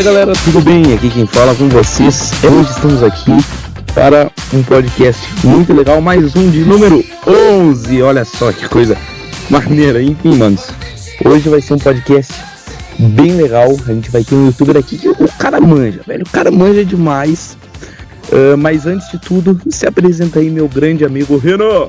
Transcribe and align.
Aí 0.00 0.04
galera, 0.04 0.32
tudo 0.32 0.62
bem? 0.62 0.94
Aqui 0.94 1.10
quem 1.10 1.26
fala 1.26 1.54
com 1.54 1.68
vocês. 1.68 2.30
Hoje 2.42 2.70
estamos 2.70 3.02
aqui 3.02 3.32
para 3.92 4.30
um 4.50 4.62
podcast 4.62 5.28
muito 5.44 5.74
legal, 5.74 6.00
mais 6.00 6.34
um 6.34 6.50
de 6.50 6.60
número 6.60 7.04
11. 7.26 8.00
Olha 8.00 8.24
só 8.24 8.50
que 8.50 8.66
coisa 8.66 8.96
maneira, 9.50 10.02
enfim, 10.02 10.36
manos. 10.36 10.70
Hoje 11.22 11.50
vai 11.50 11.60
ser 11.60 11.74
um 11.74 11.78
podcast 11.78 12.32
bem 12.98 13.32
legal. 13.32 13.76
A 13.86 13.92
gente 13.92 14.10
vai 14.10 14.24
ter 14.24 14.34
um 14.34 14.46
youtuber 14.46 14.78
aqui 14.78 14.96
que 14.96 15.10
o 15.10 15.28
cara 15.38 15.60
manja, 15.60 16.00
velho. 16.06 16.24
O 16.24 16.30
cara 16.30 16.50
manja 16.50 16.82
demais. 16.82 17.58
Uh, 18.32 18.56
mas 18.56 18.86
antes 18.86 19.06
de 19.10 19.18
tudo, 19.18 19.60
se 19.68 19.86
apresenta 19.86 20.38
aí, 20.38 20.48
meu 20.48 20.66
grande 20.66 21.04
amigo 21.04 21.36
Renan. 21.36 21.88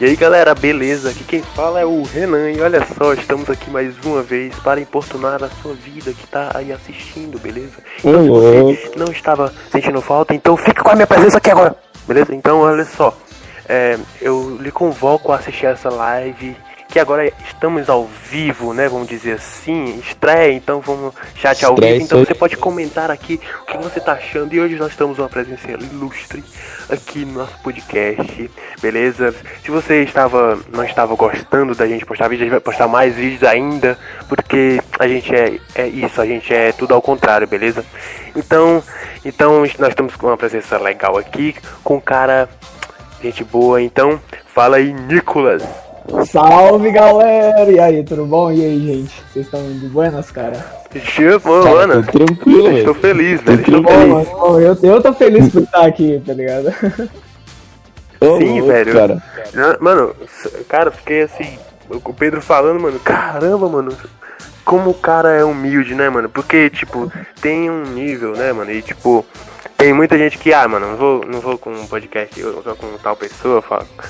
E 0.00 0.04
aí 0.04 0.14
galera, 0.14 0.54
beleza? 0.54 1.10
Aqui 1.10 1.24
quem 1.24 1.42
fala 1.42 1.80
é 1.80 1.84
o 1.84 2.04
Renan 2.04 2.52
e 2.52 2.60
olha 2.60 2.86
só, 2.96 3.12
estamos 3.14 3.50
aqui 3.50 3.68
mais 3.68 3.98
uma 4.04 4.22
vez 4.22 4.54
para 4.60 4.80
importunar 4.80 5.42
a 5.42 5.48
sua 5.48 5.74
vida 5.74 6.12
que 6.12 6.24
tá 6.28 6.52
aí 6.54 6.70
assistindo, 6.70 7.36
beleza? 7.36 7.78
Então 7.98 8.22
se 8.22 8.28
você 8.28 8.92
não 8.96 9.10
estava 9.10 9.52
sentindo 9.72 10.00
falta, 10.00 10.32
então 10.32 10.56
fique 10.56 10.80
com 10.80 10.90
a 10.90 10.94
minha 10.94 11.06
presença 11.06 11.38
aqui 11.38 11.50
agora, 11.50 11.74
beleza? 12.06 12.32
Então 12.32 12.60
olha 12.60 12.84
só, 12.84 13.12
é, 13.68 13.98
eu 14.22 14.56
lhe 14.60 14.70
convoco 14.70 15.32
a 15.32 15.36
assistir 15.36 15.66
essa 15.66 15.90
live 15.90 16.56
que 16.88 16.98
agora 16.98 17.30
estamos 17.44 17.88
ao 17.90 18.06
vivo, 18.06 18.72
né? 18.72 18.88
Vamos 18.88 19.06
dizer 19.06 19.34
assim, 19.34 19.98
estreia, 19.98 20.52
então 20.52 20.80
vamos 20.80 21.14
chat 21.36 21.62
ao 21.64 21.76
vivo. 21.76 22.02
Então 22.02 22.24
você 22.24 22.34
pode 22.34 22.56
comentar 22.56 23.10
aqui 23.10 23.38
o 23.62 23.66
que 23.66 23.76
você 23.76 23.98
está 23.98 24.12
achando. 24.12 24.54
E 24.54 24.60
hoje 24.60 24.76
nós 24.76 24.92
estamos 24.92 25.18
uma 25.18 25.28
presença 25.28 25.70
ilustre 25.70 26.42
aqui 26.88 27.26
no 27.26 27.40
nosso 27.40 27.58
podcast, 27.62 28.50
beleza? 28.80 29.34
Se 29.62 29.70
você 29.70 30.02
estava 30.02 30.58
não 30.72 30.82
estava 30.82 31.14
gostando 31.14 31.74
da 31.74 31.86
gente 31.86 32.06
postar 32.06 32.28
vídeos, 32.28 32.42
a 32.42 32.44
gente 32.46 32.52
vai 32.52 32.60
postar 32.60 32.88
mais 32.88 33.14
vídeos 33.14 33.44
ainda, 33.44 33.98
porque 34.26 34.80
a 34.98 35.06
gente 35.06 35.34
é, 35.34 35.58
é 35.74 35.86
isso, 35.86 36.20
a 36.20 36.26
gente 36.26 36.52
é 36.54 36.72
tudo 36.72 36.94
ao 36.94 37.02
contrário, 37.02 37.46
beleza? 37.46 37.84
Então, 38.34 38.82
então 39.24 39.60
nós 39.78 39.90
estamos 39.90 40.16
com 40.16 40.28
uma 40.28 40.38
presença 40.38 40.78
legal 40.78 41.18
aqui, 41.18 41.54
com 41.84 41.96
um 41.96 42.00
cara 42.00 42.48
gente 43.22 43.44
boa. 43.44 43.82
Então, 43.82 44.20
fala 44.46 44.76
aí, 44.76 44.92
Nicolas. 44.92 45.87
Salve 46.26 46.90
galera! 46.90 47.70
E 47.70 47.78
aí, 47.78 48.02
tudo 48.02 48.24
bom? 48.24 48.50
E 48.50 48.64
aí, 48.64 48.80
gente? 48.80 49.22
Vocês 49.30 49.46
estão 49.46 49.60
de 49.62 49.88
buenas, 49.88 50.30
cara? 50.30 50.64
Tipo, 50.92 51.50
mano, 51.64 52.02
tô 52.04 52.24
tranquilo, 52.24 52.78
Estou 52.78 52.94
feliz, 52.94 53.40
velho. 53.42 53.82
Bom, 53.82 53.88
feliz. 53.88 54.32
Mano, 54.32 54.60
eu, 54.60 54.78
eu 54.82 55.02
tô 55.02 55.12
feliz 55.12 55.52
por 55.52 55.62
estar 55.62 55.86
aqui, 55.86 56.20
tá 56.24 56.32
ligado? 56.32 56.72
Sim, 58.38 58.62
velho. 58.66 58.92
Cara. 58.92 59.22
Mano, 59.80 60.14
cara, 60.66 60.90
fiquei 60.90 61.22
assim, 61.22 61.58
o 61.90 62.12
Pedro 62.12 62.40
falando, 62.40 62.80
mano, 62.80 62.98
caramba, 63.00 63.68
mano. 63.68 63.92
Como 64.64 64.90
o 64.90 64.94
cara 64.94 65.30
é 65.30 65.44
humilde, 65.44 65.94
né, 65.94 66.08
mano? 66.10 66.28
Porque, 66.28 66.68
tipo, 66.68 67.10
tem 67.40 67.70
um 67.70 67.84
nível, 67.84 68.32
né, 68.32 68.52
mano? 68.52 68.70
E, 68.70 68.82
tipo, 68.82 69.24
tem 69.78 69.92
muita 69.92 70.18
gente 70.18 70.36
que, 70.36 70.52
ah, 70.52 70.66
mano, 70.66 70.90
não 70.90 70.96
vou, 70.96 71.24
não 71.24 71.40
vou 71.40 71.56
com 71.56 71.70
um 71.70 71.86
podcast 71.86 72.38
eu 72.38 72.60
só 72.64 72.74
com 72.74 72.98
tal 73.00 73.14
pessoa, 73.14 73.62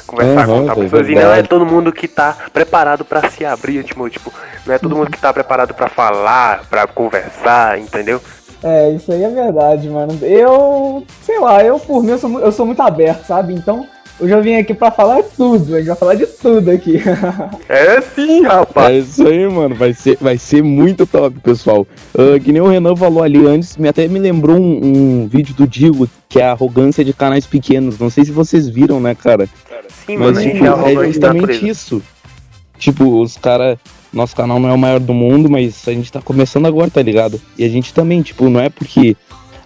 conversar 0.07 0.49
uhum, 0.49 0.61
com 0.61 0.67
tal 0.67 0.77
pessoa. 0.77 1.03
E 1.03 1.15
não 1.15 1.33
é 1.33 1.43
todo 1.43 1.67
mundo 1.67 1.93
que 1.93 2.09
tá 2.09 2.35
preparado 2.51 3.05
para 3.05 3.29
se 3.29 3.45
abrir, 3.45 3.85
tipo, 3.85 4.09
tipo, 4.09 4.33
não 4.67 4.75
é 4.75 4.79
todo 4.79 4.97
mundo 4.97 5.11
que 5.11 5.21
tá 5.21 5.31
preparado 5.31 5.75
para 5.75 5.91
falar, 5.91 6.65
para 6.71 6.87
conversar, 6.87 7.79
entendeu? 7.79 8.19
É, 8.65 8.91
isso 8.93 9.13
aí 9.13 9.23
é 9.23 9.29
verdade, 9.29 9.91
mano. 9.91 10.19
Eu, 10.23 11.05
sei 11.21 11.39
lá, 11.39 11.63
eu 11.63 11.79
por 11.79 12.03
mim 12.03 12.13
eu 12.13 12.19
sou, 12.19 12.41
eu 12.41 12.51
sou 12.51 12.65
muito 12.65 12.81
aberto, 12.81 13.27
sabe? 13.27 13.53
Então, 13.53 13.87
eu 14.21 14.29
já 14.29 14.41
vim 14.41 14.57
aqui 14.57 14.75
pra 14.75 14.91
falar 14.91 15.23
tudo, 15.23 15.75
a 15.75 15.79
gente 15.79 15.87
vai 15.87 15.97
falar 15.97 16.15
de 16.15 16.27
tudo 16.27 16.71
aqui. 16.71 17.01
é 17.69 18.01
sim, 18.01 18.43
rapaz. 18.43 18.95
É 18.95 18.99
isso 18.99 19.27
aí, 19.27 19.49
mano. 19.49 19.75
Vai 19.75 19.93
ser, 19.95 20.19
vai 20.21 20.37
ser 20.37 20.63
muito 20.63 21.07
top, 21.07 21.39
pessoal. 21.41 21.87
Uh, 22.15 22.41
que 22.41 22.53
nem 22.53 22.61
o 22.61 22.69
Renan 22.69 22.97
falou 22.97 23.23
ali 23.23 23.47
antes, 23.47 23.77
me 23.77 23.89
até 23.89 24.09
me 24.09 24.19
lembrou 24.19 24.57
um, 24.57 25.23
um, 25.23 25.29
vídeo 25.29 25.55
do 25.55 25.67
Digo, 25.67 26.09
que 26.29 26.41
é 26.41 26.45
a 26.45 26.53
arrogância 26.53 27.05
de 27.05 27.13
canais 27.13 27.47
pequenos. 27.47 27.99
Não 27.99 28.11
sei 28.11 28.25
se 28.25 28.33
vocês 28.33 28.69
viram, 28.69 29.01
né, 29.01 29.15
cara? 29.15 29.49
Sim, 30.07 30.17
Mas, 30.17 30.37
mano, 30.37 30.51
tipo, 30.51 30.65
é, 30.65 30.93
é 30.95 31.07
justamente 31.07 31.69
isso. 31.69 32.03
Tipo, 32.79 33.21
os 33.21 33.37
caras. 33.37 33.79
Nosso 34.11 34.35
canal 34.35 34.59
não 34.59 34.71
é 34.71 34.73
o 34.73 34.79
maior 34.79 34.99
do 34.99 35.13
mundo, 35.13 35.51
mas 35.51 35.87
a 35.87 35.93
gente 35.93 36.11
tá 36.11 36.23
começando 36.23 36.65
agora, 36.65 36.91
tá 36.91 37.03
ligado? 37.03 37.39
E 37.59 37.65
a 37.65 37.69
gente 37.69 37.93
também, 37.93 38.23
tipo, 38.23 38.49
não 38.49 38.59
é 38.59 38.71
porque 38.71 39.15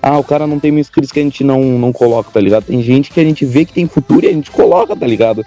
ah, 0.03 0.19
o 0.19 0.25
cara 0.25 0.49
não 0.49 0.59
tem 0.59 0.73
mil 0.73 0.81
inscritos 0.81 1.13
que 1.13 1.21
a 1.21 1.23
gente 1.23 1.45
não, 1.45 1.63
não 1.63 1.93
coloca, 1.93 2.31
tá 2.33 2.41
ligado? 2.41 2.65
Tem 2.65 2.83
gente 2.83 3.11
que 3.13 3.21
a 3.21 3.25
gente 3.25 3.45
vê 3.45 3.65
que 3.65 3.73
tem 3.73 3.87
futuro 3.87 4.27
e 4.27 4.29
a 4.29 4.33
gente 4.33 4.51
coloca, 4.51 4.97
tá 4.97 5.07
ligado? 5.07 5.47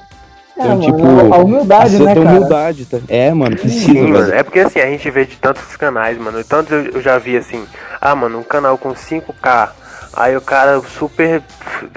É, 0.57 0.63
então, 0.63 0.81
é, 0.81 0.85
tipo, 0.85 1.03
mano, 1.03 1.33
a 1.33 1.38
humildade, 1.38 1.99
né, 2.01 2.16
cara? 2.16 2.29
humildade, 2.29 2.85
tá? 2.85 2.97
É, 3.09 3.33
mano, 3.33 3.57
precisa, 3.57 3.91
Sim, 3.91 4.07
mano. 4.07 4.33
É 4.33 4.41
porque 4.41 4.61
assim, 4.61 4.79
a 4.79 4.85
gente 4.85 5.11
vê 5.11 5.25
de 5.25 5.35
tantos 5.35 5.75
canais, 5.75 6.17
mano. 6.17 6.41
Tantos 6.45 6.71
eu, 6.71 6.85
eu 6.85 7.01
já 7.01 7.17
vi 7.17 7.35
assim, 7.35 7.66
ah, 7.99 8.16
mano, 8.16 8.39
um 8.39 8.43
canal 8.43 8.77
com 8.77 8.93
5k. 8.93 9.71
Aí 10.13 10.38
o 10.38 10.41
cara 10.41 10.81
super 10.97 11.43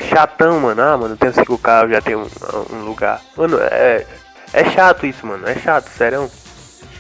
chatão, 0.08 0.58
mano. 0.58 0.82
Ah, 0.82 0.96
mano, 0.96 1.16
tem 1.16 1.30
5k, 1.30 1.84
eu 1.84 1.90
já 1.90 2.00
tenho 2.00 2.18
um, 2.18 2.76
um, 2.76 2.84
lugar. 2.84 3.20
Mano, 3.36 3.56
é, 3.60 4.04
é 4.52 4.64
chato 4.70 5.06
isso, 5.06 5.24
mano. 5.24 5.46
É 5.46 5.54
chato, 5.54 5.88
sério. 5.90 6.28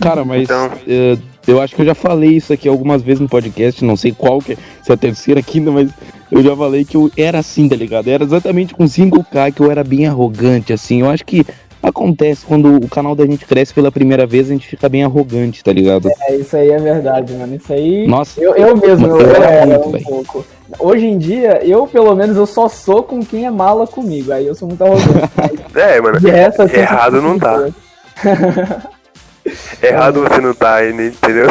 Cara, 0.00 0.24
mas 0.24 0.42
então... 0.42 0.68
Uh, 0.86 1.37
eu 1.48 1.60
acho 1.60 1.74
que 1.74 1.80
eu 1.80 1.86
já 1.86 1.94
falei 1.94 2.30
isso 2.30 2.52
aqui 2.52 2.68
algumas 2.68 3.02
vezes 3.02 3.20
no 3.20 3.28
podcast, 3.28 3.82
não 3.82 3.96
sei 3.96 4.12
qual 4.12 4.38
que 4.38 4.52
é, 4.52 4.56
se 4.82 4.90
é 4.90 4.94
a 4.94 4.98
terceira 4.98 5.42
quinta, 5.42 5.70
mas 5.70 5.88
eu 6.30 6.42
já 6.42 6.54
falei 6.54 6.84
que 6.84 6.96
eu 6.96 7.10
era 7.16 7.38
assim, 7.38 7.66
tá 7.68 7.74
ligado? 7.74 8.08
Era 8.08 8.22
exatamente 8.22 8.74
com 8.74 8.84
5K 8.84 9.54
que 9.54 9.62
eu 9.62 9.70
era 9.70 9.82
bem 9.82 10.06
arrogante, 10.06 10.74
assim. 10.74 11.00
Eu 11.00 11.08
acho 11.08 11.24
que 11.24 11.46
acontece 11.82 12.44
quando 12.44 12.76
o 12.76 12.88
canal 12.88 13.14
da 13.14 13.24
gente 13.24 13.46
cresce 13.46 13.72
pela 13.72 13.90
primeira 13.90 14.26
vez, 14.26 14.50
a 14.50 14.52
gente 14.52 14.66
fica 14.66 14.90
bem 14.90 15.04
arrogante, 15.04 15.64
tá 15.64 15.72
ligado? 15.72 16.10
É, 16.28 16.36
isso 16.36 16.54
aí 16.54 16.70
é 16.70 16.78
verdade, 16.78 17.32
mano. 17.32 17.54
Isso 17.54 17.72
aí. 17.72 18.06
Nossa, 18.06 18.38
eu, 18.38 18.54
eu 18.54 18.76
mesmo, 18.76 19.06
eu, 19.06 19.20
eu 19.20 19.34
era, 19.34 19.66
muito, 19.66 19.88
um 19.88 19.92
véio. 19.92 20.04
pouco. 20.04 20.44
Hoje 20.78 21.06
em 21.06 21.16
dia, 21.16 21.64
eu 21.64 21.86
pelo 21.86 22.14
menos 22.14 22.36
eu 22.36 22.44
só 22.44 22.68
sou 22.68 23.02
com 23.02 23.24
quem 23.24 23.46
é 23.46 23.50
mala 23.50 23.86
comigo. 23.86 24.32
Aí 24.32 24.46
eu 24.46 24.54
sou 24.54 24.68
muito 24.68 24.82
arrogante. 24.82 25.30
é, 25.74 25.98
mano. 25.98 26.28
Essa, 26.28 26.64
assim, 26.64 26.76
errado 26.76 27.22
não 27.22 27.38
tá. 27.38 27.68
Errado 29.82 30.22
você 30.22 30.40
não 30.40 30.54
tá 30.54 30.76
aí, 30.76 30.90
entendeu? 30.90 31.46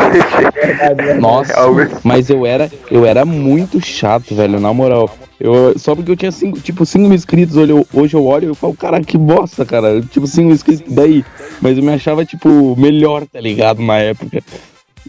Nossa, 1.20 1.54
mas 2.04 2.30
eu 2.30 2.46
era, 2.46 2.72
eu 2.90 3.06
era 3.06 3.26
muito 3.26 3.80
chato, 3.86 4.36
velho, 4.36 4.60
na 4.60 4.74
moral. 4.74 5.10
Eu, 5.40 5.78
só 5.78 5.96
porque 5.96 6.12
eu 6.12 6.16
tinha 6.16 6.32
cinco, 6.32 6.60
tipo 6.60 6.84
5 6.84 7.06
mil 7.06 7.14
inscritos, 7.14 7.56
hoje 7.56 7.72
eu, 7.72 7.88
hoje 7.94 8.16
eu 8.16 8.26
olho 8.26 8.46
e 8.46 8.48
eu 8.48 8.56
falo, 8.56 8.74
cara, 8.76 9.02
que 9.02 9.18
bosta, 9.18 9.64
cara. 9.64 10.02
Tipo, 10.02 10.26
5 10.26 10.46
mil 10.46 10.56
inscritos 10.56 10.92
daí. 10.92 11.24
Mas 11.62 11.78
eu 11.78 11.84
me 11.84 11.94
achava, 11.94 12.26
tipo, 12.26 12.76
melhor, 12.76 13.26
tá 13.28 13.40
ligado, 13.40 13.82
na 13.82 13.98
época. 13.98 14.44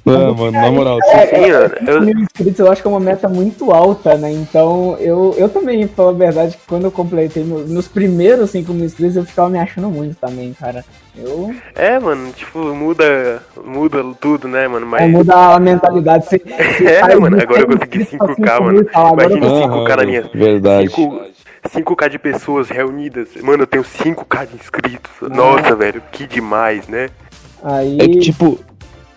Não, 0.05 0.35
mano, 0.35 0.53
na 0.53 0.71
moral. 0.71 0.99
É, 1.05 1.35
é, 1.35 1.71
eu... 1.87 2.03
mil 2.03 2.19
inscritos 2.19 2.59
eu 2.59 2.71
acho 2.71 2.83
que 2.83 2.89
é 2.89 2.91
uma 2.91 3.01
meta 3.01 3.29
muito 3.29 3.73
alta, 3.73 4.17
né? 4.17 4.31
Então, 4.33 4.97
eu, 4.99 5.35
eu 5.37 5.49
também, 5.49 5.87
falo 5.89 6.11
a 6.11 6.13
verdade, 6.13 6.57
que 6.57 6.67
quando 6.67 6.85
eu 6.85 6.91
completei 6.91 7.45
nos 7.45 7.89
primeiros 7.89 8.51
5 8.51 8.73
mil 8.73 8.85
inscritos, 8.85 9.17
eu 9.17 9.25
ficava 9.25 9.49
me 9.49 9.59
achando 9.59 9.91
muito 9.91 10.17
também, 10.17 10.53
cara. 10.55 10.85
Eu... 11.17 11.55
É, 11.75 11.99
mano, 11.99 12.31
tipo, 12.33 12.59
muda, 12.75 13.43
muda 13.65 14.05
tudo, 14.21 14.47
né, 14.47 14.69
mano? 14.69 14.87
Mas... 14.87 15.03
É, 15.03 15.07
muda 15.09 15.35
a 15.35 15.61
mentalidade. 15.61 16.27
Você, 16.27 16.39
você 16.39 16.85
é, 16.85 17.17
mano, 17.17 17.41
agora 17.41 17.61
eu 17.61 17.67
consegui 17.67 18.05
5k, 18.05 18.61
mano. 18.61 18.87
Imagina 19.13 19.47
5k 19.47 19.97
na 19.97 20.07
minha. 20.07 20.31
Verdade. 20.33 20.91
5k 21.69 22.09
de 22.09 22.19
pessoas 22.19 22.69
reunidas. 22.69 23.29
Mano, 23.43 23.65
eu 23.65 23.67
tenho 23.67 23.83
5k 23.83 24.47
de 24.47 24.57
inscritos. 24.57 25.11
Nossa, 25.29 25.75
velho, 25.75 26.03
que 26.13 26.27
demais, 26.27 26.87
né? 26.87 27.09
Aí... 27.63 27.99
É 28.01 28.09
que, 28.09 28.19
tipo, 28.21 28.61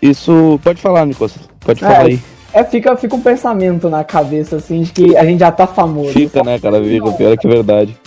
isso. 0.02 0.60
Pode 0.64 0.82
falar, 0.82 1.06
Nicolas. 1.06 1.34
Pode 1.60 1.84
é, 1.84 1.88
falar 1.88 2.06
aí. 2.06 2.20
É, 2.54 2.64
fica, 2.64 2.96
fica 2.98 3.16
um 3.16 3.22
pensamento 3.22 3.90
na 3.90 4.04
cabeça, 4.04 4.58
assim, 4.58 4.82
de 4.82 4.92
que 4.92 5.16
a 5.16 5.24
gente 5.24 5.40
já 5.40 5.52
tá 5.52 5.66
famoso. 5.66 6.12
Fica, 6.12 6.44
né, 6.44 6.60
cara? 6.60 6.84
Fica, 6.84 7.12
pior 7.12 7.34
é 7.34 7.38
que 7.38 7.48
é 7.48 7.50
verdade. 7.50 7.98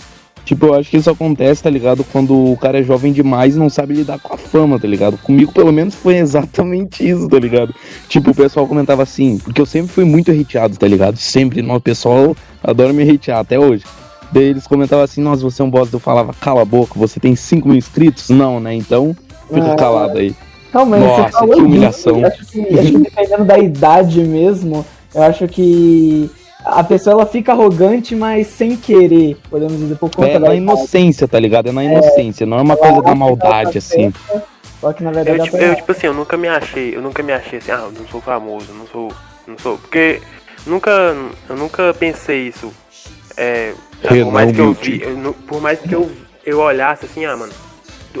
Tipo, 0.45 0.67
eu 0.67 0.73
acho 0.75 0.91
que 0.91 0.97
isso 0.97 1.09
acontece, 1.09 1.63
tá 1.63 1.71
ligado? 1.71 2.03
Quando 2.03 2.51
o 2.51 2.55
cara 2.55 2.79
é 2.79 2.83
jovem 2.83 3.11
demais 3.11 3.55
e 3.55 3.59
não 3.59 3.67
sabe 3.67 3.95
lidar 3.95 4.19
com 4.19 4.35
a 4.35 4.37
fama, 4.37 4.79
tá 4.79 4.87
ligado? 4.87 5.17
Comigo, 5.17 5.51
pelo 5.51 5.73
menos, 5.73 5.95
foi 5.95 6.17
exatamente 6.17 7.07
isso, 7.07 7.27
tá 7.27 7.39
ligado? 7.39 7.73
Tipo, 8.07 8.29
o 8.29 8.35
pessoal 8.35 8.67
comentava 8.67 9.01
assim, 9.01 9.39
porque 9.39 9.59
eu 9.59 9.65
sempre 9.65 9.91
fui 9.91 10.05
muito 10.05 10.31
hateado, 10.31 10.77
tá 10.77 10.87
ligado? 10.87 11.17
Sempre, 11.17 11.63
o 11.63 11.81
pessoal 11.81 12.37
adora 12.63 12.93
me 12.93 13.09
hatear, 13.09 13.39
até 13.39 13.57
hoje. 13.57 13.83
Daí 14.31 14.43
eles 14.43 14.67
comentavam 14.67 15.03
assim, 15.03 15.21
nossa, 15.21 15.41
você 15.41 15.63
é 15.63 15.65
um 15.65 15.69
bosta. 15.69 15.95
Eu 15.95 15.99
falava, 15.99 16.31
cala 16.39 16.61
a 16.61 16.65
boca, 16.65 16.93
você 16.95 17.19
tem 17.19 17.35
5 17.35 17.67
mil 17.67 17.77
inscritos? 17.77 18.29
Não, 18.29 18.59
né? 18.59 18.75
Então, 18.75 19.15
fica 19.47 19.73
ah, 19.73 19.75
calado 19.75 20.19
aí. 20.19 20.35
Realmente, 20.75 21.05
Nossa, 21.05 21.23
você 21.23 21.31
falou 21.31 21.55
que 21.55 21.61
humilhação. 21.61 22.17
Isso, 22.17 22.27
acho, 22.27 22.45
que, 22.47 22.79
acho 22.79 22.91
que 22.91 22.97
dependendo 22.97 23.45
da 23.45 23.57
idade 23.57 24.21
mesmo, 24.21 24.85
eu 25.13 25.23
acho 25.23 25.47
que 25.47 26.29
a 26.65 26.83
pessoa 26.83 27.13
ela 27.13 27.25
fica 27.25 27.53
arrogante, 27.53 28.13
mas 28.13 28.47
sem 28.47 28.75
querer, 28.75 29.37
podemos 29.49 29.79
dizer, 29.79 29.95
por 29.95 30.13
conta 30.13 30.31
é 30.31 30.33
da 30.33 30.49
na 30.49 30.55
inocência, 30.55 31.29
tá 31.29 31.39
ligado? 31.39 31.69
É 31.69 31.71
na 31.71 31.81
inocência, 31.81 32.43
é, 32.43 32.45
não 32.45 32.57
é 32.57 32.61
uma 32.61 32.75
coisa 32.75 33.01
da 33.01 33.15
maldade, 33.15 33.77
assim. 33.77 34.13
Só 34.81 34.91
que 34.91 35.01
na 35.01 35.11
verdade. 35.11 35.39
Eu, 35.39 35.45
tipo, 35.45 35.57
eu, 35.57 35.75
tipo 35.75 35.91
assim, 35.93 36.07
eu 36.07 36.13
nunca 36.13 36.35
me 36.35 36.49
achei, 36.49 36.93
eu 36.93 37.01
nunca 37.01 37.23
me 37.23 37.31
achei 37.31 37.59
assim, 37.59 37.71
ah, 37.71 37.85
eu 37.85 37.91
não 37.97 38.05
sou 38.09 38.19
famoso, 38.19 38.73
não 38.73 38.85
sou. 38.85 39.13
Não 39.47 39.57
sou. 39.57 39.77
Porque 39.77 40.21
nunca. 40.67 40.91
Eu 41.47 41.55
nunca 41.55 41.93
pensei 41.93 42.49
isso. 42.49 42.69
É. 43.37 43.73
por 44.01 44.31
mais 44.31 44.51
que 44.51 44.59
eu 44.59 44.73
vi, 44.73 45.01
eu, 45.01 45.33
por 45.47 45.61
mais 45.61 45.79
que 45.79 45.93
eu, 45.93 46.11
eu 46.45 46.59
olhasse 46.59 47.05
assim, 47.05 47.23
ah, 47.23 47.37
mano, 47.37 47.53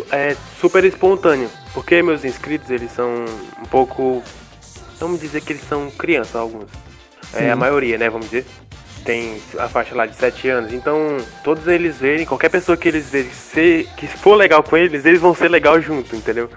é 0.09 0.37
super 0.61 0.85
espontâneo. 0.85 1.49
Porque 1.75 2.01
meus 2.01 2.25
inscritos, 2.25 2.71
eles 2.71 2.91
são 2.91 3.25
um 3.61 3.65
pouco 3.65 4.23
vamos 4.99 5.19
dizer 5.19 5.41
que 5.41 5.53
eles 5.53 5.67
são 5.67 5.91
crianças, 5.91 6.35
alguns. 6.35 6.69
É 7.33 7.51
a 7.51 7.55
maioria, 7.55 7.97
né, 7.97 8.09
vamos 8.09 8.27
dizer. 8.29 8.45
Tem 9.03 9.39
a 9.59 9.67
faixa 9.67 9.93
lá 9.93 10.05
de 10.05 10.15
7 10.15 10.49
anos. 10.49 10.73
Então, 10.73 11.17
todos 11.43 11.67
eles 11.67 11.97
verem, 11.97 12.25
qualquer 12.25 12.49
pessoa 12.49 12.75
que 12.75 12.87
eles 12.87 13.09
verem 13.09 13.29
ser, 13.29 13.87
que 13.97 14.07
for 14.07 14.35
legal 14.35 14.63
com 14.63 14.75
eles, 14.75 15.05
eles 15.05 15.21
vão 15.21 15.35
ser 15.35 15.49
legal 15.49 15.79
junto, 15.79 16.15
entendeu? 16.15 16.49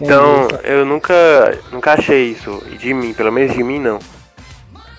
Então, 0.00 0.46
eu 0.62 0.86
nunca, 0.86 1.58
nunca 1.72 1.94
achei 1.94 2.30
isso 2.30 2.62
de 2.78 2.94
mim, 2.94 3.12
pelo 3.12 3.32
menos 3.32 3.56
de 3.56 3.64
mim 3.64 3.80
não. 3.80 3.98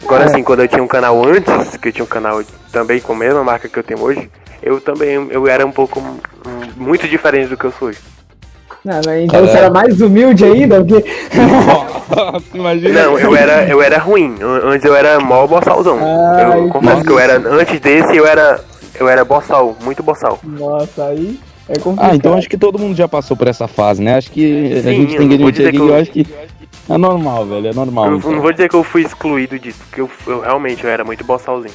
Agora 0.01 0.23
É. 0.23 0.25
assim, 0.25 0.43
quando 0.43 0.61
eu 0.61 0.67
tinha 0.67 0.83
um 0.83 0.87
canal 0.87 1.23
antes, 1.25 1.77
que 1.77 1.87
eu 1.87 1.93
tinha 1.93 2.03
um 2.03 2.07
canal 2.07 2.43
também 2.71 2.99
com 2.99 3.13
a 3.13 3.15
mesma 3.15 3.43
marca 3.43 3.69
que 3.69 3.77
eu 3.79 3.83
tenho 3.83 4.01
hoje, 4.01 4.29
eu 4.61 4.81
também 4.81 5.29
eu 5.29 5.47
era 5.47 5.65
um 5.65 5.71
pouco 5.71 6.01
um, 6.01 6.19
muito 6.75 7.07
diferente 7.07 7.47
do 7.47 7.55
que 7.57 7.65
eu 7.65 7.71
sou 7.71 7.89
hoje. 7.89 7.99
Não, 8.85 8.99
então 9.21 9.41
você 9.45 9.57
era 9.57 9.69
mais 9.69 9.99
humilde 10.01 10.45
ainda, 10.45 10.83
porque. 10.83 11.05
Nossa, 11.35 12.43
imagina. 12.53 13.03
Não, 13.03 13.19
eu 13.19 13.35
era, 13.35 13.67
eu 13.67 13.81
era 13.81 13.97
ruim. 13.99 14.35
An- 14.41 14.69
Antes 14.71 14.85
eu 14.85 14.95
era 14.95 15.19
mó 15.19 15.45
bossalzão. 15.47 15.99
Ah, 16.01 16.53
eu 16.57 16.69
confesso 16.69 16.93
nossa. 16.95 17.05
que 17.05 17.11
eu 17.11 17.19
era. 17.19 17.37
Antes 17.37 17.79
desse 17.79 18.15
eu 18.15 18.25
era. 18.25 18.59
Eu 18.99 19.07
era 19.07 19.23
bossal, 19.23 19.75
muito 19.83 20.01
bossal. 20.03 20.39
Nossa, 20.43 21.05
aí 21.05 21.39
é 21.69 21.77
complicado. 21.79 22.11
Ah, 22.11 22.15
então 22.15 22.33
acho 22.33 22.49
que 22.49 22.57
todo 22.57 22.79
mundo 22.79 22.95
já 22.95 23.07
passou 23.07 23.35
por 23.37 23.47
essa 23.47 23.67
fase, 23.67 24.01
né? 24.01 24.15
Acho 24.17 24.31
que 24.31 24.73
a 24.73 24.81
Sim, 24.81 24.91
gente 25.01 25.13
eu 25.13 25.19
tem 25.19 25.27
que 25.29 25.33
admitir 25.35 25.61
aqui 25.67 25.71
que 25.71 25.77
que 25.77 25.83
eu- 25.83 25.89
eu 25.95 26.01
acho 26.01 26.11
que 26.11 26.27
é 26.89 26.97
normal, 26.97 27.45
velho. 27.45 27.67
É 27.67 27.73
normal. 27.73 28.07
Eu 28.11 28.17
então. 28.17 28.31
não 28.31 28.41
vou 28.41 28.51
dizer 28.51 28.67
que 28.67 28.75
eu 28.75 28.83
fui 28.83 29.01
excluído 29.03 29.57
disso, 29.59 29.79
porque 29.87 30.01
eu, 30.01 30.09
eu 30.27 30.41
realmente 30.41 30.83
eu 30.83 30.89
era 30.89 31.03
muito 31.03 31.23
bossalzinho. 31.23 31.73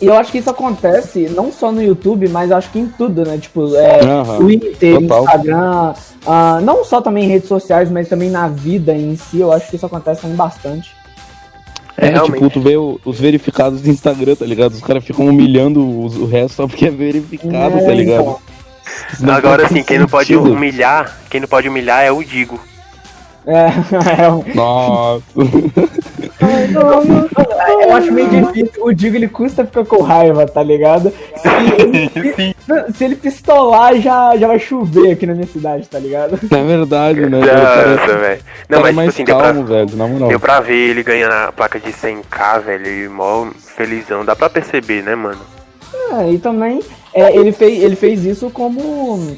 E 0.00 0.06
eu 0.06 0.14
acho 0.14 0.32
que 0.32 0.38
isso 0.38 0.48
acontece 0.48 1.28
não 1.34 1.52
só 1.52 1.70
no 1.70 1.82
YouTube, 1.82 2.26
mas 2.28 2.50
acho 2.50 2.70
que 2.70 2.78
em 2.78 2.86
tudo, 2.86 3.22
né? 3.24 3.36
Tipo, 3.36 3.76
é, 3.76 4.00
Aham, 4.02 4.38
Twitter, 4.38 4.98
total. 5.00 5.24
Instagram, 5.24 5.94
ah, 6.26 6.60
não 6.62 6.84
só 6.84 7.02
também 7.02 7.24
em 7.24 7.28
redes 7.28 7.48
sociais, 7.48 7.90
mas 7.90 8.08
também 8.08 8.30
na 8.30 8.48
vida 8.48 8.94
em 8.94 9.14
si, 9.16 9.40
eu 9.40 9.52
acho 9.52 9.68
que 9.68 9.76
isso 9.76 9.84
acontece 9.84 10.22
também 10.22 10.36
bastante. 10.36 10.90
É, 11.98 12.06
É, 12.08 12.20
tipo, 12.20 12.48
tu 12.48 12.60
vê 12.62 12.76
o- 12.78 12.98
os 13.04 13.20
verificados 13.20 13.82
do 13.82 13.90
Instagram, 13.90 14.34
tá 14.34 14.46
ligado? 14.46 14.72
Os 14.72 14.80
caras 14.80 15.04
ficam 15.04 15.26
humilhando 15.26 16.02
os- 16.02 16.16
o 16.16 16.24
resto 16.24 16.54
só 16.54 16.66
porque 16.66 16.86
é 16.86 16.90
verificado, 16.90 17.76
É, 17.76 17.84
tá 17.84 17.92
ligado? 17.92 18.38
então. 19.18 19.30
Agora 19.34 19.66
assim, 19.66 19.82
quem 19.82 19.98
não 19.98 20.06
pode 20.06 20.34
humilhar, 20.34 21.18
quem 21.28 21.40
não 21.42 21.48
pode 21.48 21.68
humilhar 21.68 22.02
é 22.02 22.10
o 22.10 22.24
Digo. 22.24 22.58
É, 23.46 23.66
é 24.22 24.28
um- 24.30 24.44
Nossa. 24.54 25.22
eu 27.82 27.96
acho 27.96 28.12
meio 28.12 28.28
difícil. 28.28 28.84
O 28.84 28.92
Digo 28.92 29.16
ele 29.16 29.28
custa 29.28 29.64
ficar 29.64 29.84
com 29.84 30.02
raiva, 30.02 30.46
tá 30.46 30.62
ligado? 30.62 31.12
Se 31.36 31.48
ele, 31.48 32.10
se, 32.34 32.56
se 32.94 33.04
ele 33.04 33.16
pistolar, 33.16 33.96
já, 34.00 34.36
já 34.36 34.46
vai 34.46 34.58
chover 34.58 35.12
aqui 35.12 35.26
na 35.26 35.34
minha 35.34 35.46
cidade, 35.46 35.88
tá 35.88 35.98
ligado? 35.98 36.38
É 36.50 36.62
verdade, 36.62 37.20
né? 37.20 37.40
Nossa, 37.40 38.18
velho. 38.18 38.40
Não, 38.68 38.80
mas 38.80 38.88
tipo 38.88 38.96
mais 38.96 39.08
assim, 39.08 39.24
deu 39.24 39.36
pra, 39.36 39.44
calmo, 39.46 39.64
velho, 39.64 39.96
na 39.96 40.06
moral. 40.06 40.28
deu 40.28 40.40
pra 40.40 40.60
ver 40.60 40.90
ele 40.90 41.02
ganhando 41.02 41.32
a 41.32 41.52
placa 41.52 41.80
de 41.80 41.92
100k, 41.92 42.60
velho, 42.60 42.86
e 42.86 43.08
mó 43.08 43.46
felizão. 43.58 44.24
Dá 44.24 44.36
pra 44.36 44.50
perceber, 44.50 45.02
né, 45.02 45.14
mano? 45.14 45.40
É, 46.12 46.32
e 46.32 46.38
também 46.38 46.80
é, 47.14 47.34
ele, 47.36 47.52
fez, 47.52 47.82
ele 47.82 47.96
fez 47.96 48.24
isso 48.24 48.50
como. 48.50 49.36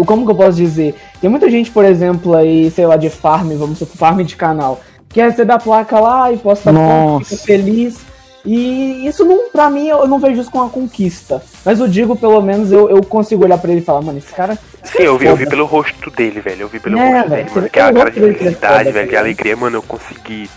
O- 0.00 0.04
Como 0.04 0.24
que 0.24 0.30
eu 0.32 0.36
posso 0.36 0.56
dizer? 0.56 0.94
Tem 1.20 1.28
muita 1.30 1.50
gente, 1.50 1.70
por 1.70 1.84
exemplo, 1.84 2.34
aí, 2.34 2.70
sei 2.70 2.86
lá, 2.86 2.96
de 2.96 3.10
farm, 3.10 3.50
vamos 3.56 3.78
supor, 3.78 3.96
farm 3.96 4.20
de 4.22 4.36
canal, 4.36 4.80
que 5.08 5.20
recebe 5.20 5.52
a 5.52 5.58
placa 5.58 5.98
lá 6.00 6.32
e 6.32 6.36
posta 6.36 6.72
foto, 6.72 7.24
fica 7.24 7.42
feliz. 7.42 7.98
E 8.46 9.06
isso 9.06 9.24
não, 9.26 9.50
pra 9.50 9.68
mim, 9.68 9.88
eu 9.88 10.06
não 10.06 10.18
vejo 10.18 10.40
isso 10.40 10.50
como 10.50 10.64
uma 10.64 10.70
conquista. 10.70 11.42
Mas 11.64 11.80
eu 11.80 11.88
digo, 11.88 12.16
pelo 12.16 12.40
menos, 12.40 12.72
eu, 12.72 12.88
eu 12.88 13.02
consigo 13.04 13.44
olhar 13.44 13.58
pra 13.58 13.70
ele 13.70 13.80
e 13.80 13.84
falar, 13.84 14.00
mano, 14.00 14.16
esse 14.18 14.32
cara. 14.32 14.56
Sim, 14.84 15.02
eu 15.02 15.18
vi, 15.18 15.26
eu 15.26 15.36
vi 15.36 15.46
pelo 15.46 15.66
rosto 15.66 16.10
dele, 16.10 16.40
velho. 16.40 16.62
Eu 16.62 16.68
vi 16.68 16.78
pelo 16.80 16.96
É, 16.98 17.16
rosto 17.18 17.28
velho, 17.30 17.44
dele, 17.44 17.54
mano. 17.56 17.68
Que 17.70 17.78
é 17.78 17.82
a 17.82 17.92
cara 17.92 18.10
de 18.10 18.18
é 18.18 18.22
felicidade, 18.22 18.84
velho, 18.84 18.86
de 18.86 18.92
tá 18.94 19.00
ligado? 19.02 19.24
alegria, 19.24 19.56
mano, 19.56 19.76
eu 19.78 19.82
consegui. 19.82 20.48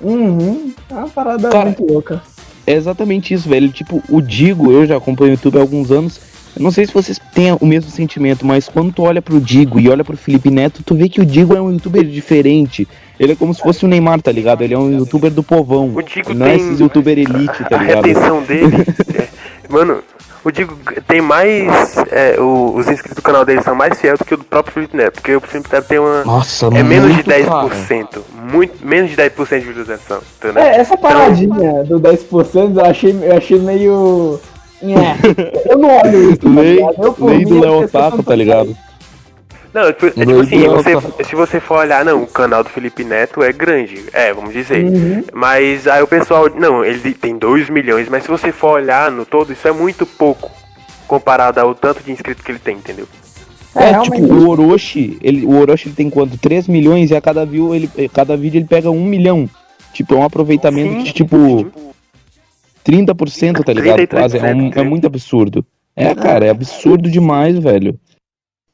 Uhum, 0.00 0.72
é 0.90 0.94
uma 0.94 1.08
parada 1.08 1.48
Cara, 1.50 1.64
muito 1.66 1.84
louca. 1.84 2.22
É 2.66 2.72
exatamente 2.72 3.34
isso, 3.34 3.48
velho. 3.48 3.68
Tipo, 3.70 4.02
o 4.08 4.22
Digo, 4.22 4.72
eu 4.72 4.86
já 4.86 4.96
acompanho 4.96 5.30
o 5.32 5.34
YouTube 5.34 5.58
há 5.58 5.60
alguns 5.60 5.90
anos. 5.90 6.18
Eu 6.56 6.62
não 6.62 6.70
sei 6.70 6.86
se 6.86 6.92
vocês 6.94 7.20
têm 7.34 7.52
o 7.60 7.66
mesmo 7.66 7.90
sentimento, 7.90 8.46
mas 8.46 8.68
quando 8.68 8.92
tu 8.92 9.02
olha 9.02 9.20
pro 9.20 9.40
Digo 9.40 9.80
e 9.80 9.88
olha 9.88 10.04
pro 10.04 10.16
Felipe 10.16 10.50
Neto, 10.50 10.82
tu 10.84 10.94
vê 10.94 11.08
que 11.08 11.20
o 11.20 11.26
Digo 11.26 11.54
é 11.54 11.60
um 11.60 11.72
youtuber 11.72 12.04
diferente. 12.04 12.86
Ele 13.18 13.32
é 13.32 13.36
como 13.36 13.52
se 13.54 13.60
fosse 13.60 13.84
o 13.84 13.88
Neymar, 13.88 14.20
tá 14.22 14.30
ligado? 14.32 14.62
Ele 14.62 14.74
é 14.74 14.78
um 14.78 14.90
youtuber 14.90 15.30
do 15.30 15.42
povão. 15.42 15.92
O 15.94 16.02
Digo 16.02 16.32
não 16.34 16.46
é 16.46 16.56
tem- 16.56 16.60
esses 16.66 16.80
youtuber 16.80 17.18
elite, 17.18 17.64
tá 17.68 17.76
a 17.76 17.82
ligado? 17.82 18.04
retenção 18.06 18.42
dele. 18.46 18.76
é- 19.16 19.28
mano, 19.68 19.98
o 20.44 20.50
Digo 20.50 20.76
tem 21.08 21.20
mais. 21.20 21.96
é, 22.12 22.36
o- 22.40 22.74
os 22.76 22.86
inscritos 22.88 23.16
do 23.16 23.22
canal 23.22 23.44
dele 23.44 23.62
são 23.62 23.74
mais 23.74 24.00
fiéis 24.00 24.18
do 24.18 24.24
que 24.24 24.34
o 24.34 24.36
do 24.36 24.44
próprio 24.44 24.74
Felipe 24.74 24.96
Neto. 24.96 25.14
Porque 25.14 25.34
o 25.34 25.40
Felipe 25.40 25.68
Neto 25.72 25.86
tem 25.88 25.98
uma. 25.98 26.24
Nossa, 26.24 26.66
É 26.66 26.82
menos 26.82 27.08
de 27.08 27.14
muito, 27.14 27.30
cara. 27.48 27.68
10%. 27.68 28.24
Muito, 28.52 28.86
menos 28.86 29.10
de 29.10 29.16
10% 29.16 29.60
de 29.60 29.66
visualização. 29.66 30.18
Entendeu? 30.38 30.62
É, 30.62 30.76
essa 30.76 30.96
paradinha 30.96 31.82
do 31.84 31.98
10% 31.98 32.78
eu 32.78 32.84
achei, 32.84 33.10
eu 33.22 33.36
achei 33.36 33.58
meio. 33.58 34.38
É, 34.92 35.72
eu 35.72 35.78
não 35.78 35.88
olho 35.96 36.30
isso, 36.30 36.40
tá 36.40 36.48
Lei, 36.48 36.76
ligado? 36.76 37.04
Eu, 37.04 37.12
por 37.12 37.28
lei 37.28 37.38
mim, 37.38 37.44
do 37.44 37.54
as 37.56 37.60
Léo 37.62 37.88
tanto 37.88 38.22
tá 38.22 38.34
ligado? 38.34 38.76
Não, 39.72 39.92
tipo, 39.92 40.06
é 40.06 40.10
tipo 40.10 40.40
assim, 40.40 40.68
você, 40.68 40.94
tá. 40.94 41.24
se 41.24 41.34
você 41.34 41.60
for 41.60 41.78
olhar, 41.78 42.04
não, 42.04 42.22
o 42.22 42.26
canal 42.28 42.62
do 42.62 42.70
Felipe 42.70 43.02
Neto 43.02 43.42
é 43.42 43.52
grande, 43.52 44.04
é, 44.12 44.32
vamos 44.32 44.52
dizer. 44.52 44.84
Uhum. 44.84 45.24
Mas 45.32 45.88
aí 45.88 46.00
o 46.00 46.06
pessoal, 46.06 46.48
não, 46.48 46.84
ele 46.84 47.12
tem 47.12 47.36
2 47.36 47.70
milhões, 47.70 48.08
mas 48.08 48.22
se 48.22 48.28
você 48.28 48.52
for 48.52 48.74
olhar 48.74 49.10
no 49.10 49.26
todo, 49.26 49.52
isso 49.52 49.66
é 49.66 49.72
muito 49.72 50.06
pouco 50.06 50.50
comparado 51.08 51.58
ao 51.60 51.74
tanto 51.74 52.04
de 52.04 52.12
inscritos 52.12 52.44
que 52.44 52.52
ele 52.52 52.60
tem, 52.60 52.76
entendeu? 52.76 53.08
É, 53.74 53.90
É, 53.90 54.00
tipo, 54.00 54.22
o 54.22 54.48
Orochi, 54.48 55.18
ele, 55.20 55.44
o 55.44 55.58
Orochi 55.58 55.88
ele 55.88 55.96
tem 55.96 56.08
quanto? 56.08 56.38
3 56.38 56.68
milhões 56.68 57.10
e 57.10 57.16
a 57.16 57.20
cada, 57.20 57.44
view, 57.44 57.74
ele, 57.74 57.90
cada 58.12 58.36
vídeo 58.36 58.58
ele 58.58 58.66
pega 58.66 58.90
1 58.90 59.04
milhão. 59.04 59.50
Tipo, 59.92 60.14
é 60.14 60.18
um 60.18 60.24
aproveitamento 60.24 60.92
Sim, 60.92 61.02
de 61.02 61.12
tipo 61.12 61.66
30%, 62.84 63.62
tá 63.64 63.72
ligado? 63.72 63.96
33%, 63.98 64.08
Quase. 64.08 64.38
É, 64.38 64.54
um- 64.54 64.68
é 64.68 64.72
sim. 64.72 64.84
muito 64.84 65.06
absurdo. 65.06 65.64
É, 65.96 66.14
cara, 66.14 66.46
é 66.46 66.50
absurdo 66.50 67.10
demais, 67.10 67.58
velho. 67.58 67.98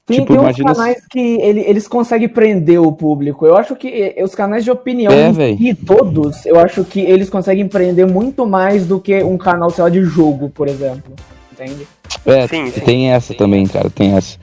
Tem, 0.07 0.21
tipo, 0.21 0.29
tem 0.33 0.39
uns 0.39 0.43
imagina 0.43 0.75
canais 0.75 1.07
que 1.09 1.21
ele- 1.41 1.61
eles 1.61 1.87
conseguem 1.87 2.29
prender 2.29 2.81
o 2.81 2.91
público. 2.91 3.47
Eu 3.47 3.57
acho 3.57 3.77
que 3.77 3.87
eh, 3.89 4.25
os 4.25 4.35
canais 4.35 4.65
de 4.65 4.71
opinião 4.71 5.13
É, 5.13 5.33
si, 5.57 5.75
todos, 5.75 6.45
eu 6.47 6.59
acho 6.59 6.83
que 6.85 6.99
eles 7.01 7.31
conseguem 7.31 7.69
prender 7.69 8.07
muito 8.09 8.45
mais 8.45 8.87
do 8.87 8.99
que 8.99 9.23
um 9.23 9.39
canal, 9.39 9.71
sei 9.71 9.85
lá, 9.85 9.91
de 9.91 10.03
jogo, 10.03 10.51
por 10.51 10.67
exemplo. 10.67 11.13
Entende? 11.53 11.87
É, 12.27 12.49
Sim, 12.49 12.71
sim. 12.71 12.81
tem 12.81 13.13
essa 13.13 13.35
também, 13.35 13.65
cara, 13.67 13.89
tem 13.89 14.17
essa. 14.17 14.37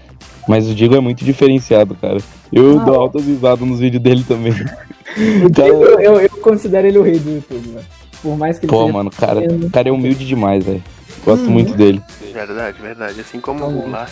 Mas 0.47 0.69
o 0.69 0.73
Digo 0.75 0.95
é 0.95 1.01
muito 1.01 1.25
diferenciado, 1.25 1.95
cara. 1.95 2.19
Eu 2.53 2.79
Ah. 2.79 2.83
dou 2.85 2.95
altas 2.95 3.25
risadas 3.25 3.67
nos 3.67 3.79
vídeos 3.79 4.01
dele 4.01 4.23
também. 4.25 4.53
O 5.43 5.49
Diego, 5.49 5.83
eu, 5.83 5.99
eu, 5.99 6.19
eu 6.21 6.29
considero 6.41 6.85
ele 6.85 6.97
o 6.99 7.01
rei 7.01 7.17
do 7.17 7.31
YouTube, 7.31 7.69
velho. 7.69 7.85
Por 8.21 8.37
mais 8.37 8.57
que 8.59 8.65
ele 8.65 8.71
Pô, 8.71 8.81
seja 8.81 8.93
mano, 8.93 9.11
cara, 9.11 9.39
o 9.39 9.69
cara 9.69 9.89
é 9.89 9.91
humilde 9.91 10.25
demais, 10.25 10.63
velho. 10.63 10.83
Gosto 11.23 11.45
Uhum. 11.45 11.51
muito 11.51 11.73
dele. 11.73 12.01
Verdade, 12.33 12.77
verdade. 12.81 13.19
Assim 13.21 13.39
como 13.39 13.59
Então, 13.59 13.69
o 13.69 13.81
Goulart. 13.81 14.11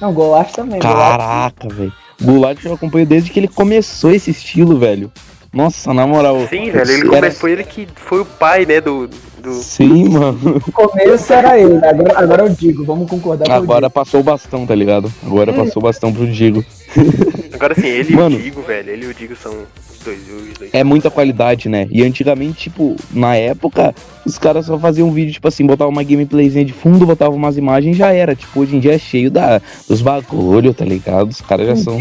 Não, 0.00 0.12
Goulart 0.12 0.52
também. 0.52 0.80
Caraca, 0.80 1.68
velho. 1.68 1.92
Goulart 2.20 2.64
eu 2.64 2.74
acompanho 2.74 3.06
desde 3.06 3.30
que 3.30 3.38
ele 3.40 3.48
começou 3.48 4.10
esse 4.12 4.30
estilo, 4.30 4.78
velho. 4.78 5.10
Nossa, 5.52 5.92
na 5.92 6.06
moral. 6.06 6.40
Sim, 6.48 6.70
velho, 6.70 6.90
ele 6.90 7.00
era- 7.02 7.08
começou, 7.10 7.40
foi 7.40 7.52
ele 7.52 7.64
que 7.64 7.86
foi 7.94 8.20
o 8.20 8.24
pai, 8.24 8.64
né, 8.64 8.80
do... 8.80 9.06
do... 9.42 9.52
Sim, 9.54 10.08
mano. 10.08 10.38
No 10.42 10.72
começo 10.72 11.30
era 11.32 11.58
ele, 11.58 11.76
agora, 11.84 12.18
agora 12.18 12.42
eu 12.44 12.48
digo, 12.48 12.84
vamos 12.84 13.08
concordar 13.10 13.44
com 13.46 13.52
Agora 13.52 13.86
o 13.88 13.90
passou 13.90 14.20
o 14.20 14.22
bastão, 14.22 14.66
tá 14.66 14.74
ligado? 14.74 15.12
Agora 15.24 15.52
passou 15.52 15.80
o 15.82 15.84
bastão 15.84 16.10
pro 16.12 16.26
Digo. 16.26 16.64
Agora 17.52 17.74
sim, 17.74 17.86
ele 17.86 18.14
Mano. 18.16 18.36
e 18.36 18.38
o 18.38 18.42
Digo, 18.42 18.62
velho, 18.62 18.90
ele 18.90 19.04
e 19.04 19.08
o 19.08 19.14
Digo 19.14 19.36
são 19.36 19.52
É 20.72 20.84
muita 20.84 21.10
qualidade, 21.10 21.68
né? 21.68 21.86
E 21.90 22.02
antigamente, 22.02 22.70
tipo, 22.70 22.96
na 23.10 23.36
época, 23.36 23.94
os 24.24 24.38
caras 24.38 24.66
só 24.66 24.78
faziam 24.78 25.08
um 25.08 25.12
vídeo, 25.12 25.32
tipo 25.32 25.48
assim, 25.48 25.66
botavam 25.66 25.92
uma 25.92 26.02
gameplayzinha 26.02 26.64
de 26.64 26.72
fundo, 26.72 27.06
botavam 27.06 27.36
umas 27.36 27.56
imagens 27.56 27.94
e 27.94 27.98
já 27.98 28.12
era. 28.12 28.34
Tipo, 28.34 28.60
hoje 28.60 28.76
em 28.76 28.80
dia 28.80 28.94
é 28.94 28.98
cheio 28.98 29.30
da, 29.30 29.60
dos 29.88 30.00
bagulho, 30.00 30.72
tá 30.72 30.84
ligado? 30.84 31.30
Os 31.30 31.40
caras 31.40 31.66
já 31.66 31.76
são 31.76 31.98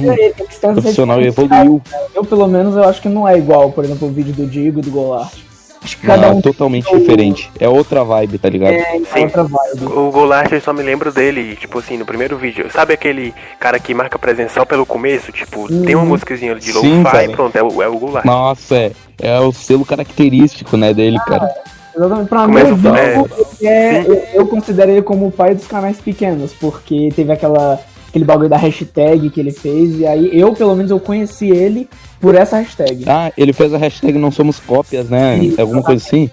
profissional 0.74 1.22
e 1.22 1.28
evoluiu. 1.28 1.82
Eu, 2.14 2.24
pelo 2.26 2.48
menos, 2.48 2.76
eu 2.76 2.84
acho 2.84 3.02
que 3.02 3.10
não 3.10 3.28
é 3.28 3.38
igual, 3.38 3.72
por 3.72 3.84
exemplo, 3.84 4.08
o 4.08 4.12
vídeo 4.12 4.34
do 4.34 4.46
Diego 4.46 4.80
e 4.80 4.84
do 4.84 4.92
Goulart. 4.92 5.51
Acho 5.84 5.98
que 5.98 6.06
cada 6.06 6.28
Ah, 6.28 6.32
um 6.32 6.42
totalmente 6.42 6.86
tem 6.88 7.00
diferente. 7.00 7.50
É 7.60 7.68
outra 7.68 8.04
vibe, 8.04 8.38
tá 8.38 8.48
ligado? 8.50 8.74
é 8.74 9.00
Sim. 9.12 9.24
outra 9.24 9.44
vibe. 9.44 9.86
O 9.86 10.12
Goulart, 10.12 10.52
eu 10.52 10.62
só 10.62 10.72
me 10.72 10.84
lembro 10.84 11.12
dele, 11.12 11.56
tipo 11.56 11.80
assim, 11.80 11.98
no 11.98 12.06
primeiro 12.06 12.38
vídeo. 12.38 12.68
Sabe 12.72 12.94
aquele 12.94 13.34
cara 13.60 13.80
que 13.80 13.92
marca 13.94 14.20
presença 14.20 14.54
só 14.56 14.66
pelo 14.66 14.86
começo? 14.86 15.32
Tipo, 15.32 15.68
tem 15.84 15.96
uma 15.96 16.06
musiquinha 16.06 16.54
de 16.56 16.72
lo-fi 16.72 17.26
e 17.26 17.30
pronto, 17.30 17.56
é 17.56 17.64
o, 17.64 17.82
é 17.82 17.88
o 17.88 17.98
Goulart. 17.98 18.26
Nossa, 18.26 18.76
é, 18.76 18.92
é 19.20 19.40
o 19.40 19.52
selo 19.52 19.84
característico, 19.84 20.78
né, 20.78 20.94
dele, 20.94 21.18
cara. 21.26 21.50
Exatamente. 21.96 22.30
Pra 22.30 22.48
mim, 22.48 22.56
o 22.62 22.74
o- 22.74 22.78
Diego, 22.78 23.30
é, 23.64 24.00
eu, 24.08 24.24
eu 24.42 24.48
considero 24.48 24.92
ele 24.92 25.02
como 25.02 25.28
o 25.28 25.32
pai 25.32 25.56
dos 25.56 25.66
canais 25.68 26.00
pequenos, 26.00 26.54
porque 26.54 27.10
teve 27.16 27.34
aquela, 27.34 27.80
aquele 28.08 28.24
bagulho 28.24 28.48
da 28.50 28.56
hashtag 28.58 29.30
que 29.32 29.40
ele 29.40 29.52
fez, 29.52 30.00
e 30.00 30.06
aí 30.06 30.30
eu, 30.40 30.54
pelo 30.54 30.76
menos, 30.76 30.92
eu 30.92 31.00
conheci 31.00 31.50
ele 31.50 31.90
por 32.22 32.36
essa 32.36 32.58
hashtag. 32.58 33.04
Ah, 33.08 33.32
ele 33.38 33.52
fez 33.52 33.74
a 33.74 33.78
hashtag 33.78 34.18
não 34.18 34.32
somos 34.32 34.60
cópias, 34.60 35.10
né? 35.10 35.40
Sim, 35.40 35.56
Alguma 35.60 35.82
coisa 35.84 36.06
assim? 36.06 36.30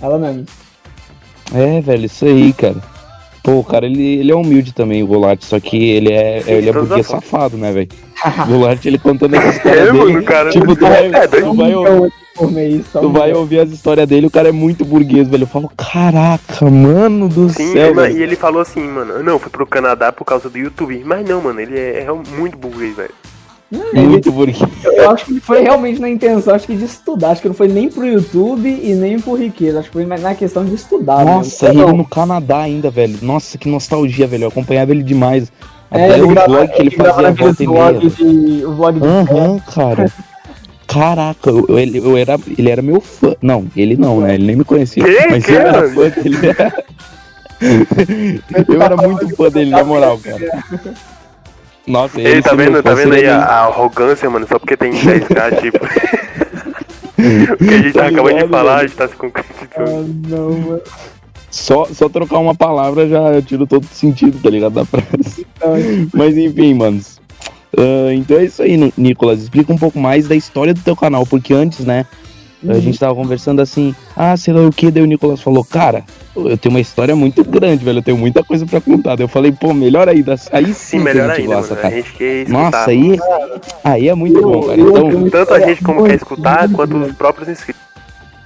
Ela 0.00 0.18
mesmo. 0.18 0.46
É, 1.54 1.80
velho, 1.80 2.06
isso 2.06 2.24
aí, 2.24 2.52
cara. 2.52 2.76
Pô, 3.42 3.52
o 3.60 3.64
cara, 3.64 3.86
ele, 3.86 4.18
ele 4.18 4.30
é 4.30 4.34
humilde 4.34 4.72
também, 4.72 5.02
o 5.02 5.06
Goulart, 5.06 5.42
só 5.42 5.58
que 5.58 5.76
ele 5.92 6.12
é, 6.12 6.42
Sim, 6.42 6.50
ele 6.52 6.68
é 6.68 6.72
burguês 6.72 7.00
as 7.00 7.06
safado, 7.06 7.56
né, 7.56 7.72
velho? 7.72 7.88
O 8.44 8.46
Goulart, 8.48 8.84
ele 8.84 8.98
contando 8.98 9.34
É, 9.34 9.48
histórias 9.48 9.92
mano, 9.92 10.06
dele. 10.06 10.22
cara. 10.22 10.50
Tipo, 10.50 10.76
tu 10.76 10.80
vai, 10.86 11.06
É, 11.06 11.26
tu 11.26 11.54
vai, 11.54 11.70
Então. 11.70 12.10
Só 12.90 13.00
Tu 13.00 13.10
vai 13.10 13.32
ouvir 13.34 13.60
as 13.60 13.70
histórias 13.70 14.06
dele, 14.08 14.26
o 14.26 14.30
cara 14.30 14.48
é 14.48 14.52
muito 14.52 14.84
burguês, 14.84 15.28
velho. 15.28 15.42
Eu 15.42 15.46
falo, 15.46 15.70
caraca, 15.76 16.70
mano 16.70 17.28
do 17.28 17.48
Sim, 17.50 17.72
céu, 17.72 17.94
velho. 17.94 18.16
e 18.16 18.22
ele 18.22 18.36
falou 18.36 18.62
assim, 18.62 18.80
mano, 18.82 19.22
não, 19.22 19.38
fui 19.38 19.50
pro 19.50 19.66
Canadá 19.66 20.10
por 20.12 20.24
causa 20.24 20.48
do 20.48 20.56
YouTube. 20.58 21.02
Mas 21.04 21.26
não, 21.28 21.40
mano, 21.42 21.60
ele 21.60 21.78
é, 21.78 22.02
é 22.04 22.12
muito 22.38 22.56
burguês, 22.56 22.96
velho. 22.96 23.10
Ele- 23.72 24.06
Muito 24.08 24.32
burguês. 24.32 24.58
Eu 24.84 25.10
acho 25.10 25.26
que 25.26 25.38
foi 25.40 25.62
realmente 25.62 26.00
na 26.00 26.08
intenção, 26.08 26.54
acho 26.54 26.66
que 26.66 26.74
de 26.74 26.84
estudar. 26.84 27.30
Acho 27.30 27.42
que 27.42 27.48
não 27.48 27.54
foi 27.54 27.68
nem 27.68 27.88
pro 27.88 28.04
YouTube 28.06 28.68
e 28.68 28.94
nem 28.94 29.20
por 29.20 29.38
riqueza. 29.38 29.78
Acho 29.78 29.88
que 29.88 29.92
foi 29.92 30.04
na 30.06 30.34
questão 30.34 30.64
de 30.64 30.74
estudar. 30.74 31.24
Nossa, 31.24 31.68
mesmo. 31.68 31.82
ele 31.88 31.92
no 31.96 32.04
Canadá 32.04 32.58
ainda, 32.62 32.90
velho. 32.90 33.16
Nossa, 33.22 33.56
que 33.56 33.68
nostalgia, 33.68 34.26
velho. 34.26 34.44
Eu 34.44 34.48
acompanhava 34.48 34.90
ele 34.90 35.02
demais. 35.04 35.52
É, 35.92 36.04
Até 36.04 36.14
ele 36.14 36.22
o 36.22 36.28
grava- 36.28 36.48
vlog 36.48 36.68
que 36.72 36.80
ele 36.82 36.90
fazia 36.90 37.22
naqueles 37.22 37.38
volta 37.56 37.62
e 37.62 37.66
meia. 37.66 37.92
vlog 37.92 38.10
de, 38.10 38.64
o 38.66 38.72
vlog 38.74 39.00
de 39.00 39.06
Aham, 39.06 39.58
cara. 39.72 40.12
Caraca, 40.86 41.50
eu, 41.50 41.78
ele, 41.78 41.98
eu 41.98 42.16
era, 42.16 42.36
ele 42.58 42.68
era 42.70 42.82
meu 42.82 43.00
fã. 43.00 43.36
Não, 43.40 43.64
ele 43.76 43.96
não, 43.96 44.20
né? 44.20 44.34
Ele 44.34 44.46
nem 44.46 44.56
me 44.56 44.64
conhecia. 44.64 45.04
Que? 45.04 45.26
Mas 45.30 45.44
Que, 45.46 45.52
eu 45.52 45.60
era 45.60 45.88
fã 45.90 46.08
dele. 46.08 46.36
eu 48.68 48.82
era 48.82 48.96
muito 48.96 49.28
fã 49.36 49.48
dele, 49.48 49.70
na 49.70 49.84
moral, 49.84 50.18
cara. 50.18 50.64
Nossa, 51.90 52.20
Ele 52.20 52.40
tá 52.42 52.50
ser 52.50 52.56
meu 52.56 52.66
vendo, 52.66 52.82
tá 52.82 52.94
vendo 52.94 53.14
aí 53.14 53.26
a, 53.26 53.38
a 53.38 53.64
arrogância, 53.66 54.30
mano, 54.30 54.46
só 54.48 54.58
porque 54.58 54.76
tem 54.76 54.92
10k, 54.92 55.60
tipo. 55.60 55.78
o 57.52 57.56
que 57.56 57.74
a 57.74 57.78
gente 57.82 57.92
Tá 57.92 58.06
acabou 58.06 58.32
de 58.32 58.46
falar, 58.48 58.72
a 58.72 58.76
velho? 58.78 58.88
gente 58.88 58.96
tá 58.96 59.08
se 59.08 59.14
Ah, 59.14 59.16
concretizando. 59.16 60.14
não, 60.28 60.50
mano. 60.58 60.80
Só, 61.50 61.84
só 61.86 62.08
trocar 62.08 62.38
uma 62.38 62.54
palavra 62.54 63.08
já 63.08 63.42
tira 63.42 63.66
todo 63.66 63.82
o 63.84 63.94
sentido, 63.94 64.38
tá 64.40 64.48
ligado? 64.48 64.72
Da 64.74 64.84
frase. 64.84 65.44
Mas 66.14 66.36
enfim, 66.36 66.74
manos. 66.74 67.20
Ah, 67.76 68.12
então 68.14 68.38
é 68.38 68.44
isso 68.44 68.62
aí, 68.62 68.76
Ni- 68.76 68.94
Nicolas. 68.96 69.42
Explica 69.42 69.72
um 69.72 69.78
pouco 69.78 69.98
mais 69.98 70.28
da 70.28 70.36
história 70.36 70.72
do 70.72 70.80
teu 70.80 70.94
canal, 70.94 71.26
porque 71.26 71.52
antes, 71.52 71.80
né? 71.80 72.06
A 72.62 72.72
Uhum. 72.74 72.80
gente 72.80 72.98
tava 72.98 73.14
conversando 73.14 73.62
assim, 73.62 73.94
ah, 74.14 74.36
sei 74.36 74.52
lá 74.52 74.60
o 74.66 74.70
que, 74.70 74.90
daí 74.90 75.02
o 75.02 75.06
Nicolas 75.06 75.40
falou, 75.40 75.64
cara, 75.64 76.04
eu 76.36 76.58
tenho 76.58 76.74
uma 76.74 76.80
história 76.80 77.16
muito 77.16 77.42
grande, 77.42 77.82
velho, 77.82 78.00
eu 78.00 78.02
tenho 78.02 78.18
muita 78.18 78.44
coisa 78.44 78.66
pra 78.66 78.80
contar. 78.82 79.16
Daí 79.16 79.24
eu 79.24 79.28
falei, 79.28 79.50
pô, 79.50 79.72
melhor 79.72 80.08
ainda, 80.10 80.34
aí 80.52 80.74
sim, 80.74 80.98
melhor 80.98 81.30
a 81.30 81.34
gente 81.34 81.44
ainda, 81.44 81.54
gosta, 81.56 81.74
mano. 81.74 81.86
A 81.86 81.90
cara. 81.90 81.96
gente 82.02 82.12
quer 82.12 82.42
escutar. 82.42 82.58
Nossa, 82.58 82.90
aí, 82.90 83.18
aí 83.82 84.08
é 84.10 84.14
muito 84.14 84.42
bom, 84.42 84.62
cara. 84.66 84.78
Eu- 84.78 84.88
Então, 84.90 85.10
eu- 85.10 85.30
Tanto 85.30 85.54
a 85.54 85.60
gente 85.60 85.82
como 85.82 86.04
quer 86.04 86.14
escutar, 86.16 86.68
quanto 86.70 86.96
os 86.98 87.12
próprios 87.14 87.48
inscritos. 87.48 87.80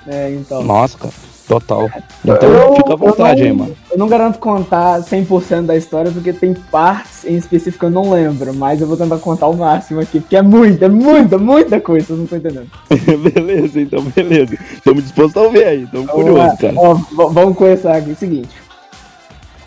É, 0.07 0.31
então. 0.31 0.63
nossa, 0.63 0.97
cara, 0.97 1.13
total. 1.49 1.91
Então 2.25 2.37
Eu- 2.49 2.75
fica 2.77 2.93
à 2.93 2.97
vontade 2.97 3.41
eu 3.41 3.47
aí, 3.47 3.53
não- 3.53 3.59
mano. 3.65 3.77
Eu 3.91 3.99
não 3.99 4.09
garanto 4.09 4.39
contar 4.39 5.03
100% 5.03 5.67
da 5.67 5.77
história, 5.77 6.11
porque 6.11 6.33
tem 6.33 6.55
partes 6.55 7.25
em 7.25 7.37
específico 7.37 7.81
que 7.81 7.85
eu 7.87 7.91
não 7.91 8.11
lembro, 8.11 8.53
mas 8.55 8.81
eu 8.81 8.87
vou 8.87 8.97
tentar 8.97 9.19
contar 9.19 9.47
o 9.49 9.57
máximo 9.57 10.01
aqui, 10.01 10.21
porque 10.21 10.37
é 10.37 10.43
muita, 10.43 10.89
muita, 10.89 11.39
muita 11.39 11.81
coisa, 11.81 12.07
vocês 12.07 12.19
não 12.19 12.25
estão 12.25 12.39
entendendo. 12.39 12.69
beleza, 13.35 13.81
então, 13.81 14.03
beleza. 14.03 14.57
Estamos 14.73 15.03
dispostos 15.05 15.37
a 15.37 15.47
ouvir 15.47 15.65
aí, 15.65 15.83
estamos 15.85 16.11
curiosos, 16.11 16.59
cara. 16.59 16.75
Ó, 16.77 16.95
vamos 17.29 17.57
começar 17.57 17.97
aqui. 17.97 18.15
Seguinte. 18.15 18.51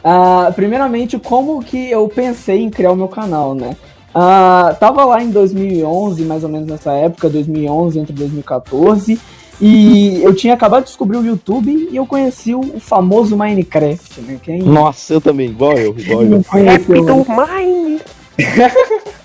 Ah, 0.03 0.51
primeiramente, 0.55 1.17
como 1.19 1.61
que 1.61 1.89
eu 1.91 2.07
pensei 2.07 2.61
em 2.61 2.69
criar 2.69 2.91
o 2.91 2.95
meu 2.95 3.07
canal, 3.07 3.53
né? 3.53 3.75
Ah, 4.15 4.75
tava 4.79 5.03
lá 5.05 5.21
em 5.21 5.29
2011, 5.29 6.23
mais 6.23 6.43
ou 6.43 6.49
menos 6.49 6.67
nessa 6.67 6.91
época, 6.93 7.29
2011 7.29 7.99
entre 7.99 8.13
2014, 8.13 9.19
e 9.59 10.21
eu 10.23 10.33
tinha 10.35 10.53
acabado 10.53 10.83
de 10.83 10.89
descobrir 10.89 11.17
o 11.17 11.25
YouTube 11.25 11.89
e 11.91 11.95
eu 11.95 12.05
conheci 12.05 12.53
o, 12.53 12.79
famoso 12.79 13.35
Minecraft, 13.35 14.21
né? 14.21 14.37
Quem 14.41 14.61
Nossa, 14.61 15.13
eu 15.13 15.21
também, 15.21 15.49
igual 15.49 15.77
eu, 15.77 15.95
igual 15.97 16.23
eu. 16.23 16.43
conheceu, 16.43 16.95
Então, 16.95 17.25
mano? 17.27 17.47
Mine! 17.57 18.01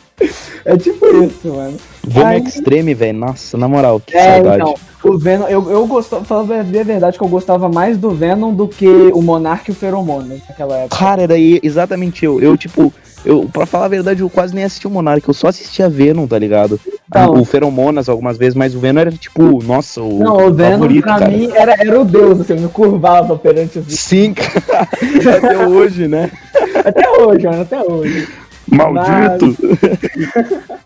É 0.64 0.76
tipo 0.76 1.04
isso, 1.24 1.48
mano. 1.48 1.76
Venom 2.06 2.26
Aí- 2.28 2.42
Extreme, 2.44 2.94
velho, 2.94 3.18
nossa, 3.18 3.58
na 3.58 3.66
moral, 3.66 3.98
que 3.98 4.16
É, 4.16 4.34
saudade. 4.34 4.62
então, 4.62 4.74
o 5.02 5.18
Venom, 5.18 5.46
eu, 5.48 5.68
eu 5.68 5.84
gostava, 5.86 6.24
falando 6.24 6.52
a 6.52 6.62
verdade, 6.62 7.18
que 7.18 7.24
eu 7.24 7.28
gostava 7.28 7.68
mais 7.68 7.98
do 7.98 8.10
Venom 8.10 8.54
do 8.54 8.68
que 8.68 8.86
o 8.86 9.20
Monark 9.20 9.68
e 9.68 9.72
o 9.72 9.74
Feromonas 9.74 10.38
naquela 10.48 10.76
época. 10.78 10.96
Cara, 10.96 11.22
era 11.22 11.34
aí 11.34 11.58
exatamente 11.62 12.24
eu. 12.24 12.40
Eu, 12.40 12.56
tipo, 12.56 12.92
eu, 13.24 13.48
pra 13.52 13.66
falar 13.66 13.86
a 13.86 13.88
verdade, 13.88 14.20
eu 14.20 14.30
quase 14.30 14.54
nem 14.54 14.64
assisti 14.64 14.86
o 14.86 14.90
Monark, 14.90 15.26
eu 15.26 15.34
só 15.34 15.48
assistia 15.48 15.88
Venom, 15.88 16.26
tá 16.26 16.38
ligado? 16.38 16.80
Então. 17.08 17.34
o 17.34 17.44
Feromonas 17.44 18.08
algumas 18.08 18.36
vezes, 18.36 18.54
mas 18.54 18.74
o 18.74 18.80
Venom 18.80 19.00
era, 19.00 19.12
tipo, 19.12 19.62
nossa, 19.62 20.00
o, 20.00 20.18
Não, 20.18 20.48
o 20.48 20.52
Venom 20.52 20.72
favorito, 20.72 21.02
pra 21.04 21.18
cara. 21.18 21.30
mim 21.30 21.50
era, 21.54 21.74
era 21.74 22.00
o 22.00 22.04
deus, 22.04 22.40
assim, 22.40 22.54
eu 22.54 22.60
me 22.60 22.68
curvava 22.68 23.36
perante 23.38 23.78
os 23.78 23.86
Sim, 23.86 24.34
cara. 24.34 24.88
Até 25.36 25.66
hoje, 25.66 26.08
né? 26.08 26.30
Até 26.84 27.10
hoje, 27.10 27.46
mano, 27.46 27.62
até 27.62 27.82
hoje. 27.82 28.28
Maldito. 28.66 29.56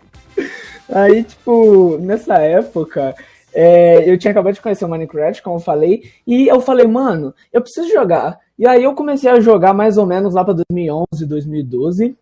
Aí, 0.93 1.23
tipo, 1.23 1.97
nessa 1.99 2.35
época, 2.35 3.15
é, 3.53 4.09
eu 4.09 4.17
tinha 4.17 4.31
acabado 4.31 4.53
de 4.53 4.61
conhecer 4.61 4.85
o 4.85 4.89
Minecraft, 4.89 5.41
como 5.41 5.57
eu 5.57 5.61
falei, 5.61 6.03
e 6.25 6.47
eu 6.47 6.61
falei, 6.61 6.87
mano, 6.87 7.33
eu 7.51 7.61
preciso 7.61 7.89
jogar. 7.89 8.37
E 8.57 8.67
aí 8.67 8.83
eu 8.83 8.93
comecei 8.93 9.29
a 9.29 9.39
jogar 9.39 9.73
mais 9.73 9.97
ou 9.97 10.05
menos 10.05 10.33
lá 10.33 10.43
pra 10.43 10.53
2011, 10.53 11.25
2012, 11.25 12.15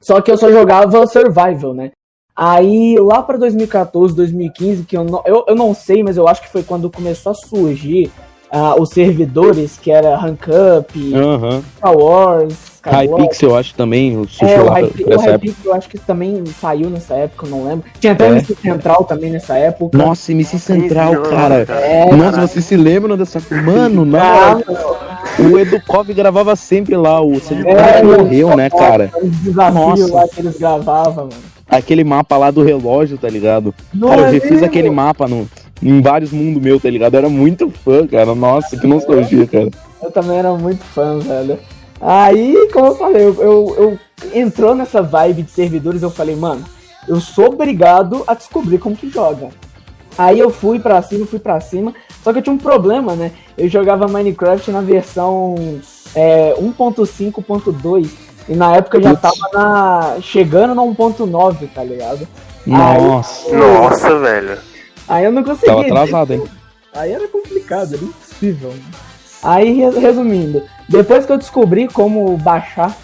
só 0.00 0.20
que 0.20 0.30
eu 0.30 0.36
só 0.38 0.50
jogava 0.50 1.06
Survival, 1.06 1.74
né? 1.74 1.90
Aí 2.34 2.96
lá 2.98 3.22
pra 3.22 3.38
2014, 3.38 4.14
2015, 4.14 4.84
que 4.84 4.96
eu 4.96 5.04
não, 5.04 5.22
eu, 5.24 5.44
eu 5.48 5.54
não 5.54 5.72
sei, 5.72 6.02
mas 6.02 6.16
eu 6.18 6.28
acho 6.28 6.42
que 6.42 6.48
foi 6.50 6.62
quando 6.62 6.90
começou 6.90 7.32
a 7.32 7.34
surgir 7.34 8.10
ah, 8.50 8.74
os 8.78 8.90
servidores, 8.90 9.78
que 9.78 9.90
era 9.90 10.14
Rank 10.16 10.42
Up, 10.78 11.14
Aham. 11.14 11.62
Star 11.78 11.96
Wars. 11.96 12.76
Hypixel, 12.86 13.50
eu 13.50 13.56
acho 13.56 13.74
também, 13.74 14.16
o 14.16 14.28
É, 14.40 14.60
o 14.60 14.66
lá 14.66 14.74
Hype- 14.74 15.04
o 15.04 15.12
essa 15.14 15.30
época. 15.30 15.32
Hypixel 15.32 15.64
eu 15.72 15.74
acho 15.74 15.88
que 15.88 15.98
também 15.98 16.44
saiu 16.46 16.88
nessa 16.88 17.14
época, 17.14 17.46
eu 17.46 17.50
não 17.50 17.64
lembro. 17.66 17.84
Tinha 17.98 18.12
até 18.12 18.26
É. 18.26 18.28
o 18.28 18.32
MC 18.34 18.54
Central 18.54 19.04
também 19.04 19.30
nessa 19.32 19.56
época. 19.58 19.98
Nossa, 19.98 20.30
MC 20.30 20.56
Central, 20.58 21.14
Não, 21.14 21.22
cara. 21.24 21.54
É, 21.68 22.14
Nossa, 22.14 22.46
vocês 22.46 22.64
se 22.64 22.76
lembram 22.76 23.16
dessa. 23.16 23.40
Mano, 23.64 24.02
Ah, 24.16 24.54
moral, 24.54 24.60
o 25.38 25.58
Edukov 25.58 26.12
gravava 26.14 26.56
sempre 26.56 26.96
lá. 26.96 27.20
O 27.20 27.38
Cedric 27.40 27.68
É, 27.70 28.02
morreu, 28.02 28.56
né, 28.56 28.70
cara? 28.70 29.10
Nossa. 29.72 30.14
lá 30.14 30.28
que 30.28 30.40
eles 30.40 30.56
gravavam, 30.58 31.24
mano. 31.26 31.56
Aquele 31.68 32.04
mapa 32.04 32.36
lá 32.36 32.50
do 32.50 32.62
relógio, 32.62 33.18
tá 33.18 33.28
ligado? 33.28 33.74
Não 33.92 34.08
Cara, 34.08 34.22
eu 34.22 34.26
é 34.26 34.32
já 34.34 34.40
fiz 34.40 34.50
mesmo? 34.52 34.66
aquele 34.66 34.88
mapa 34.90 35.26
no, 35.26 35.48
em 35.82 36.00
vários 36.00 36.30
mundos 36.30 36.62
meus, 36.62 36.80
tá 36.80 36.88
ligado? 36.88 37.14
Eu 37.14 37.18
era 37.18 37.28
muito 37.28 37.68
fã, 37.70 38.06
cara. 38.06 38.34
Nossa, 38.36 38.76
que 38.76 38.86
nostalgia, 38.86 39.46
cara. 39.46 39.68
Eu 40.00 40.10
também 40.12 40.38
era 40.38 40.52
muito 40.52 40.84
fã, 40.84 41.18
velho. 41.18 41.58
Aí, 42.00 42.68
como 42.72 42.86
eu 42.88 42.94
falei, 42.94 43.24
eu, 43.24 43.34
eu, 43.42 43.76
eu 43.78 43.98
entrou 44.40 44.74
nessa 44.74 45.02
vibe 45.02 45.42
de 45.42 45.50
servidores, 45.50 46.02
eu 46.02 46.10
falei, 46.10 46.36
mano, 46.36 46.62
eu 47.08 47.20
sou 47.20 47.46
obrigado 47.46 48.22
a 48.26 48.34
descobrir 48.34 48.78
como 48.78 48.94
que 48.96 49.08
joga. 49.10 49.48
Aí 50.18 50.38
eu 50.38 50.50
fui 50.50 50.78
pra 50.78 51.02
cima, 51.02 51.26
fui 51.26 51.38
pra 51.38 51.60
cima, 51.60 51.92
só 52.24 52.32
que 52.32 52.38
eu 52.38 52.42
tinha 52.42 52.54
um 52.54 52.58
problema, 52.58 53.14
né? 53.14 53.32
Eu 53.56 53.68
jogava 53.68 54.08
Minecraft 54.08 54.70
na 54.70 54.80
versão 54.80 55.54
é, 56.14 56.54
1.5.2 56.58 58.08
e 58.48 58.54
na 58.54 58.76
época 58.76 58.98
eu 58.98 59.02
já 59.02 59.16
tava 59.16 59.34
na, 59.52 60.16
chegando 60.22 60.74
na 60.74 60.82
1.9, 60.82 61.68
tá 61.74 61.82
ligado? 61.84 62.26
Nossa, 62.66 63.54
Nossa, 63.56 64.18
velho. 64.18 64.58
Aí 65.08 65.24
eu 65.24 65.32
não 65.32 65.44
conseguia. 65.44 65.68
tava 65.74 65.82
atrasado, 65.82 66.32
hein? 66.34 66.44
Aí 66.94 67.12
era 67.12 67.28
complicado, 67.28 67.94
era 67.94 68.02
impossível. 68.04 68.72
Aí, 69.42 69.72
re- 69.74 69.98
resumindo, 70.00 70.62
depois 70.88 71.26
que 71.26 71.32
eu 71.32 71.38
descobri 71.38 71.86
como 71.88 72.36
baixar 72.38 72.96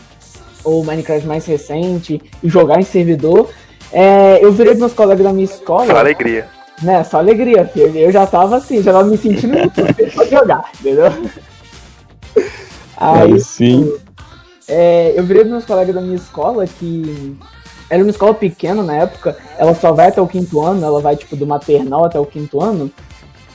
o 0.65 0.83
Minecraft 0.83 1.27
mais 1.27 1.45
recente 1.47 2.21
e 2.43 2.49
jogar 2.49 2.81
em 2.81 2.85
servidor, 2.85 3.51
é, 3.93 4.39
eu 4.43 4.51
virei 4.51 4.73
pros 4.73 4.81
meus 4.81 4.95
colegas 4.95 5.25
da 5.25 5.33
minha 5.33 5.45
escola, 5.45 5.87
Só 5.87 5.97
alegria. 5.99 6.49
Né? 6.81 7.05
Só 7.05 7.19
alegria, 7.19 7.67
filho. 7.67 7.97
Eu 7.97 8.13
já 8.13 8.27
tava 8.27 8.57
assim, 8.57 8.83
já 8.83 8.93
tava 8.93 9.09
me 9.09 9.17
sentindo 9.17 9.59
muito 9.59 9.75
pra 10.15 10.25
jogar, 10.27 10.71
entendeu? 10.81 11.07
Aí, 12.97 13.33
Aí 13.33 13.41
sim. 13.41 13.93
é, 14.69 15.13
eu 15.17 15.25
virei 15.25 15.43
pros 15.43 15.53
meus 15.53 15.65
colegas 15.65 15.95
da 15.95 16.01
minha 16.01 16.17
escola 16.17 16.67
que 16.67 17.37
era 17.91 18.03
uma 18.03 18.11
escola 18.11 18.33
pequena 18.33 18.83
na 18.83 18.97
época, 18.97 19.37
ela 19.59 19.75
só 19.75 19.93
vai 19.93 20.09
até 20.09 20.21
o 20.21 20.27
quinto 20.27 20.63
ano, 20.63 20.83
ela 20.83 21.01
vai 21.01 21.15
tipo 21.15 21.37
do 21.37 21.47
maternal 21.47 22.07
até 22.07 22.19
o 22.19 22.25
quinto 22.25 22.63
ano. 22.63 22.91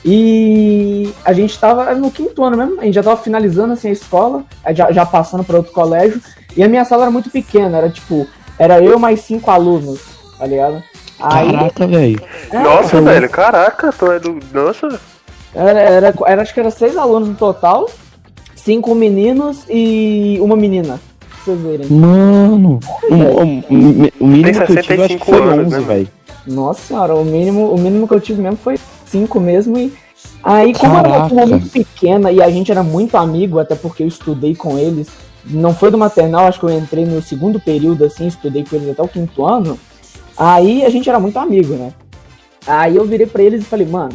E 0.04 1.12
a 1.24 1.32
gente 1.32 1.58
tava 1.58 1.92
no 1.96 2.08
quinto 2.10 2.44
ano 2.44 2.56
mesmo, 2.56 2.80
a 2.80 2.84
gente 2.84 2.94
já 2.94 3.02
tava 3.02 3.20
finalizando 3.20 3.72
assim 3.72 3.88
a 3.88 3.92
escola, 3.92 4.44
já, 4.70 4.92
já 4.92 5.04
passando 5.04 5.42
para 5.42 5.56
outro 5.56 5.72
colégio, 5.72 6.22
e 6.56 6.62
a 6.62 6.68
minha 6.68 6.84
sala 6.84 7.02
era 7.02 7.10
muito 7.10 7.30
pequena, 7.30 7.78
era 7.78 7.90
tipo, 7.90 8.28
era 8.56 8.80
eu 8.80 8.96
mais 8.96 9.20
cinco 9.22 9.50
alunos, 9.50 10.00
tá 10.38 10.46
ligado? 10.46 10.84
Aí, 11.20 11.52
Caraca, 11.52 11.86
velho. 11.86 12.20
é, 12.52 12.58
Nossa, 12.58 13.00
velho, 13.00 13.28
caraca, 13.30 13.92
tu 13.92 14.10
é 14.12 14.18
do. 14.20 14.38
Nossa. 14.52 15.00
Era, 15.54 15.80
era, 15.80 16.14
era- 16.26 16.42
acho 16.42 16.54
que 16.54 16.60
era 16.60 16.70
seis 16.70 16.96
alunos 16.96 17.28
no 17.28 17.34
total, 17.34 17.88
cinco 18.54 18.94
meninos 18.94 19.64
e 19.68 20.38
uma 20.40 20.56
menina. 20.56 21.00
Pra 21.28 21.54
vocês 21.54 21.60
verem. 21.60 21.86
Mano, 21.88 22.78
o, 23.10 23.14
o- 23.14 24.12
o 24.20 24.26
mínimo 24.26 24.64
que 24.66 24.72
eu 24.72 24.82
tive 24.82 25.02
acho 25.02 25.18
que 25.18 25.24
65 25.24 25.26
foi 25.26 25.40
anos, 25.42 25.66
11, 25.66 25.70
né, 25.78 25.80
velho. 25.86 26.08
Nossa 26.46 26.80
senhora, 26.82 27.14
o 27.14 27.24
mínimo, 27.24 27.70
o 27.72 27.78
mínimo 27.78 28.06
que 28.08 28.14
eu 28.14 28.20
tive 28.20 28.40
mesmo 28.40 28.56
foi 28.58 28.78
cinco 29.06 29.38
mesmo 29.40 29.76
e 29.78 29.92
aí 30.42 30.72
como 30.72 30.96
era 30.96 31.08
uma 31.08 31.14
Caraca. 31.16 31.28
turma 31.28 31.46
muito 31.46 31.68
pequena 31.70 32.30
e 32.32 32.40
a 32.42 32.48
gente 32.50 32.70
era 32.70 32.82
muito 32.82 33.16
amigo, 33.16 33.58
até 33.58 33.74
porque 33.74 34.02
eu 34.02 34.06
estudei 34.06 34.54
com 34.54 34.78
eles, 34.78 35.08
não 35.44 35.74
foi 35.74 35.90
do 35.90 35.98
maternal, 35.98 36.46
acho 36.46 36.58
que 36.60 36.64
eu 36.66 36.70
entrei 36.78 37.04
no 37.04 37.20
segundo 37.20 37.60
período 37.60 38.04
assim, 38.04 38.26
estudei 38.26 38.64
com 38.64 38.76
eles 38.76 38.90
até 38.90 39.02
o 39.02 39.08
quinto 39.08 39.44
ano. 39.44 39.78
Aí 40.38 40.84
a 40.84 40.88
gente 40.88 41.08
era 41.08 41.18
muito 41.18 41.38
amigo, 41.38 41.74
né? 41.74 41.92
Aí 42.66 42.96
eu 42.96 43.04
virei 43.04 43.26
pra 43.26 43.42
eles 43.42 43.62
e 43.62 43.64
falei, 43.64 43.86
mano, 43.86 44.12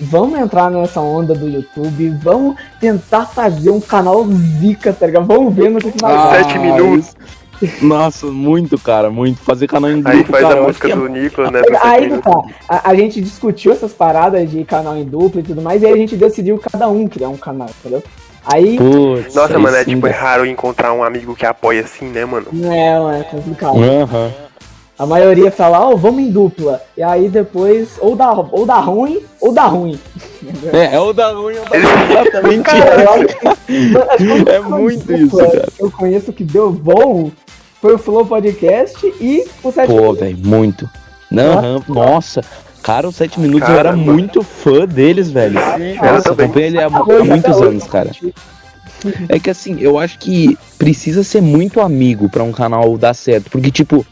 vamos 0.00 0.38
entrar 0.38 0.70
nessa 0.70 1.00
onda 1.00 1.32
do 1.34 1.48
YouTube, 1.48 2.10
vamos 2.22 2.56
tentar 2.80 3.26
fazer 3.26 3.70
um 3.70 3.80
canal 3.80 4.26
zica, 4.60 4.92
tá 4.92 5.06
ligado? 5.06 5.26
Vamos 5.26 5.54
ver 5.54 5.70
no 5.70 5.78
que 5.78 5.92
vai 6.00 6.12
Ah, 6.14 6.30
Sete 6.32 6.58
minutos. 6.58 7.14
isso- 7.62 7.84
Nossa, 7.86 8.26
muito, 8.26 8.76
cara, 8.78 9.10
muito. 9.10 9.38
Fazer 9.40 9.68
canal 9.68 9.90
em 9.90 10.02
grupo, 10.02 10.08
Aí 10.18 10.24
faz 10.24 10.42
cara, 10.42 10.60
a 10.60 10.62
música 10.64 10.86
que 10.88 10.92
é- 10.92 10.96
do 10.96 11.08
Nicolas, 11.08 11.52
né? 11.52 11.62
Aí 11.80 12.10
que 12.10 12.18
tá. 12.18 12.42
A, 12.68 12.90
a 12.90 12.94
gente 12.94 13.20
discutiu 13.22 13.72
essas 13.72 13.92
paradas 13.92 14.50
de 14.50 14.64
canal 14.64 14.96
em 14.96 15.04
dupla 15.04 15.40
e 15.40 15.44
tudo 15.44 15.62
mais, 15.62 15.80
e 15.80 15.86
aí 15.86 15.92
a 15.92 15.96
gente 15.96 16.16
decidiu 16.16 16.58
cada 16.58 16.88
um 16.88 17.06
criar 17.06 17.28
um 17.28 17.36
canal, 17.36 17.68
entendeu? 17.80 18.02
Aí, 18.44 18.76
Putz, 18.76 19.34
Nossa, 19.34 19.58
mano, 19.58 19.74
é 19.76 19.84
sim, 19.84 19.94
tipo, 19.94 20.06
é 20.06 20.10
raro 20.10 20.44
encontrar 20.44 20.92
um 20.92 21.02
amigo 21.02 21.34
que 21.34 21.46
apoia 21.46 21.80
assim, 21.82 22.06
né, 22.06 22.26
mano? 22.26 22.48
é, 22.64 22.98
mano, 22.98 23.18
é 23.18 23.22
complicado. 23.22 23.78
Aham. 23.82 24.30
A 24.96 25.04
maioria 25.06 25.50
fala, 25.50 25.80
ó, 25.88 25.96
vamos 25.96 26.22
em 26.22 26.30
dupla. 26.30 26.80
E 26.96 27.02
aí 27.02 27.28
depois, 27.28 27.96
ou 27.98 28.14
dá, 28.14 28.30
ou 28.32 28.64
dá 28.64 28.76
ruim, 28.78 29.20
ou 29.40 29.52
dá 29.52 29.64
ruim. 29.66 29.98
É, 30.72 30.94
é 30.94 31.00
o 31.00 31.12
da 31.12 31.32
ruim, 31.32 31.56
é 31.56 31.60
o 31.60 31.64
da 31.64 31.78
ruim, 31.78 32.20
exatamente. 32.20 32.62
Cara, 32.62 33.02
eu 33.02 33.10
acho 33.12 33.26
que- 33.26 33.44
Mano, 33.88 34.06
acho 34.10 34.16
que 34.24 34.30
a 34.30 34.34
única 34.34 34.52
É 34.52 34.60
muito 34.60 35.04
dupla 35.06 35.16
isso, 35.18 35.36
cara. 35.36 35.68
Eu 35.80 35.90
conheço 35.90 36.32
que 36.32 36.44
deu 36.44 36.70
bom 36.70 37.30
foi 37.80 37.94
o 37.94 37.98
Flow 37.98 38.24
Podcast 38.24 39.04
e 39.20 39.44
o 39.62 39.72
Sete 39.72 39.88
Pô, 39.88 40.12
velho, 40.14 40.38
muito. 40.38 40.88
Não, 41.30 41.82
nossa. 41.88 42.40
Cara, 42.82 43.08
os 43.08 43.16
7 43.16 43.40
minutos 43.40 43.66
eu 43.68 43.74
era 43.78 43.90
Caramba. 43.90 44.12
muito 44.12 44.42
fã 44.42 44.86
deles, 44.86 45.30
velho. 45.30 45.58
eu 45.58 45.96
Nossa, 46.12 46.30
também. 46.30 46.44
acompanho 46.46 46.66
ele 46.66 46.78
há, 46.78 46.86
há 46.86 47.24
muitos 47.24 47.60
anos, 47.62 47.84
cara. 47.84 48.10
É 49.28 49.38
que 49.38 49.50
assim, 49.50 49.78
eu 49.80 49.98
acho 49.98 50.18
que 50.18 50.56
precisa 50.78 51.24
ser 51.24 51.40
muito 51.42 51.80
amigo 51.80 52.28
pra 52.28 52.42
um 52.42 52.52
canal 52.52 52.96
dar 52.96 53.14
certo. 53.14 53.50
Porque, 53.50 53.70
tipo, 53.70 54.04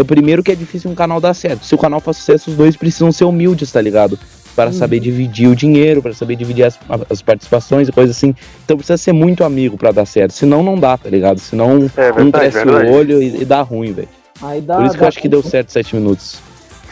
é, 0.00 0.04
primeiro 0.04 0.42
que 0.42 0.52
é 0.52 0.54
difícil 0.54 0.90
um 0.90 0.94
canal 0.94 1.20
dar 1.20 1.34
certo. 1.34 1.64
Se 1.64 1.74
o 1.74 1.78
canal 1.78 2.00
faz 2.00 2.16
sucesso, 2.18 2.50
os 2.50 2.56
dois 2.56 2.76
precisam 2.76 3.10
ser 3.12 3.24
humildes, 3.24 3.70
tá 3.70 3.80
ligado? 3.80 4.18
Para 4.56 4.70
saber 4.72 5.00
dividir 5.00 5.48
o 5.48 5.56
dinheiro, 5.56 6.00
para 6.00 6.14
saber 6.14 6.36
dividir 6.36 6.64
as, 6.64 6.78
as 7.10 7.20
participações 7.20 7.88
e 7.88 7.92
coisas 7.92 8.16
assim. 8.16 8.34
Então 8.64 8.76
precisa 8.76 8.96
ser 8.96 9.12
muito 9.12 9.42
amigo 9.42 9.76
pra 9.76 9.90
dar 9.90 10.06
certo. 10.06 10.32
Senão 10.32 10.62
não 10.62 10.78
dá, 10.78 10.96
tá 10.96 11.08
ligado? 11.10 11.38
Senão 11.40 11.90
É 11.96 12.12
um 12.22 12.30
cresce 12.30 12.58
verdade. 12.64 12.88
o 12.88 12.92
olho 12.94 13.20
e, 13.22 13.42
e 13.42 13.44
dá 13.44 13.62
ruim, 13.62 13.92
velho. 13.92 14.08
Aí 14.42 14.60
dá, 14.60 14.76
Por 14.76 14.86
isso 14.86 14.96
que 14.96 15.02
eu 15.02 15.08
acho 15.08 15.18
que 15.20 15.28
deu 15.28 15.42
certo 15.42 15.70
7 15.72 15.96
minutos. 15.96 16.36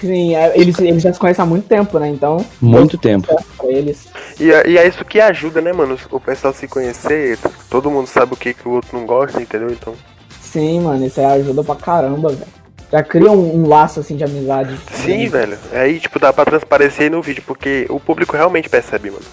Sim, 0.01 0.35
é, 0.35 0.53
eles, 0.59 0.77
eles 0.81 1.01
já 1.01 1.13
se 1.13 1.21
conhecem 1.21 1.41
há 1.45 1.47
muito 1.47 1.69
tempo, 1.69 1.97
né? 2.01 2.09
Então, 2.09 2.45
Muito 2.61 2.99
tempo. 2.99 3.29
pra 3.57 3.69
eles. 3.71 4.09
E, 4.41 4.51
é- 4.51 4.69
e 4.69 4.77
é 4.77 4.89
isso 4.89 5.05
que 5.05 5.21
ajuda, 5.21 5.61
né, 5.61 5.73
mano? 5.73 5.97
O 6.11 6.19
pessoal 6.19 6.53
se 6.53 6.67
conhecer, 6.67 7.39
todo 7.71 7.89
mundo 7.89 8.09
sabe 8.09 8.35
o 8.35 8.37
que, 8.37 8.53
que 8.53 8.67
o 8.67 8.73
outro 8.73 8.99
não 8.99 9.07
gosta, 9.07 9.41
entendeu? 9.41 9.71
Então. 9.71 9.95
Sim, 10.41 10.81
mano, 10.81 11.07
isso 11.07 11.21
aí 11.21 11.27
ajuda 11.27 11.63
pra 11.63 11.77
caramba, 11.77 12.31
velho. 12.31 12.62
Já 12.93 13.03
cria 13.03 13.33
um, 13.33 13.57
um 13.63 13.67
laço 13.67 14.01
assim 14.01 14.17
de 14.17 14.23
amizade. 14.25 14.79
Sim, 14.93 15.27
velho. 15.27 15.57
Aí, 15.73 15.99
tipo, 15.99 16.19
dá 16.19 16.31
pra 16.31 16.45
transparecer 16.45 17.11
no 17.11 17.23
vídeo, 17.23 17.43
porque 17.47 17.87
o 17.89 17.99
público 17.99 18.37
realmente 18.37 18.69
percebe, 18.69 19.11
mano. 19.11 19.25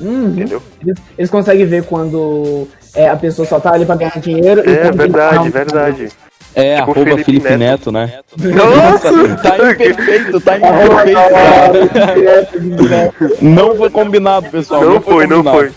Uhum. 0.00 0.28
Entendeu? 0.28 0.62
Eles, 0.80 0.98
eles 1.18 1.30
conseguem 1.30 1.66
ver 1.66 1.82
quando 1.84 2.68
é, 2.94 3.08
a 3.08 3.16
pessoa 3.16 3.44
só 3.46 3.58
tá 3.58 3.72
ali 3.72 3.84
pra 3.84 3.96
ganhar 3.96 4.20
dinheiro 4.20 4.62
e 4.64 4.68
É 4.68 4.70
ele 4.70 4.82
tá 4.82 4.90
verdade, 4.92 5.48
verdade. 5.50 6.08
É, 6.54 6.76
Tipo 6.78 6.90
arroba 6.92 7.00
Felipe 7.10 7.24
Felipe, 7.24 7.56
Neto. 7.56 7.58
Neto, 7.58 7.92
né? 7.92 8.20
Nossa! 8.38 9.36
tá 9.42 9.56
imperfeito, 9.72 10.40
tá 10.40 10.56
imperfeito, 10.58 11.92
cara. 11.92 13.18
Não 13.42 13.76
foi 13.76 13.90
combinado, 13.90 14.48
pessoal. 14.48 14.82
Não 14.84 15.00
foi, 15.00 15.26
não 15.26 15.42
combinado. 15.42 15.58
foi. 15.58 15.72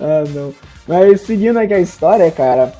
Ah, 0.00 0.24
não. 0.32 0.54
Mas 0.86 1.20
seguindo 1.22 1.58
aqui 1.58 1.74
a 1.74 1.80
história, 1.80 2.30
cara. 2.30 2.72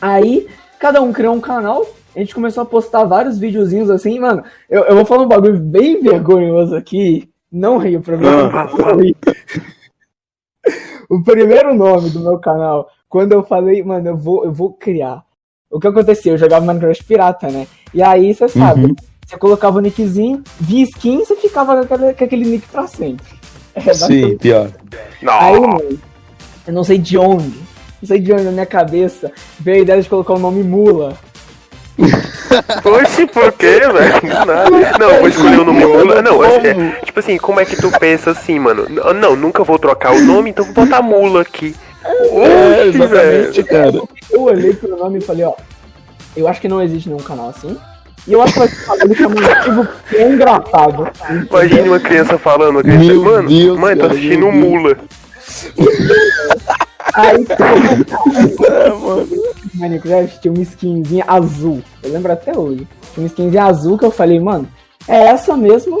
Aí, 0.00 0.46
cada 0.78 1.00
um 1.00 1.12
criou 1.12 1.34
um 1.34 1.40
canal. 1.40 1.86
A 2.16 2.18
gente 2.20 2.34
começou 2.34 2.62
a 2.62 2.66
postar 2.66 3.04
vários 3.04 3.38
videozinhos 3.38 3.90
assim, 3.90 4.18
mano. 4.18 4.42
Eu, 4.70 4.84
eu 4.84 4.96
vou 4.96 5.04
falar 5.04 5.24
um 5.24 5.28
bagulho 5.28 5.58
bem 5.60 6.00
vergonhoso 6.00 6.74
aqui. 6.74 7.28
Não 7.52 7.76
rio 7.76 8.00
pra 8.00 8.16
mim. 8.16 8.26
Ah. 8.26 8.68
não 8.76 8.96
rio. 8.96 9.14
O 11.08 11.22
primeiro 11.22 11.72
nome 11.72 12.10
do 12.10 12.18
meu 12.18 12.36
canal, 12.38 12.88
quando 13.08 13.30
eu 13.30 13.44
falei, 13.44 13.80
mano, 13.80 14.08
eu 14.08 14.16
vou, 14.16 14.44
eu 14.44 14.52
vou 14.52 14.72
criar. 14.72 15.22
O 15.70 15.78
que 15.78 15.86
aconteceu? 15.86 16.32
Eu 16.32 16.38
jogava 16.38 16.66
Minecraft 16.66 17.04
pirata, 17.04 17.48
né? 17.48 17.68
E 17.94 18.02
aí, 18.02 18.34
você 18.34 18.48
sabe, 18.48 18.86
Uhum. 18.86 18.96
você 19.24 19.36
colocava 19.38 19.78
o 19.78 19.80
nickzinho, 19.80 20.42
via 20.58 20.82
skin, 20.82 21.18
você 21.18 21.36
ficava 21.36 21.86
com 21.86 21.94
aquele, 21.94 22.12
com 22.12 22.24
aquele 22.24 22.44
nick 22.50 22.66
pra 22.68 22.86
sempre. 22.88 23.24
É, 23.76 23.92
Sim, 23.92 24.38
pior. 24.38 24.70
Aí, 25.28 25.60
Não. 25.60 25.68
mano, 25.68 25.98
eu 26.66 26.72
não 26.72 26.82
sei 26.82 26.96
de 26.96 27.18
onde, 27.18 27.58
não 28.00 28.08
sei 28.08 28.18
de 28.18 28.32
onde 28.32 28.42
na 28.44 28.50
minha 28.50 28.64
cabeça 28.64 29.30
veio 29.60 29.76
a 29.76 29.82
ideia 29.82 30.00
de 30.02 30.08
colocar 30.08 30.32
o 30.32 30.38
nome 30.38 30.64
Mula. 30.64 31.12
Oxi, 32.84 33.26
por 33.26 33.52
quê, 33.52 33.80
velho? 33.80 34.96
Não, 34.98 35.10
eu 35.10 35.20
vou 35.20 35.28
escolher 35.28 35.60
o 35.60 35.64
nome 35.64 35.84
Mula. 35.84 36.22
Não, 36.22 36.44
é, 36.44 36.56
é, 36.56 36.74
tipo 37.04 37.18
assim, 37.20 37.36
como 37.38 37.60
é 37.60 37.64
que 37.64 37.76
tu 37.76 37.90
pensa 37.98 38.30
assim, 38.32 38.58
mano? 38.58 38.86
N- 38.88 39.14
Não, 39.20 39.34
nunca 39.36 39.64
vou 39.64 39.78
trocar 39.78 40.12
o 40.14 40.20
nome, 40.20 40.50
então 40.50 40.64
vou 40.64 40.74
botar 40.84 41.00
Mula 41.02 41.42
aqui. 41.42 41.74
É, 42.04 42.08
Oxi, 42.10 42.88
exatamente, 42.88 43.62
velho. 43.62 43.66
cara. 43.66 44.02
Eu 44.30 44.42
olhei 44.42 44.72
pro 44.74 44.96
nome 44.96 45.18
e 45.18 45.22
falei, 45.22 45.44
ó, 45.44 45.54
eu 46.36 46.46
acho 46.46 46.60
que 46.60 46.68
não 46.68 46.82
existe 46.82 47.08
nenhum 47.08 47.20
canal 47.22 47.48
assim. 47.50 47.76
E 48.28 48.32
eu 48.32 48.42
acho 48.42 48.52
que 48.54 48.58
vai 48.58 48.68
ser 48.68 49.06
um 49.08 49.14
chamativo 49.14 49.88
que 50.08 50.16
é 50.16 50.28
engraçado. 50.28 51.08
Imagine 51.50 51.88
uma 51.88 52.00
criança 52.00 52.36
falando, 52.38 52.70
uma 52.70 52.82
criança, 52.82 53.04
Meu 53.04 53.22
mano, 53.22 53.48
Deus, 53.48 53.78
mãe, 53.78 53.94
tô 53.94 54.00
cara, 54.02 54.12
assistindo 54.14 54.46
um 54.46 54.52
Mula. 54.52 54.96
Aí, 57.14 57.46
É, 58.66 58.88
mano. 58.90 59.28
Minecraft 59.76 60.40
tinha 60.40 60.52
uma 60.52 60.62
skinzinha 60.62 61.24
azul. 61.26 61.82
Eu 62.02 62.12
lembro 62.12 62.32
até 62.32 62.56
hoje. 62.56 62.86
Tinha 63.14 63.24
uma 63.24 63.26
skinzinha 63.26 63.64
azul 63.64 63.98
que 63.98 64.04
eu 64.04 64.10
falei, 64.10 64.40
mano, 64.40 64.68
é 65.08 65.16
essa 65.28 65.56
mesmo. 65.56 65.98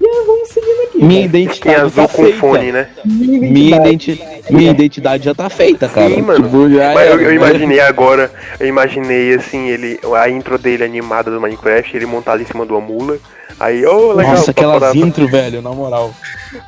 E 0.00 0.06
aí, 0.06 0.24
vamos 0.26 0.48
seguindo 0.48 0.82
aqui. 0.88 1.04
Minha 1.04 1.28
cara. 1.28 1.36
identidade 1.36 1.60
Tem 1.60 1.74
azul 1.74 2.06
tá 2.06 2.08
com 2.08 2.22
feita. 2.22 2.38
fone, 2.38 2.72
né? 2.72 2.88
Minha 3.04 3.38
Minha, 3.40 3.76
identidade. 3.76 4.30
identi... 4.30 4.52
Minha 4.52 4.70
identidade 4.70 5.24
já 5.24 5.34
tá 5.34 5.50
feita, 5.50 5.88
cara. 5.88 6.08
Sim, 6.08 6.22
mano. 6.22 6.44
Tipo, 6.44 6.70
já 6.70 6.94
Mas 6.94 7.06
eu, 7.06 7.12
era, 7.12 7.22
eu 7.22 7.28
né? 7.28 7.34
imaginei 7.34 7.80
agora, 7.80 8.32
eu 8.58 8.66
imaginei 8.66 9.34
assim, 9.34 9.68
ele, 9.68 10.00
a 10.16 10.30
intro 10.30 10.56
dele 10.58 10.84
animada 10.84 11.30
do 11.30 11.38
Minecraft, 11.38 11.94
ele 11.94 12.06
montado 12.06 12.40
em 12.40 12.46
cima 12.46 12.64
de 12.64 12.72
uma 12.72 12.80
mula. 12.80 13.18
Aí, 13.58 13.84
ô, 13.84 14.12
legal, 14.14 14.36
Nossa, 14.36 14.52
aquelas 14.52 14.94
intro, 14.94 15.28
velho, 15.28 15.60
na 15.60 15.70
moral. 15.70 16.14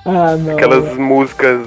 Ah, 0.04 0.36
não. 0.36 0.52
aquelas 0.52 0.94
músicas 0.98 1.66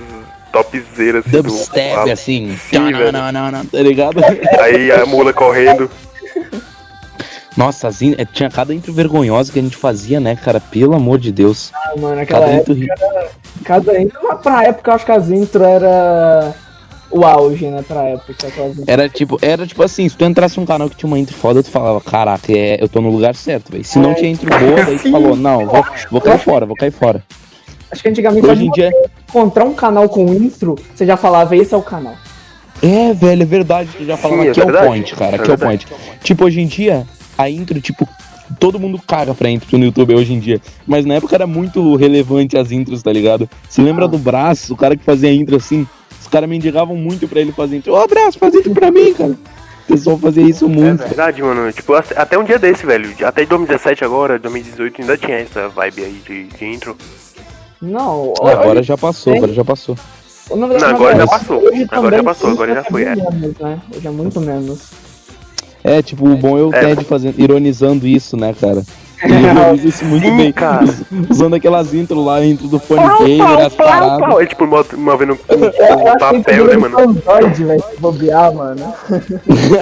topzeiras 0.63 1.25
assim, 1.25 1.31
Dubstep, 1.41 2.05
do, 2.05 2.11
assim. 2.11 2.57
Sim, 2.69 2.91
velho. 2.91 3.11
Não, 3.11 3.31
não, 3.31 3.51
não, 3.51 3.65
tá 3.65 3.79
ligado? 3.79 4.21
Aí 4.61 4.91
a 4.91 5.05
mula 5.05 5.33
correndo. 5.33 5.89
Nossa, 7.57 7.87
as 7.87 8.01
in... 8.01 8.15
é, 8.17 8.25
tinha 8.25 8.49
cada 8.49 8.73
intro 8.73 8.91
vergonhosa 8.91 9.51
que 9.51 9.59
a 9.59 9.61
gente 9.61 9.77
fazia, 9.77 10.19
né, 10.19 10.35
cara? 10.35 10.59
Pelo 10.59 10.93
amor 10.93 11.17
de 11.19 11.31
Deus. 11.31 11.71
Ah, 11.73 11.93
mano, 11.97 12.19
aquela 12.19 12.41
Cada 12.41 12.51
época, 12.53 12.71
intro 12.73 12.83
ri- 12.83 13.63
cada 13.63 14.01
intro, 14.01 14.19
mas 14.23 14.41
pra 14.41 14.63
época 14.65 14.91
eu 14.91 14.95
acho 14.95 15.05
que 15.05 15.11
as 15.11 15.29
intro 15.29 15.63
era 15.63 16.53
o 17.09 17.23
auge, 17.25 17.67
né, 17.67 17.81
pra 17.87 18.03
época. 18.03 18.33
Era 18.85 19.07
tipo, 19.07 19.37
era 19.41 19.65
tipo 19.65 19.81
assim, 19.83 20.09
se 20.09 20.17
tu 20.17 20.25
entrasse 20.25 20.59
num 20.59 20.65
canal 20.65 20.89
que 20.89 20.97
tinha 20.97 21.07
uma 21.07 21.17
intro 21.17 21.33
foda, 21.33 21.63
tu 21.63 21.69
falava, 21.71 22.01
caraca, 22.01 22.51
é, 22.51 22.77
eu 22.83 22.89
tô 22.89 22.99
no 22.99 23.09
lugar 23.09 23.33
certo, 23.35 23.71
velho. 23.71 23.85
Se 23.85 23.99
não 23.99 24.11
É. 24.11 24.15
tinha 24.15 24.31
intro 24.31 24.49
boa, 24.49 24.83
daí 24.83 24.99
tu 24.99 25.09
falou, 25.09 25.35
não, 25.37 25.65
vou, 25.65 25.85
vou 26.11 26.19
cair 26.19 26.39
fora, 26.39 26.65
vou 26.65 26.75
cair 26.75 26.91
fora. 26.91 27.23
Acho 27.89 28.01
que 28.03 28.09
antigamente 28.09 28.45
Hoje 28.45 28.65
em 28.65 28.71
dia. 28.71 28.91
Encontrar 29.27 29.65
um 29.65 29.73
canal 29.73 30.07
com 30.09 30.33
intro, 30.33 30.75
você 30.93 31.05
já 31.05 31.17
falava, 31.17 31.55
esse 31.55 31.73
é 31.73 31.77
o 31.77 31.81
canal. 31.81 32.15
É, 32.81 33.13
velho, 33.13 33.41
é 33.41 33.45
verdade. 33.45 33.89
Tu 33.97 34.05
já 34.05 34.17
falava 34.17 34.41
Sim, 34.41 34.47
é 34.47 34.51
aqui 34.51 34.61
é 34.61 34.65
o 34.65 34.85
point, 34.85 35.15
cara. 35.15 35.35
É 35.37 35.39
Aqui 35.39 35.51
é 35.51 35.53
o 35.53 35.57
point. 35.57 35.87
Tipo, 36.23 36.45
hoje 36.45 36.61
em 36.61 36.67
dia, 36.67 37.05
a 37.37 37.49
intro, 37.49 37.79
tipo, 37.79 38.07
todo 38.59 38.79
mundo 38.79 38.99
caga 39.07 39.33
pra 39.33 39.49
intro 39.49 39.77
no 39.77 39.85
YouTube 39.85 40.13
hoje 40.15 40.33
em 40.33 40.39
dia. 40.39 40.61
Mas 40.85 41.05
na 41.05 41.15
época 41.15 41.35
era 41.35 41.47
muito 41.47 41.95
relevante 41.95 42.57
as 42.57 42.71
intros, 42.71 43.01
tá 43.01 43.11
ligado? 43.11 43.49
Se 43.69 43.81
lembra 43.81 44.07
do 44.07 44.17
Braço, 44.17 44.73
o 44.73 44.77
cara 44.77 44.95
que 44.95 45.03
fazia 45.03 45.33
intro 45.33 45.55
assim? 45.55 45.87
Os 46.21 46.27
caras 46.27 46.49
mendigavam 46.49 46.95
muito 46.95 47.27
pra 47.27 47.39
ele 47.39 47.51
fazer 47.51 47.77
intro. 47.77 47.93
Ô, 47.93 48.07
Braço, 48.07 48.37
faz 48.37 48.53
intro 48.53 48.73
pra 48.73 48.91
mim, 48.91 49.13
cara. 49.13 49.31
O 49.87 49.93
pessoal 49.93 50.17
fazia 50.17 50.43
isso 50.43 50.65
É 50.65 50.67
muito. 50.67 51.03
verdade, 51.03 51.41
mano. 51.41 51.71
Tipo, 51.71 51.93
até 51.93 52.19
até 52.19 52.37
um 52.37 52.43
dia 52.43 52.57
desse, 52.59 52.85
velho. 52.85 53.09
Até 53.23 53.45
2017 53.45 54.03
agora, 54.03 54.37
2018, 54.39 55.01
ainda 55.01 55.17
tinha 55.17 55.37
essa 55.37 55.69
vibe 55.69 56.03
aí 56.03 56.21
de, 56.27 56.43
de 56.45 56.65
intro. 56.65 56.97
Não, 57.85 58.33
Ah, 58.41 58.51
agora 58.51 58.81
já 58.83 58.97
passou, 58.97 59.35
agora 59.35 59.53
já 59.53 59.63
passou. 59.63 59.95
Não, 60.49 60.63
agora 60.65 61.15
já 61.17 61.27
passou. 61.27 61.61
Agora 61.91 62.17
já 62.17 62.23
passou, 62.23 62.49
agora 62.51 62.73
já 62.73 62.79
é 62.79 62.83
foi, 62.83 63.03
é. 63.03 63.15
menos, 63.15 63.57
né? 63.59 63.79
Hoje 63.95 64.07
é 64.07 64.11
muito 64.11 64.41
menos. 64.41 64.79
É, 65.83 66.01
tipo, 66.01 66.27
o 66.27 66.35
bom 66.35 66.57
é 66.57 66.61
o 66.63 66.73
É. 66.73 66.79
Ted 66.95 67.03
fazendo, 67.05 67.39
ironizando 67.39 68.07
isso, 68.07 68.35
né, 68.35 68.55
cara? 68.59 68.83
Ele 69.23 69.33
É, 69.33 69.51
ironiza 69.51 69.87
isso 69.87 70.05
muito 70.05 70.25
Sim, 70.27 70.37
bem. 70.37 70.51
cara. 70.51 70.83
Us- 70.83 71.03
Usando 71.29 71.53
aquelas 71.55 71.93
intros 71.93 72.25
lá, 72.25 72.43
intro 72.43 72.67
do 72.67 72.79
Fone 72.79 73.01
Pau, 73.07 73.23
Gamer, 73.23 73.65
as 73.65 73.73
paradas. 73.73 74.41
É 74.41 74.45
tipo 74.47 74.65
mo- 74.67 74.85
movendo 74.97 75.33
um, 75.33 75.35
um 75.55 76.17
papel, 76.17 76.65
né, 76.67 76.75
mano? 76.77 77.13
Velho, 77.13 77.55
se 77.55 77.99
bobear, 77.99 78.53
mano. 78.53 78.93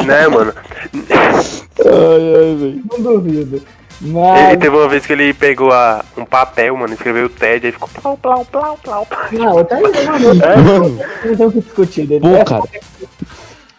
né, 0.05 0.27
mano? 0.27 0.53
Ai, 1.85 2.35
ai, 2.35 2.55
velho. 2.55 2.83
Não 2.91 3.01
duvido. 3.01 3.61
Ele 4.01 4.11
Mas, 4.11 4.57
teve 4.57 4.75
uma 4.75 4.87
vez 4.89 5.05
que 5.05 5.13
ele 5.13 5.33
pegou 5.33 5.71
a, 5.71 6.03
um 6.17 6.25
papel, 6.25 6.75
mano, 6.75 6.93
escreveu 6.93 7.25
o 7.25 7.29
TED, 7.29 7.67
aí 7.67 7.71
ficou 7.71 7.87
plau, 7.87 8.17
plau, 8.17 8.45
plau, 8.45 8.77
plau. 8.83 9.07
não, 9.31 9.57
até 9.59 9.79
mano, 9.79 9.93
Mano, 10.05 10.99
não 11.25 11.35
tem 11.35 11.45
o 11.47 11.51
que 11.51 11.61
discutir 11.61 12.05
dele. 12.07 12.21
pô, 12.21 12.27
É, 12.35 12.43
cara. 12.43 12.63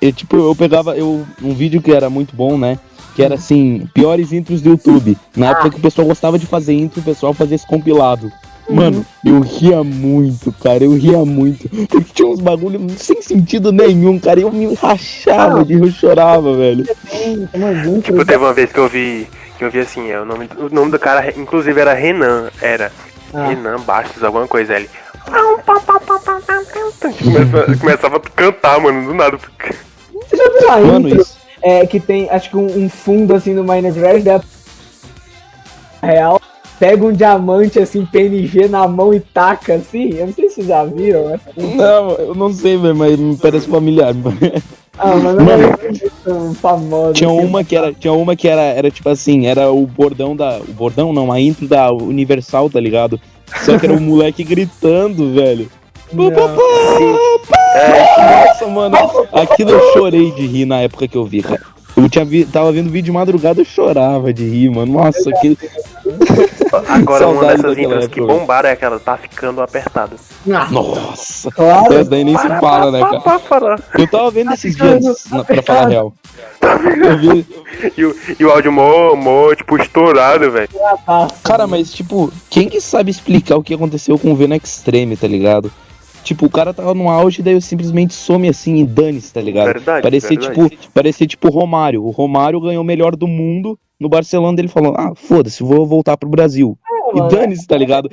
Eu, 0.00 0.12
tipo, 0.12 0.36
eu 0.36 0.54
pegava 0.54 0.96
eu, 0.96 1.26
um 1.42 1.54
vídeo 1.54 1.80
que 1.80 1.92
era 1.92 2.10
muito 2.10 2.34
bom, 2.36 2.58
né? 2.58 2.78
Que 3.16 3.22
era 3.22 3.36
assim, 3.36 3.88
piores 3.94 4.32
intros 4.32 4.60
do 4.60 4.70
YouTube. 4.70 5.16
Na 5.36 5.50
época 5.50 5.70
que 5.70 5.76
o 5.76 5.80
pessoal 5.80 6.06
gostava 6.06 6.38
de 6.38 6.46
fazer 6.46 6.74
intro, 6.74 7.00
o 7.00 7.04
pessoal 7.04 7.32
fazia 7.32 7.54
esse 7.54 7.66
compilado. 7.66 8.30
Mano, 8.68 9.04
eu 9.24 9.40
ria 9.40 9.84
muito, 9.84 10.50
cara. 10.52 10.84
Eu 10.84 10.94
ria 10.96 11.24
muito. 11.24 11.68
Porque 11.86 12.12
tinha 12.12 12.28
uns 12.28 12.40
bagulho 12.40 12.80
sem 12.96 13.20
sentido 13.22 13.70
nenhum, 13.70 14.18
cara. 14.18 14.40
Eu 14.40 14.50
me 14.50 14.74
rachava 14.74 15.64
de 15.64 15.74
eu 15.74 15.90
chorava, 15.90 16.56
velho. 16.56 16.84
Tipo, 18.02 18.24
teve 18.24 18.42
uma 18.42 18.52
vez 18.52 18.72
que 18.72 18.78
eu 18.78 18.88
vi. 18.88 19.28
Eu 19.64 19.70
vi 19.70 19.80
assim, 19.80 20.10
é, 20.10 20.20
o, 20.20 20.26
nome, 20.26 20.48
o 20.58 20.68
nome 20.68 20.90
do 20.90 20.98
cara, 20.98 21.32
inclusive, 21.38 21.80
era 21.80 21.94
Renan. 21.94 22.50
Era. 22.60 22.92
Ah. 23.32 23.46
Renan 23.46 23.80
Bastos, 23.80 24.22
alguma 24.22 24.46
coisa 24.46 24.74
ali. 24.74 24.90
Começava, 27.22 27.78
começava 27.78 28.16
a 28.16 28.20
cantar, 28.20 28.78
mano, 28.78 29.06
do 29.06 29.14
nada. 29.14 29.38
Você 30.12 30.36
já 30.36 30.44
viu 30.50 30.70
a 30.70 30.80
mano, 30.80 31.08
intro? 31.08 31.22
Isso. 31.22 31.38
É, 31.62 31.86
que 31.86 31.98
tem, 31.98 32.28
acho 32.28 32.50
que 32.50 32.56
um, 32.58 32.84
um 32.84 32.90
fundo 32.90 33.34
assim 33.34 33.54
no 33.54 33.64
Minecraft, 33.64 34.28
é 36.02 36.06
real 36.06 36.38
pega 36.78 37.04
um 37.04 37.12
diamante 37.12 37.78
assim, 37.78 38.04
PNG 38.04 38.68
na 38.68 38.86
mão 38.86 39.14
e 39.14 39.20
taca 39.20 39.74
assim. 39.74 40.14
Eu 40.14 40.26
não 40.26 40.34
sei 40.34 40.48
se 40.48 40.56
vocês 40.56 40.66
já 40.66 40.84
viram 40.84 41.32
essa. 41.32 41.50
Não, 41.56 42.10
eu 42.10 42.34
não 42.34 42.52
sei, 42.52 42.76
velho, 42.76 42.94
mas 42.94 43.18
me 43.18 43.36
parece 43.38 43.66
familiar. 43.68 44.12
Ah, 44.98 45.16
mas 45.16 45.34
não 45.34 45.44
Mano, 45.44 45.64
é 45.64 46.54
famosa. 46.54 47.12
Tinha 47.14 47.30
assim. 47.30 47.44
uma 47.44 47.64
que 47.64 47.76
era, 47.76 47.92
tinha 47.92 48.12
uma 48.12 48.36
que 48.36 48.46
era, 48.48 48.62
era 48.62 48.90
tipo 48.90 49.08
assim, 49.08 49.46
era 49.46 49.70
o 49.70 49.86
bordão 49.86 50.36
da, 50.36 50.58
o 50.58 50.72
bordão 50.72 51.12
não, 51.12 51.32
a 51.32 51.40
intro 51.40 51.66
da 51.66 51.92
Universal, 51.92 52.70
tá 52.70 52.78
ligado? 52.78 53.20
Só 53.64 53.78
que 53.78 53.86
era 53.86 53.94
o 53.94 54.00
moleque 54.00 54.44
gritando, 54.44 55.32
velho. 55.32 55.68
Nossa, 57.74 58.66
mano, 58.68 58.96
aquilo 59.32 59.70
eu 59.70 59.92
chorei 59.92 60.30
de 60.30 60.46
rir 60.46 60.64
na 60.64 60.80
época 60.80 61.08
que 61.08 61.16
eu 61.16 61.24
vi, 61.24 61.42
cara. 61.42 61.60
Eu 61.96 62.08
tinha 62.08 62.24
vi, 62.24 62.44
tava 62.44 62.70
vendo 62.72 62.90
vídeo 62.90 63.06
de 63.06 63.12
madrugada, 63.12 63.60
eu 63.60 63.64
chorava 63.64 64.32
de 64.32 64.44
rir, 64.48 64.70
mano. 64.70 64.92
Nossa, 64.92 65.30
que. 65.40 65.58
Agora 66.88 67.28
uma 67.28 67.44
dessas 67.46 67.76
intros 67.78 68.06
que 68.06 68.20
bombaram 68.20 68.68
é 68.68 68.72
aquela, 68.72 68.98
tá 68.98 69.16
ficando 69.16 69.60
apertado. 69.60 70.16
Ah, 70.52 70.68
Nossa, 70.70 71.50
claro. 71.50 71.94
Essa 71.94 72.10
daí 72.10 72.24
nem 72.24 72.34
para, 72.34 72.54
se 72.54 72.60
fala, 72.60 72.90
né, 72.90 73.00
cara? 73.00 73.20
Para, 73.20 73.38
para, 73.38 73.78
eu 73.98 74.08
tava 74.08 74.30
vendo 74.30 74.48
tá 74.48 74.54
esses 74.54 74.76
dias, 74.76 75.24
na, 75.30 75.44
pra 75.44 75.62
falar 75.62 75.84
a 75.84 75.88
real. 75.88 76.12
Eu 76.60 77.18
vi... 77.18 77.46
e, 77.96 78.04
o, 78.04 78.16
e 78.38 78.44
o 78.44 78.50
áudio 78.50 78.72
mó, 78.72 79.14
mó, 79.14 79.54
tipo, 79.54 79.76
estourado, 79.76 80.50
velho. 80.50 80.68
Cara, 81.42 81.66
mas, 81.66 81.92
tipo, 81.92 82.32
quem 82.50 82.68
que 82.68 82.80
sabe 82.80 83.10
explicar 83.10 83.56
o 83.56 83.62
que 83.62 83.74
aconteceu 83.74 84.18
com 84.18 84.32
o 84.32 84.36
Venom 84.36 84.56
Extreme, 84.56 85.16
tá 85.16 85.26
ligado? 85.26 85.70
Tipo, 86.24 86.46
o 86.46 86.50
cara 86.50 86.72
tava 86.72 86.94
no 86.94 87.10
auge, 87.10 87.42
daí 87.42 87.52
eu 87.52 87.60
simplesmente 87.60 88.14
some 88.14 88.48
assim 88.48 88.76
e 88.76 88.86
dane-se, 88.86 89.32
tá 89.32 89.42
ligado? 89.42 89.66
Verdade, 89.66 90.02
parecia, 90.02 90.38
verdade. 90.38 90.70
tipo, 90.70 90.90
parecia 90.92 91.26
tipo 91.26 91.48
o 91.48 91.50
Romário. 91.50 92.02
O 92.02 92.10
Romário 92.10 92.58
ganhou 92.60 92.82
o 92.82 92.86
melhor 92.86 93.14
do 93.14 93.28
mundo 93.28 93.78
no 94.04 94.08
Barcelona, 94.08 94.60
ele 94.60 94.68
falou: 94.68 94.94
"Ah, 94.96 95.12
foda-se, 95.14 95.62
vou 95.62 95.86
voltar 95.86 96.16
pro 96.16 96.28
Brasil". 96.28 96.78
É, 96.88 97.18
e 97.18 97.28
dane-se, 97.28 97.66
tá 97.66 97.76
ligado? 97.76 98.08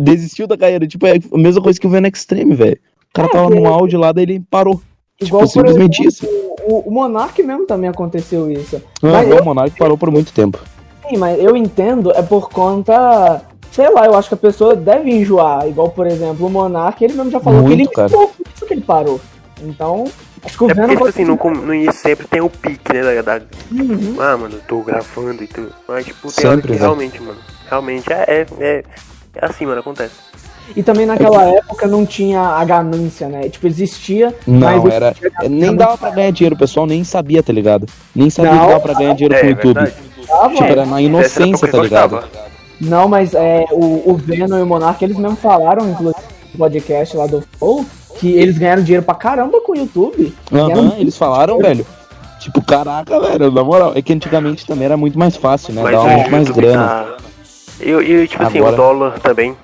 Desistiu 0.00 0.46
da 0.46 0.56
carreira, 0.56 0.86
tipo, 0.86 1.06
é 1.06 1.14
a 1.32 1.38
mesma 1.38 1.62
coisa 1.62 1.80
que 1.80 1.86
o 1.86 1.90
Venom 1.90 2.08
Extreme, 2.08 2.54
velho. 2.54 2.78
O 3.10 3.14
cara 3.14 3.28
é, 3.28 3.30
tava 3.30 3.50
no 3.50 3.66
auge 3.66 3.96
lá, 3.96 4.12
daí 4.12 4.24
ele 4.24 4.42
parou. 4.50 4.80
Igual 5.20 5.46
tipo, 5.46 5.52
simplesmente 5.54 6.06
exemplo, 6.06 6.28
isso. 6.28 6.52
O, 6.68 6.88
o 6.88 6.90
Monark 6.90 7.42
mesmo 7.42 7.66
também 7.66 7.88
aconteceu 7.88 8.50
isso. 8.50 8.82
Não, 9.02 9.12
mas 9.12 9.28
eu... 9.30 9.40
o 9.40 9.44
Monark 9.44 9.78
parou 9.78 9.96
por 9.96 10.10
muito 10.10 10.32
tempo. 10.32 10.58
Sim, 11.08 11.16
mas 11.16 11.38
eu 11.42 11.56
entendo, 11.56 12.10
é 12.12 12.20
por 12.20 12.50
conta 12.50 13.42
sei 13.70 13.90
lá, 13.90 14.06
eu 14.06 14.14
acho 14.14 14.28
que 14.28 14.34
a 14.34 14.38
pessoa 14.38 14.74
deve 14.74 15.10
enjoar. 15.10 15.68
Igual, 15.68 15.90
por 15.90 16.06
exemplo, 16.06 16.46
o 16.46 16.50
Monark, 16.50 17.04
ele 17.04 17.12
mesmo 17.12 17.30
já 17.30 17.40
falou 17.40 17.60
Muito, 17.60 17.76
que 17.76 17.82
ele 17.82 17.88
cara. 17.90 18.08
enjoou, 18.08 18.28
por 18.28 18.46
isso 18.54 18.66
que 18.66 18.72
ele 18.72 18.80
parou. 18.80 19.20
Então, 19.62 20.04
acho 20.44 20.58
que 20.58 20.64
o 20.64 20.70
é 20.70 20.74
Venom... 20.74 20.88
Porque, 20.88 20.96
tipo 20.96 21.08
assim, 21.08 21.24
no, 21.24 21.66
no 21.66 21.74
início 21.74 22.00
sempre 22.00 22.26
tem 22.26 22.40
o 22.40 22.50
pique, 22.50 22.92
né, 22.92 23.22
da... 23.22 23.40
Uhum. 23.70 24.16
Ah, 24.20 24.36
mano, 24.36 24.58
tô 24.66 24.80
gravando 24.80 25.42
e 25.42 25.46
tudo. 25.46 25.72
Mas, 25.88 26.04
tipo, 26.04 26.32
tem 26.32 26.50
sempre, 26.50 26.68
que 26.68 26.74
né? 26.74 26.78
realmente, 26.78 27.22
mano, 27.22 27.38
realmente 27.68 28.12
é, 28.12 28.24
é, 28.28 28.46
é, 28.58 28.84
é 29.34 29.44
assim, 29.44 29.66
mano, 29.66 29.80
acontece. 29.80 30.26
E 30.74 30.82
também 30.82 31.06
naquela 31.06 31.44
é 31.44 31.58
época 31.58 31.86
não 31.86 32.04
tinha 32.04 32.40
a 32.40 32.64
ganância, 32.64 33.28
né? 33.28 33.48
Tipo, 33.48 33.66
existia. 33.66 34.34
Não, 34.46 34.88
era. 34.88 35.14
Nem 35.48 35.76
dava 35.76 35.96
pra 35.96 36.10
ganhar 36.10 36.32
dinheiro, 36.32 36.56
o 36.56 36.58
pessoal 36.58 36.86
nem 36.86 37.04
sabia, 37.04 37.42
tá 37.42 37.52
ligado? 37.52 37.86
Nem 38.14 38.30
sabia 38.30 38.52
não, 38.52 38.60
que 38.62 38.66
dava 38.68 38.80
pra 38.80 38.94
ganhar 38.94 39.14
dinheiro 39.14 39.34
é, 39.34 39.40
com 39.40 39.46
o 39.46 39.50
YouTube. 39.50 39.92
tipo, 40.56 40.64
era 40.64 40.86
na 40.86 41.00
inocência, 41.00 41.68
tá 41.68 41.78
ligado? 41.78 42.24
Não, 42.80 43.08
mas 43.08 43.32
é, 43.32 43.64
o, 43.70 44.10
o 44.10 44.16
Venom 44.16 44.58
e 44.58 44.62
o 44.62 44.66
Monark, 44.66 45.02
eles 45.02 45.16
mesmo 45.16 45.36
falaram, 45.36 45.88
inclusive, 45.88 46.20
no 46.52 46.58
podcast 46.58 47.16
lá 47.16 47.26
do 47.26 47.42
Flow, 47.58 47.86
que 48.18 48.32
eles 48.32 48.58
ganharam 48.58 48.82
dinheiro 48.82 49.04
pra 49.04 49.14
caramba 49.14 49.60
com 49.60 49.72
o 49.72 49.76
YouTube. 49.76 50.34
Aham, 50.52 50.94
eles 50.98 51.16
falaram, 51.16 51.58
velho. 51.58 51.86
Tipo, 52.40 52.62
caraca, 52.62 53.18
velho, 53.20 53.50
na 53.50 53.64
moral, 53.64 53.92
é 53.94 54.02
que 54.02 54.12
antigamente 54.12 54.66
também 54.66 54.84
era 54.84 54.96
muito 54.96 55.18
mais 55.18 55.36
fácil, 55.36 55.74
né? 55.74 55.82
Mas 55.82 55.92
Dava 55.92 56.08
muito 56.08 56.30
mais 56.30 56.50
grana. 56.50 56.86
Tá... 56.86 57.16
E, 57.80 57.90
e, 57.90 58.28
tipo 58.28 58.42
Agora... 58.42 58.48
assim, 58.48 58.74
o 58.74 58.76
dólar 58.76 59.18
também. 59.20 59.56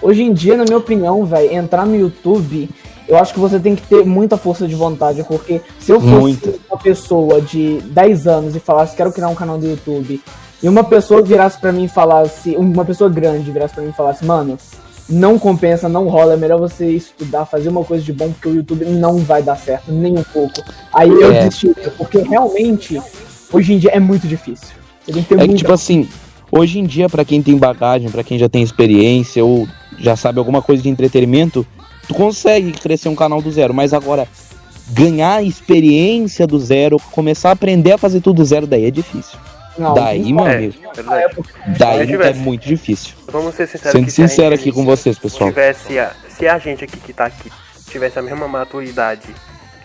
Hoje 0.00 0.22
em 0.22 0.32
dia, 0.32 0.56
na 0.56 0.64
minha 0.64 0.78
opinião, 0.78 1.24
velho, 1.24 1.52
entrar 1.52 1.84
no 1.84 1.96
YouTube, 1.96 2.68
eu 3.08 3.16
acho 3.16 3.32
que 3.32 3.40
você 3.40 3.58
tem 3.58 3.74
que 3.74 3.82
ter 3.82 4.04
muita 4.04 4.36
força 4.36 4.68
de 4.68 4.74
vontade, 4.74 5.24
porque 5.24 5.60
se 5.78 5.90
eu 5.90 6.00
fosse 6.00 6.14
Muita. 6.14 6.54
uma 6.70 6.78
pessoa 6.78 7.40
de 7.40 7.80
10 7.86 8.26
anos 8.26 8.54
e 8.54 8.60
falasse, 8.60 8.94
quero 8.94 9.10
criar 9.10 9.28
um 9.28 9.34
canal 9.34 9.58
do 9.58 9.66
YouTube, 9.66 10.20
e 10.62 10.68
uma 10.68 10.84
pessoa 10.84 11.22
virasse 11.22 11.58
para 11.58 11.72
mim 11.72 11.84
e 11.84 11.88
falasse, 11.88 12.54
uma 12.56 12.84
pessoa 12.84 13.08
grande 13.08 13.50
virasse 13.50 13.74
para 13.74 13.82
mim 13.82 13.90
e 13.90 13.94
falasse, 13.94 14.24
mano, 14.24 14.58
não 15.08 15.38
compensa, 15.38 15.88
não 15.88 16.08
rola, 16.08 16.34
é 16.34 16.36
melhor 16.36 16.58
você 16.58 16.90
estudar, 16.90 17.46
fazer 17.46 17.70
uma 17.70 17.84
coisa 17.84 18.04
de 18.04 18.12
bom, 18.12 18.30
porque 18.30 18.48
o 18.48 18.54
YouTube 18.54 18.84
não 18.84 19.18
vai 19.18 19.42
dar 19.42 19.56
certo, 19.56 19.90
nem 19.90 20.18
um 20.18 20.22
pouco. 20.22 20.62
Aí 20.92 21.08
eu 21.08 21.32
é. 21.32 21.44
desisti, 21.44 21.74
porque 21.96 22.18
realmente, 22.18 23.00
hoje 23.52 23.72
em 23.72 23.78
dia 23.78 23.90
é 23.90 24.00
muito 24.00 24.28
difícil. 24.28 24.68
é 25.08 25.48
que, 25.48 25.54
tipo 25.54 25.72
assim, 25.72 26.08
hoje 26.52 26.78
em 26.78 26.84
dia, 26.84 27.08
para 27.08 27.24
quem 27.24 27.42
tem 27.42 27.56
bagagem, 27.56 28.10
para 28.10 28.22
quem 28.22 28.38
já 28.38 28.48
tem 28.48 28.62
experiência, 28.62 29.42
ou 29.44 29.66
já 29.98 30.14
sabe 30.14 30.38
alguma 30.38 30.60
coisa 30.60 30.82
de 30.82 30.88
entretenimento, 30.90 31.66
tu 32.06 32.14
consegue 32.14 32.72
crescer 32.72 33.08
um 33.08 33.14
canal 33.14 33.40
do 33.40 33.50
zero, 33.50 33.72
mas 33.72 33.94
agora 33.94 34.28
ganhar 34.90 35.42
experiência 35.42 36.46
do 36.46 36.58
zero, 36.58 36.98
começar 37.12 37.50
a 37.50 37.52
aprender 37.52 37.92
a 37.92 37.98
fazer 37.98 38.20
tudo 38.20 38.36
do 38.36 38.44
zero, 38.44 38.66
daí 38.66 38.86
é 38.86 38.90
difícil. 38.90 39.38
Não, 39.78 39.94
daí, 39.94 40.32
meu 40.32 40.46
é, 40.46 40.56
amigo. 40.56 40.74
É 40.96 41.70
daí 41.78 42.12
é 42.12 42.32
muito 42.34 42.66
difícil. 42.66 43.14
Vamos 43.30 43.54
ser 43.54 43.68
sinceros. 43.68 43.92
Sendo 43.92 44.10
sincero 44.10 44.54
aqui 44.54 44.72
com 44.72 44.84
vocês, 44.84 45.18
pessoal. 45.18 45.50
Tivesse 45.50 45.98
a, 45.98 46.12
se 46.28 46.48
a 46.48 46.58
gente 46.58 46.84
aqui 46.84 46.96
que 46.98 47.12
tá 47.12 47.26
aqui 47.26 47.50
tivesse 47.88 48.18
a 48.18 48.22
mesma 48.22 48.46
maturidade 48.46 49.34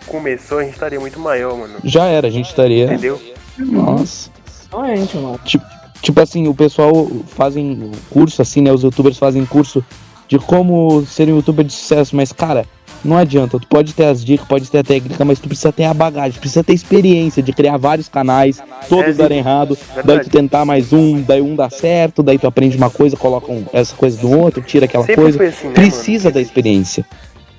começou, 0.06 0.58
a 0.58 0.64
gente 0.64 0.74
estaria 0.74 1.00
muito 1.00 1.18
maior, 1.18 1.56
mano. 1.56 1.78
Já 1.82 2.06
era, 2.06 2.28
a 2.28 2.30
gente 2.30 2.48
estaria. 2.48 2.84
Entendeu? 2.84 3.20
Nossa. 3.58 4.30
Não 4.70 4.84
é, 4.84 4.96
gente, 4.96 5.16
mano. 5.16 5.40
Tipo, 5.44 5.64
tipo 6.02 6.20
assim, 6.20 6.48
o 6.48 6.54
pessoal 6.54 7.08
fazem 7.28 7.90
curso, 8.10 8.42
assim, 8.42 8.60
né? 8.60 8.72
Os 8.72 8.82
youtubers 8.82 9.18
fazem 9.18 9.46
curso 9.46 9.84
de 10.28 10.38
como 10.38 11.04
ser 11.06 11.28
um 11.28 11.36
youtuber 11.36 11.64
de 11.64 11.72
sucesso, 11.72 12.14
mas, 12.16 12.32
cara, 12.32 12.66
não 13.04 13.16
adianta, 13.16 13.58
tu 13.60 13.66
pode 13.66 13.92
ter 13.92 14.04
as 14.04 14.24
dicas, 14.24 14.46
pode 14.46 14.70
ter 14.70 14.78
a 14.78 14.84
técnica, 14.84 15.24
mas 15.24 15.38
tu 15.38 15.46
precisa 15.46 15.70
ter 15.72 15.84
a 15.84 15.92
bagagem, 15.94 16.38
precisa 16.40 16.64
ter 16.64 16.72
experiência 16.72 17.42
de 17.42 17.52
criar 17.52 17.76
vários 17.76 18.08
canais, 18.08 18.62
todos 18.88 19.10
é, 19.10 19.12
darem 19.12 19.38
errado, 19.38 19.76
verdade. 19.94 20.06
daí 20.06 20.20
tu 20.20 20.30
tentar 20.30 20.64
mais 20.64 20.92
um, 20.92 21.20
daí 21.22 21.40
um 21.40 21.54
dá 21.54 21.68
certo, 21.68 22.22
daí 22.22 22.38
tu 22.38 22.46
aprende 22.46 22.76
uma 22.76 22.90
coisa, 22.90 23.16
coloca 23.16 23.52
um, 23.52 23.64
essa 23.72 23.94
coisa 23.94 24.16
do 24.18 24.30
outro, 24.30 24.62
tira 24.62 24.86
aquela 24.86 25.04
Sempre 25.04 25.22
coisa. 25.22 25.44
Assim, 25.44 25.66
né, 25.68 25.74
precisa 25.74 26.24
mano? 26.24 26.34
da 26.34 26.40
experiência. 26.40 27.04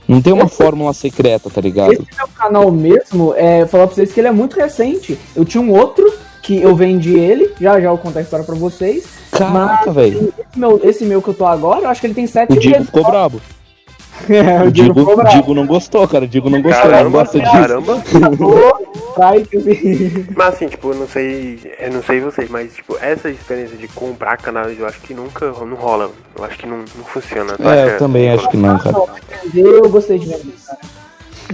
Não 0.07 0.21
tem 0.21 0.33
uma 0.33 0.47
fórmula 0.47 0.93
secreta, 0.93 1.49
tá 1.49 1.61
ligado? 1.61 1.93
Esse 1.93 2.05
meu 2.15 2.27
canal 2.27 2.71
mesmo, 2.71 3.33
é, 3.35 3.65
falar 3.65 3.87
pra 3.87 3.95
vocês 3.95 4.13
que 4.13 4.19
ele 4.19 4.27
é 4.27 4.31
muito 4.31 4.55
recente. 4.55 5.17
Eu 5.35 5.43
tinha 5.43 5.61
um 5.61 5.71
outro 5.71 6.11
que 6.43 6.61
eu 6.61 6.75
vendi 6.75 7.17
ele, 7.17 7.51
já 7.59 7.81
já 7.81 7.89
vou 7.89 7.97
contar 7.97 8.19
a 8.19 8.21
história 8.21 8.45
pra 8.45 8.53
vocês. 8.53 9.03
Caraca, 9.31 9.91
velho. 9.91 10.31
Esse 10.37 10.59
meu, 10.59 10.81
esse 10.83 11.05
meu 11.05 11.21
que 11.21 11.29
eu 11.29 11.33
tô 11.33 11.45
agora, 11.45 11.81
eu 11.81 11.89
acho 11.89 11.99
que 11.99 12.07
ele 12.07 12.13
tem 12.13 12.27
sete 12.27 12.53
O 12.53 12.59
Diego 12.59 12.85
ficou 12.85 13.03
brabo. 13.03 13.41
É, 14.29 14.63
o 14.63 14.71
Digo, 14.71 15.23
Digo 15.29 15.53
não 15.53 15.65
gostou, 15.65 16.07
cara. 16.07 16.25
O 16.25 16.27
Digo 16.27 16.49
não 16.49 16.61
gostou, 16.61 16.83
caramba, 16.83 17.03
não 17.03 17.11
gosta 17.11 17.39
disso. 17.39 17.51
Caramba. 17.51 18.03
mas 20.35 20.53
assim, 20.55 20.67
tipo, 20.67 20.91
eu 20.91 20.95
não 20.95 21.07
sei. 21.07 21.59
Eu 21.79 21.93
não 21.93 22.03
sei 22.03 22.19
vocês, 22.19 22.49
mas 22.49 22.73
tipo, 22.73 22.97
essa 23.01 23.29
experiência 23.29 23.77
de 23.77 23.87
comprar 23.89 24.37
canais 24.37 24.79
eu 24.79 24.87
acho 24.87 24.99
que 25.01 25.13
nunca 25.13 25.45
não 25.47 25.75
rola. 25.75 26.09
Eu 26.37 26.43
acho 26.43 26.57
que 26.57 26.67
não, 26.67 26.77
não 26.77 27.05
funciona. 27.05 27.57
Tá? 27.57 27.75
É, 27.75 27.95
eu 27.95 27.97
também 27.97 28.31
acho 28.31 28.49
que 28.49 28.57
não, 28.57 28.77
cara. 28.79 28.95
Eu 29.53 29.89
gostei 29.89 30.19
de 30.19 30.27
ver. 30.27 30.41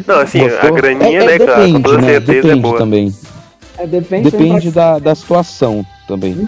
Não, 0.08 0.20
assim, 0.20 0.40
Gostou? 0.40 0.70
a 0.70 0.72
graninha, 0.72 1.20
é, 1.20 1.24
é, 1.24 1.26
né, 1.26 1.38
depende, 1.38 1.46
cara? 1.46 1.72
Com 1.74 1.82
toda 1.82 1.98
né? 1.98 2.08
certeza 2.08 2.42
depende 2.42 2.60
é 2.60 2.62
boa. 2.62 2.78
também. 2.78 3.16
É, 3.78 3.88
depende, 3.88 4.32
depende 4.32 4.72
da, 4.72 5.00
da 5.00 5.16
situação 5.16 5.86
também. 6.08 6.34
Hum? 6.34 6.48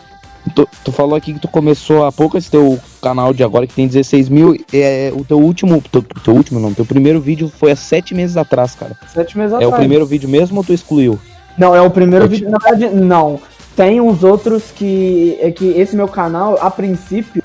Tu, 0.54 0.68
tu, 0.84 0.92
falou 0.92 1.16
aqui 1.16 1.34
que 1.34 1.40
tu 1.40 1.48
começou 1.48 2.06
há 2.06 2.12
pouco 2.12 2.38
esse 2.38 2.52
teu 2.52 2.78
canal 3.02 3.34
de 3.34 3.44
agora 3.44 3.66
que 3.66 3.74
tem 3.74 3.88
16 3.88 4.28
mil. 4.28 4.58
É, 4.74 5.12
o 5.16 5.24
teu 5.24 5.40
último. 5.40 5.82
Teu, 5.92 6.04
teu 6.24 6.34
último 6.34 6.60
não, 6.60 6.74
teu 6.74 6.86
primeiro 6.86 7.22
vídeo 7.22 7.52
foi 7.58 7.72
há 7.72 7.76
sete 7.76 8.14
meses 8.14 8.36
atrás, 8.36 8.76
cara. 8.76 8.98
Sete 9.14 9.38
meses 9.38 9.54
é 9.54 9.56
atrás. 9.56 9.72
É 9.72 9.76
o 9.76 9.78
primeiro 9.78 10.06
vídeo 10.06 10.28
mesmo 10.28 10.58
ou 10.58 10.64
tu 10.64 10.74
excluiu? 10.74 11.18
Não, 11.58 11.74
é 11.76 11.82
o 11.82 11.90
primeiro 11.90 12.28
vídeo. 12.28 12.50
Na 12.50 12.58
verdade, 12.58 12.94
não. 12.94 13.40
Tem 13.76 14.02
uns 14.02 14.24
outros 14.24 14.66
que. 14.76 15.38
É 15.40 15.50
que 15.50 15.66
esse 15.66 15.96
meu 15.96 16.08
canal, 16.08 16.58
a 16.62 16.70
princípio, 16.70 17.42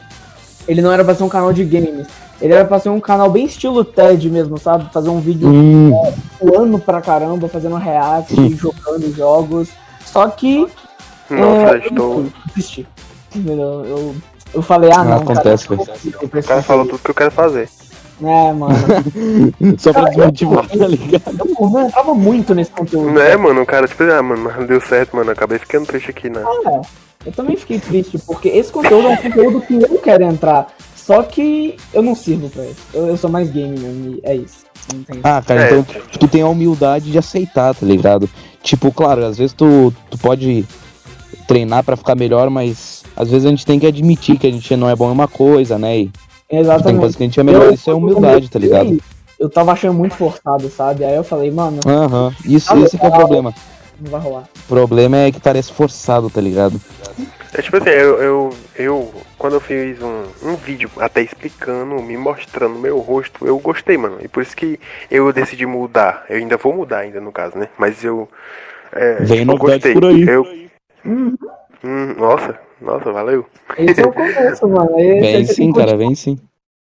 ele 0.66 0.82
não 0.82 0.92
era 0.92 1.04
pra 1.04 1.14
ser 1.14 1.22
um 1.22 1.28
canal 1.28 1.52
de 1.52 1.64
games. 1.64 2.06
Ele 2.40 2.52
era 2.52 2.64
pra 2.64 2.78
ser 2.78 2.88
um 2.88 3.00
canal 3.00 3.30
bem 3.30 3.46
estilo 3.46 3.84
TED 3.84 4.30
mesmo, 4.30 4.58
sabe? 4.58 4.92
Fazer 4.92 5.08
um 5.08 5.20
vídeo 5.20 5.48
hum. 5.48 5.92
é, 6.40 6.78
pra 6.78 7.00
caramba, 7.00 7.48
fazendo 7.48 7.76
react, 7.76 8.38
hum. 8.38 8.56
jogando 8.56 9.12
jogos. 9.14 9.68
Só 10.04 10.28
que 10.28 10.66
nossa, 11.30 11.76
é, 11.76 11.86
estou. 11.86 12.26
Eu, 13.34 13.84
eu, 13.84 14.16
Eu 14.54 14.62
falei, 14.62 14.90
ah, 14.90 15.00
Ah, 15.00 15.04
não, 15.04 15.16
acontece, 15.18 15.68
cara, 15.68 15.80
eu 15.80 16.10
O 16.22 16.28
preciso 16.28 16.48
cara 16.48 16.62
falou 16.62 16.86
tudo 16.86 16.98
que 17.00 17.10
eu 17.10 17.14
quero 17.14 17.30
fazer. 17.30 17.68
É, 18.20 18.52
mano. 18.52 18.74
Só 19.78 19.92
pra 19.92 20.04
desmotivar, 20.08 20.66
tá 20.66 20.86
ligado? 20.86 21.38
Eu, 21.60 21.78
eu 21.80 21.90
tava 21.92 22.14
muito 22.14 22.54
nesse 22.54 22.70
conteúdo. 22.70 23.10
Não 23.10 23.20
é, 23.22 23.36
mano? 23.36 23.62
O 23.62 23.66
cara, 23.66 23.86
tipo, 23.86 24.02
ah, 24.04 24.22
mano, 24.22 24.50
não 24.58 24.66
deu 24.66 24.80
certo, 24.80 25.14
mano. 25.14 25.30
Acabei 25.30 25.58
ficando 25.58 25.86
triste 25.86 26.10
aqui, 26.10 26.28
né? 26.28 26.42
É, 26.66 26.80
eu 27.28 27.32
também 27.32 27.56
fiquei 27.56 27.78
triste, 27.78 28.18
porque 28.26 28.48
esse 28.48 28.72
conteúdo 28.72 29.06
é 29.08 29.10
um 29.12 29.16
conteúdo 29.18 29.60
que 29.60 29.74
eu 29.74 29.98
quero 29.98 30.24
entrar. 30.24 30.66
Só 30.96 31.22
que 31.22 31.76
eu 31.94 32.02
não 32.02 32.14
sirvo 32.14 32.50
pra 32.50 32.64
isso. 32.64 32.80
Eu, 32.92 33.06
eu 33.06 33.16
sou 33.16 33.30
mais 33.30 33.50
game 33.50 33.78
mesmo, 33.78 34.14
e 34.16 34.20
é 34.24 34.34
isso. 34.34 34.66
Não. 35.08 35.20
Ah, 35.22 35.42
cara, 35.46 35.62
É. 35.62 35.78
então 35.78 35.86
tu 36.18 36.26
tem 36.26 36.42
a 36.42 36.48
humildade 36.48 37.10
de 37.12 37.18
aceitar, 37.18 37.74
tá 37.74 37.86
ligado? 37.86 38.28
Tipo, 38.62 38.90
claro, 38.90 39.24
às 39.24 39.38
vezes 39.38 39.52
tu, 39.52 39.92
tu 40.10 40.18
pode 40.18 40.66
treinar 41.48 41.82
pra 41.82 41.96
ficar 41.96 42.14
melhor, 42.14 42.50
mas 42.50 43.02
às 43.16 43.30
vezes 43.30 43.46
a 43.46 43.48
gente 43.48 43.64
tem 43.66 43.80
que 43.80 43.86
admitir 43.86 44.38
que 44.38 44.46
a 44.46 44.52
gente 44.52 44.76
não 44.76 44.88
é 44.88 44.94
bom 44.94 45.08
em 45.08 45.12
uma 45.12 45.26
coisa, 45.26 45.78
né? 45.78 45.96
E 45.98 46.10
tem 46.48 46.60
Exatamente. 46.60 47.00
coisa 47.00 47.16
que 47.16 47.22
a 47.22 47.26
gente 47.26 47.40
é 47.40 47.42
melhor, 47.42 47.64
Eu- 47.64 47.72
isso 47.74 47.90
é 47.90 47.94
humildade, 47.94 48.48
tá 48.50 48.58
ligado? 48.58 48.98
Eu 49.40 49.48
tava 49.48 49.72
achando 49.72 49.94
muito 49.94 50.14
forçado, 50.14 50.68
sabe? 50.68 51.04
Aí 51.04 51.14
eu 51.16 51.24
falei, 51.24 51.50
mano, 51.50 51.80
Aham, 51.86 52.32
isso, 52.44 52.72
Ah, 52.72 52.78
esse 52.80 52.98
que 52.98 53.04
é 53.04 53.08
o 53.08 53.12
problema. 53.12 53.54
não 53.98 54.10
vai 54.10 54.20
rolar. 54.20 54.44
O 54.56 54.68
problema 54.68 55.16
é 55.16 55.32
que 55.32 55.40
parece 55.40 55.72
forçado, 55.72 56.28
tá 56.28 56.40
ligado? 56.40 56.78
É 57.54 57.62
tipo 57.62 57.78
assim, 57.78 57.88
eu, 57.88 58.22
eu, 58.22 58.50
eu 58.76 59.14
quando 59.38 59.54
eu 59.54 59.60
fiz 59.60 60.02
um, 60.02 60.24
um 60.42 60.54
vídeo 60.54 60.90
até 60.98 61.22
explicando, 61.22 61.94
me 62.02 62.16
mostrando 62.16 62.78
meu 62.78 62.98
rosto, 62.98 63.46
eu 63.46 63.58
gostei, 63.58 63.96
mano. 63.96 64.18
E 64.20 64.28
por 64.28 64.42
isso 64.42 64.54
que 64.54 64.78
eu 65.10 65.32
decidi 65.32 65.64
mudar. 65.64 66.26
Eu 66.28 66.36
ainda 66.36 66.58
vou 66.58 66.74
mudar 66.74 66.98
ainda, 66.98 67.20
no 67.20 67.32
caso, 67.32 67.56
né? 67.56 67.68
Mas 67.78 68.04
eu. 68.04 68.28
É, 68.92 69.22
Vem 69.24 69.40
eu 69.40 69.46
novidade 69.46 69.78
gostei. 69.78 69.94
por 69.94 70.04
aí. 70.04 70.28
Eu, 70.28 70.46
Hum, 71.08 72.14
nossa, 72.18 72.58
nossa, 72.80 73.12
valeu. 73.12 73.46
Esse 73.76 74.00
é 74.02 74.06
o 74.06 74.12
começo, 74.12 74.68
mano. 74.68 74.90
Esse, 74.98 75.20
Vem 75.20 75.40
esse 75.42 75.54
sim, 75.54 75.72
cara, 75.72 75.96
vem 75.96 76.14
sim. 76.14 76.38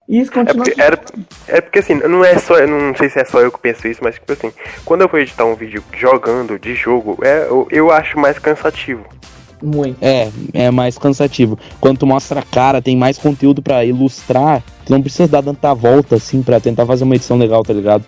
Isso 0.07 0.31
É 0.31 0.33
continua. 0.35 0.65
porque, 0.65 0.81
era, 0.81 0.99
é 1.47 1.61
porque 1.61 1.79
assim, 1.79 1.95
não 1.95 2.23
é 2.23 2.37
só, 2.37 2.57
eu 2.59 2.67
não 2.67 2.95
sei 2.95 3.09
se 3.09 3.19
é 3.19 3.25
só 3.25 3.41
eu 3.41 3.51
que 3.51 3.59
penso 3.59 3.87
isso, 3.87 4.03
mas 4.03 4.15
tipo 4.15 4.31
assim, 4.31 4.51
quando 4.85 5.01
eu 5.01 5.07
vou 5.07 5.19
editar 5.19 5.45
um 5.45 5.55
vídeo 5.55 5.83
jogando 5.97 6.59
de 6.59 6.75
jogo, 6.75 7.17
é, 7.23 7.47
eu, 7.49 7.67
eu 7.71 7.91
acho 7.91 8.17
mais 8.19 8.37
cansativo. 8.37 9.03
Muito. 9.63 9.97
É, 10.03 10.29
é 10.53 10.69
mais 10.69 10.97
cansativo. 10.97 11.57
Quando 11.81 11.97
tu 11.99 12.05
mostra 12.05 12.39
a 12.39 12.43
cara, 12.43 12.81
tem 12.81 12.95
mais 12.95 13.17
conteúdo 13.17 13.63
pra 13.63 13.83
ilustrar, 13.83 14.61
tu 14.85 14.91
não 14.91 15.01
precisa 15.01 15.27
dar 15.27 15.41
tanta 15.41 15.73
volta 15.73 16.15
assim 16.17 16.43
pra 16.43 16.59
tentar 16.59 16.85
fazer 16.85 17.03
uma 17.03 17.15
edição 17.15 17.37
legal, 17.37 17.63
tá 17.63 17.73
ligado? 17.73 18.05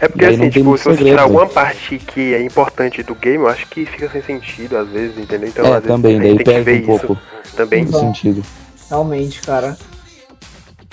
É 0.00 0.08
porque 0.08 0.24
assim, 0.24 0.36
não 0.36 0.50
tem 0.50 0.50
tipo, 0.50 0.76
se 0.76 0.84
você 0.84 0.90
segredo, 0.90 1.04
tirar 1.10 1.16
né? 1.16 1.22
alguma 1.22 1.46
parte 1.46 1.98
que 1.98 2.34
é 2.34 2.42
importante 2.42 3.02
do 3.02 3.14
game, 3.14 3.36
eu 3.44 3.48
acho 3.48 3.66
que 3.68 3.86
fica 3.86 4.10
sem 4.10 4.22
sentido 4.22 4.76
às 4.76 4.88
vezes, 4.88 5.16
entendeu? 5.18 5.48
Então, 5.48 5.64
é, 5.64 5.68
às 5.68 5.74
vezes, 5.74 5.88
também, 5.88 6.16
a 6.16 6.18
daí 6.18 6.28
gente 6.30 6.44
tem 6.44 6.46
que 6.58 6.64
perde 6.64 6.70
ver 6.70 6.82
um 6.82 6.86
pouco 6.98 7.12
isso 7.44 7.56
também. 7.56 7.84
o 7.84 7.92
sentido. 7.92 8.42
Realmente, 8.88 9.40
cara. 9.40 9.76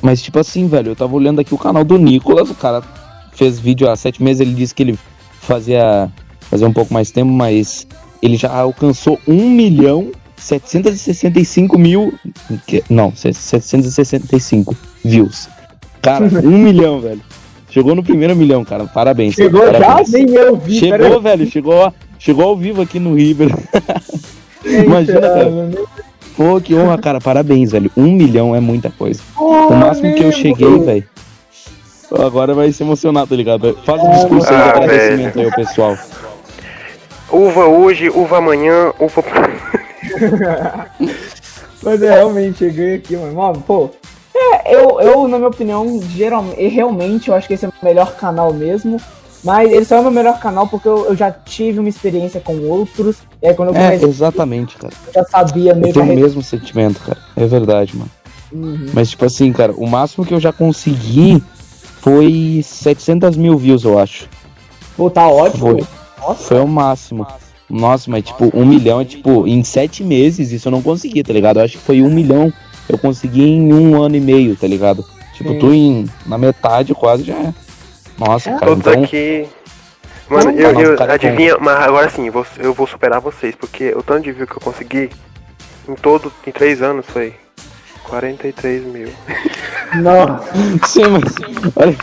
Mas 0.02 0.22
tipo 0.22 0.40
assim, 0.40 0.68
velho, 0.68 0.92
eu 0.92 0.96
tava 0.96 1.14
olhando 1.16 1.40
aqui 1.42 1.54
o 1.54 1.58
canal 1.58 1.84
do 1.84 1.98
Nicolas, 1.98 2.50
o 2.50 2.56
cara 2.56 2.82
fez 3.34 3.60
vídeo 3.60 3.90
há 3.90 3.96
sete 3.96 4.22
meses, 4.22 4.42
ele 4.42 4.54
disse 4.54 4.74
que 4.74 4.84
ele 4.84 5.00
fazia, 5.42 6.10
fazia 6.42 6.68
um 6.68 6.74
pouco 6.74 6.94
mais 6.94 7.12
tempo, 7.12 7.32
mas 7.32 7.88
ele 8.22 8.36
já 8.38 8.52
alcançou 8.52 9.20
1 9.28 9.50
milhão 9.50 10.12
765 10.38 11.78
mil. 11.78 12.14
que- 12.68 12.84
Não, 12.90 13.14
765 13.16 14.76
views. 15.04 15.48
Cara, 16.02 16.26
1 16.26 16.42
milhão, 16.64 17.00
velho. 17.00 17.22
Chegou 17.72 17.96
no 17.96 18.04
primeiro 18.04 18.36
milhão, 18.36 18.64
cara. 18.66 18.84
Parabéns. 18.86 19.34
Chegou 19.34 19.66
já? 19.66 19.80
parabéns. 19.80 20.12
Nem 20.12 20.30
eu 20.30 20.58
vi. 20.58 20.78
Chegou, 20.78 21.22
velho, 21.22 21.50
chegou, 21.50 21.94
chegou 22.20 22.46
ao 22.46 22.58
vivo 22.58 22.82
aqui 22.82 23.00
no 23.00 23.16
River. 23.16 23.50
Imagina, 24.66 25.22
cara. 25.22 25.52
Pô, 26.36 26.60
que 26.62 26.76
honra, 26.76 26.98
cara. 26.98 27.22
Parabéns, 27.22 27.72
velho. 27.72 27.90
Um 27.96 28.12
milhão 28.12 28.54
é 28.54 28.60
muita 28.60 28.90
coisa. 28.92 29.22
O 29.38 29.74
máximo 29.74 30.14
que 30.14 30.24
eu 30.24 30.32
cheguei, 30.32 30.80
velho. 30.80 31.04
Agora 32.20 32.54
vai 32.54 32.72
se 32.74 32.84
emocionar, 32.84 33.26
tá 33.26 33.36
ligado? 33.36 33.78
Faz 33.86 34.04
um 34.04 34.10
discurso 34.12 34.50
aí 34.50 34.56
de 34.56 34.62
Ah, 34.62 34.70
agradecimento 34.72 35.40
aí 35.40 35.52
pessoal. 35.52 35.98
Uva 37.32 37.66
hoje, 37.68 38.10
uva 38.10 38.40
amanhã, 38.40 38.92
uva. 39.00 39.24
Mas 41.82 42.02
eu 42.02 42.10
realmente 42.10 42.58
cheguei 42.60 42.96
aqui, 42.96 43.16
mano. 43.16 43.34
Mano, 43.34 43.64
pô. 43.66 43.90
É, 44.52 44.76
eu, 44.76 45.00
eu, 45.02 45.28
na 45.28 45.38
minha 45.38 45.50
opinião, 45.50 46.02
geralmente, 46.10 46.68
realmente 46.68 47.30
eu 47.30 47.36
acho 47.36 47.48
que 47.48 47.54
esse 47.54 47.66
é 47.66 47.70
o 47.70 47.74
melhor 47.86 48.16
canal 48.16 48.54
mesmo. 48.54 48.98
Mas 49.44 49.72
ele 49.72 49.84
só 49.86 49.96
é 49.96 50.00
o 50.00 50.04
meu 50.04 50.12
melhor 50.12 50.40
canal 50.40 50.68
porque 50.68 50.88
eu, 50.88 51.06
eu 51.08 51.16
já 51.16 51.32
tive 51.32 51.80
uma 51.80 51.90
experiência 51.90 52.40
com 52.40 52.56
outros. 52.60 53.18
E 53.42 53.48
aí 53.48 53.54
quando 53.56 53.70
eu 53.70 53.76
É, 53.76 53.86
comecei, 53.88 54.08
exatamente, 54.10 54.78
cara. 54.78 54.94
eu 55.08 55.14
já 55.14 55.24
sabia 55.24 55.72
Eu 55.72 55.76
meio 55.78 55.94
tenho 55.94 56.06
o 56.12 56.16
mesmo 56.16 56.44
sentimento, 56.44 57.00
cara. 57.00 57.18
É 57.36 57.46
verdade, 57.48 57.98
mano. 57.98 58.10
Uhum. 58.54 58.88
Mas, 58.94 59.10
tipo 59.10 59.26
assim, 59.26 59.52
cara, 59.52 59.72
o 59.74 59.88
máximo 59.88 60.26
que 60.26 60.34
eu 60.34 60.40
já 60.40 60.52
consegui 60.54 61.42
foi 62.02 62.62
700 62.64 63.36
mil 63.38 63.58
views, 63.58 63.84
eu 63.84 63.98
acho. 63.98 64.28
Pô, 64.96 65.10
tá 65.10 65.28
ótimo. 65.28 65.72
Foi. 65.72 65.84
Nossa. 66.20 66.44
Foi 66.44 66.60
o 66.60 66.68
máximo. 66.68 67.26
Nossa, 67.70 68.12
mas, 68.12 68.26
tipo, 68.26 68.52
um 68.54 68.66
milhão 68.66 69.00
é, 69.02 69.06
tipo, 69.06 69.48
em 69.48 69.64
sete 69.64 70.04
meses 70.04 70.52
isso 70.52 70.68
eu 70.68 70.72
não 70.72 70.82
consegui, 70.82 71.24
tá 71.24 71.32
ligado? 71.34 71.58
Eu 71.60 71.64
acho 71.64 71.78
que 71.78 71.84
foi 71.84 72.02
um 72.02 72.10
milhão. 72.10 72.52
Eu 72.90 72.98
consegui 72.98 73.44
em 73.44 73.74
um 73.74 74.02
ano 74.02 74.16
e 74.16 74.20
meio, 74.20 74.56
tá 74.56 74.68
ligado? 74.68 75.06
Tipo, 75.34 75.54
Sim. 75.54 75.60
tu 75.60 75.74
em, 75.74 76.10
na 76.26 76.38
metade 76.38 76.94
quase 76.94 77.24
já 77.24 77.36
é. 77.36 77.54
Nossa, 78.18 78.52
cara, 78.52 78.66
Todos 78.66 78.88
então. 78.88 79.04
aqui. 79.04 79.48
Mano, 80.30 80.52
eu, 80.52 80.80
eu 80.80 80.96
cara, 80.96 81.14
adivinha, 81.14 81.58
mas 81.60 81.78
agora 81.80 82.10
sim, 82.10 82.32
eu 82.60 82.74
vou 82.74 82.88
superar 82.88 83.20
vocês, 83.20 83.54
porque 83.54 83.94
o 83.94 84.02
tanto 84.02 84.24
de 84.24 84.32
view 84.32 84.48
que 84.48 84.54
eu 84.54 84.62
consegui 84.62 85.10
em 85.90 85.96
todo, 85.96 86.32
em 86.48 86.52
três 86.52 86.82
anos 86.82 87.06
foi 87.06 87.34
43 88.04 88.84
mil. 88.86 89.10
Não. 89.96 90.40
Sim, 90.86 91.04
mas. 91.08 91.34
Olha, 91.76 91.96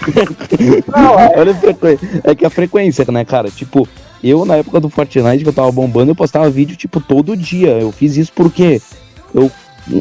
Não, 0.89 1.19
é. 1.19 1.39
olha 1.39 1.53
a 1.53 1.55
frequência. 1.55 2.21
É 2.25 2.35
que 2.35 2.45
a 2.45 2.51
frequência, 2.51 3.05
né, 3.11 3.25
cara? 3.25 3.51
Tipo, 3.51 3.89
eu 4.23 4.45
na 4.45 4.57
época 4.57 4.81
do 4.81 4.91
Fortnite 4.91 5.43
que 5.43 5.49
eu 5.49 5.55
tava 5.55 5.73
bombando, 5.73 6.11
eu 6.11 6.17
postava 6.17 6.51
vídeo, 6.51 6.77
tipo, 6.77 7.01
todo 7.01 7.37
dia. 7.37 7.71
Eu 7.79 7.93
fiz 7.93 8.17
isso 8.17 8.33
porque 8.35 8.81
eu. 9.35 9.51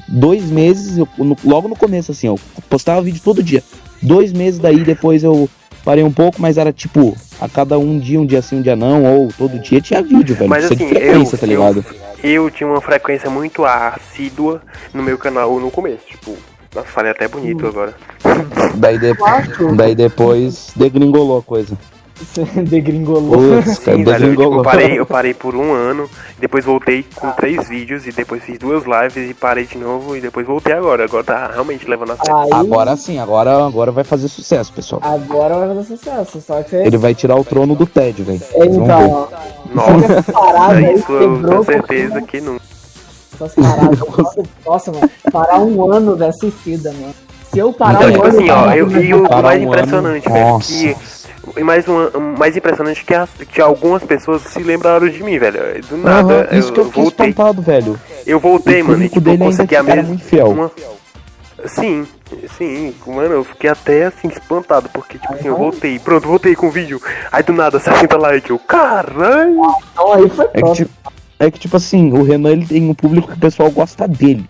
Dois 0.07 0.43
meses, 0.45 0.97
eu- 0.97 1.07
no- 1.17 1.37
logo 1.45 1.67
no 1.67 1.75
começo, 1.75 2.11
assim, 2.11 2.27
eu 2.27 2.39
postava 2.69 3.01
vídeo 3.01 3.21
todo 3.23 3.41
dia. 3.43 3.63
Dois 4.01 4.31
meses 4.33 4.59
daí, 4.59 4.83
depois 4.83 5.23
eu 5.23 5.49
parei 5.83 6.03
um 6.03 6.11
pouco, 6.11 6.41
mas 6.41 6.57
era 6.57 6.73
tipo, 6.73 7.15
a 7.39 7.47
cada 7.47 7.79
um 7.79 7.97
dia, 7.97 8.19
um 8.19 8.25
dia 8.25 8.41
sim, 8.41 8.57
um 8.57 8.61
dia 8.61 8.75
não, 8.75 9.03
ou 9.05 9.29
todo 9.37 9.57
dia 9.59 9.79
tinha 9.81 10.01
vídeo, 10.01 10.35
velho. 10.35 10.49
Mas 10.49 10.65
Isso 10.65 10.73
é 10.73 10.75
de 10.75 10.83
assim, 10.83 10.93
frequência, 10.95 11.35
eu, 11.35 11.39
tá 11.39 11.45
ligado? 11.47 11.85
eu, 12.23 12.43
eu 12.45 12.51
tinha 12.51 12.67
uma 12.69 12.81
frequência 12.81 13.29
muito 13.29 13.63
assídua 13.65 14.61
no 14.93 15.01
meu 15.01 15.17
canal 15.17 15.59
no 15.59 15.71
começo, 15.71 16.05
tipo, 16.07 16.35
nossa, 16.75 16.87
falei 16.89 17.11
até 17.11 17.27
bonito 17.27 17.65
Hum. 17.65 17.69
agora. 17.69 17.93
Daí, 18.75 18.97
de- 18.99 19.15
daí 19.75 19.95
depois 19.95 20.71
degringolou 20.75 21.39
a 21.39 21.43
coisa. 21.43 21.77
Você 22.19 22.43
degringolou. 22.63 23.37
Putz, 23.61 23.79
cara, 23.79 23.97
Sim, 23.97 24.03
velho, 24.03 24.25
eu, 24.25 24.29
tipo, 24.31 24.41
degringolou. 24.41 24.57
eu 24.57 24.63
parei, 24.63 24.99
eu 24.99 25.05
parei 25.05 25.33
por 25.33 25.55
um 25.55 25.71
ano, 25.73 26.09
depois 26.39 26.65
voltei 26.65 27.05
com 27.15 27.29
três 27.31 27.67
vídeos 27.69 28.07
e 28.07 28.11
depois 28.11 28.43
fiz 28.43 28.57
duas 28.57 28.83
lives 28.85 29.29
e 29.29 29.33
parei 29.33 29.65
de 29.65 29.77
novo 29.77 30.15
e 30.15 30.21
depois 30.21 30.45
voltei 30.47 30.73
agora. 30.73 31.03
Agora 31.05 31.23
tá 31.23 31.51
realmente 31.53 31.87
levando 31.87 32.13
a 32.13 32.15
sério. 32.17 32.35
Aí, 32.41 32.49
Agora 32.53 32.95
sim, 32.97 33.19
agora, 33.19 33.65
agora 33.65 33.91
vai 33.91 34.03
fazer 34.03 34.27
sucesso, 34.27 34.73
pessoal. 34.73 35.01
agora 35.03 35.57
vai 35.59 35.67
fazer 35.75 35.95
sucesso. 35.97 36.41
Só 36.41 36.63
que 36.63 36.69
você. 36.71 36.83
Ele 36.87 36.97
vai 36.97 37.13
tirar 37.13 37.35
o 37.35 37.43
trono 37.45 37.75
do 37.75 37.85
Ted, 37.85 38.23
velho. 38.23 38.41
É. 38.53 38.65
Então, 38.65 39.27
Nossa, 39.73 40.71
aí 40.71 40.95
isso 40.95 41.11
eu 41.11 41.43
tenho 41.43 41.63
certeza 41.63 42.21
que 42.21 42.41
não. 42.41 42.57
Essas 43.39 43.53
paradas. 43.53 43.99
Nossa, 43.99 44.43
Nossa, 44.65 44.91
mano. 44.91 45.09
Parar 45.31 45.59
um 45.59 45.91
ano 45.91 46.15
da 46.15 46.31
suicida, 46.33 46.91
mano. 46.93 47.13
Se 47.51 47.59
eu 47.59 47.71
parar 47.71 47.99
Então, 48.03 48.09
um 48.09 48.11
tipo 48.13 48.25
ano. 48.25 48.35
assim, 48.37 48.49
ó, 48.49 48.73
eu, 48.73 48.91
e 49.01 49.13
o 49.13 49.23
Parar 49.23 49.41
mais 49.43 49.61
um 49.61 49.63
impressionante, 49.67 50.25
ano, 50.27 50.33
velho, 50.35 50.47
nossa. 50.49 50.67
que. 50.73 50.97
E 51.55 51.63
mais, 51.63 51.87
uma, 51.87 52.09
mais 52.37 52.57
impressionante 52.57 53.03
que, 53.05 53.13
as, 53.13 53.29
que 53.49 53.61
algumas 53.61 54.03
pessoas 54.03 54.41
se 54.43 54.61
lembraram 54.61 55.07
de 55.07 55.23
mim, 55.23 55.37
velho. 55.39 55.59
Do 55.87 55.97
nada, 55.97 56.47
Aham, 56.49 56.57
isso 56.57 56.69
eu, 56.69 56.73
que 56.73 56.79
eu 56.79 56.85
fiquei 56.85 57.03
voltei. 57.03 57.29
espantado, 57.29 57.61
velho. 57.61 57.99
Eu 58.25 58.39
voltei, 58.39 58.81
O 58.81 58.85
mano, 58.85 59.03
e 59.03 59.09
público 59.09 59.15
tipo, 59.15 59.29
eu 59.29 59.37
dele 59.37 59.43
consegui 59.51 59.75
a 59.75 59.83
mesma. 59.83 60.03
muito 60.03 60.23
fiel. 60.23 60.47
Uma... 60.49 60.71
Sim, 61.65 62.05
sim, 62.55 62.93
mano, 63.05 63.33
eu 63.33 63.43
fiquei 63.43 63.69
até 63.69 64.05
assim 64.05 64.27
espantado, 64.27 64.89
porque 64.93 65.17
tipo 65.17 65.33
assim, 65.33 65.47
eu 65.47 65.57
voltei, 65.57 65.97
pronto, 65.97 66.27
voltei 66.27 66.55
com 66.55 66.67
o 66.67 66.71
vídeo. 66.71 67.01
Aí 67.31 67.41
do 67.41 67.51
nada, 67.51 67.79
60 67.79 68.15
likes, 68.15 68.49
eu, 68.49 68.59
caralho! 68.59 69.61
Então 69.91 70.13
aí 70.13 70.29
foi 70.29 70.45
É 70.53 70.61
que, 70.61 70.73
tipo, 70.73 70.91
é 71.39 71.51
que, 71.51 71.59
tipo 71.59 71.77
assim, 71.77 72.11
o 72.13 72.23
Renan 72.23 72.51
ele 72.51 72.67
tem 72.67 72.87
um 72.89 72.93
público 72.93 73.27
que 73.29 73.33
o 73.33 73.39
pessoal 73.39 73.71
gosta 73.71 74.07
dele. 74.07 74.45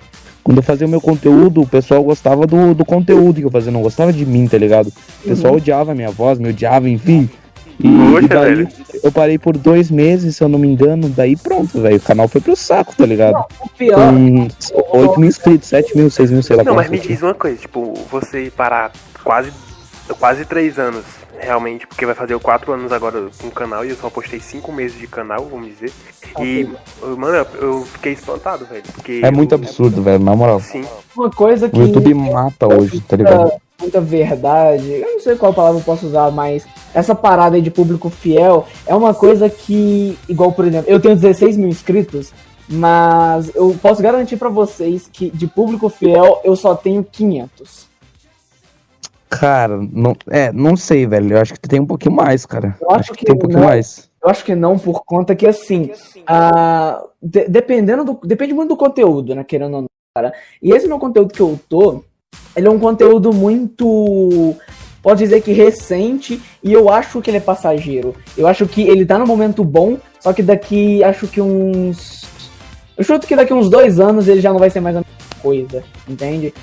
Quando 0.48 0.60
eu 0.60 0.64
fazia 0.64 0.88
o 0.88 0.90
meu 0.90 1.02
conteúdo, 1.02 1.60
o 1.60 1.68
pessoal 1.68 2.02
gostava 2.02 2.48
do, 2.48 2.74
do 2.74 2.86
conteúdo 2.86 3.36
que 3.36 3.44
eu 3.44 3.52
fazia, 3.52 3.70
não 3.70 3.82
gostava 3.82 4.14
de 4.14 4.26
mim, 4.26 4.48
tá 4.48 4.58
ligado? 4.58 4.88
O 4.88 5.28
pessoal 5.28 5.56
odiava 5.56 5.92
a 5.92 5.94
minha 5.94 6.10
voz, 6.10 6.40
me 6.40 6.48
odiava, 6.48 6.90
enfim. 6.90 7.30
E, 7.78 7.84
Poxa, 7.84 8.26
e 8.26 8.28
daí 8.30 8.56
velho. 8.56 8.70
eu 9.04 9.12
parei 9.12 9.38
por 9.38 9.58
dois 9.58 9.92
meses, 9.92 10.38
se 10.38 10.44
eu 10.46 10.48
não 10.48 10.58
me 10.58 10.66
engano, 10.66 11.10
daí 11.10 11.36
pronto, 11.36 11.82
velho. 11.82 11.98
O 11.98 12.00
canal 12.00 12.30
foi 12.30 12.40
pro 12.40 12.56
saco, 12.56 12.96
tá 12.96 13.06
ligado? 13.06 13.44
O 13.60 13.68
pior. 13.72 14.14
Com 14.14 14.48
8 14.94 15.20
mil 15.20 15.28
inscritos, 15.28 15.68
7 15.68 15.98
mil, 15.98 16.10
6 16.10 16.32
mil, 16.32 16.42
sei 16.42 16.56
lá 16.56 16.64
Não, 16.64 16.76
mas 16.76 16.90
me 16.90 16.98
diz 16.98 17.22
uma 17.22 17.34
coisa, 17.34 17.58
tipo, 17.58 17.94
você 18.10 18.50
parar 18.56 18.94
quase 19.26 19.52
quase 20.16 20.46
três 20.46 20.78
anos, 20.80 21.04
realmente, 21.40 21.86
porque 21.88 22.06
vai 22.06 22.16
fazer 22.16 22.38
quatro 22.40 22.72
anos 22.74 22.92
agora 22.92 23.30
com 23.40 23.48
o 23.48 23.52
canal 23.52 23.84
e 23.86 23.90
eu 23.90 23.96
só 23.96 24.10
postei 24.10 24.40
cinco 24.40 24.72
meses 24.72 25.00
de 25.00 25.08
canal, 25.08 25.46
vamos 25.50 25.68
dizer. 25.68 25.92
E, 26.40 26.68
mano, 27.18 27.46
eu- 27.60 27.84
fiquei 27.86 28.14
espantado, 28.14 28.66
velho. 28.66 28.84
Porque 28.94 29.22
É 29.24 29.32
muito 29.32 29.52
eu- 29.54 29.58
absurdo, 29.58 30.02
velho, 30.02 30.24
na 30.24 30.36
moral. 30.36 30.60
Sim. 30.60 30.86
Uma 31.16 31.30
coisa 31.30 31.70
que. 31.70 31.78
O 31.78 31.84
YouTube 31.88 32.14
mata 32.14 32.68
hoje, 32.68 33.00
tá 33.02 33.16
ligado? 33.18 33.40
muita, 33.42 33.62
muita 33.82 34.02
verdade. 34.02 34.92
Eu 34.92 35.14
não 35.14 35.20
sei 35.20 35.36
qual 35.36 35.54
palavra 35.54 35.80
eu 35.80 35.84
posso 35.84 36.06
usar, 36.08 36.32
mas 36.32 36.66
essa 36.94 37.14
parada 37.16 37.56
aí 37.56 37.62
de 37.62 37.72
público 37.72 38.10
fiel 38.10 38.66
é 38.86 38.96
uma 38.96 39.14
coisa 39.14 39.50
que, 39.50 40.18
igual 40.30 40.52
por 40.52 40.66
exemplo, 40.66 40.90
eu 40.92 41.00
tenho 41.00 41.16
16 41.16 41.58
mil 41.58 41.70
inscritos, 41.70 42.32
mas 42.70 43.52
eu 43.56 43.76
posso 43.82 44.02
garantir 44.02 44.38
pra 44.38 44.50
vocês 44.50 45.10
que 45.12 45.30
de 45.32 45.48
público 45.48 45.90
fiel 45.90 46.42
eu 46.44 46.56
só 46.56 46.76
tenho 46.76 47.04
500. 47.04 47.88
Cara, 49.30 49.78
não, 49.92 50.16
é, 50.30 50.52
não 50.52 50.76
sei, 50.76 51.06
velho. 51.06 51.36
Eu 51.36 51.42
acho 51.42 51.54
que 51.54 51.68
tem 51.68 51.80
um 51.80 51.86
pouquinho 51.86 52.16
mais, 52.16 52.46
cara. 52.46 52.76
Eu 52.82 52.92
acho 52.92 53.14
que 53.14 53.26
tem 53.26 53.36
um 53.36 53.40
pouquinho 53.40 53.60
não. 53.60 53.68
mais. 53.68 54.10
Eu 54.24 54.30
acho 54.30 54.44
que 54.44 54.56
não, 54.56 54.78
por 54.80 55.04
conta 55.06 55.36
que 55.36 55.46
assim, 55.46 55.92
ah, 56.26 57.02
de- 57.22 57.48
dependendo 57.48 58.04
do. 58.04 58.20
Depende 58.24 58.54
muito 58.54 58.70
do 58.70 58.78
conteúdo, 58.78 59.36
né? 59.36 59.44
Querendo 59.44 59.76
ou 59.76 59.82
não, 59.84 59.90
cara. 60.16 60.34
E 60.62 60.72
esse 60.72 60.88
meu 60.88 60.98
conteúdo 61.00 61.34
que 61.34 61.42
eu 61.42 61.60
tô, 61.70 62.04
ele 62.56 62.68
é 62.68 62.72
um 62.72 62.80
conteúdo 62.80 63.32
muito. 63.34 64.56
Pode 65.02 65.20
dizer 65.20 65.42
que 65.42 65.54
recente, 65.54 66.42
e 66.62 66.74
eu 66.74 66.90
acho 66.90 67.22
que 67.22 67.30
ele 67.30 67.38
é 67.38 67.42
passageiro. 67.42 68.16
Eu 68.38 68.48
acho 68.48 68.66
que 68.68 68.82
ele 68.82 69.06
tá 69.06 69.18
no 69.18 69.26
momento 69.28 69.64
bom, 69.64 69.98
só 70.20 70.34
que 70.34 70.42
daqui, 70.44 71.04
acho 71.04 71.28
que 71.28 71.40
uns. 71.40 72.26
Eu 72.98 73.04
chuto 73.04 73.28
que 73.28 73.36
daqui 73.36 73.54
uns 73.54 73.70
dois 73.70 74.00
anos 74.00 74.28
ele 74.28 74.42
já 74.42 74.52
não 74.52 74.60
vai 74.60 74.70
ser 74.70 74.80
mais 74.80 74.96
a 74.96 75.00
mesma 75.00 75.42
coisa, 75.42 75.84
entende? 76.10 76.54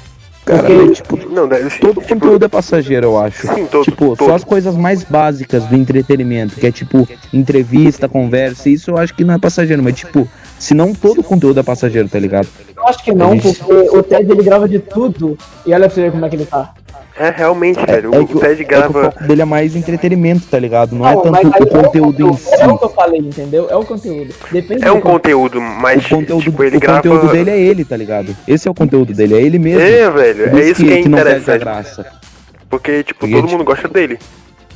Cara, 0.45 0.63
Porque- 0.63 0.93
tipo, 0.93 1.17
Não, 1.31 1.49
todo 1.49 1.69
tipo, 1.71 2.01
conteúdo 2.07 2.45
é 2.45 2.49
passageiro, 2.49 3.07
eu 3.07 3.19
acho. 3.19 3.47
Sim, 3.47 3.65
todo. 3.67 3.85
Tipo, 3.85 4.17
todo. 4.17 4.29
só 4.29 4.35
as 4.35 4.45
coisas 4.45 4.77
mais 4.77 5.03
básicas 5.03 5.65
do 5.65 5.75
entretenimento, 5.75 6.57
que 6.57 6.67
é 6.67 6.71
tipo 6.73 7.09
entrevista, 7.33 8.09
conversa, 8.09 8.69
isso 8.69 8.91
eu 8.91 8.99
acho 8.99 9.15
que 9.15 9.25
não 9.25 9.35
é 9.35 9.39
passageiro, 9.39 9.83
mas 9.83 9.95
tipo, 9.95 10.29
se 10.59 10.75
não 10.75 10.93
todo 10.93 11.23
conteúdo 11.23 11.61
é 11.61 11.63
passageiro, 11.63 12.09
tá 12.09 12.19
ligado? 12.19 12.47
Eu 12.77 12.87
acho 12.87 13.03
que 13.03 13.13
não, 13.13 13.39
porque 13.39 13.73
o 13.73 14.03
Ted 14.03 14.31
ele 14.31 14.43
grava 14.43 14.69
de 14.69 14.79
tudo, 14.79 15.39
e 15.65 15.73
olha 15.73 15.87
pra 15.87 15.95
você 15.95 16.03
ver 16.03 16.13
como 16.13 16.27
é 16.27 16.29
que 16.29 16.37
ele 16.37 16.45
tá. 16.47 16.75
É, 17.17 17.31
realmente, 17.31 17.79
É, 17.79 17.87
velho. 17.87 18.13
é 18.13 18.19
o 18.19 18.27
que, 18.27 18.37
o- 18.37 18.41
Ted 18.41 18.53
é 18.53 18.57
que 18.57 18.63
o 18.65 18.67
grava. 18.67 19.05
foco 19.05 19.25
dele 19.25 19.43
é 19.43 19.45
mais 19.45 19.77
entretenimento, 19.77 20.47
tá 20.51 20.59
ligado? 20.59 20.97
Não, 20.97 21.07
é 21.07 21.15
Não, 21.15 21.23
tanto 21.23 21.33
mas 21.33 21.45
aí 21.55 21.63
o 21.63 21.67
conteúdo 21.69 22.29
em 22.29 22.33
si. 22.37 22.55
É 22.55 22.67
o 22.67 22.77
que 22.77 22.85
eu 22.85 22.89
falei, 22.89 23.21
entendeu? 23.21 23.71
É 23.71 23.77
o 23.77 23.85
conteúdo. 23.85 24.35
Depende 24.51 24.83
É 24.85 24.89
do 24.89 24.95
um 24.97 25.01
conteúdo, 25.01 25.61
mas 25.61 26.05
O 26.07 26.09
conteúdo, 26.17 26.43
tipo, 26.43 26.65
ele 26.65 26.77
o 26.77 26.81
grava. 26.81 26.97
conteúdo 26.99 27.29
dele 27.31 27.51
é 27.51 27.59
ele, 27.59 27.85
tá 27.85 27.97
ligado? 27.97 28.35
Esse 28.49 28.67
é 28.67 28.71
o 28.71 28.75
conteúdo 28.75 29.13
dele, 29.15 29.35
é 29.35 29.41
ele 29.43 29.61
mesmo. 29.61 29.81
É, 29.81 30.11
velho, 30.11 30.59
é 30.59 30.65
isso 30.69 30.83
que, 30.85 30.91
é 30.91 30.95
perde 30.95 31.07
a 31.07 31.21
interessante. 31.21 31.61
graça. 31.61 32.07
Porque, 32.69 33.05
tipo, 33.05 33.21
Porque, 33.21 33.35
todo 33.37 33.45
tipo, 33.47 33.59
mundo 33.59 33.65
gosta 33.67 33.87
dele. 33.87 34.19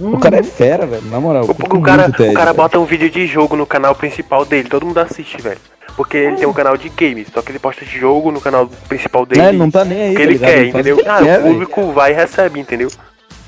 O 0.00 0.18
cara 0.18 0.38
é 0.38 0.42
fera, 0.42 0.87
velho, 0.87 1.02
na 1.11 1.20
moral. 1.20 1.44
O, 1.44 1.50
o 1.76 1.82
cara, 1.82 2.11
Ted, 2.11 2.30
o 2.30 2.34
cara 2.34 2.46
velho. 2.46 2.56
bota 2.56 2.78
um 2.78 2.84
vídeo 2.84 3.11
de 3.11 3.26
jogo 3.26 3.56
no 3.56 3.66
canal 3.66 3.94
principal 3.94 4.44
dele, 4.44 4.68
todo 4.68 4.87
mundo 4.87 4.98
assiste, 4.98 5.40
velho. 5.42 5.58
Porque 5.96 6.16
ele 6.16 6.37
tem 6.37 6.46
um 6.46 6.52
canal 6.52 6.76
de 6.76 6.88
games, 6.90 7.26
só 7.34 7.42
que 7.42 7.50
ele 7.50 7.58
posta 7.58 7.84
de 7.84 7.98
jogo 7.98 8.30
no 8.30 8.40
canal 8.40 8.68
principal 8.88 9.26
dele. 9.26 9.40
É, 9.40 9.52
não 9.52 9.68
tá 9.70 9.84
nem 9.84 10.00
aí, 10.02 10.08
o 10.08 10.11
que 10.12 10.16
tá 10.16 10.22
ele 10.22 10.32
ligado? 10.34 10.50
quer, 10.50 10.58
Ele 10.61 10.68
entendeu? 10.70 10.94
o 10.94 10.98
que 10.98 11.04
ele 11.04 11.11
Ah, 11.11 11.18
quer, 11.22 11.38
o 11.38 11.42
velho. 11.42 11.52
público 11.54 11.92
vai 11.92 12.12
e 12.12 12.14
recebe, 12.14 12.61
entendeu? 12.61 12.88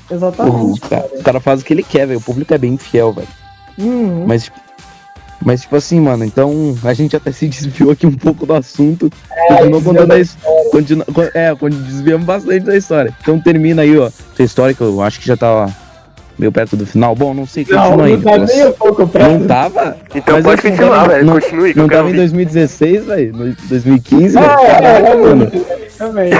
O 0.09 0.13
Exatamente. 0.13 0.81
cara, 0.81 1.09
o 1.13 1.23
cara 1.23 1.39
faz 1.39 1.61
o 1.61 1.65
que 1.65 1.73
ele 1.73 1.83
quer, 1.83 2.05
velho. 2.07 2.19
O 2.19 2.23
público 2.23 2.53
é 2.53 2.57
bem 2.57 2.77
fiel, 2.77 3.13
velho. 3.13 3.27
Uhum. 3.77 4.25
Mas, 4.27 4.51
mas, 5.43 5.61
tipo 5.61 5.75
assim, 5.77 6.01
mano, 6.01 6.25
então 6.25 6.75
a 6.83 6.93
gente 6.93 7.15
até 7.15 7.31
se 7.31 7.47
desviou 7.47 7.91
aqui 7.91 8.05
um 8.05 8.11
pouco 8.11 8.45
do 8.45 8.53
assunto. 8.53 9.09
continuou 9.47 9.81
contando 9.81 10.11
a 10.11 10.19
história. 10.19 10.69
Continua, 10.71 11.05
co- 11.05 11.21
é, 11.33 11.55
desviamos 11.87 12.25
bastante 12.25 12.65
da 12.65 12.75
história. 12.75 13.15
Então 13.21 13.39
termina 13.39 13.81
aí, 13.83 13.97
ó. 13.97 14.07
Essa 14.07 14.43
história 14.43 14.75
que 14.75 14.81
eu 14.81 15.01
acho 15.01 15.19
que 15.21 15.27
já 15.27 15.37
tava 15.37 15.73
meio 16.37 16.51
perto 16.51 16.75
do 16.75 16.85
final. 16.85 17.15
Bom, 17.15 17.33
não 17.33 17.45
sei, 17.45 17.65
Não, 17.69 17.83
continua 17.83 18.05
aí. 18.05 18.13
não 18.17 18.21
tá 18.23 18.37
nem 18.37 18.67
um 18.67 18.71
pouco 18.73 19.07
pra 19.07 19.27
Não 19.29 19.45
tava? 19.47 19.97
Então 20.15 20.35
Mas 20.35 20.43
pode 20.43 20.63
não 20.63 20.71
continuar, 20.71 21.07
velho. 21.07 21.25
não- 21.25 21.33
Continue, 21.33 21.73
Não 21.75 21.87
tava 21.87 22.01
em 22.01 22.05
ouvir. 22.05 22.17
2016, 22.17 23.05
velho? 23.05 23.33
No 23.37 23.55
2015? 23.69 24.37
É, 24.37 24.41
velho? 24.41 24.51
é, 24.53 24.67
Caralho, 24.67 25.05
é, 25.07 25.15
mano. 25.15 25.51
Também. 25.97 26.31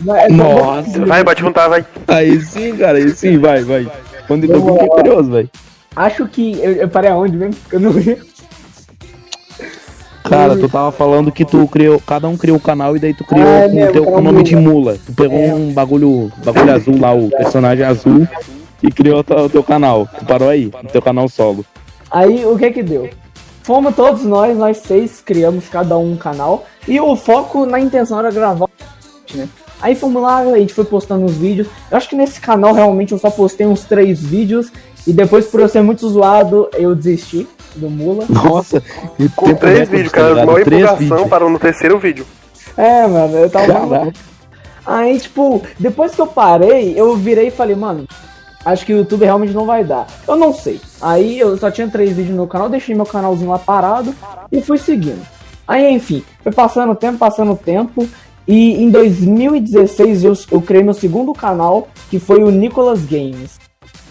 Mas- 0.00 0.32
Nossa. 0.32 1.06
Vai, 1.06 1.24
pode 1.24 1.40
juntar, 1.40 1.68
vai. 1.68 1.84
Aí 2.08 2.40
sim, 2.42 2.76
cara, 2.76 2.98
aí 2.98 3.08
sim, 3.10 3.38
vai, 3.38 3.62
vai. 3.62 3.86
Quando 4.26 4.44
eu 4.44 4.60
Vamos 4.60 4.72
fiquei 4.72 4.88
curioso, 4.88 5.30
velho. 5.30 5.50
Acho 5.94 6.26
que. 6.26 6.58
Eu, 6.60 6.72
eu 6.72 6.88
parei 6.88 7.10
aonde 7.10 7.36
mesmo? 7.36 7.54
Eu 7.72 7.80
não 7.80 7.90
vi. 7.92 8.18
Cara, 10.24 10.56
tu 10.56 10.68
tava 10.68 10.90
falando 10.90 11.30
que 11.30 11.44
tu 11.44 11.68
criou, 11.68 12.00
cada 12.04 12.26
um 12.26 12.36
criou 12.36 12.56
o 12.56 12.60
canal 12.60 12.96
e 12.96 12.98
daí 12.98 13.14
tu 13.14 13.22
criou 13.24 13.46
Ah, 13.46 13.60
é 13.60 13.68
com 13.68 13.76
o 13.84 13.92
teu 13.92 14.04
canal 14.04 14.04
com 14.04 14.18
o 14.18 14.22
nome 14.32 14.42
de 14.42 14.56
mula. 14.56 14.72
mula. 14.74 14.96
Tu 15.06 15.12
pegou 15.12 15.38
É. 15.38 15.54
um 15.54 15.72
bagulho, 15.72 16.32
bagulho 16.44 16.72
azul 16.74 16.98
lá, 17.00 17.12
o 17.14 17.30
personagem 17.30 17.84
azul, 17.84 18.26
e 18.82 18.90
criou 18.90 19.20
o 19.20 19.48
teu, 19.48 19.62
canal. 19.62 20.08
Tu 20.18 20.24
parou 20.24 20.48
aí, 20.48 20.66
o 20.66 20.88
teu 20.88 21.02
canal 21.02 21.28
solo. 21.28 21.64
Aí 22.10 22.44
o 22.44 22.56
que 22.56 22.70
que 22.70 22.82
deu? 22.82 23.10
Fomos 23.62 23.96
todos 23.96 24.22
nós, 24.22 24.56
nós 24.56 24.78
seis, 24.78 25.20
criamos 25.20 25.68
cada 25.68 25.98
um 25.98 26.12
um 26.12 26.16
canal. 26.16 26.64
E 26.86 27.00
o 27.00 27.16
foco 27.16 27.66
na 27.66 27.80
intenção 27.80 28.18
era 28.18 28.30
gravar, 28.30 28.68
né? 29.34 29.48
Aí 29.80 29.94
fomos 29.94 30.22
lá, 30.22 30.38
a 30.38 30.58
gente 30.58 30.72
foi 30.72 30.84
postando 30.84 31.24
uns 31.24 31.36
vídeos. 31.36 31.68
Eu 31.90 31.96
acho 31.96 32.08
que 32.08 32.16
nesse 32.16 32.40
canal 32.40 32.72
realmente 32.72 33.12
eu 33.12 33.18
só 33.18 33.30
postei 33.30 33.66
uns 33.66 33.84
três 33.84 34.22
vídeos. 34.22 34.72
E 35.06 35.12
depois, 35.12 35.46
por 35.46 35.60
eu 35.60 35.68
ser 35.68 35.82
muito 35.82 36.08
zoado, 36.08 36.68
eu 36.74 36.94
desisti 36.94 37.46
do 37.76 37.88
Mula. 37.88 38.24
Nossa, 38.28 38.82
e 39.18 39.28
Com 39.28 39.54
três 39.54 39.88
vídeos, 39.88 40.10
tá 40.10 40.18
cara. 40.20 40.46
Maior 40.46 40.64
Três 40.64 40.82
empolgação 40.82 41.28
parou 41.28 41.50
no 41.50 41.58
terceiro 41.58 41.98
vídeo. 41.98 42.26
É, 42.76 43.06
mano, 43.06 43.36
eu 43.36 43.50
tava. 43.50 43.66
Caraca. 43.66 44.12
Aí, 44.84 45.18
tipo, 45.18 45.62
depois 45.78 46.14
que 46.14 46.20
eu 46.20 46.26
parei, 46.26 46.94
eu 46.96 47.16
virei 47.16 47.48
e 47.48 47.50
falei, 47.50 47.74
mano, 47.74 48.06
acho 48.66 48.84
que 48.84 48.92
o 48.92 48.98
YouTube 48.98 49.24
realmente 49.24 49.54
não 49.54 49.64
vai 49.64 49.82
dar. 49.82 50.06
Eu 50.28 50.36
não 50.36 50.52
sei. 50.52 50.78
Aí 51.00 51.38
eu 51.38 51.56
só 51.56 51.70
tinha 51.70 51.88
três 51.88 52.10
vídeos 52.10 52.30
no 52.30 52.36
meu 52.36 52.46
canal, 52.46 52.68
deixei 52.68 52.94
meu 52.94 53.06
canalzinho 53.06 53.50
lá 53.50 53.58
parado 53.58 54.14
e 54.52 54.60
fui 54.60 54.76
seguindo. 54.76 55.22
Aí, 55.66 55.90
enfim, 55.90 56.22
foi 56.42 56.52
passando 56.52 56.92
o 56.92 56.94
tempo, 56.96 57.16
passando 57.18 57.52
o 57.52 57.56
tempo. 57.56 58.06
E 58.46 58.82
em 58.84 58.90
2016 58.90 60.22
eu, 60.24 60.32
eu 60.52 60.60
criei 60.62 60.82
meu 60.82 60.94
segundo 60.94 61.32
canal, 61.32 61.88
que 62.10 62.18
foi 62.18 62.42
o 62.42 62.50
Nicolas 62.50 63.04
Games. 63.04 63.58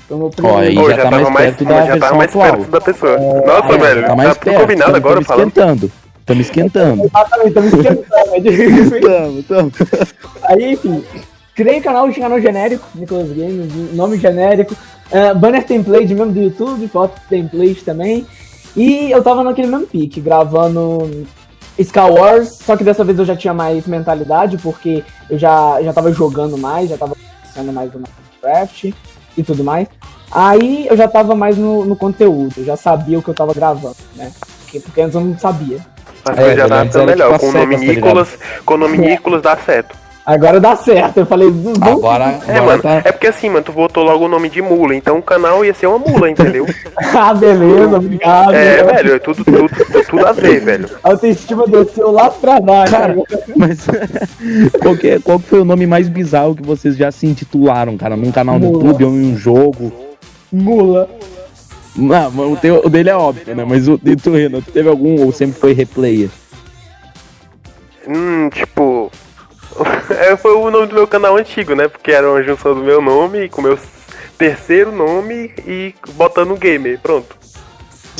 Foi 0.07 0.17
o 0.17 0.19
meu 0.19 0.31
Ó, 0.43 0.57
aí 0.57 0.75
Pô, 0.75 0.89
já 0.89 0.97
tá 0.97 1.11
mais 1.11 1.29
perto 1.55 1.63
da 1.65 1.75
já 1.75 1.85
tá 1.85 1.93
versão 1.93 2.17
mais 2.17 2.29
atual. 2.29 2.51
perto 2.57 2.71
da 2.71 2.81
pessoa. 2.81 3.17
Nossa, 3.17 3.73
É, 3.73 3.77
velho, 3.77 4.01
tá 4.01 4.07
tá, 4.07 4.15
mais 4.15 4.29
tudo 4.37 4.43
perto. 4.43 4.59
combinado 4.61 4.91
tamo- 4.91 4.97
agora 4.97 5.15
tamo 5.15 5.25
falando. 5.25 5.47
esquentando. 5.47 5.91
Estamos 6.25 6.45
esquentando. 6.47 7.03
Exatamente, 7.05 7.47
estamos 7.49 7.73
esquentando. 7.73 9.43
Tamo, 9.43 9.43
tamo. 9.43 9.71
Aí, 10.43 10.73
enfim, 10.73 11.03
criei 11.55 11.79
canal 11.79 12.09
de 12.09 12.19
canal 12.19 12.39
genérico, 12.39 12.85
Nicolas 12.93 13.29
Games, 13.29 13.93
nome 13.93 14.17
genérico, 14.19 14.75
eh, 15.09 15.33
banner 15.33 15.63
template 15.65 16.13
mesmo 16.13 16.33
do 16.33 16.41
YouTube, 16.41 16.87
foto 16.89 17.19
template 17.29 17.83
também. 17.83 18.27
E 18.75 19.09
eu 19.09 19.23
tava 19.23 19.41
naquele 19.41 19.69
mesmo 19.69 19.87
pique, 19.87 20.19
gravando 20.19 21.25
Star 21.81 22.11
Wars, 22.11 22.59
só 22.61 22.75
que 22.75 22.83
dessa 22.83 23.05
vez 23.05 23.17
eu 23.17 23.25
já 23.25 23.35
tinha 23.35 23.53
mais 23.53 23.87
mentalidade, 23.87 24.57
porque 24.57 25.03
eu 25.29 25.39
já, 25.39 25.81
já 25.81 25.93
tava 25.93 26.11
jogando 26.11 26.57
mais, 26.57 26.89
já 26.89 26.97
tava 26.97 27.15
pensando 27.41 27.71
mais 27.71 27.91
no 27.93 28.01
Minecraft 28.01 28.93
e 29.37 29.43
tudo 29.43 29.63
mais. 29.63 29.87
Aí 30.29 30.87
eu 30.89 30.97
já 30.97 31.07
tava 31.07 31.35
mais 31.35 31.57
no, 31.57 31.85
no 31.85 31.95
conteúdo, 31.95 32.53
eu 32.57 32.65
já 32.65 32.75
sabia 32.75 33.17
o 33.17 33.21
que 33.21 33.29
eu 33.29 33.33
tava 33.33 33.53
gravando, 33.53 33.95
né? 34.15 34.29
Porque, 34.59 34.81
porque 34.81 35.01
antes 35.01 35.15
eu 35.15 35.21
não 35.21 35.39
sabia. 35.39 35.79
Mas 36.25 36.37
É, 36.37 36.55
já 36.57 36.63
ficando 36.65 36.97
era 36.97 37.05
melhor. 37.05 37.39
Com 37.39 37.47
o 37.47 37.53
nome 37.53 37.75
tá 37.77 37.81
Nicolas, 37.81 38.39
com 38.65 38.73
o 38.73 38.77
nome 38.77 38.97
Nicolas 38.97 39.41
dá 39.41 39.55
certo. 39.55 40.04
Agora 40.25 40.59
dá 40.59 40.75
certo, 40.75 41.17
eu 41.17 41.25
falei, 41.25 41.51
vamos 41.51 41.79
Agora, 41.83 42.39
É, 42.47 42.55
agora 42.57 42.63
mano, 42.63 42.81
tá. 42.81 43.01
é 43.05 43.11
porque 43.11 43.27
assim, 43.27 43.47
mano, 43.47 43.63
tu 43.63 43.71
botou 43.71 44.03
logo 44.03 44.25
o 44.25 44.27
nome 44.27 44.49
de 44.49 44.59
mula, 44.59 44.95
então 44.95 45.19
o 45.19 45.21
canal 45.21 45.63
ia 45.63 45.71
ser 45.73 45.85
uma 45.85 45.99
mula, 45.99 46.27
entendeu? 46.31 46.65
ah, 47.15 47.31
beleza, 47.33 47.97
obrigado. 47.97 48.53
É, 48.55 48.83
velho, 48.83 49.13
é 49.15 49.19
tudo, 49.19 49.45
tudo, 49.45 49.69
tudo 50.09 50.25
a 50.25 50.31
ver, 50.31 50.61
velho. 50.61 50.89
A 51.03 51.11
autoestima 51.11 51.67
desceu 51.67 52.09
lá 52.11 52.31
pra 52.31 52.59
baixo. 52.59 52.91
Cara, 52.91 53.15
mas 53.55 53.85
qual, 54.81 54.97
que 54.97 55.09
é- 55.09 55.19
qual 55.19 55.39
que 55.39 55.45
foi 55.47 55.59
o 55.59 55.65
nome 55.65 55.85
mais 55.85 56.09
bizarro 56.09 56.55
que 56.55 56.63
vocês 56.65 56.97
já 56.97 57.11
se 57.11 57.27
intitularam, 57.27 57.95
cara? 57.95 58.15
Num 58.17 58.31
canal 58.31 58.57
no 58.57 58.65
Mula. 58.71 58.83
YouTube 58.87 59.03
ou 59.05 59.11
em 59.11 59.31
um 59.33 59.37
jogo? 59.37 59.91
Mula. 60.51 61.07
Não, 61.95 62.31
mas 62.31 62.51
o, 62.51 62.55
teu- 62.55 62.81
o 62.83 62.89
dele 62.89 63.11
é 63.11 63.15
óbvio, 63.15 63.55
né? 63.55 63.63
Mas 63.63 63.87
o 63.87 63.95
de 64.01 64.15
tu, 64.15 64.31
Renan, 64.31 64.59
tu 64.61 64.71
teve 64.71 64.89
algum 64.89 65.23
ou 65.23 65.31
sempre 65.31 65.59
foi 65.59 65.71
replayer? 65.73 66.29
Hum, 68.07 68.49
tipo. 68.49 69.11
É, 70.09 70.35
foi 70.37 70.53
o 70.55 70.69
nome 70.69 70.87
do 70.87 70.95
meu 70.95 71.07
canal 71.07 71.37
antigo, 71.37 71.75
né? 71.75 71.87
Porque 71.87 72.11
era 72.11 72.29
uma 72.29 72.41
junção 72.41 72.73
do 72.73 72.83
meu 72.83 73.01
nome 73.01 73.49
com 73.49 73.61
o 73.61 73.63
meu 73.63 73.77
terceiro 74.37 74.91
nome 74.91 75.51
e 75.65 75.93
botando 76.13 76.55
gamer, 76.55 76.99
pronto. 76.99 77.35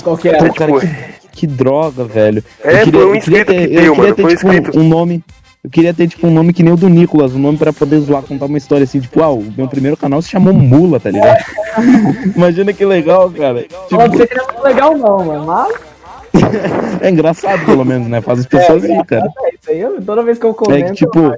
Qual 0.04 0.18
que 0.18 0.30
é? 0.30 0.38
Pô, 0.38 0.44
tipo, 0.46 0.56
cara, 0.56 0.80
que, 0.80 1.30
que 1.30 1.48
droga, 1.48 2.04
velho. 2.04 2.44
É, 2.64 2.82
eu 2.82 2.86
queria, 2.86 2.92
foi 2.92 3.06
um 3.06 3.16
eu 3.16 3.22
queria 3.22 3.40
inscrito 3.42 3.52
ter, 3.52 3.68
que 3.68 3.76
eu 3.76 3.82
deu, 3.82 3.94
queria 3.94 3.96
mano, 3.96 4.16
ter, 4.16 4.22
foi 4.22 4.32
um 4.32 4.36
tipo, 4.36 4.54
inscrito. 4.54 4.80
um 4.80 4.88
nome. 4.88 5.24
Eu 5.64 5.70
queria 5.70 5.94
ter, 5.94 6.08
tipo, 6.08 6.28
um 6.28 6.32
nome 6.32 6.54
que 6.54 6.62
nem 6.62 6.74
o 6.74 6.78
do 6.78 6.88
Nicolas, 6.88 7.34
um 7.34 7.40
nome 7.40 7.58
pra 7.58 7.74
poder 7.74 8.00
zoar, 8.00 8.22
contar 8.22 8.46
uma 8.46 8.58
história 8.58 8.84
assim, 8.84 9.00
tipo, 9.00 9.22
ah, 9.24 9.32
o 9.32 9.52
meu 9.58 9.68
primeiro 9.68 9.98
canal 9.98 10.22
se 10.22 10.30
chamou 10.30 10.54
Mula, 10.54 11.00
tá 11.00 11.10
ligado? 11.10 11.44
Imagina 12.36 12.72
que 12.72 12.86
legal, 12.86 13.32
cara. 13.32 13.64
Tipo, 13.64 14.08
você 14.10 14.28
que 14.28 14.36
não 14.36 14.44
é 14.44 14.48
muito 14.48 14.64
legal 14.64 14.96
não, 14.96 15.26
mano. 15.26 15.46
Mas 15.46 15.96
é 17.02 17.10
engraçado, 17.10 17.66
pelo 17.66 17.84
menos, 17.84 18.08
né? 18.08 18.22
Faz 18.22 18.40
as 18.40 18.46
pessoas 18.46 18.84
rir, 18.84 19.04
cara. 19.06 19.26
é 19.26 19.55
aí, 19.72 19.80
eu- 19.80 20.02
toda 20.02 20.24
vez 20.24 20.38
que 20.38 20.46
eu 20.46 20.52
É 20.52 20.54
comento. 20.54 20.88
que, 20.90 20.94
tipo, 20.94 21.34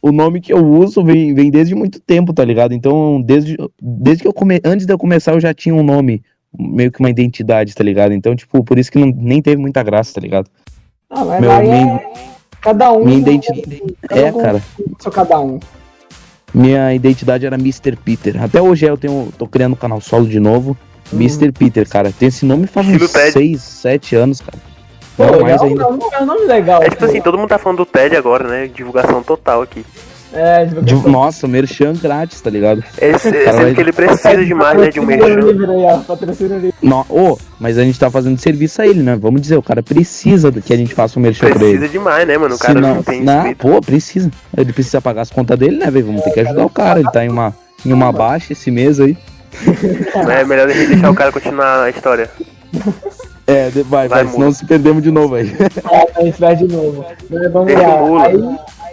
o 0.00 0.12
nome 0.12 0.40
que 0.40 0.52
eu 0.52 0.64
uso 0.64 1.02
vem, 1.04 1.34
vem 1.34 1.50
desde 1.50 1.74
muito 1.74 2.00
tempo, 2.00 2.32
tá 2.32 2.44
ligado? 2.44 2.72
Então, 2.72 3.20
desde, 3.20 3.56
desde 3.80 4.22
que 4.22 4.28
eu 4.28 4.32
come... 4.32 4.60
antes 4.64 4.86
de 4.86 4.92
eu 4.92 4.98
começar, 4.98 5.32
eu 5.32 5.40
já 5.40 5.52
tinha 5.52 5.74
um 5.74 5.82
nome, 5.82 6.22
meio 6.56 6.90
que 6.92 7.00
uma 7.00 7.10
identidade, 7.10 7.74
tá 7.74 7.82
ligado? 7.82 8.12
Então, 8.12 8.34
tipo, 8.36 8.62
por 8.62 8.78
isso 8.78 8.90
que 8.90 8.98
não, 8.98 9.08
nem 9.08 9.42
teve 9.42 9.60
muita 9.60 9.82
graça, 9.82 10.14
tá 10.14 10.20
ligado? 10.20 10.48
Ah, 11.10 11.24
mas 11.24 11.40
Meu, 11.40 11.50
aí 11.50 11.68
minha, 11.68 11.94
é... 11.94 12.12
cada 12.60 12.92
um. 12.92 13.04
Minha 13.04 13.18
identidade. 13.18 13.82
É, 14.10 14.32
cara. 14.32 14.62
Sou 15.00 15.10
cada 15.10 15.40
um. 15.40 15.58
Minha 16.54 16.94
identidade 16.94 17.44
era 17.44 17.56
Mr. 17.56 17.96
Peter. 17.96 18.42
Até 18.42 18.60
hoje 18.60 18.86
eu 18.86 18.96
tenho, 18.96 19.28
tô 19.36 19.46
criando 19.46 19.72
um 19.72 19.76
canal 19.76 20.00
solo 20.00 20.26
de 20.26 20.40
novo. 20.40 20.76
Hum. 21.12 21.16
Mr. 21.16 21.52
Peter, 21.52 21.88
cara. 21.88 22.12
Tem 22.12 22.28
esse 22.28 22.44
nome 22.44 22.66
faz 22.66 22.86
uns 22.88 23.10
6, 23.10 23.60
7 23.60 24.16
anos, 24.16 24.40
cara. 24.40 24.58
Pô, 25.18 25.26
não, 25.26 25.40
mais 25.40 25.60
ainda. 25.60 25.82
é 25.82 26.22
um 26.22 26.26
nome 26.26 26.46
legal. 26.46 26.80
É 26.80 26.88
tipo 26.88 27.04
assim, 27.04 27.20
todo 27.20 27.36
mundo 27.36 27.48
tá 27.48 27.58
falando 27.58 27.78
do 27.78 27.86
TED 27.86 28.16
agora, 28.16 28.46
né? 28.46 28.70
Divulgação 28.72 29.20
total 29.20 29.62
aqui. 29.62 29.84
É, 30.32 30.64
divulgação. 30.64 31.10
Nossa, 31.10 31.48
merchan 31.48 31.92
grátis, 31.94 32.40
tá 32.40 32.48
ligado? 32.48 32.84
Esse, 33.00 33.28
sendo 33.28 33.74
que 33.74 33.80
ele 33.80 33.92
precisa 33.92 34.44
demais, 34.44 34.78
né, 34.78 34.90
de 34.90 35.00
um 35.00 35.04
merchan. 35.04 35.40
No, 36.80 37.04
oh, 37.08 37.36
mas 37.58 37.76
a 37.78 37.82
gente 37.82 37.98
tá 37.98 38.08
fazendo 38.08 38.38
serviço 38.38 38.80
a 38.80 38.86
ele, 38.86 39.02
né? 39.02 39.16
Vamos 39.16 39.40
dizer, 39.40 39.56
o 39.56 39.62
cara 39.62 39.82
precisa 39.82 40.52
que 40.52 40.72
a 40.72 40.76
gente 40.76 40.94
faça 40.94 41.18
um 41.18 41.22
merchan 41.22 41.46
precisa 41.46 41.58
pra 41.58 41.68
ele. 41.68 41.78
Precisa 41.78 41.98
demais, 41.98 42.28
né, 42.28 42.38
mano? 42.38 42.54
O 42.54 42.58
cara 42.58 42.80
não, 42.80 42.94
não 42.94 43.02
tem 43.02 43.20
não, 43.20 43.52
Pô, 43.54 43.80
precisa. 43.80 44.30
Ele 44.56 44.72
precisa 44.72 45.00
pagar 45.00 45.22
as 45.22 45.30
contas 45.30 45.58
dele, 45.58 45.78
né, 45.78 45.90
velho? 45.90 46.06
Vamos 46.06 46.22
ter 46.22 46.30
que 46.30 46.40
ajudar 46.40 46.64
o 46.64 46.70
cara. 46.70 47.00
Ele 47.00 47.10
tá 47.10 47.24
em 47.24 47.28
uma, 47.28 47.52
em 47.84 47.92
uma 47.92 48.12
baixa 48.12 48.52
esse 48.52 48.70
mês 48.70 49.00
aí. 49.00 49.18
É 50.30 50.44
melhor 50.44 50.68
a 50.68 50.72
gente 50.72 50.90
deixar 50.90 51.10
o 51.10 51.14
cara 51.14 51.32
continuar 51.32 51.82
a 51.82 51.90
história. 51.90 52.30
É, 53.48 53.70
vai, 53.70 54.06
vai, 54.06 54.24
vai 54.24 54.28
senão 54.28 54.52
se 54.52 54.64
perdemos 54.66 55.02
de 55.02 55.10
novo 55.10 55.34
aí. 55.34 55.50
É, 55.90 56.20
a 56.20 56.22
gente 56.22 56.38
vai 56.38 56.54
de 56.54 56.68
novo. 56.68 57.02
Mas 57.30 57.50
vamos 57.50 57.72
lá. 57.72 58.26
Aí, 58.26 58.36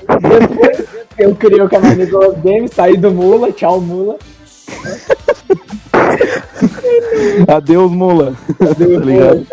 aí, 0.08 0.40
depois 0.40 0.86
eu 1.18 1.36
criei 1.36 1.62
o 1.62 1.68
canal 1.68 1.94
do 1.94 2.34
Game, 2.42 2.66
saí 2.70 2.96
do 2.96 3.12
Mula, 3.12 3.52
tchau 3.52 3.82
Mula. 3.82 4.16
Adeus, 7.48 7.92
Mula. 7.92 8.34
Adeus, 8.62 9.04
tá 9.04 9.06
Mula. 9.06 9.44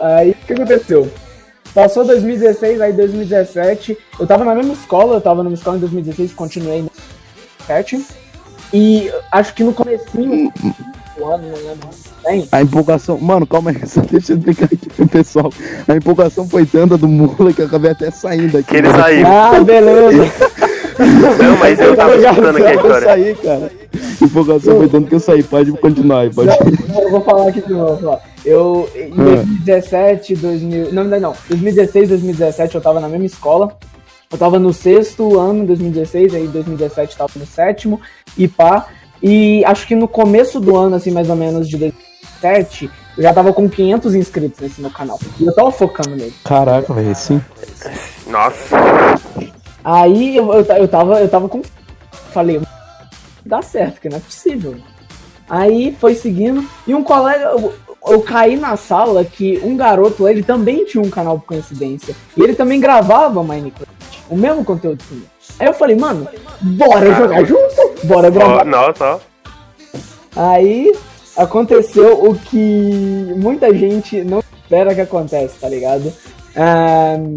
Aí, 0.00 0.30
o 0.30 0.34
que 0.34 0.54
aconteceu? 0.54 1.08
Passou 1.72 2.04
2016, 2.04 2.80
aí 2.80 2.92
2017. 2.92 3.96
Eu 4.18 4.26
tava 4.26 4.44
na 4.44 4.56
mesma 4.56 4.72
escola, 4.72 5.14
eu 5.14 5.20
tava 5.20 5.44
mesma 5.44 5.56
escola 5.56 5.76
em 5.76 5.80
2016, 5.80 6.32
continuei 6.32 6.80
em 6.80 6.90
2017. 7.68 8.04
E 8.72 9.12
acho 9.30 9.54
que 9.54 9.62
no 9.62 9.72
começo 9.72 10.04
hum, 10.16 10.50
hum 10.64 10.72
lembro. 11.26 11.88
A 12.52 12.62
empolgação. 12.62 13.18
Mano, 13.18 13.46
calma 13.46 13.70
aí, 13.70 13.80
só 13.86 14.00
deixa 14.02 14.32
eu 14.32 14.38
explicar 14.38 14.66
aqui 14.66 14.88
pro 14.90 15.08
pessoal. 15.08 15.52
A 15.86 15.96
empolgação 15.96 16.48
foi 16.48 16.66
tanta 16.66 16.96
do 16.96 17.08
Mula 17.08 17.52
que 17.52 17.62
eu 17.62 17.66
acabei 17.66 17.90
até 17.90 18.10
saindo 18.10 18.58
aqui. 18.58 18.68
Que 18.68 18.76
ele 18.76 18.90
saiu. 18.90 19.26
Ah, 19.28 19.60
beleza. 19.60 20.32
não, 20.98 21.56
mas 21.58 21.78
eu 21.78 21.96
tava 21.96 22.16
escutando 22.16 22.56
aqui 22.56 22.66
a 22.66 22.74
história. 22.74 23.04
Eu 23.04 23.04
saí, 23.04 23.34
cara. 23.36 23.72
Empolgação 24.22 24.76
foi 24.76 24.88
tanto 24.88 25.08
que 25.08 25.14
eu 25.14 25.20
saí. 25.20 25.42
Pode 25.42 25.72
continuar 25.72 26.20
aí, 26.20 26.34
pode. 26.34 26.48
Não, 26.88 27.02
eu 27.02 27.10
vou 27.10 27.20
falar 27.20 27.48
aqui 27.48 27.60
de 27.60 27.72
novo, 27.72 28.08
ó. 28.08 28.18
Eu, 28.44 28.88
em 28.94 29.12
ah. 29.12 29.24
2017, 29.24 30.36
2000. 30.36 30.92
Não, 30.92 31.04
não, 31.04 31.20
não. 31.20 31.34
2016, 31.48 32.08
2017, 32.08 32.74
eu 32.74 32.80
tava 32.80 33.00
na 33.00 33.08
mesma 33.08 33.26
escola. 33.26 33.76
Eu 34.30 34.36
tava 34.36 34.58
no 34.58 34.72
sexto 34.72 35.38
ano, 35.38 35.66
2016, 35.66 36.34
aí 36.34 36.46
2017 36.48 37.16
tava 37.16 37.32
no 37.36 37.46
sétimo, 37.46 38.00
e 38.36 38.46
pá. 38.46 38.86
E 39.22 39.64
acho 39.64 39.86
que 39.86 39.94
no 39.94 40.06
começo 40.06 40.60
do 40.60 40.76
ano, 40.76 40.96
assim, 40.96 41.10
mais 41.10 41.28
ou 41.28 41.36
menos, 41.36 41.68
de 41.68 41.76
2017, 41.76 42.90
eu 43.16 43.22
já 43.22 43.34
tava 43.34 43.52
com 43.52 43.68
500 43.68 44.14
inscritos 44.14 44.60
nesse 44.60 44.80
meu 44.80 44.90
canal. 44.90 45.18
E 45.38 45.46
eu 45.46 45.54
tava 45.54 45.70
focando 45.70 46.10
nele. 46.10 46.34
Caraca, 46.44 46.92
velho, 46.92 47.14
sim. 47.14 47.40
Nossa. 48.26 48.76
Aí 49.84 50.36
eu, 50.36 50.52
eu, 50.52 50.64
eu, 50.64 50.88
tava, 50.88 51.20
eu 51.20 51.28
tava 51.28 51.48
com. 51.48 51.62
Falei, 52.32 52.60
dá 53.44 53.60
certo, 53.62 53.94
porque 53.94 54.08
não 54.08 54.18
é 54.18 54.20
possível. 54.20 54.76
Aí 55.48 55.96
foi 55.98 56.14
seguindo. 56.14 56.64
E 56.86 56.94
um 56.94 57.02
colega. 57.02 57.44
Eu, 57.44 57.74
eu 58.06 58.22
caí 58.22 58.56
na 58.56 58.76
sala 58.76 59.24
que 59.24 59.58
um 59.64 59.76
garoto, 59.76 60.28
ele 60.28 60.42
também 60.42 60.84
tinha 60.84 61.02
um 61.02 61.10
canal 61.10 61.40
por 61.40 61.46
coincidência. 61.46 62.14
E 62.36 62.42
ele 62.42 62.54
também 62.54 62.78
gravava 62.78 63.42
Minecraft 63.42 63.98
o 64.28 64.36
mesmo 64.36 64.64
conteúdo 64.64 65.02
que 65.02 65.12
eu. 65.12 65.22
Aí 65.58 65.66
eu 65.66 65.74
falei, 65.74 65.96
mano, 65.96 66.28
bora 66.60 67.14
jogar 67.14 67.44
junto, 67.44 67.74
bora 68.04 68.30
gravar. 68.30 68.62
Oh, 68.62 68.64
nossa. 68.64 69.20
Aí 70.36 70.92
aconteceu 71.36 72.24
o 72.24 72.34
que 72.36 73.32
muita 73.36 73.74
gente 73.74 74.22
não 74.22 74.42
espera 74.62 74.94
que 74.94 75.00
acontece, 75.00 75.58
tá 75.58 75.68
ligado? 75.68 76.12
Um, 76.56 77.36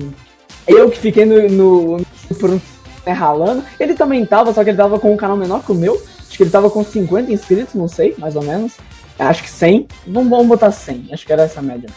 eu 0.68 0.90
que 0.90 1.00
fiquei 1.00 1.26
no, 1.26 1.48
no, 1.50 2.06
por 2.40 2.50
um 2.50 2.60
né, 3.06 3.12
ralando, 3.12 3.64
ele 3.80 3.94
também 3.94 4.26
tava, 4.26 4.54
só 4.54 4.64
que 4.64 4.70
ele 4.70 4.78
tava 4.78 5.00
com 5.00 5.14
um 5.14 5.18
canal 5.18 5.38
menor 5.38 5.64
que 5.64 5.72
o 5.72 5.76
meu. 5.76 6.02
Acho 6.20 6.38
que 6.38 6.44
ele 6.44 6.50
tava 6.50 6.70
com 6.70 6.84
50 6.84 7.32
inscritos, 7.32 7.74
não 7.76 7.88
sei, 7.88 8.16
mais 8.18 8.36
ou 8.36 8.44
menos. 8.44 8.74
Acho 9.20 9.44
que 9.44 9.50
100. 9.50 9.88
Vamos, 10.08 10.30
vamos 10.30 10.48
botar 10.48 10.72
100, 10.72 11.10
acho 11.12 11.26
que 11.26 11.34
era 11.34 11.44
essa 11.44 11.62
média. 11.62 11.90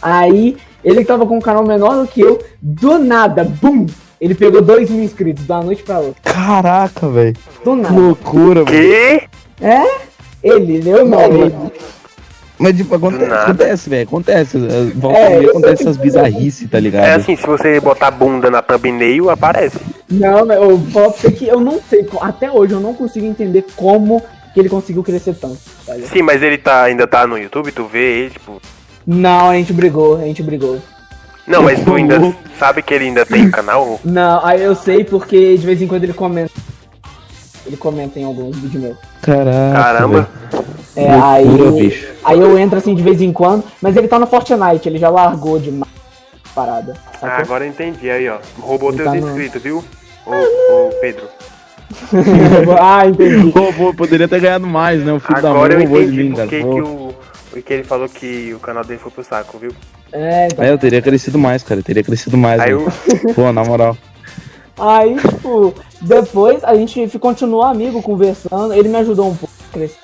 Aí, 0.00 0.56
ele 0.84 1.04
tava 1.04 1.26
com 1.26 1.36
um 1.36 1.40
canal 1.40 1.64
menor 1.64 1.96
do 1.96 2.06
que 2.06 2.20
eu, 2.20 2.42
do 2.60 2.98
nada, 2.98 3.44
bum! 3.44 3.86
Ele 4.20 4.34
pegou 4.34 4.62
2 4.62 4.90
mil 4.90 5.04
inscritos 5.04 5.44
da 5.44 5.60
noite 5.60 5.82
pra 5.82 5.98
outra. 5.98 6.20
Caraca, 6.22 7.08
velho. 7.08 7.36
Do 7.64 7.76
nada. 7.76 7.88
Que 7.88 8.00
loucura, 8.00 8.64
velho. 8.64 9.20
Que? 9.20 9.28
É? 9.60 9.82
Ele, 10.42 10.88
eu 10.88 11.04
não. 11.04 11.22
Ele. 11.24 11.54
Mas, 12.58 12.74
tipo, 12.74 12.94
acontece, 12.94 13.32
acontece 13.32 13.90
velho. 13.90 14.02
Acontece. 14.04 14.58
Volta 14.94 15.18
é, 15.18 15.44
acontece 15.44 15.82
essas 15.82 15.96
bizarrices, 15.98 16.70
tá 16.70 16.80
ligado? 16.80 17.04
É 17.04 17.14
assim, 17.14 17.36
se 17.36 17.46
você 17.46 17.78
botar 17.80 18.10
bunda 18.10 18.50
na 18.50 18.62
thumbnail, 18.62 19.28
aparece. 19.28 19.78
Não, 20.10 20.50
eu 20.50 20.78
vou 20.78 21.10
pra 21.10 21.20
você 21.20 21.30
que 21.30 21.46
eu 21.46 21.60
não 21.60 21.78
sei. 21.88 22.08
Até 22.20 22.50
hoje 22.50 22.72
eu 22.72 22.80
não 22.80 22.94
consigo 22.94 23.26
entender 23.26 23.66
como 23.76 24.22
que 24.54 24.60
ele 24.60 24.70
conseguiu 24.70 25.02
crescer 25.02 25.34
tanto. 25.34 25.58
Tá 25.84 25.94
Sim, 26.10 26.22
mas 26.22 26.42
ele 26.42 26.56
tá, 26.56 26.84
ainda 26.84 27.06
tá 27.06 27.26
no 27.26 27.36
YouTube, 27.36 27.70
tu 27.72 27.84
vê 27.84 28.20
ele, 28.20 28.30
tipo. 28.30 28.62
Não, 29.06 29.50
a 29.50 29.54
gente 29.54 29.74
brigou, 29.74 30.16
a 30.16 30.24
gente 30.24 30.42
brigou. 30.42 30.80
Não, 31.46 31.62
mas 31.62 31.82
tu 31.84 31.94
ainda 31.94 32.34
sabe 32.58 32.82
que 32.82 32.92
ele 32.92 33.04
ainda 33.04 33.24
tem 33.24 33.50
canal? 33.50 34.00
Não, 34.04 34.44
aí 34.44 34.62
eu 34.62 34.74
sei 34.74 35.04
porque 35.04 35.56
de 35.56 35.64
vez 35.64 35.80
em 35.80 35.86
quando 35.86 36.04
ele 36.04 36.12
comenta. 36.12 36.50
Ele 37.64 37.76
comenta 37.76 38.18
em 38.18 38.24
alguns 38.24 38.56
vídeos 38.56 38.82
meus. 38.82 38.96
Caraca. 39.22 39.72
Caramba. 39.72 40.28
É, 40.94 41.10
aí, 41.10 42.08
aí 42.24 42.40
eu 42.40 42.58
entro 42.58 42.78
assim 42.78 42.94
de 42.94 43.02
vez 43.02 43.20
em 43.20 43.32
quando, 43.32 43.64
mas 43.82 43.96
ele 43.96 44.08
tá 44.08 44.18
no 44.18 44.26
Fortnite, 44.26 44.88
ele 44.88 44.98
já 44.98 45.10
largou 45.10 45.58
de 45.58 45.70
parada. 46.54 46.94
Ah, 47.20 47.40
agora 47.40 47.64
eu 47.64 47.68
entendi 47.68 48.10
aí, 48.10 48.28
ó. 48.28 48.38
Roubou 48.58 48.90
ele 48.90 48.98
teus 48.98 49.10
tá 49.10 49.16
inscritos, 49.18 49.62
viu? 49.62 49.84
Ô, 50.24 50.32
ô 50.32 50.90
Pedro. 51.00 51.28
ah, 52.80 53.06
entendi. 53.06 53.50
Roubou, 53.50 53.94
poderia 53.94 54.26
ter 54.26 54.40
ganhado 54.40 54.66
mais, 54.66 55.04
né? 55.04 55.12
O 55.12 55.20
filho 55.20 55.38
agora 55.38 55.74
da 55.74 55.76
mãe 55.76 55.86
roubou 55.86 56.10
de 56.10 56.16
mim, 56.16 56.32
cara. 56.34 56.48
Que 56.48 56.62
o, 56.62 57.14
porque 57.50 57.72
ele 57.72 57.84
falou 57.84 58.08
que 58.08 58.54
o 58.54 58.58
canal 58.58 58.84
dele 58.84 58.98
foi 58.98 59.10
pro 59.10 59.22
saco, 59.22 59.58
viu? 59.58 59.72
É, 60.16 60.48
então... 60.50 60.64
é 60.64 60.70
eu 60.70 60.78
teria 60.78 61.02
crescido 61.02 61.38
mais, 61.38 61.62
cara. 61.62 61.80
Eu 61.80 61.84
teria 61.84 62.02
crescido 62.02 62.38
mais. 62.38 62.58
Aí 62.60 62.70
eu... 62.70 62.88
Pô, 63.34 63.52
na 63.52 63.62
moral. 63.62 63.94
Aí, 64.78 65.16
tipo, 65.16 65.74
depois 66.00 66.64
a 66.64 66.74
gente 66.74 67.18
continuou 67.18 67.62
amigo, 67.62 68.00
conversando. 68.02 68.72
Ele 68.72 68.88
me 68.88 68.96
ajudou 68.96 69.28
um 69.28 69.36
pouco 69.36 69.54
a 69.68 69.72
crescer. 69.72 69.98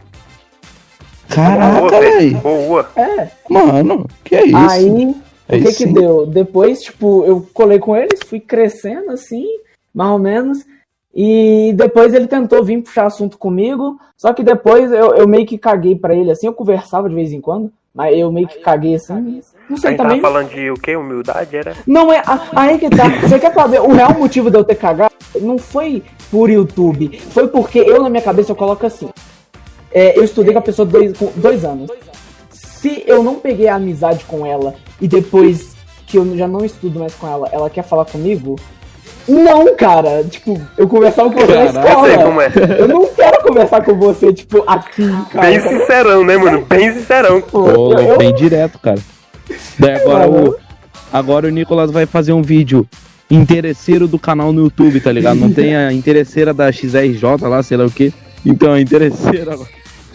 Caraca, 1.28 2.00
velho. 2.00 2.38
Boa. 2.38 2.90
É. 2.96 3.28
Mano, 3.50 4.06
que 4.24 4.36
é 4.36 4.46
isso? 4.46 4.56
Aí, 4.56 5.16
é 5.50 5.58
o 5.58 5.64
que 5.64 5.74
que 5.74 5.86
deu? 5.86 6.26
Depois, 6.26 6.82
tipo, 6.82 7.26
eu 7.26 7.46
colei 7.54 7.80
com 7.80 7.94
eles, 7.94 8.20
fui 8.26 8.40
crescendo 8.40 9.12
assim, 9.12 9.46
mais 9.94 10.12
ou 10.12 10.20
menos. 10.20 10.60
E 11.14 11.74
depois 11.76 12.14
ele 12.14 12.28
tentou 12.28 12.64
vir 12.64 12.82
puxar 12.82 13.08
assunto 13.08 13.38
comigo, 13.38 14.00
só 14.16 14.34
que 14.34 14.44
depois 14.44 14.92
eu, 14.92 15.16
eu 15.16 15.28
meio 15.28 15.46
que 15.46 15.58
caguei 15.58 15.96
para 15.96 16.16
ele, 16.16 16.32
assim, 16.32 16.46
eu 16.46 16.54
conversava 16.54 17.10
de 17.10 17.16
vez 17.16 17.34
em 17.34 17.42
quando. 17.42 17.72
Mas 17.98 18.16
eu 18.16 18.32
meio 18.32 18.48
que 18.48 18.60
caguei 18.60 18.94
assim. 18.94 19.42
Não 19.68 19.76
sei 19.76 19.96
também. 19.96 20.22
tava 20.22 20.34
falando 20.34 20.50
de 20.50 20.70
o 20.70 20.76
que? 20.76 20.96
Humildade 20.96 21.58
era? 21.58 21.74
Não, 21.88 22.14
é. 22.14 22.22
Aí 22.56 22.78
que 22.78 22.92
tá. 22.92 23.10
Você 23.22 23.40
quer 23.40 23.52
saber? 23.52 23.82
O 23.82 23.92
real 23.92 24.14
motivo 24.14 24.52
de 24.52 24.58
eu 24.58 24.64
ter 24.64 24.76
cagado 24.76 25.16
não 25.42 25.58
foi 25.58 26.04
por 26.30 26.48
YouTube. 26.48 27.20
Foi 27.32 27.48
porque 27.48 27.80
eu, 27.80 28.04
na 28.04 28.10
minha 28.10 28.22
cabeça, 28.22 28.52
eu 28.52 28.56
coloco 28.56 28.86
assim. 28.86 29.10
É, 29.92 30.16
eu 30.16 30.24
estudei 30.24 30.54
com 30.54 30.60
a 30.60 30.62
pessoa 30.62 30.86
dois, 30.86 31.18
com 31.18 31.32
dois 31.38 31.66
anos. 31.66 31.90
Se 32.52 33.04
eu 33.08 33.24
não 33.24 33.40
peguei 33.40 33.68
a 33.68 33.76
amizade 33.76 34.24
com 34.26 34.46
ela 34.46 34.76
e 35.02 35.08
depois 35.08 35.76
que 36.06 36.20
eu 36.20 36.38
já 36.38 36.48
não 36.48 36.64
estudo 36.64 37.00
mais 37.00 37.16
com 37.16 37.28
ela, 37.28 37.50
ela 37.52 37.68
quer 37.68 37.84
falar 37.84 38.06
comigo, 38.06 38.58
Não, 39.28 39.76
cara, 39.76 40.24
tipo, 40.24 40.60
eu 40.78 40.88
conversava 40.88 41.30
com 41.30 41.40
você 41.40 41.54
na 41.54 41.66
escola. 41.66 42.08
Eu 42.08 42.16
sei 42.16 42.24
como 42.24 42.42
é. 42.42 42.52
Eu 42.80 42.88
não 42.88 43.06
quero 43.08 43.44
conversar 43.44 43.84
com 43.84 43.94
você, 43.98 44.32
tipo, 44.32 44.64
aqui, 44.66 45.06
cara. 45.32 45.48
Bem 45.48 45.60
sincerão, 45.60 46.24
né, 46.24 46.38
mano? 46.38 46.66
Bem 46.66 46.94
sincerão. 46.94 47.42
Pô, 47.42 47.68
eu- 47.70 48.00
eu- 48.00 48.18
bem 48.18 48.34
direto, 48.34 48.80
cara. 48.80 49.00
Daí 49.78 49.96
agora 49.96 50.28
Mano. 50.30 50.50
o, 50.52 50.56
agora 51.12 51.48
o 51.48 51.50
Nicolas 51.50 51.92
vai 51.92 52.06
fazer 52.06 52.32
um 52.34 52.42
vídeo 52.42 52.88
interesseiro 53.30 54.08
do 54.08 54.18
canal 54.18 54.52
no 54.54 54.64
YouTube, 54.64 55.00
tá 55.02 55.12
ligado? 55.12 55.38
Não 55.40 55.52
tem 55.52 55.76
a 55.76 55.92
interesseira 55.92 56.54
da 56.54 56.72
XRJ 56.72 57.22
lá, 57.48 57.62
sei 57.64 57.78
lá 57.78 57.86
o 57.86 57.92
que. 57.92 58.14
Então, 58.46 58.72
a 58.74 58.80
interesseira 58.82 59.54
agora. 59.54 59.70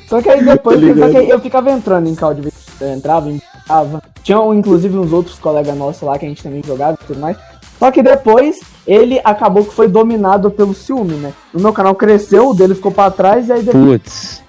Só 0.09 0.21
que 0.23 0.29
aí 0.31 0.41
depois 0.45 0.81
Tá 0.81 0.87
ligado. 0.87 1.07
só 1.07 1.11
que 1.11 1.17
aí 1.19 1.29
eu 1.31 1.41
ficava 1.41 1.71
entrando 1.71 2.09
em 2.09 2.15
call 2.15 2.35
de 2.35 2.41
vez. 2.43 2.55
Eu 2.81 2.93
entrava, 2.95 3.31
entrava. 3.31 4.03
Tinha 4.23 4.39
inclusive 4.55 4.97
uns 4.97 5.13
outros 5.13 5.39
colegas 5.39 5.77
nossos 5.77 6.03
lá 6.03 6.19
que 6.19 6.25
a 6.25 6.29
gente 6.29 6.43
também 6.43 6.63
jogava 6.67 6.99
e 7.03 7.07
tudo 7.07 7.21
mais. 7.21 7.37
Só 7.79 7.91
que 7.91 8.03
depois 8.03 8.61
ele 8.87 9.21
acabou 9.25 9.65
que 9.65 9.75
foi 9.75 9.89
dominado 9.89 10.51
pelo 10.51 10.75
ciúme, 10.75 11.15
né? 11.15 11.33
O 11.55 11.61
meu 11.61 11.73
canal 11.73 11.95
cresceu, 11.95 12.51
o 12.51 12.55
dele 12.55 12.75
ficou 12.75 12.91
pra 12.93 13.11
trás 13.11 13.49
e 13.49 13.53
aí 13.53 13.63
depois 13.63 13.85
Putz. 13.85 14.43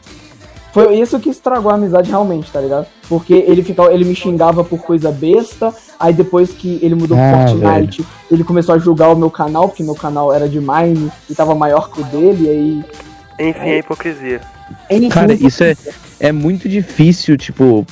foi 0.71 0.95
isso 0.97 1.19
que 1.19 1.29
estragou 1.29 1.71
a 1.71 1.75
amizade 1.75 2.09
realmente, 2.09 2.51
tá 2.51 2.59
ligado? 2.59 2.88
Porque 3.07 3.34
ele 3.34 3.61
ficava, 3.63 3.93
ele 3.93 4.05
me 4.05 4.15
xingava 4.15 4.63
por 4.63 4.79
coisa 4.79 5.11
besta, 5.11 5.73
aí 5.99 6.13
depois 6.13 6.51
que 6.51 6.79
ele 6.81 6.95
mudou 6.95 7.15
pro 7.17 7.25
Ah, 7.25 7.47
Fortnite, 7.47 8.05
ele 8.31 8.43
começou 8.43 8.73
a 8.73 8.79
julgar 8.79 9.09
o 9.09 9.15
meu 9.15 9.29
canal, 9.29 9.67
porque 9.67 9.84
meu 9.84 9.95
canal 9.95 10.34
era 10.34 10.49
de 10.49 10.59
Mine 10.59 11.11
e 11.29 11.36
tava 11.36 11.53
maior 11.53 11.91
que 11.91 12.01
o 12.01 12.03
dele, 12.05 12.45
e 12.45 12.49
aí. 12.49 13.49
Enfim, 13.49 13.69
a 13.69 13.77
hipocrisia. 13.77 14.41
Enfim, 14.89 15.09
Cara, 15.09 15.34
isso 15.34 15.63
é, 15.63 15.75
é 16.19 16.31
muito 16.31 16.67
difícil, 16.67 17.38
tipo, 17.38 17.86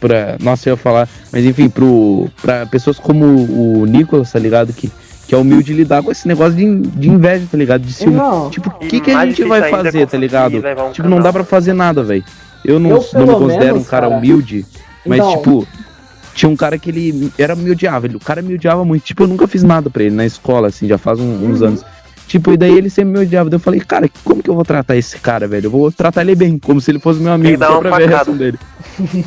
pra. 0.00 0.36
Nossa, 0.40 0.68
eu 0.68 0.72
ia 0.72 0.76
falar, 0.76 1.08
mas 1.32 1.44
enfim, 1.44 1.68
pro, 1.68 2.28
pra 2.42 2.66
pessoas 2.66 2.98
como 2.98 3.24
o 3.24 3.86
Nicolas, 3.86 4.32
tá 4.32 4.38
ligado? 4.38 4.72
Que, 4.72 4.90
que 5.26 5.34
é 5.34 5.38
humilde 5.38 5.72
lidar 5.72 6.02
com 6.02 6.10
esse 6.12 6.26
negócio 6.28 6.54
de, 6.54 6.80
de 6.82 7.08
inveja, 7.10 7.46
tá 7.50 7.58
ligado? 7.58 7.82
De 7.82 7.92
ciúme. 7.92 8.16
Não. 8.16 8.48
Tipo, 8.50 8.68
o 8.70 8.72
que, 8.86 9.00
que 9.00 9.10
a 9.10 9.26
gente 9.26 9.42
vai 9.44 9.60
é 9.60 9.70
fazer, 9.70 10.06
tá 10.06 10.16
ligado? 10.18 10.56
um 10.56 10.92
Tipo, 10.92 11.08
não 11.08 11.20
dá 11.20 11.32
pra 11.32 11.44
fazer 11.44 11.72
nada, 11.72 12.02
velho. 12.02 12.24
Eu 12.64 12.78
não, 12.78 12.90
Eu, 12.90 13.04
não 13.14 13.26
me 13.26 13.34
considero 13.34 13.64
menos, 13.74 13.82
um 13.82 13.84
cara, 13.90 14.06
cara, 14.08 14.18
humilde, 14.18 14.64
mas, 15.04 15.18
então- 15.18 15.36
tipo, 15.36 15.68
tinha 16.34 16.48
um 16.48 16.56
cara 16.56 16.78
que 16.78 16.90
ele 16.90 17.32
era 17.38 17.54
me 17.56 17.70
odiava. 17.70 18.06
Ele, 18.06 18.16
o 18.16 18.20
cara 18.20 18.42
me 18.42 18.54
odiava 18.54 18.84
muito. 18.84 19.02
Tipo, 19.04 19.22
eu 19.24 19.26
nunca 19.28 19.46
fiz 19.48 19.62
nada 19.62 19.88
pra 19.88 20.02
ele 20.02 20.14
na 20.14 20.26
escola, 20.26 20.68
assim, 20.68 20.86
já 20.86 20.98
faz 20.98 21.18
um- 21.18 21.44
uns 21.50 21.60
Uhum. 21.60 21.68
anos. 21.68 21.84
Tipo, 22.26 22.52
e 22.52 22.56
daí 22.56 22.76
ele 22.76 22.90
sempre 22.90 23.12
me 23.12 23.18
odiava. 23.24 23.48
Daí 23.48 23.56
eu 23.56 23.60
falei, 23.60 23.80
cara, 23.80 24.08
como 24.24 24.42
que 24.42 24.50
eu 24.50 24.54
vou 24.54 24.64
tratar 24.64 24.96
esse 24.96 25.16
cara, 25.18 25.46
velho? 25.46 25.66
Eu 25.66 25.70
vou 25.70 25.92
tratar 25.92 26.22
ele 26.22 26.34
bem, 26.34 26.58
como 26.58 26.80
se 26.80 26.90
ele 26.90 26.98
fosse 26.98 27.20
meu 27.20 27.32
amigo, 27.32 27.64
só 27.64 27.78
pra 27.78 27.96
ver 27.96 28.04
a 28.04 28.08
reação 28.08 28.36
dele. 28.36 28.58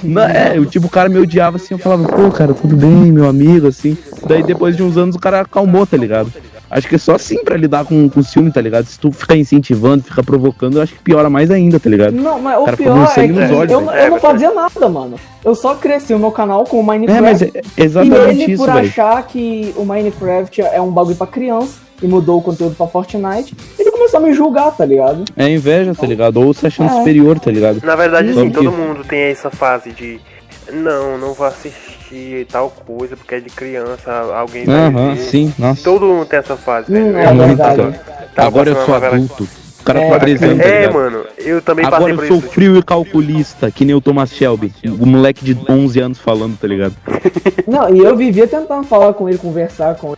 Não, 0.03 0.21
é, 0.23 0.57
eu, 0.57 0.65
tipo, 0.65 0.87
o 0.87 0.89
cara 0.89 1.07
me 1.09 1.17
odiava 1.17 1.57
assim, 1.57 1.73
eu 1.73 1.77
falava, 1.77 2.03
pô, 2.07 2.29
cara, 2.31 2.53
tudo 2.53 2.75
bem, 2.75 2.89
meu 3.11 3.27
amigo, 3.27 3.67
assim. 3.67 3.97
Daí 4.27 4.43
depois 4.43 4.75
de 4.75 4.83
uns 4.83 4.97
anos 4.97 5.15
o 5.15 5.19
cara 5.19 5.41
acalmou, 5.41 5.85
tá 5.87 5.95
ligado? 5.95 6.31
Acho 6.71 6.87
que 6.87 6.95
é 6.95 6.99
só 6.99 7.15
assim 7.15 7.43
pra 7.43 7.57
lidar 7.57 7.83
com, 7.83 8.07
com 8.09 8.21
ciúme, 8.21 8.51
tá 8.51 8.61
ligado? 8.61 8.85
Se 8.85 8.99
tu 8.99 9.11
ficar 9.11 9.35
incentivando, 9.35 10.03
ficar 10.03 10.21
provocando, 10.21 10.75
eu 10.77 10.83
acho 10.83 10.93
que 10.93 10.99
piora 11.01 11.27
mais 11.27 11.49
ainda, 11.49 11.79
tá 11.79 11.89
ligado? 11.89 12.13
Não, 12.13 12.39
mas 12.39 12.59
o 12.61 12.65
Cara, 12.65 12.77
pior 12.77 13.11
é 13.17 13.27
que 13.27 13.33
nos 13.33 13.51
olhos, 13.51 13.71
eu, 13.71 13.81
eu 13.81 13.89
É, 13.91 14.09
não 14.09 14.19
fazia 14.19 14.53
nada, 14.53 14.87
mano. 14.87 15.15
Eu 15.43 15.55
só 15.55 15.73
cresci 15.73 16.13
o 16.13 16.19
meu 16.19 16.29
canal 16.31 16.65
com 16.65 16.77
o 16.77 16.81
É, 16.81 16.85
Minecraft. 16.85 17.21
mas 17.23 17.41
é 17.41 17.47
e 17.75 17.83
exatamente 17.83 18.43
ele, 18.43 18.51
isso, 18.53 18.63
por 18.65 18.71
velho. 18.73 18.87
achar 18.87 19.23
que 19.25 19.73
o 19.77 19.83
Minecraft 19.83 20.61
é 20.61 20.79
um 20.79 20.91
bagulho 20.91 21.15
pra 21.15 21.25
criança 21.25 21.79
e 22.01 22.07
mudou 22.07 22.39
o 22.39 22.41
conteúdo 22.41 22.75
pra 22.75 22.87
Fortnite, 22.87 23.53
ele 23.77 23.91
começou 23.91 24.19
a 24.19 24.23
me 24.23 24.33
julgar, 24.33 24.71
tá 24.75 24.85
ligado? 24.85 25.25
É 25.35 25.49
inveja, 25.49 25.93
tá 25.93 26.05
ligado? 26.07 26.37
Ou 26.41 26.53
se 26.53 26.65
achando 26.67 26.89
É. 26.91 26.97
superior, 26.97 27.39
tá 27.39 27.51
ligado? 27.51 27.81
Na 27.83 27.95
verdade, 27.95 28.29
assim, 28.29 28.49
que- 28.49 28.55
todo 28.55 28.71
mundo 28.71 29.03
tem 29.03 29.19
essa 29.23 29.49
fase 29.49 29.91
de. 29.91 30.19
Não, 30.71 31.17
não 31.17 31.33
vou 31.33 31.47
assistir 31.47 32.45
tal 32.51 32.69
coisa 32.69 33.17
porque 33.17 33.35
é 33.35 33.39
de 33.39 33.49
criança, 33.49 34.11
alguém 34.35 34.65
vai 34.65 34.75
Aham, 34.87 35.15
ver. 35.15 35.21
sim, 35.21 35.53
nossa. 35.57 35.83
Todo 35.83 36.05
mundo 36.05 36.25
tem 36.25 36.37
essa 36.39 36.55
fase, 36.55 36.91
Hum, 36.91 37.11
velho. 37.13 37.17
é 37.17 37.25
Eu 37.31 37.33
muito, 37.35 37.57
cara. 37.57 38.01
tava 38.35 38.47
Agora 38.47 38.69
eu 38.69 38.85
sou 38.85 38.93
adulto. 38.95 39.47
O 39.79 39.83
cara 39.83 40.01
É, 40.01 40.09
com 40.11 40.19
13 40.19 40.45
anos, 40.45 40.57
tá 40.61 40.69
É, 40.69 40.79
ligado? 40.81 40.93
mano, 40.93 41.23
eu 41.37 41.61
também 41.61 41.85
Agora 41.85 42.01
passei 42.01 42.13
eu 42.13 42.17
por 42.17 42.27
sou 42.27 42.35
isso. 42.37 42.41
tipo, 42.45 42.53
frio 42.53 42.77
e 42.77 42.83
calculista, 42.83 43.71
que 43.71 43.83
nem 43.85 43.95
o 43.95 44.01
Thomas 44.01 44.29
Shelby. 44.31 44.71
O 44.99 45.05
moleque 45.07 45.43
de 45.43 45.57
11 45.67 45.99
anos 45.99 46.19
falando, 46.19 46.55
tá 46.59 46.67
ligado? 46.67 46.93
Não, 47.67 47.89
e 47.95 47.99
eu 47.99 48.15
vivia 48.15 48.45
tentando 48.47 48.83
falar 48.85 49.13
com 49.13 49.27
ele, 49.27 49.37
conversar 49.39 49.95
com 49.95 50.09
ele, 50.09 50.17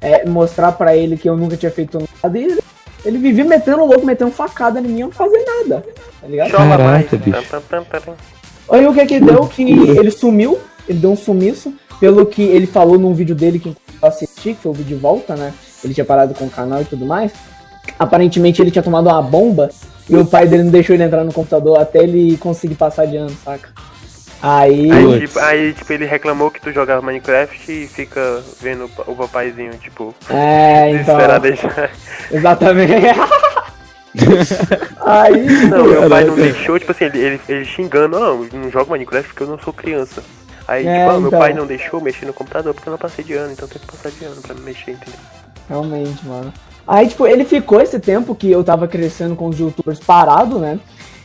é, 0.00 0.24
mostrar 0.26 0.72
pra 0.72 0.96
ele 0.96 1.16
que 1.16 1.28
eu 1.28 1.36
nunca 1.36 1.56
tinha 1.56 1.70
feito 1.70 1.98
nada. 2.22 2.38
E 2.38 2.44
ele, 2.44 2.60
ele 3.04 3.18
vivia 3.18 3.44
metendo 3.44 3.84
louco, 3.84 4.06
metendo 4.06 4.30
facada 4.30 4.80
em 4.80 4.84
mim, 4.84 5.00
eu 5.00 5.06
não 5.08 5.12
fazia 5.12 5.44
nada. 5.44 5.84
Tá 6.20 6.26
ligado? 6.26 6.50
Caraca, 6.50 6.82
mais. 6.82 7.10
bicho. 7.10 7.38
Aí 8.70 8.86
o 8.86 8.94
que 8.94 9.06
que 9.06 9.20
deu? 9.20 9.46
Que 9.46 9.62
ele 9.62 10.10
sumiu, 10.10 10.58
ele 10.88 10.98
deu 10.98 11.12
um 11.12 11.16
sumiço, 11.16 11.74
pelo 11.98 12.24
que 12.26 12.42
ele 12.42 12.66
falou 12.66 12.98
num 12.98 13.12
vídeo 13.12 13.34
dele 13.34 13.58
que 13.58 13.68
eu 13.68 13.76
assisti, 14.08 14.54
que 14.54 14.62
foi 14.62 14.72
o 14.72 14.74
vídeo 14.74 14.96
de 14.96 15.02
volta, 15.02 15.36
né? 15.36 15.52
Ele 15.82 15.92
tinha 15.92 16.04
parado 16.04 16.34
com 16.34 16.46
o 16.46 16.50
canal 16.50 16.80
e 16.80 16.84
tudo 16.84 17.04
mais. 17.04 17.32
Aparentemente 17.98 18.62
ele 18.62 18.70
tinha 18.70 18.82
tomado 18.82 19.08
uma 19.08 19.20
bomba 19.20 19.70
e 20.08 20.16
o 20.16 20.24
pai 20.24 20.46
dele 20.46 20.64
não 20.64 20.70
deixou 20.70 20.94
ele 20.94 21.02
entrar 21.02 21.24
no 21.24 21.32
computador 21.32 21.78
até 21.78 22.02
ele 22.02 22.36
conseguir 22.36 22.74
passar 22.74 23.06
de 23.06 23.16
ano, 23.16 23.34
saca? 23.44 23.70
Aí. 24.42 24.90
Aí, 24.90 25.20
tipo, 25.20 25.38
aí, 25.38 25.72
tipo, 25.74 25.92
ele 25.92 26.06
reclamou 26.06 26.50
que 26.50 26.60
tu 26.60 26.72
jogava 26.72 27.02
Minecraft 27.02 27.70
e 27.70 27.86
fica 27.86 28.42
vendo 28.60 28.86
o 28.86 28.88
pa- 28.88 29.04
o 29.06 29.14
papaizinho, 29.14 29.72
tipo, 29.74 30.14
É, 30.30 30.90
então. 30.90 30.98
desesperado 31.16 31.42
deixar. 31.48 31.90
Exatamente. 32.30 32.92
Aí. 35.04 35.46
Não, 35.68 35.84
meu 35.84 36.08
pai 36.08 36.24
não 36.24 36.34
deixou, 36.36 36.78
tipo 36.78 36.90
assim, 36.92 37.04
ele, 37.04 37.18
ele, 37.18 37.40
ele 37.48 37.64
xingando, 37.64 38.18
não, 38.18 38.44
eu 38.44 38.48
não 38.52 38.70
jogo 38.70 38.90
Minecraft 38.92 39.28
porque 39.28 39.42
eu 39.42 39.46
não 39.48 39.58
sou 39.58 39.72
criança. 39.72 40.22
Aí, 40.66 40.86
É, 40.86 40.98
tipo, 41.00 41.10
ah, 41.10 41.18
meu 41.18 41.28
então. 41.28 41.38
pai 41.38 41.52
não 41.52 41.66
deixou 41.66 42.00
mexer 42.00 42.26
no 42.26 42.32
computador 42.32 42.72
porque 42.74 42.88
eu 42.88 42.92
não 42.92 42.98
passei 42.98 43.24
de 43.24 43.34
ano, 43.34 43.52
então 43.52 43.68
tem 43.68 43.80
que 43.80 43.86
passar 43.86 44.10
de 44.10 44.24
ano 44.24 44.40
pra 44.40 44.54
me 44.54 44.60
mexer, 44.62 44.92
entendeu? 44.92 45.18
Realmente, 45.68 46.26
mano. 46.26 46.52
Aí, 46.86 47.08
tipo, 47.08 47.26
ele 47.26 47.44
ficou 47.44 47.80
esse 47.80 48.00
tempo 48.00 48.34
que 48.34 48.50
eu 48.50 48.64
tava 48.64 48.88
crescendo 48.88 49.36
com 49.36 49.48
os 49.48 49.58
youtubers 49.58 50.00
parado, 50.00 50.58
né? 50.58 50.78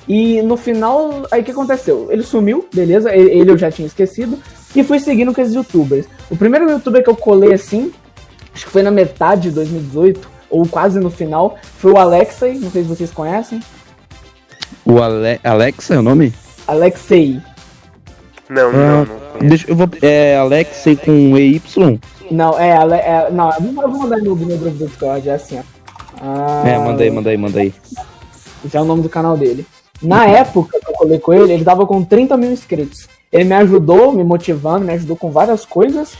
E 0.07 0.41
no 0.43 0.55
final, 0.55 1.25
aí 1.31 1.41
o 1.41 1.43
que 1.43 1.51
aconteceu? 1.51 2.07
Ele 2.11 2.21
sumiu, 2.23 2.67
beleza? 2.73 3.13
Ele, 3.15 3.31
ele 3.31 3.51
eu 3.51 3.57
já 3.57 3.71
tinha 3.71 3.87
esquecido. 3.87 4.37
E 4.75 4.83
fui 4.83 4.99
seguindo 4.99 5.33
com 5.33 5.41
esses 5.41 5.53
youtubers. 5.55 6.05
O 6.29 6.35
primeiro 6.35 6.69
youtuber 6.69 7.03
que 7.03 7.09
eu 7.09 7.15
colei 7.15 7.53
assim, 7.53 7.91
acho 8.53 8.65
que 8.65 8.71
foi 8.71 8.83
na 8.83 8.91
metade 8.91 9.43
de 9.49 9.55
2018, 9.55 10.29
ou 10.49 10.65
quase 10.67 10.99
no 10.99 11.09
final, 11.09 11.57
foi 11.79 11.91
o 11.93 11.97
Alexei. 11.97 12.55
Não 12.59 12.69
sei 12.69 12.83
se 12.83 12.89
vocês 12.89 13.09
conhecem. 13.11 13.61
O 14.85 15.01
Ale 15.01 15.39
Alexa 15.43 15.95
é 15.95 15.97
o 15.99 16.01
nome? 16.03 16.33
Alexei. 16.67 17.39
Não, 18.49 18.69
Ah, 18.69 18.71
não, 18.73 19.05
não. 19.41 19.47
Deixa, 19.49 19.65
eu 19.69 19.75
vou. 19.75 19.87
É 20.01 20.37
Alexei 20.37 20.95
com 20.95 21.35
EY? 21.37 21.61
Não, 22.29 22.59
é, 22.59 22.73
Ale- 22.77 22.93
é 22.95 23.29
não, 23.31 23.49
eu 23.51 23.89
vou 23.89 23.99
mandar 24.01 24.17
no, 24.17 24.35
no 24.35 24.57
grupo 24.57 24.69
do 24.69 24.85
Discord, 24.87 25.27
é 25.29 25.33
assim, 25.33 25.57
ó. 25.59 25.63
Ah, 26.21 26.63
É, 26.65 26.77
manda 26.77 27.03
aí, 27.03 27.09
manda 27.11 27.29
aí, 27.29 27.37
manda 27.37 27.59
aí. 27.59 27.73
Esse 28.63 28.77
é 28.77 28.81
o 28.81 28.85
nome 28.85 29.01
do 29.01 29.09
canal 29.09 29.35
dele. 29.37 29.65
Na 30.01 30.25
época 30.27 30.79
que 30.79 30.89
eu 30.89 30.93
colei 30.93 31.19
com 31.19 31.33
ele, 31.33 31.53
ele 31.53 31.63
tava 31.63 31.85
com 31.85 32.03
30 32.03 32.35
mil 32.37 32.51
inscritos. 32.51 33.07
Ele 33.31 33.45
me 33.45 33.55
ajudou, 33.55 34.11
me 34.11 34.23
motivando, 34.23 34.85
me 34.85 34.93
ajudou 34.93 35.15
com 35.15 35.31
várias 35.31 35.65
coisas. 35.65 36.13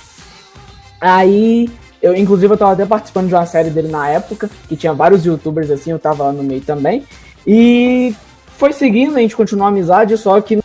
Aí, 0.99 1.69
eu, 2.01 2.15
inclusive, 2.15 2.53
eu 2.53 2.57
tava 2.57 2.71
até 2.73 2.85
participando 2.85 3.27
de 3.27 3.33
uma 3.33 3.45
série 3.45 3.69
dele 3.69 3.89
na 3.89 4.09
época, 4.09 4.49
que 4.67 4.75
tinha 4.75 4.93
vários 4.93 5.25
youtubers 5.25 5.69
assim, 5.69 5.91
eu 5.91 5.99
tava 5.99 6.23
lá 6.25 6.31
no 6.31 6.43
meio 6.43 6.61
também. 6.61 7.03
E 7.45 8.13
foi 8.57 8.73
seguindo, 8.73 9.15
a 9.15 9.19
gente 9.19 9.35
continuou 9.35 9.65
a 9.65 9.69
amizade, 9.69 10.17
só 10.17 10.39
que 10.41 10.59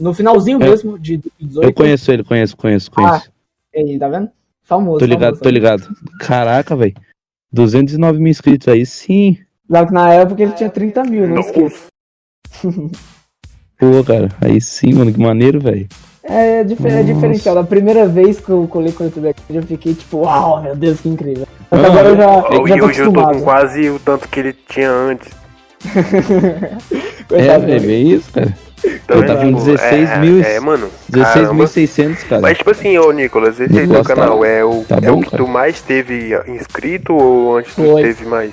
no 0.00 0.14
finalzinho 0.14 0.62
É. 0.62 0.68
mesmo 0.68 0.98
de 0.98 1.18
2018. 1.18 1.66
Eu 1.66 1.72
conheço 1.72 2.12
ele, 2.12 2.24
conheço, 2.24 2.56
conheço, 2.56 2.90
conheço. 2.90 3.30
Aí, 3.74 3.98
tá 3.98 4.08
vendo? 4.08 4.30
Famoso. 4.62 4.98
tô 4.98 5.04
ligado, 5.04 5.24
famoso. 5.34 5.42
tô 5.42 5.48
ligado. 5.50 5.88
Caraca, 6.20 6.74
velho. 6.74 6.94
209 7.52 8.18
mil 8.18 8.30
inscritos 8.30 8.68
aí, 8.68 8.84
sim. 8.86 9.38
Só 9.70 9.86
que 9.86 9.92
na 9.92 10.12
época 10.12 10.42
ele 10.42 10.52
tinha 10.52 10.68
30 10.70 11.04
mil, 11.04 11.26
não 11.28 11.40
esqueça. 11.40 11.86
Pô, 13.78 14.04
cara, 14.06 14.28
aí 14.40 14.60
sim, 14.60 14.92
mano, 14.94 15.12
que 15.12 15.20
maneiro, 15.20 15.60
velho. 15.60 15.86
É, 16.22 16.64
difer 16.64 16.90
é 16.92 17.02
Nossa. 17.02 17.12
diferencial. 17.14 17.58
A 17.58 17.64
primeira 17.64 18.06
vez 18.06 18.40
que 18.40 18.48
eu 18.48 18.66
colei 18.66 18.92
com 18.92 19.04
o 19.04 19.06
YouTube 19.06 19.28
aqui, 19.28 19.42
eu 19.50 19.62
fiquei 19.62 19.94
tipo, 19.94 20.18
uau, 20.18 20.62
meu 20.62 20.74
Deus, 20.74 21.00
que 21.00 21.08
incrível. 21.08 21.46
Mas 21.70 21.84
Ah, 21.84 21.86
agora 21.86 22.08
eu 22.08 22.16
já, 22.16 22.26
Ó, 22.28 22.66
já 22.66 22.76
E 22.76 22.78
tô 22.80 22.86
hoje 22.86 23.00
eu 23.00 23.12
tô 23.12 23.22
com 23.28 23.40
quase 23.42 23.90
o 23.90 23.98
tanto 23.98 24.28
que 24.28 24.40
ele 24.40 24.52
tinha 24.68 24.90
antes. 24.90 25.28
É, 27.30 27.36
Coitado 27.38 27.64
é 27.64 27.66
dele. 27.66 27.86
bem 27.86 28.10
isso, 28.12 28.30
cara. 28.32 28.54
Então, 28.84 29.16
Eu 29.16 29.26
tava 29.26 29.40
com 29.40 29.46
tipo, 29.54 29.64
16 29.64 30.10
é, 30.10 30.18
mil- 30.18 30.42
É, 30.44 30.60
mano. 30.60 30.90
caramba. 31.10 31.64
16.600, 31.64 32.22
cara. 32.28 32.42
Mas 32.42 32.58
tipo 32.58 32.70
assim, 32.70 32.98
ô 32.98 33.10
Nicolas, 33.12 33.58
esse 33.58 33.78
aí 33.78 33.86
do 33.86 33.94
tá- 33.94 34.04
canal 34.04 34.44
é 34.44 34.62
o, 34.62 34.84
tá 34.84 34.96
é 34.96 35.10
bom, 35.10 35.18
o 35.18 35.22
que 35.22 35.30
cara. 35.30 35.42
tu 35.42 35.48
mais 35.48 35.80
teve 35.80 36.32
inscrito 36.48 37.14
ou 37.14 37.56
antes 37.56 37.74
tu 37.74 37.82
Foi. 37.82 38.02
teve 38.02 38.26
mais? 38.26 38.52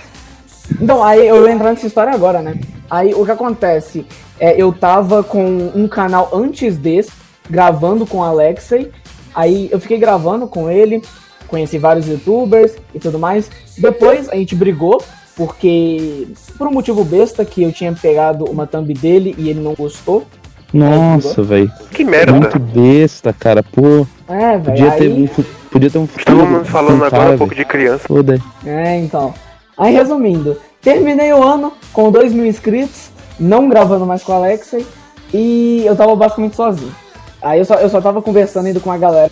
Então, 0.79 1.03
aí 1.03 1.27
eu 1.27 1.37
vou 1.41 1.49
entrar 1.49 1.71
nessa 1.71 1.87
história 1.87 2.13
agora, 2.13 2.41
né? 2.41 2.55
Aí 2.89 3.13
o 3.13 3.25
que 3.25 3.31
acontece? 3.31 4.05
É, 4.39 4.59
eu 4.61 4.73
tava 4.73 5.23
com 5.23 5.71
um 5.75 5.87
canal 5.87 6.29
antes 6.33 6.77
desse, 6.77 7.11
gravando 7.49 8.05
com 8.05 8.17
o 8.19 8.23
Alexei. 8.23 8.91
Aí 9.33 9.69
eu 9.71 9.79
fiquei 9.79 9.97
gravando 9.97 10.47
com 10.47 10.69
ele, 10.69 11.01
conheci 11.47 11.77
vários 11.77 12.07
youtubers 12.07 12.75
e 12.93 12.99
tudo 12.99 13.17
mais. 13.19 13.49
Depois 13.77 14.27
a 14.29 14.35
gente 14.35 14.55
brigou, 14.55 15.01
porque 15.35 16.27
por 16.57 16.67
um 16.67 16.71
motivo 16.71 17.03
besta 17.03 17.45
que 17.45 17.63
eu 17.63 17.71
tinha 17.71 17.93
pegado 17.93 18.45
uma 18.45 18.67
thumb 18.67 18.93
dele 18.93 19.35
e 19.37 19.49
ele 19.49 19.59
não 19.61 19.73
gostou. 19.73 20.25
Nossa, 20.73 21.43
velho. 21.43 21.71
Que 21.91 22.03
merda. 22.03 22.31
Muito 22.31 22.57
besta, 22.59 23.33
cara. 23.33 23.61
Pô, 23.63 24.05
É, 24.27 24.57
velho. 24.57 24.63
podia 24.63 24.91
ter. 24.91 25.03
Aí, 25.03 25.29
Podia 25.71 25.89
ter 25.89 25.97
um 25.99 26.05
filho. 26.07 26.19
Estávamos 26.19 26.67
falando 26.67 26.97
com 26.97 27.03
um 27.03 27.05
agora 27.05 27.23
cara, 27.23 27.35
um 27.35 27.37
pouco 27.37 27.55
de 27.55 27.63
criança. 27.63 28.05
Foda. 28.05 28.37
É, 28.65 28.97
então. 28.97 29.33
Aí, 29.81 29.95
resumindo, 29.95 30.61
terminei 30.79 31.33
o 31.33 31.43
ano 31.43 31.73
com 31.91 32.11
2 32.11 32.33
mil 32.33 32.45
inscritos, 32.45 33.09
não 33.39 33.67
gravando 33.67 34.05
mais 34.05 34.21
com 34.21 34.31
o 34.31 34.35
Alexei, 34.35 34.85
e 35.33 35.81
eu 35.83 35.95
tava 35.95 36.15
basicamente 36.15 36.55
sozinho. 36.55 36.95
Aí 37.41 37.57
eu 37.57 37.65
só, 37.65 37.73
eu 37.77 37.89
só 37.89 37.99
tava 37.99 38.21
conversando 38.21 38.67
ainda 38.67 38.79
com 38.79 38.91
a 38.91 38.97
galera 38.99 39.31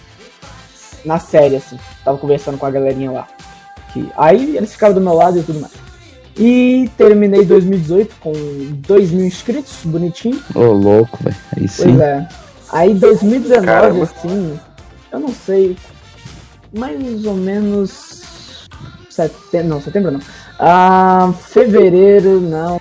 na 1.05 1.19
série, 1.19 1.57
assim. 1.57 1.77
Tava 2.03 2.17
conversando 2.17 2.57
com 2.57 2.65
a 2.65 2.71
galerinha 2.71 3.11
lá. 3.11 3.27
Que, 3.93 4.09
aí 4.17 4.57
eles 4.57 4.71
ficaram 4.71 4.95
do 4.95 5.01
meu 5.01 5.13
lado 5.13 5.37
e 5.37 5.43
tudo 5.43 5.59
mais. 5.59 5.73
E 6.35 6.89
terminei 6.97 7.45
2018 7.45 8.15
com 8.19 8.33
2 8.87 9.11
mil 9.11 9.27
inscritos, 9.27 9.81
bonitinho. 9.83 10.41
Ô, 10.55 10.61
louco, 10.71 11.19
velho. 11.21 11.37
Aí 11.55 11.67
sim. 11.67 11.83
Pois 11.83 11.99
é. 11.99 12.27
Aí 12.71 12.93
2019, 12.95 13.67
Caramba. 13.67 14.03
assim, 14.03 14.59
eu 15.11 15.19
não 15.19 15.29
sei, 15.29 15.77
mais 16.73 17.23
ou 17.23 17.35
menos 17.35 18.19
setembro, 19.27 19.67
não, 19.67 19.81
setembro 19.81 20.11
não. 20.11 20.19
Ah, 20.59 21.33
fevereiro, 21.47 22.39
não. 22.39 22.79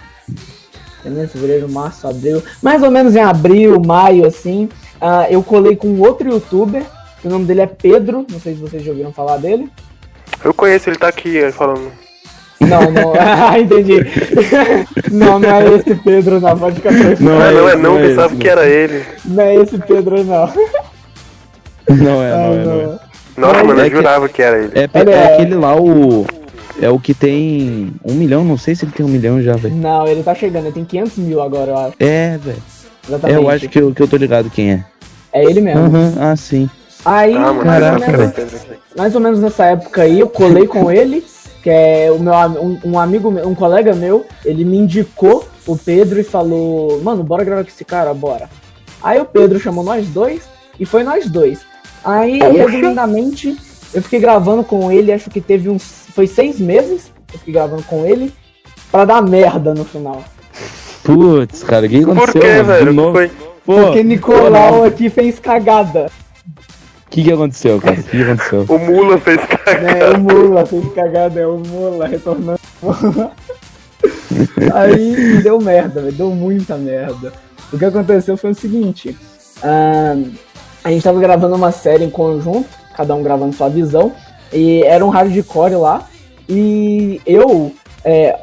Janeiro, 1.04 1.28
fevereiro, 1.28 1.68
março, 1.68 2.06
abril. 2.06 2.42
Mais 2.62 2.82
ou 2.82 2.90
menos 2.90 3.14
em 3.16 3.20
abril, 3.22 3.80
maio, 3.80 4.26
assim. 4.26 4.68
ah, 5.00 5.26
eu 5.30 5.42
colei 5.42 5.76
com 5.76 5.98
outro 6.00 6.28
youtuber, 6.30 6.82
que 7.20 7.26
o 7.28 7.30
nome 7.30 7.44
dele 7.44 7.62
é 7.62 7.66
Pedro, 7.66 8.26
não 8.30 8.40
sei 8.40 8.54
se 8.54 8.60
vocês 8.60 8.82
já 8.82 8.90
ouviram 8.90 9.12
falar 9.12 9.38
dele. 9.38 9.70
Eu 10.44 10.52
conheço, 10.54 10.88
ele 10.88 10.96
tá 10.98 11.08
aqui 11.08 11.50
falando. 11.52 11.90
Não, 12.60 12.90
não, 12.90 13.12
ah, 13.18 13.58
entendi. 13.58 13.98
não, 15.12 15.38
não 15.38 15.48
é 15.48 15.74
esse 15.76 15.94
Pedro, 15.94 16.40
não, 16.40 16.58
pode 16.58 16.76
ficar 16.76 16.90
tranquilo. 16.90 17.30
Não 17.30 17.42
é 17.42 17.52
não 17.52 17.68
é 17.68 17.76
não, 17.76 17.82
não 17.94 17.98
é 17.98 18.08
pensava 18.08 18.32
esse, 18.32 18.36
que 18.36 18.48
era 18.48 18.66
ele. 18.68 19.04
Não 19.24 19.42
é 19.42 19.54
esse 19.54 19.78
Pedro, 19.78 20.24
não. 20.24 20.52
Não 21.88 22.22
é, 22.22 22.32
Ah, 22.32 22.36
não 22.36 22.52
é, 22.52 22.64
não 22.64 22.94
é. 22.94 23.07
Nossa, 23.38 23.54
Mas 23.58 23.66
mano, 23.66 23.80
é 23.80 23.86
eu 23.86 23.90
que- 23.90 23.96
jurava 23.96 24.28
que 24.28 24.42
era 24.42 24.58
ele. 24.58 24.72
É, 24.74 24.80
é 24.82 25.10
é- 25.10 25.34
aquele 25.34 25.54
lá, 25.54 25.76
o. 25.80 26.26
É 26.80 26.88
o 26.88 26.98
que 26.98 27.12
tem 27.12 27.92
um 28.04 28.14
milhão, 28.14 28.44
não 28.44 28.56
sei 28.56 28.74
se 28.74 28.84
ele 28.84 28.92
tem 28.92 29.04
um 29.04 29.08
milhão 29.08 29.42
já, 29.42 29.56
velho. 29.56 29.74
Não, 29.74 30.06
ele 30.06 30.22
tá 30.22 30.32
chegando, 30.34 30.66
ele 30.66 30.72
tem 30.74 30.84
500 30.84 31.16
mil 31.18 31.42
agora, 31.42 31.70
eu 31.72 31.76
acho. 31.76 31.94
É, 31.98 32.38
velho. 32.38 32.56
É, 32.58 33.08
Exatamente. 33.08 33.42
eu 33.42 33.50
acho 33.50 33.68
que 33.68 33.80
eu, 33.80 33.92
que 33.92 34.00
eu 34.02 34.06
tô 34.08 34.16
ligado 34.16 34.48
quem 34.50 34.72
é. 34.72 34.84
É 35.32 35.44
ele 35.44 35.60
mesmo. 35.60 35.86
Aham, 35.86 36.14
ah, 36.20 36.36
sim. 36.36 36.70
Aí, 37.04 37.34
Ah, 37.36 37.40
mano, 37.52 37.64
mais, 37.64 37.80
Caraca, 37.82 38.10
ou 38.12 38.18
menos, 38.20 38.66
mais 38.96 39.14
ou 39.14 39.20
menos 39.20 39.40
nessa 39.40 39.64
época 39.66 40.02
aí, 40.02 40.20
eu 40.20 40.28
colei 40.28 40.66
com 40.66 40.90
ele, 40.90 41.24
que 41.62 41.70
é 41.70 42.10
o 42.12 42.18
meu 42.20 42.32
um, 42.62 42.78
um 42.84 42.98
amigo, 42.98 43.30
meu- 43.30 43.48
um 43.48 43.54
colega 43.54 43.94
meu, 43.94 44.24
ele 44.44 44.64
me 44.64 44.78
indicou 44.78 45.48
o 45.66 45.76
Pedro 45.76 46.20
e 46.20 46.24
falou, 46.24 47.00
mano, 47.02 47.22
bora 47.24 47.42
gravar 47.44 47.62
com 47.64 47.68
esse 47.70 47.84
cara, 47.84 48.12
bora. 48.14 48.48
Aí 49.02 49.20
o 49.20 49.24
Pedro 49.24 49.58
chamou 49.58 49.82
nós 49.84 50.06
dois 50.08 50.42
e 50.78 50.84
foi 50.86 51.02
nós 51.02 51.28
dois. 51.28 51.60
Aí, 52.08 52.38
Poxa. 52.38 52.52
resumidamente, 52.68 53.56
eu 53.92 54.02
fiquei 54.02 54.18
gravando 54.18 54.64
com 54.64 54.90
ele, 54.90 55.12
acho 55.12 55.28
que 55.28 55.40
teve 55.40 55.68
uns. 55.68 55.82
Foi 56.14 56.26
seis 56.26 56.58
meses, 56.58 57.12
eu 57.32 57.38
fiquei 57.38 57.52
gravando 57.54 57.82
com 57.82 58.06
ele, 58.06 58.32
pra 58.90 59.04
dar 59.04 59.20
merda 59.22 59.74
no 59.74 59.84
final. 59.84 60.24
Putz, 61.04 61.62
cara, 61.62 61.86
o 61.86 61.88
que 61.88 62.04
Por 62.04 62.16
aconteceu? 62.16 62.42
mano? 62.42 62.62
De 62.62 62.62
velho? 62.64 62.92
Novo? 62.92 63.12
foi? 63.12 63.30
Pô, 63.64 63.74
Porque 63.82 64.02
Nicolau 64.02 64.84
aqui 64.84 65.10
fez 65.10 65.38
cagada. 65.38 66.10
o 67.06 67.10
que, 67.10 67.22
que 67.24 67.32
aconteceu, 67.32 67.78
cara? 67.80 68.00
O 68.00 68.02
que, 68.02 68.10
que 68.10 68.22
aconteceu? 68.22 68.64
O 68.68 68.78
Mula 68.78 69.18
fez 69.18 69.40
cagada. 69.44 69.80
né? 69.82 70.10
O 70.10 70.18
Mula 70.20 70.64
fez 70.66 70.92
cagada, 70.94 71.40
é 71.40 71.46
o 71.46 71.58
Mula 71.58 72.06
retornando. 72.06 72.58
Aí 74.74 75.42
deu 75.42 75.60
merda, 75.60 76.00
velho, 76.02 76.12
deu 76.14 76.30
muita 76.30 76.76
merda. 76.76 77.32
O 77.72 77.78
que 77.78 77.84
aconteceu 77.84 78.36
foi 78.36 78.50
o 78.50 78.54
seguinte: 78.54 79.16
ahn, 79.62 80.30
a 80.82 80.90
gente 80.90 81.02
tava 81.02 81.20
gravando 81.20 81.54
uma 81.54 81.72
série 81.72 82.04
em 82.04 82.10
conjunto, 82.10 82.68
cada 82.96 83.14
um 83.14 83.22
gravando 83.22 83.54
sua 83.54 83.68
visão, 83.68 84.12
e 84.52 84.82
era 84.84 85.04
um 85.04 85.10
hardcore 85.10 85.74
lá. 85.74 86.06
E 86.48 87.20
eu, 87.26 87.72
é, 88.04 88.38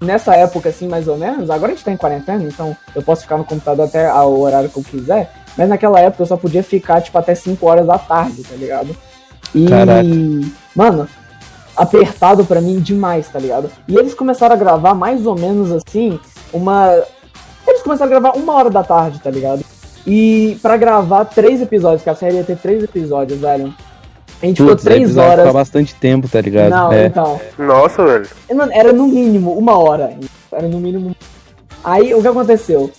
nessa 0.00 0.34
época, 0.34 0.68
assim, 0.68 0.88
mais 0.88 1.08
ou 1.08 1.16
menos, 1.16 1.50
agora 1.50 1.72
a 1.72 1.74
gente 1.74 1.84
tá 1.84 1.92
em 1.92 1.96
quarentena, 1.96 2.42
então 2.44 2.76
eu 2.94 3.02
posso 3.02 3.22
ficar 3.22 3.38
no 3.38 3.44
computador 3.44 3.86
até 3.86 4.12
o 4.12 4.40
horário 4.40 4.68
que 4.68 4.78
eu 4.78 4.82
quiser, 4.82 5.32
mas 5.56 5.68
naquela 5.68 6.00
época 6.00 6.22
eu 6.22 6.26
só 6.26 6.36
podia 6.36 6.62
ficar, 6.62 7.00
tipo, 7.00 7.16
até 7.16 7.34
5 7.34 7.64
horas 7.66 7.86
da 7.86 7.98
tarde, 7.98 8.42
tá 8.42 8.56
ligado? 8.56 8.96
E, 9.54 9.68
Caraca. 9.68 10.08
mano, 10.74 11.08
apertado 11.76 12.44
pra 12.44 12.60
mim 12.60 12.80
demais, 12.80 13.28
tá 13.28 13.38
ligado? 13.38 13.70
E 13.86 13.96
eles 13.96 14.14
começaram 14.14 14.54
a 14.54 14.58
gravar 14.58 14.94
mais 14.94 15.26
ou 15.26 15.36
menos 15.36 15.70
assim, 15.70 16.18
uma. 16.52 17.02
Eles 17.66 17.82
começaram 17.82 18.10
a 18.10 18.20
gravar 18.20 18.36
uma 18.36 18.52
hora 18.52 18.70
da 18.70 18.82
tarde, 18.82 19.20
tá 19.20 19.30
ligado? 19.30 19.63
E 20.06 20.58
pra 20.60 20.76
gravar 20.76 21.24
três 21.24 21.62
episódios, 21.62 22.02
que 22.02 22.10
a 22.10 22.14
série 22.14 22.36
ia 22.36 22.44
ter 22.44 22.56
três 22.56 22.82
episódios, 22.82 23.40
velho. 23.40 23.74
A 24.42 24.46
gente 24.46 24.58
ficou 24.58 24.72
Putz, 24.74 24.86
aí 24.86 24.92
três 24.92 25.00
precisava 25.02 25.28
horas. 25.28 25.46
ficar 25.46 25.58
bastante 25.58 25.94
tempo, 25.94 26.28
tá 26.28 26.40
ligado? 26.40 26.70
Não, 26.70 26.92
é. 26.92 27.06
então. 27.06 27.40
Nossa, 27.58 28.04
velho. 28.04 28.28
Mano, 28.54 28.72
era 28.74 28.92
no 28.92 29.06
mínimo 29.06 29.56
uma 29.56 29.78
hora. 29.78 30.16
Era 30.52 30.68
no 30.68 30.78
mínimo. 30.78 31.16
Aí 31.82 32.14
o 32.14 32.20
que 32.20 32.28
aconteceu? 32.28 32.90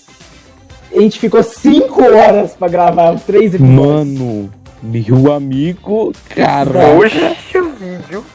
A 0.95 0.99
gente 0.99 1.19
ficou 1.19 1.43
cinco 1.43 2.01
horas 2.03 2.53
pra 2.53 2.67
gravar 2.67 3.19
três 3.19 3.53
episódios. 3.53 3.85
Mano, 3.85 4.49
meu 4.81 5.31
amigo, 5.33 6.11
cara. 6.29 6.95
Poxa 6.95 7.35
vídeo. 7.75 8.25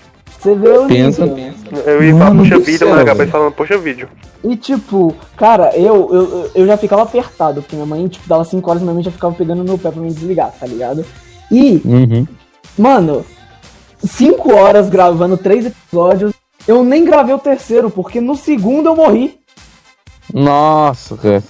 Você 0.40 0.54
vê 0.54 0.68
o 0.70 0.86
Pensa- 0.86 1.26
nível. 1.26 1.54
Eu 1.84 2.02
ia 2.02 2.16
falar 2.16 2.30
vida, 2.32 2.78
céu, 2.78 2.88
mas 2.88 3.00
acabei 3.00 3.26
falando 3.26 3.52
poxa 3.52 3.76
vídeo. 3.76 4.08
E 4.42 4.56
tipo, 4.56 5.14
cara, 5.36 5.76
eu, 5.76 6.08
eu, 6.12 6.50
eu 6.54 6.66
já 6.66 6.76
ficava 6.78 7.02
apertado, 7.02 7.60
porque 7.60 7.76
minha 7.76 7.84
mãe, 7.86 8.08
tipo, 8.08 8.26
dava 8.26 8.42
5 8.44 8.68
horas 8.70 8.80
e 8.80 8.84
minha 8.84 8.94
mãe 8.94 9.02
já 9.02 9.10
ficava 9.10 9.34
pegando 9.34 9.58
no 9.58 9.64
meu 9.64 9.78
pé 9.78 9.90
pra 9.90 10.00
me 10.00 10.08
desligar, 10.08 10.50
tá 10.58 10.66
ligado? 10.66 11.04
E, 11.52 11.82
Uhum. 11.84 12.26
mano, 12.78 13.24
5 14.02 14.54
horas 14.54 14.88
gravando 14.88 15.36
três 15.36 15.66
episódios, 15.66 16.32
eu 16.66 16.82
nem 16.82 17.04
gravei 17.04 17.34
o 17.34 17.38
terceiro, 17.38 17.90
porque 17.90 18.18
no 18.20 18.34
segundo 18.34 18.86
eu 18.88 18.96
morri. 18.96 19.38
Nossa, 20.32 21.16
cara. 21.18 21.42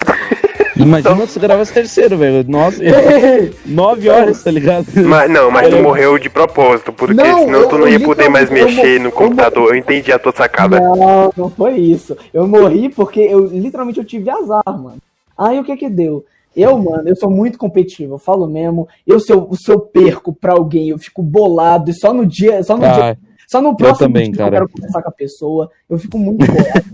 Imagina 0.82 1.26
se 1.26 1.38
gravasse 1.38 1.72
terceiro, 1.72 2.16
velho. 2.16 2.44
Nossa, 2.48 2.78
nove 3.66 4.08
horas, 4.08 4.42
tá 4.42 4.50
ligado? 4.50 4.86
Mas, 5.06 5.30
não, 5.30 5.50
mas 5.50 5.68
tu 5.68 5.76
Eu- 5.76 5.82
morreu 5.82 6.18
de 6.18 6.28
propósito, 6.30 6.92
porque 6.92 7.14
Não, 7.14 7.38
senão 7.44 7.68
tu 7.68 7.78
não 7.78 7.88
ia 7.88 8.00
poder 8.00 8.28
mais 8.28 8.50
mexer 8.50 9.00
no 9.00 9.10
computador. 9.12 9.68
Eu 9.70 9.76
entendi 9.76 10.12
a 10.12 10.18
tua 10.18 10.32
sacada. 10.32 10.80
Não, 10.80 11.32
não 11.36 11.50
foi 11.50 11.76
isso. 11.78 12.16
Eu 12.32 12.46
morri 12.46 12.88
porque 12.88 13.20
eu 13.20 13.46
literalmente 13.46 13.98
eu 13.98 14.04
tive 14.04 14.30
azar, 14.30 14.62
mano. 14.66 14.98
Aí 15.36 15.58
o 15.58 15.64
que 15.64 15.76
que 15.76 15.88
deu? 15.88 16.24
Eu, 16.56 16.76
mano, 16.78 17.08
eu 17.08 17.14
sou 17.14 17.30
muito 17.30 17.56
competitivo, 17.56 18.14
eu 18.14 18.18
falo 18.18 18.46
mesmo. 18.48 18.88
Eu, 19.06 19.20
se 19.20 19.32
eu, 19.32 19.48
se 19.54 19.70
eu 19.70 19.78
perco 19.78 20.32
pra 20.34 20.52
alguém, 20.54 20.88
eu 20.88 20.98
fico 20.98 21.22
bolado, 21.22 21.90
e 21.90 21.94
só 21.94 22.12
no 22.12 22.26
dia, 22.26 22.62
só 22.64 22.74
no 22.76 22.82
dia, 22.82 23.12
Ah, 23.12 23.16
só 23.50 23.60
no 23.60 23.76
próximo 23.76 24.06
também, 24.06 24.26
dia 24.26 24.32
que 24.32 24.38
cara. 24.38 24.48
eu 24.48 24.52
quero 24.52 24.68
conversar 24.68 25.02
com 25.02 25.08
a 25.08 25.12
pessoa, 25.12 25.70
eu 25.88 25.98
fico 25.98 26.16
muito 26.16 26.38
bolado. 26.46 26.84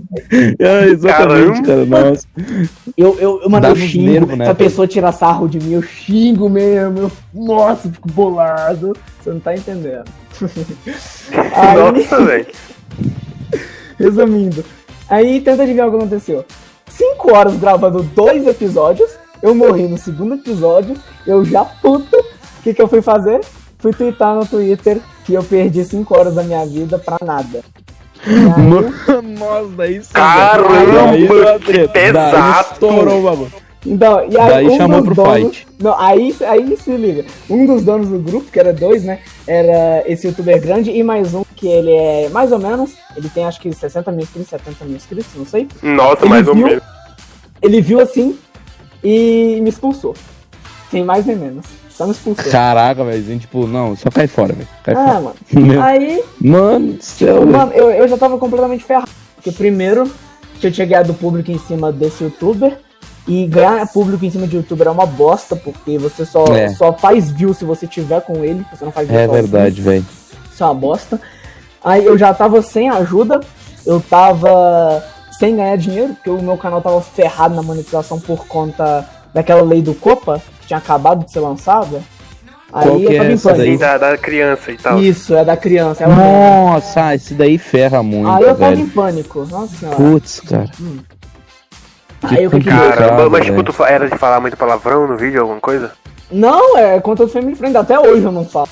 é, 0.58 0.84
exatamente, 0.86 1.62
cara. 1.62 1.84
Nossa. 1.84 2.26
Eu, 2.96 3.18
eu, 3.18 3.42
eu, 3.42 3.50
mano, 3.50 3.66
eu 3.66 3.76
xingo, 3.76 4.10
nervos, 4.10 4.38
né, 4.38 4.44
se 4.46 4.50
a 4.52 4.54
pessoa 4.54 4.88
tira 4.88 5.12
sarro 5.12 5.48
de 5.48 5.58
mim, 5.58 5.74
eu 5.74 5.82
xingo 5.82 6.48
mesmo, 6.48 6.98
eu, 6.98 7.12
nossa, 7.34 7.88
eu 7.88 7.92
fico 7.92 8.10
bolado. 8.10 8.96
Você 9.20 9.30
não 9.30 9.40
tá 9.40 9.54
entendendo. 9.54 10.10
Aí, 11.52 11.76
Nossa, 11.76 12.24
velho. 12.24 12.46
Resumindo. 14.00 14.64
Aí 15.10 15.42
tenta 15.42 15.62
adivinhar 15.62 15.88
o 15.88 15.90
que 15.90 15.96
aconteceu. 15.98 16.42
Cinco 16.88 17.36
horas 17.36 17.54
gravando 17.58 18.02
dois 18.02 18.46
episódios. 18.46 19.10
Eu 19.42 19.54
morri 19.54 19.86
no 19.86 19.98
segundo 19.98 20.36
episódio. 20.36 20.96
Eu 21.26 21.44
já 21.44 21.66
puto. 21.66 22.16
O 22.16 22.62
que, 22.62 22.72
que 22.72 22.80
eu 22.80 22.88
fui 22.88 23.02
fazer? 23.02 23.42
Fui 23.78 23.92
twittar 23.92 24.34
no 24.34 24.46
Twitter 24.46 24.98
que 25.24 25.34
eu 25.34 25.42
perdi 25.44 25.84
cinco 25.84 26.16
horas 26.18 26.34
da 26.34 26.42
minha 26.42 26.64
vida 26.66 26.98
pra 26.98 27.16
nada. 27.24 27.62
Aí, 28.26 29.22
Nossa, 29.38 29.68
daí 29.76 30.02
sim. 30.02 30.12
Caramba, 30.12 31.16
deu 31.16 31.42
uma 31.42 31.58
que 31.60 31.88
pesado. 31.88 32.72
estourou 32.72 33.22
bagulho. 33.22 33.52
então, 33.84 34.20
e 34.28 34.36
aí, 34.38 34.48
Daí 34.48 34.68
um 34.68 34.76
chamou 34.76 35.00
dos 35.02 35.14
pro 35.14 35.24
donos, 35.24 35.56
fight. 35.58 35.66
Não, 35.78 36.00
aí, 36.00 36.34
aí 36.40 36.76
se 36.76 36.90
liga. 36.96 37.24
Um 37.48 37.66
dos 37.66 37.84
donos 37.84 38.08
do 38.08 38.18
grupo, 38.18 38.50
que 38.50 38.58
era 38.58 38.72
dois, 38.72 39.04
né? 39.04 39.20
Era 39.46 40.02
esse 40.10 40.26
youtuber 40.26 40.60
grande 40.60 40.90
e 40.90 41.02
mais 41.04 41.34
um 41.34 41.44
que 41.54 41.68
ele 41.68 41.92
é 41.92 42.28
mais 42.30 42.50
ou 42.50 42.58
menos. 42.58 42.94
Ele 43.16 43.28
tem 43.28 43.44
acho 43.44 43.60
que 43.60 43.72
60 43.72 44.10
mil 44.10 44.22
inscritos, 44.22 44.48
70 44.50 44.84
mil 44.86 44.96
inscritos, 44.96 45.30
não 45.36 45.46
sei. 45.46 45.68
Nossa, 45.82 46.22
Ele 46.22 46.28
mais 46.30 46.48
ou 46.48 46.54
viu? 46.54 46.66
menos. 46.66 46.82
Ele 47.62 47.80
viu 47.80 48.00
assim 48.00 48.36
e 49.04 49.60
me 49.62 49.68
expulsou. 49.68 50.14
Sem 50.90 51.04
mais 51.04 51.24
nem 51.26 51.36
menos. 51.36 51.66
Só 51.96 52.04
me 52.04 52.12
expulsou. 52.12 52.50
Caraca, 52.52 53.02
velho. 53.04 53.38
Tipo, 53.38 53.66
não, 53.66 53.96
só 53.96 54.10
cai 54.10 54.26
fora, 54.26 54.52
velho. 54.52 54.68
Cai 54.84 54.94
Ah, 54.94 55.14
mano. 55.14 55.34
fora. 55.34 55.36
Meu- 55.66 55.82
Aí, 55.82 56.22
Mano 56.40 56.92
do 56.94 57.02
céu, 57.02 57.46
mano, 57.46 57.72
eu, 57.72 57.90
eu 57.90 58.06
já 58.08 58.16
tava 58.18 58.36
completamente 58.38 58.84
ferrado. 58.84 59.08
Porque 59.36 59.50
primeiro, 59.50 60.10
que 60.60 60.66
eu 60.66 60.72
tinha 60.72 60.86
ganhado 60.86 61.14
público 61.14 61.50
em 61.50 61.58
cima 61.58 61.90
desse 61.92 62.22
youtuber. 62.24 62.78
E 63.28 63.44
ganhar 63.46 63.84
público 63.92 64.24
em 64.24 64.30
cima 64.30 64.46
de 64.46 64.54
youtuber 64.56 64.86
é 64.86 64.90
uma 64.90 65.04
bosta, 65.06 65.56
porque 65.56 65.98
você 65.98 66.24
só, 66.24 66.44
É. 66.54 66.68
só 66.68 66.92
faz 66.92 67.28
view 67.28 67.52
se 67.52 67.64
você 67.64 67.84
tiver 67.84 68.20
com 68.20 68.44
ele. 68.44 68.64
Você 68.72 68.84
não 68.84 68.92
faz 68.92 69.08
view 69.08 69.18
É 69.18 69.26
verdade, 69.26 69.80
velho. 69.82 70.06
Isso 70.52 70.62
é 70.62 70.66
uma 70.66 70.74
bosta. 70.74 71.20
Aí 71.82 72.04
eu 72.04 72.16
já 72.16 72.32
tava 72.32 72.62
sem 72.62 72.88
ajuda, 72.88 73.40
eu 73.84 74.00
tava 74.00 75.02
sem 75.38 75.56
ganhar 75.56 75.76
dinheiro, 75.76 76.14
porque 76.14 76.30
o 76.30 76.40
meu 76.40 76.56
canal 76.56 76.80
tava 76.80 77.00
ferrado 77.00 77.54
na 77.56 77.62
monetização 77.62 78.20
por 78.20 78.46
conta 78.46 79.04
daquela 79.34 79.62
lei 79.62 79.82
do 79.82 79.92
Copa, 79.94 80.40
tinha 80.66 80.78
acabado 80.78 81.24
de 81.24 81.30
ser 81.32 81.40
lançada. 81.40 82.00
Qual 82.70 82.84
Aí 82.96 83.00
que 83.00 83.06
eu 83.06 83.10
é 83.12 83.16
tava 83.18 83.30
em 83.30 83.32
essa 83.34 83.52
daí? 83.54 83.58
pânico. 83.78 83.80
Da, 83.80 83.98
da 83.98 84.18
criança 84.18 84.72
e 84.72 84.76
tal. 84.76 84.98
Isso, 85.00 85.34
é 85.34 85.44
da 85.44 85.56
criança. 85.56 86.04
Ela 86.04 86.14
Nossa, 86.16 87.14
esse 87.14 87.32
daí 87.34 87.56
ferra 87.58 88.02
muito, 88.02 88.28
Aí 88.28 88.42
eu 88.42 88.54
tava 88.56 88.72
em 88.72 88.76
velho. 88.76 88.88
pânico. 88.90 89.46
Nossa 89.46 89.76
senhora. 89.76 89.96
Putz, 89.96 90.40
cara. 90.40 90.70
Aí 92.22 92.46
o 92.46 92.50
que 92.50 92.58
que 92.58 92.64
deu? 92.64 92.72
complicado, 92.74 92.98
Caramba, 92.98 93.30
mas 93.30 93.44
tipo, 93.44 93.56
velho. 93.62 93.72
tu 93.72 93.84
era 93.84 94.08
de 94.10 94.16
falar 94.18 94.40
muito 94.40 94.56
palavrão 94.56 95.06
no 95.06 95.16
vídeo, 95.16 95.40
alguma 95.42 95.60
coisa? 95.60 95.92
Não, 96.30 96.76
é 96.76 96.98
contra 97.00 97.24
o 97.24 97.28
Family 97.28 97.54
Friend. 97.54 97.76
Até 97.76 97.98
hoje 98.00 98.24
eu 98.24 98.32
não 98.32 98.44
falo. 98.44 98.68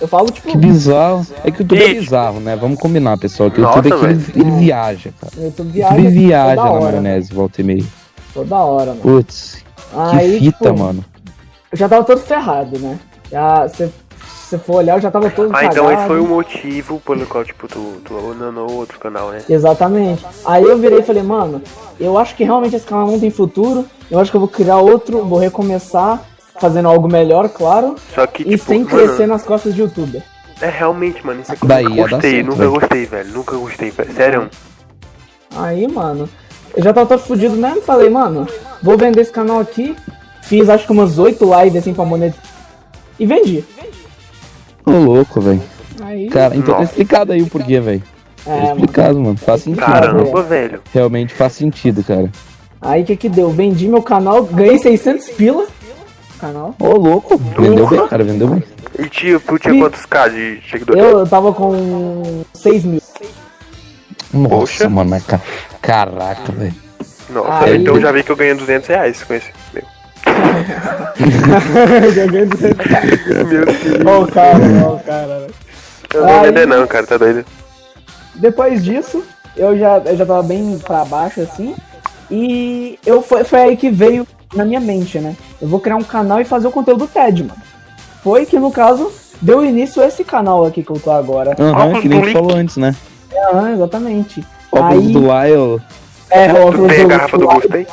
Eu 0.00 0.08
falo, 0.08 0.30
tipo, 0.30 0.48
Que 0.50 0.56
bizarro. 0.56 1.26
É 1.44 1.50
que 1.50 1.58
o 1.60 1.62
YouTube 1.62 1.82
é 1.82 1.94
bizarro, 1.94 2.40
né? 2.40 2.56
Vamos 2.56 2.78
combinar, 2.80 3.18
pessoal. 3.18 3.50
Que 3.50 3.60
o 3.60 3.64
YouTube 3.64 3.86
é 3.92 3.96
que 3.98 4.04
ele, 4.04 4.14
velho. 4.14 4.32
ele 4.48 4.50
viaja, 4.58 5.10
cara. 5.20 5.32
eu 5.36 5.48
O 5.58 5.64
viaja 5.68 5.94
YouTube 5.96 6.08
viaja 6.10 6.56
toda 6.56 6.64
na 6.64 6.70
hora, 6.72 6.82
maionese, 7.00 7.32
volta 7.34 7.60
e 7.60 7.64
meia. 7.64 7.84
Toda 8.32 8.56
hora, 8.56 8.86
mano. 8.86 9.00
Putz, 9.02 9.62
Aí, 9.94 10.38
que 10.38 10.44
fita, 10.46 10.64
tipo, 10.70 10.78
mano. 10.78 11.04
Eu 11.72 11.78
já 11.78 11.88
tava 11.88 12.04
todo 12.04 12.20
ferrado, 12.20 12.78
né? 12.78 12.98
Já, 13.30 13.68
se 13.68 13.92
você 14.18 14.58
for 14.58 14.76
olhar, 14.76 14.96
eu 14.96 15.00
já 15.00 15.10
tava 15.10 15.30
todo 15.30 15.50
Ah, 15.54 15.64
então 15.64 15.84
cagado. 15.84 15.92
esse 16.00 16.06
foi 16.08 16.20
o 16.20 16.26
motivo 16.26 17.00
pelo 17.00 17.26
qual, 17.26 17.44
tipo, 17.44 17.68
tu, 17.68 18.00
tu 18.04 18.18
abandonou 18.18 18.72
outro 18.72 18.98
canal, 18.98 19.30
né? 19.30 19.42
Exatamente. 19.48 20.24
Aí 20.44 20.64
eu 20.64 20.76
virei 20.78 20.98
e 20.98 21.02
falei, 21.02 21.22
mano, 21.22 21.62
eu 21.98 22.18
acho 22.18 22.34
que 22.34 22.42
realmente 22.44 22.74
esse 22.74 22.86
canal 22.86 23.06
não 23.06 23.20
tem 23.20 23.30
futuro. 23.30 23.86
Eu 24.10 24.18
acho 24.18 24.30
que 24.30 24.36
eu 24.36 24.40
vou 24.40 24.48
criar 24.48 24.78
outro, 24.78 25.24
vou 25.24 25.38
recomeçar, 25.38 26.20
fazendo 26.60 26.88
algo 26.88 27.08
melhor, 27.08 27.48
claro. 27.48 27.94
Só 28.12 28.26
que, 28.26 28.42
E 28.42 28.50
tipo, 28.56 28.64
sem 28.64 28.80
mano, 28.84 28.90
crescer 28.90 29.26
nas 29.28 29.44
costas 29.44 29.72
de 29.74 29.80
youtuber. 29.82 30.22
é 30.60 30.68
realmente, 30.68 31.24
mano, 31.24 31.40
isso 31.42 31.52
aqui 31.52 31.62
eu 31.64 31.68
Daí 31.68 31.84
nunca 31.84 32.08
gostei, 32.08 32.30
certo, 32.32 32.46
nunca 32.46 32.58
velho. 32.58 32.70
gostei, 32.72 33.06
velho, 33.06 33.32
nunca 33.32 33.56
gostei, 33.56 33.90
velho, 33.90 34.12
sério. 34.12 34.50
Aí, 35.56 35.86
mano, 35.88 36.28
eu 36.76 36.82
já 36.82 36.92
tava 36.92 37.06
todo 37.06 37.20
fudido 37.20 37.56
mesmo. 37.56 37.82
Falei, 37.82 38.08
mano, 38.08 38.46
vou 38.82 38.96
vender 38.96 39.20
esse 39.20 39.32
canal 39.32 39.60
aqui. 39.60 39.94
Fiz 40.42 40.68
acho 40.68 40.86
que 40.86 40.92
umas 40.92 41.18
oito 41.18 41.44
lives 41.60 41.76
assim 41.82 41.94
pra 41.94 42.04
monetizar. 42.04 42.44
E 43.18 43.26
vendi. 43.26 43.64
Ô, 44.84 44.90
louco, 44.92 45.40
velho. 45.40 45.62
Cara, 46.32 46.56
então 46.56 46.74
tá 46.74 46.80
Nossa. 46.80 46.84
explicado 46.92 47.32
aí 47.32 47.42
o 47.42 47.46
porquê, 47.46 47.78
velho. 47.80 48.02
Tá 48.44 48.50
é, 48.50 48.54
mano. 48.60 48.66
explicado, 48.72 49.20
mano. 49.20 49.36
Faz 49.36 49.62
sentido. 49.62 49.84
Caramba, 49.84 50.42
velho. 50.42 50.80
Realmente 50.92 51.34
faz 51.34 51.52
sentido, 51.52 52.02
cara. 52.02 52.30
Aí 52.80 53.02
o 53.02 53.04
que 53.04 53.16
que 53.16 53.28
deu? 53.28 53.50
Vendi 53.50 53.86
meu 53.86 54.02
canal, 54.02 54.42
ganhei 54.44 54.78
600 54.78 55.28
pila. 55.30 55.66
Canal. 56.40 56.74
Ô, 56.80 56.96
louco. 56.96 57.36
Vendeu 57.36 57.86
bem, 57.86 58.08
cara. 58.08 58.24
Vendeu 58.24 58.48
bem. 58.48 58.62
E 58.98 59.08
tio, 59.10 59.38
tu 59.40 59.58
tinha 59.58 59.74
E- 59.74 59.78
quantos 59.80 60.06
K 60.06 60.28
de 60.28 60.62
seguidor? 60.70 60.96
Eu, 60.96 61.18
eu 61.18 61.26
tava 61.26 61.52
com 61.52 62.42
6 62.54 62.84
mil. 62.86 63.02
Nossa, 64.32 64.48
Poxa. 64.56 64.88
mano. 64.88 65.10
Mas 65.10 65.24
ca... 65.26 65.38
Caraca, 65.82 66.52
velho. 66.52 66.74
Nossa, 67.30 67.64
Aí- 67.64 67.78
então 67.78 67.94
eu 67.96 68.00
já 68.00 68.12
vi 68.12 68.22
que 68.22 68.30
eu 68.30 68.36
ganhei 68.36 68.54
200 68.54 68.88
reais 68.88 69.22
com 69.22 69.34
esse. 69.34 69.50
Meu, 69.72 69.82
meu 73.26 73.44
Deus. 73.46 73.68
Ó 74.06 74.22
o 74.22 74.26
cara, 74.28 74.58
ó 74.86 74.94
o 74.94 75.00
cara. 75.00 75.38
né? 75.40 75.46
Eu 76.12 76.20
não 76.22 76.28
vou 76.28 76.38
Aí- 76.40 76.46
vender 76.46 76.66
não, 76.66 76.86
cara, 76.86 77.06
tá 77.06 77.16
doido? 77.16 77.44
Depois 78.34 78.82
disso, 78.84 79.22
eu 79.56 79.78
já, 79.78 79.98
eu 79.98 80.16
já 80.16 80.26
tava 80.26 80.42
bem 80.42 80.78
pra 80.84 81.04
baixo 81.04 81.40
assim. 81.40 81.74
E 82.30 82.98
eu 83.04 83.22
foi, 83.22 83.44
foi 83.44 83.60
aí 83.60 83.76
que 83.76 83.90
veio 83.90 84.26
na 84.54 84.64
minha 84.64 84.80
mente, 84.80 85.18
né? 85.18 85.36
Eu 85.60 85.68
vou 85.68 85.80
criar 85.80 85.96
um 85.96 86.04
canal 86.04 86.40
e 86.40 86.44
fazer 86.44 86.68
o 86.68 86.72
conteúdo 86.72 87.06
do 87.06 87.08
TED, 87.08 87.44
mano. 87.44 87.60
Foi 88.22 88.46
que 88.46 88.58
no 88.58 88.70
caso 88.70 89.10
deu 89.40 89.64
início 89.64 90.02
a 90.02 90.06
esse 90.06 90.22
canal 90.24 90.64
aqui 90.64 90.82
que 90.82 90.90
eu 90.90 91.00
tô 91.00 91.10
agora. 91.10 91.54
Aham, 91.58 91.84
Óculos 91.86 92.00
que 92.02 92.08
nem 92.08 92.22
tu 92.22 92.32
falou 92.32 92.54
antes, 92.56 92.76
né? 92.76 92.94
Ah, 93.52 93.72
exatamente. 93.72 94.44
Óculos 94.72 95.06
Aí- 95.06 95.12
do 95.12 95.20
Lyle. 95.20 95.82
É, 96.30 96.52
óculos 96.52 96.88
tem 96.92 97.00
a 97.00 97.02
do- 97.02 97.08
garrafa 97.08 97.38
do 97.38 97.46
gostei? 97.46 97.86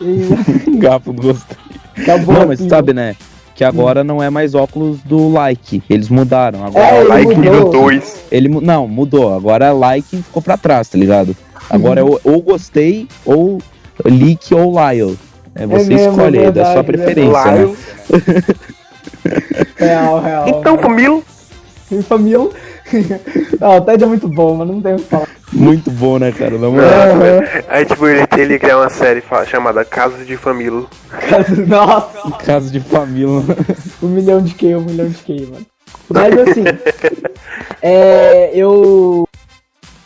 E- 0.00 0.76
Garfo 0.78 1.12
do 1.12 1.22
gosto. 1.22 1.56
Acabou 1.98 2.34
Não, 2.34 2.46
mas 2.48 2.60
sabe, 2.60 2.92
né? 2.92 3.16
Que 3.54 3.64
agora 3.64 4.04
não 4.04 4.22
é 4.22 4.28
mais 4.28 4.54
óculos 4.54 5.00
do 5.02 5.30
like. 5.30 5.82
Eles 5.88 6.08
mudaram. 6.10 6.64
Agora 6.64 6.84
É, 6.84 6.96
é 6.96 7.00
ele 7.00 7.08
like. 7.08 7.26
Mudou. 7.34 7.40
nível 7.42 7.68
2. 7.70 8.16
Ele 8.30 8.48
não, 8.48 8.86
mudou. 8.86 9.34
Agora 9.34 9.72
like 9.72 10.16
ficou 10.22 10.42
pra 10.42 10.56
trás, 10.58 10.88
tá 10.88 10.98
ligado? 10.98 11.34
Agora 11.70 12.00
é 12.00 12.04
ou, 12.04 12.20
ou 12.22 12.42
gostei, 12.42 13.08
ou 13.24 13.58
leak 14.04 14.54
ou 14.54 14.72
Lyle. 14.78 15.18
É, 15.54 15.66
você 15.66 15.86
mesmo, 15.94 16.10
escolhe 16.12 16.38
aí, 16.38 16.52
da 16.52 16.72
sua 16.72 16.84
preferência, 16.84 17.44
né? 17.50 17.74
Real, 19.76 20.20
real. 20.20 20.48
Então, 20.48 20.78
família. 20.78 21.22
Família. 22.08 22.48
ah, 23.60 23.76
o 23.76 23.80
TED 23.80 24.04
é 24.04 24.06
muito 24.06 24.28
bom, 24.28 24.54
mas 24.54 24.68
não 24.68 24.80
tem 24.80 24.94
o 24.94 24.96
que 24.96 25.04
falar. 25.04 25.28
Muito 25.52 25.90
bom, 25.90 26.18
né, 26.18 26.32
cara? 26.32 26.58
Na 26.58 26.68
moral. 26.68 27.18
Velho. 27.18 27.64
Aí, 27.68 27.84
tipo, 27.84 28.06
ele, 28.06 28.26
ele 28.36 28.52
ia 28.54 28.58
criar 28.58 28.78
uma 28.78 28.90
série 28.90 29.22
chamada 29.46 29.84
Casos 29.84 30.26
de 30.26 30.36
Família. 30.36 30.84
Nossa, 31.66 32.30
Caso 32.44 32.70
de 32.70 32.80
família. 32.80 33.42
um 34.02 34.08
milhão 34.08 34.42
de 34.42 34.54
K, 34.54 34.74
um 34.74 34.82
milhão 34.82 35.08
de 35.08 35.22
K, 35.22 35.46
mano. 35.46 35.66
Mas 36.08 36.38
assim, 36.38 36.64
é, 37.82 38.50
eu 38.54 39.26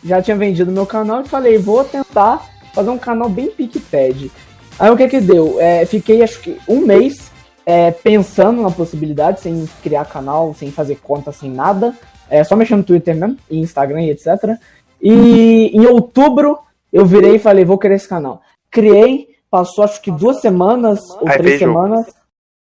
já 0.05 0.22
tinha 0.22 0.36
vendido 0.36 0.70
meu 0.70 0.86
canal 0.86 1.20
e 1.20 1.28
falei, 1.28 1.59
vou 1.59 1.84
tentar 1.84 2.47
fazer 2.74 2.91
um 2.91 2.99
canal 2.99 3.28
bem 3.28 3.51
pique 3.51 3.80
TED. 3.80 4.30
Aí 4.78 4.91
o 4.91 4.97
que 4.97 5.09
que 5.09 5.20
deu? 5.20 5.57
É, 5.61 5.84
fiquei 5.84 6.22
acho 6.22 6.41
que 6.41 6.59
um 6.66 6.86
mês 6.86 7.30
é, 7.66 7.91
pensando 7.91 8.62
na 8.62 8.70
possibilidade, 8.70 9.41
sem 9.41 9.68
criar 9.82 10.05
canal, 10.07 10.55
sem 10.59 10.70
fazer 10.70 10.97
conta, 10.97 11.32
sem 11.32 11.51
nada. 11.51 11.95
É, 12.31 12.45
só 12.45 12.57
mexendo 12.57 12.78
no 12.78 12.85
Twitter 12.85 13.14
mesmo, 13.14 13.37
e 13.51 13.61
Instagram 13.61 14.03
e 14.03 14.11
etc. 14.11 14.57
E 15.03 15.70
em 15.74 15.87
outubro 15.87 16.59
eu 16.93 17.05
virei 17.05 17.37
e 17.37 17.39
falei, 17.39 17.64
vou 17.64 17.78
criar 17.78 17.97
esse 17.97 18.09
canal. 18.09 18.41
Criei, 18.70 19.28
passou 19.51 19.85
acho 19.85 20.01
que 20.01 20.11
duas 20.11 20.41
semanas 20.41 21.01
ou 21.20 21.28
Aí 21.28 21.39
três 21.39 21.59
semanas. 21.59 22.07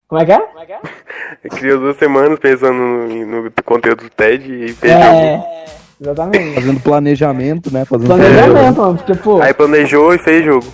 Como 0.09 0.21
é 0.21 0.25
que 0.25 0.33
é? 0.33 0.41
Ele 1.45 1.51
criou 1.57 1.81
duas 1.81 1.97
semanas 1.97 2.39
pensando 2.39 2.75
no, 2.75 3.43
no 3.43 3.53
conteúdo 3.65 4.05
do 4.05 4.11
TED 4.11 4.45
e 4.45 4.73
fez 4.73 4.93
jogo. 4.93 5.05
É, 5.05 5.65
exatamente. 6.01 6.55
Fazendo 6.55 6.81
planejamento, 6.81 7.73
né? 7.73 7.85
Fazendo 7.85 8.07
Planejamento, 8.07 8.81
mano, 8.81 8.97
porque, 8.97 9.15
pô. 9.17 9.43
Aí 9.43 9.53
planejou 9.53 10.15
e 10.15 10.19
fez 10.19 10.45
jogo. 10.45 10.67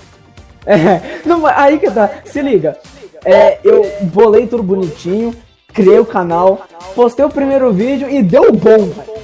É, 0.67 1.01
não, 1.25 1.41
mas 1.41 1.57
aí 1.57 1.79
que 1.79 1.91
tá. 1.91 2.11
Se 2.25 2.43
liga. 2.43 2.77
É, 3.25 3.59
eu 3.65 3.83
bolei 4.03 4.47
tudo 4.47 4.63
bonitinho, 4.63 5.35
criei 5.73 5.99
o 5.99 6.07
canal, 6.07 6.63
postei 6.95 7.25
o 7.25 7.31
primeiro 7.31 7.73
vídeo 7.73 8.09
e 8.09 8.23
deu 8.23 8.53
bom, 8.53 8.79
velho. 8.79 9.23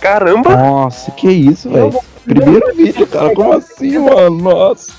Caramba! 0.00 0.56
Nossa, 0.56 1.10
que 1.10 1.28
isso, 1.28 1.68
velho. 1.70 1.98
Primeiro 2.24 2.74
vídeo, 2.74 3.06
cara. 3.06 3.34
Como 3.34 3.52
assim, 3.54 3.98
mano? 3.98 4.30
Nossa. 4.30 4.92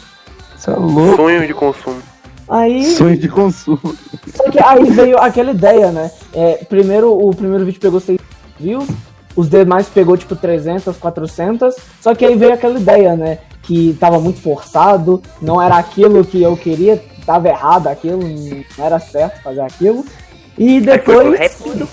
Você 0.55 0.71
é 0.71 0.75
louco. 0.75 1.15
Sonho 1.15 1.47
de 1.47 1.53
consumo. 1.53 2.01
Aí, 2.49 2.83
Sonho 2.83 3.17
de 3.17 3.29
consumo. 3.29 3.95
só 4.35 4.49
que 4.49 4.59
aí 4.61 4.89
veio 4.89 5.17
aquela 5.17 5.51
ideia, 5.51 5.91
né? 5.91 6.11
É, 6.33 6.65
primeiro, 6.67 7.13
o 7.13 7.33
primeiro 7.33 7.63
vídeo 7.63 7.79
pegou 7.79 7.99
6 7.99 8.19
views, 8.59 8.87
os 9.35 9.47
demais 9.47 9.87
pegou 9.87 10.17
tipo 10.17 10.35
300, 10.35 10.97
400. 10.97 11.75
Só 12.01 12.15
que 12.15 12.25
aí 12.25 12.35
veio 12.35 12.53
aquela 12.53 12.79
ideia, 12.79 13.15
né? 13.15 13.37
Que 13.61 13.95
tava 13.99 14.19
muito 14.19 14.41
forçado, 14.41 15.21
não 15.41 15.61
era 15.61 15.77
aquilo 15.77 16.25
que 16.25 16.41
eu 16.41 16.57
queria, 16.57 17.01
tava 17.25 17.47
errado 17.47 17.87
aquilo, 17.87 18.21
não 18.77 18.85
era 18.85 18.99
certo 18.99 19.43
fazer 19.43 19.61
aquilo. 19.61 20.03
E 20.59 20.77
Aí 20.77 20.83
foi 20.83 21.25
depois. 21.25 21.39
rap 21.39 21.69
do. 21.77 21.87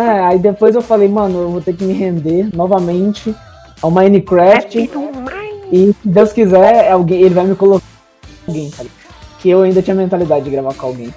É, 0.00 0.20
aí 0.26 0.38
depois 0.38 0.74
eu 0.74 0.80
falei, 0.82 1.08
mano, 1.08 1.42
eu 1.42 1.48
vou 1.50 1.60
ter 1.60 1.74
que 1.74 1.84
me 1.84 1.92
render 1.92 2.48
novamente 2.54 3.34
ao 3.82 3.90
Minecraft. 3.90 4.90
E 5.72 5.86
se 5.88 5.96
Deus 6.08 6.32
quiser, 6.32 6.90
alguém, 6.90 7.20
ele 7.20 7.34
vai 7.34 7.44
me 7.44 7.54
colocar 7.54 7.84
com 8.46 8.50
alguém, 8.52 8.70
cara. 8.70 8.88
Que 9.40 9.50
eu 9.50 9.62
ainda 9.62 9.82
tinha 9.82 9.94
mentalidade 9.94 10.44
de 10.44 10.50
gravar 10.50 10.72
com 10.74 10.86
alguém. 10.86 11.12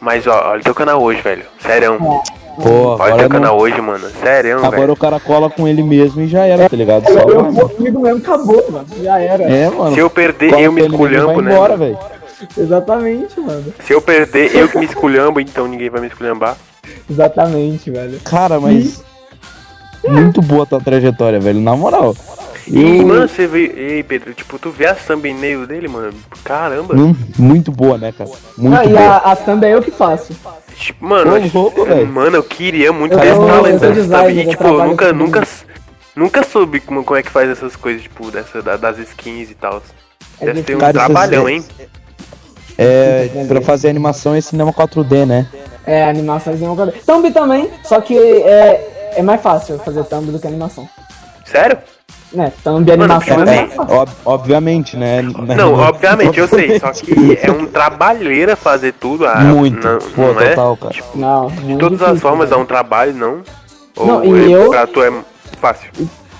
Mas 0.00 0.26
ó, 0.26 0.50
olha 0.52 0.62
teu 0.62 0.74
canal 0.74 1.02
hoje, 1.02 1.20
velho. 1.20 1.42
Sério. 1.60 1.98
Pô, 1.98 2.70
Olha 2.70 2.94
agora, 2.94 3.12
teu 3.14 3.22
não- 3.22 3.28
canal 3.28 3.58
hoje, 3.58 3.80
mano. 3.80 4.08
Sério, 4.20 4.58
agora 4.58 4.76
velho. 4.80 4.92
o 4.92 4.96
cara 4.96 5.20
cola 5.20 5.48
com 5.48 5.68
ele 5.68 5.82
mesmo 5.82 6.20
e 6.22 6.26
já 6.26 6.44
era, 6.44 6.68
tá 6.68 6.76
ligado? 6.76 7.04
Só 7.06 7.20
Eu, 7.20 7.46
eu 7.56 7.68
comigo 7.68 8.00
mesmo, 8.00 8.18
acabou, 8.18 8.64
mano. 8.70 8.86
Já 9.00 9.18
era. 9.20 9.44
É, 9.44 9.70
mano. 9.70 9.94
Se 9.94 10.00
eu 10.00 10.10
perder, 10.10 10.50
Cola 10.50 10.62
eu 10.62 10.72
me 10.72 10.82
e 10.82 10.86
esculhambo, 10.86 11.40
né? 11.40 11.52
embora, 11.52 11.76
velho. 11.76 11.98
Exatamente, 12.56 13.40
mano. 13.40 13.72
Se 13.80 13.92
eu 13.92 14.00
perder, 14.00 14.54
eu 14.54 14.68
que 14.68 14.78
me 14.78 14.84
esculhambo, 14.86 15.40
então 15.40 15.66
ninguém 15.66 15.90
vai 15.90 16.00
me 16.00 16.06
esculhambar. 16.06 16.56
Exatamente, 17.10 17.90
velho. 17.90 18.20
Cara, 18.24 18.58
mas. 18.60 19.02
Muito 20.06 20.40
boa 20.40 20.64
tua 20.64 20.80
trajetória, 20.80 21.40
velho. 21.40 21.60
Na 21.60 21.74
moral. 21.76 22.14
E, 22.68 22.98
Eu- 22.98 23.06
mano, 23.06 23.28
você 23.28 23.46
vê. 23.46 23.66
Ei, 23.76 24.02
Pedro, 24.02 24.32
tipo, 24.34 24.58
tu 24.58 24.70
vê 24.70 24.86
a 24.86 24.94
thumbnail 24.94 25.66
dele, 25.66 25.88
mano? 25.88 26.12
Caramba. 26.44 26.94
Hum, 26.94 27.14
muito 27.38 27.72
boa, 27.72 27.98
né, 27.98 28.12
cara? 28.12 28.30
Muito 28.56 28.76
Ah, 28.76 28.84
e 28.84 28.88
boa. 28.88 29.00
a, 29.00 29.32
as 29.32 29.44
thumb 29.44 29.64
é 29.64 29.74
eu 29.74 29.82
que 29.82 29.90
faço. 29.90 30.34
Tipo, 30.76 31.04
mano, 31.04 31.32
Ô, 31.32 31.36
eu- 31.36 32.06
mano, 32.06 32.36
eu 32.36 32.42
queria 32.44 32.92
muito 32.92 33.14
Eu 33.14 33.20
designer, 33.20 34.08
thumb. 34.08 34.38
E, 34.38 34.46
tipo, 34.50 34.64
eu 34.64 34.86
nunca, 34.86 35.12
nunca, 35.12 35.42
nunca 36.14 36.42
soube 36.44 36.78
como, 36.80 37.02
como 37.02 37.18
é 37.18 37.22
que 37.22 37.30
faz 37.30 37.50
essas 37.50 37.74
coisas, 37.74 38.02
tipo, 38.02 38.30
dessa, 38.30 38.62
da- 38.62 38.76
das 38.76 38.98
skins 38.98 39.50
e 39.50 39.54
tal. 39.54 39.82
É 40.40 40.44
Deve 40.46 40.62
ter 40.62 40.76
um. 40.76 40.78
Cara, 40.78 40.92
trabalhão, 40.92 41.48
é- 41.48 41.52
hein? 41.54 41.64
É, 42.78 43.28
pra 43.48 43.60
fazer 43.60 43.88
animação 43.88 44.34
é 44.34 44.40
cinema 44.40 44.72
4D, 44.72 45.26
né? 45.26 45.46
É, 45.84 46.04
animações 46.08 46.62
em 46.62 46.66
uma 46.66 46.76
coisa. 46.76 46.94
Thumb 47.04 47.30
também, 47.32 47.68
só 47.82 48.00
que 48.00 48.16
é, 48.16 49.12
é 49.16 49.22
mais 49.22 49.40
fácil 49.40 49.78
fazer 49.80 50.04
thumb 50.04 50.30
do 50.30 50.38
que 50.38 50.46
animação. 50.46 50.88
Sério? 51.44 51.78
né, 52.30 52.52
thumb 52.62 52.84
de 52.84 52.92
animação 52.92 53.38
Mano, 53.38 53.50
é, 53.50 53.54
tipo 53.64 53.76
mais 53.78 53.90
fácil. 53.90 54.02
Ob- 54.02 54.10
obviamente, 54.26 54.96
né? 54.98 55.22
Não, 55.22 55.72
obviamente, 55.72 56.38
eu 56.38 56.46
sei, 56.46 56.78
só 56.78 56.92
que 56.92 57.38
é 57.42 57.50
um 57.50 57.64
trabalheira 57.66 58.54
fazer 58.54 58.92
tudo. 58.92 59.26
Ah, 59.26 59.40
Muito. 59.40 59.86
Não, 59.88 59.98
Pô, 59.98 60.32
não 60.34 60.40
é? 60.42 60.50
total, 60.50 60.76
cara. 60.76 60.94
Não, 61.14 61.46
De 61.48 61.76
todas 61.78 62.02
as 62.02 62.08
difícil, 62.08 62.16
formas, 62.28 62.50
velho. 62.50 62.58
é 62.60 62.62
um 62.62 62.66
trabalho, 62.66 63.14
não? 63.14 63.40
Ou 63.96 64.06
Não, 64.06 64.24
e 64.24 64.52
é- 64.52 64.56
eu- 64.56 64.68
pra 64.68 64.86
tu 64.86 65.02
é 65.02 65.10
fácil? 65.58 65.90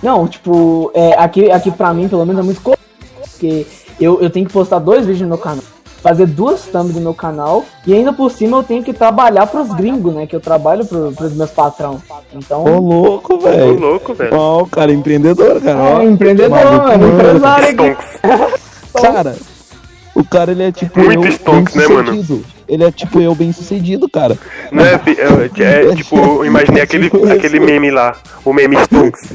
Não, 0.03 0.29
tipo, 0.29 0.93
é, 0.95 1.15
aqui, 1.15 1.51
aqui 1.51 1.71
pra 1.71 1.93
mim, 1.95 2.07
pelo 2.07 2.25
menos, 2.27 2.43
é 2.43 2.45
muito. 2.45 2.61
Porque 2.61 3.67
eu, 3.99 4.21
eu 4.21 4.29
tenho 4.29 4.47
que 4.47 4.53
postar 4.53 4.79
dois 4.81 5.01
vídeos 5.07 5.23
no 5.23 5.29
meu 5.29 5.39
canal. 5.39 5.65
Fazer 6.09 6.27
duas 6.27 6.63
thumbs 6.63 6.95
no 6.95 7.03
meu 7.03 7.13
canal. 7.13 7.67
E 7.87 7.93
ainda 7.93 8.13
por 8.15 8.31
cima 8.31 8.57
eu 8.57 8.63
tenho 8.63 8.83
que 8.83 8.95
trabalhar 8.95 9.47
pros 9.47 9.69
gringos, 9.75 10.15
né? 10.15 10.27
Que 10.27 10.35
eu 10.35 10.41
trabalho 10.41 10.85
pro, 10.87 11.13
pros 11.13 11.35
meus 11.35 11.51
patrão. 11.51 12.01
Então. 12.33 12.65
Ô, 12.65 12.79
louco, 12.81 13.39
velho. 13.39 13.79
louco, 13.79 14.15
velho. 14.15 14.35
Ó, 14.35 14.63
o 14.63 14.67
cara, 14.67 14.91
empreendedor, 14.91 15.61
cara. 15.61 15.79
ó. 15.79 16.01
é, 16.01 16.05
empreendedor, 16.07 16.51
Maluco, 16.51 16.87
mano, 16.87 17.07
mano. 17.09 17.15
empresário. 17.15 17.97
Cara, 19.03 19.37
o 20.15 20.25
cara, 20.25 20.51
ele 20.51 20.63
é 20.65 20.73
tipo 20.73 20.99
Muito 20.99 21.27
eu 21.27 21.33
stonks, 21.33 21.75
né, 21.75 21.87
mano? 21.87 22.43
Ele 22.67 22.83
é 22.85 22.91
tipo 22.91 23.21
eu 23.21 23.35
bem 23.35 23.53
sucedido, 23.53 24.09
cara. 24.09 24.37
Não 24.73 24.85
é, 24.85 24.99
fi- 24.99 25.17
é, 25.21 25.91
é, 25.91 25.95
tipo, 25.95 26.17
eu 26.17 26.45
imaginei 26.45 26.83
aquele, 26.83 27.07
aquele 27.31 27.61
meme 27.61 27.91
lá, 27.91 28.17
o 28.45 28.53
meme 28.53 28.77
Stonks. 28.83 29.33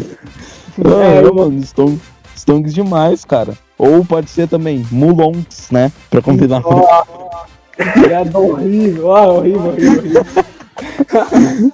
Ah, 0.84 1.22
É, 1.22 1.24
eu, 1.24 1.34
mano, 1.34 1.62
stonks, 1.62 2.00
stonks 2.44 2.74
demais, 2.74 3.24
cara. 3.26 3.58
Ou 3.78 4.04
pode 4.06 4.30
ser 4.30 4.48
também 4.48 4.86
mulongs, 4.92 5.70
né? 5.72 5.92
Pra 6.10 6.22
combinar. 6.22 6.62
Ó, 6.64 7.04
piada 7.94 8.38
horrível, 8.38 9.08
ó, 9.08 9.38
horrível, 9.38 9.68
horrível, 9.70 10.02
horrível. 10.02 10.26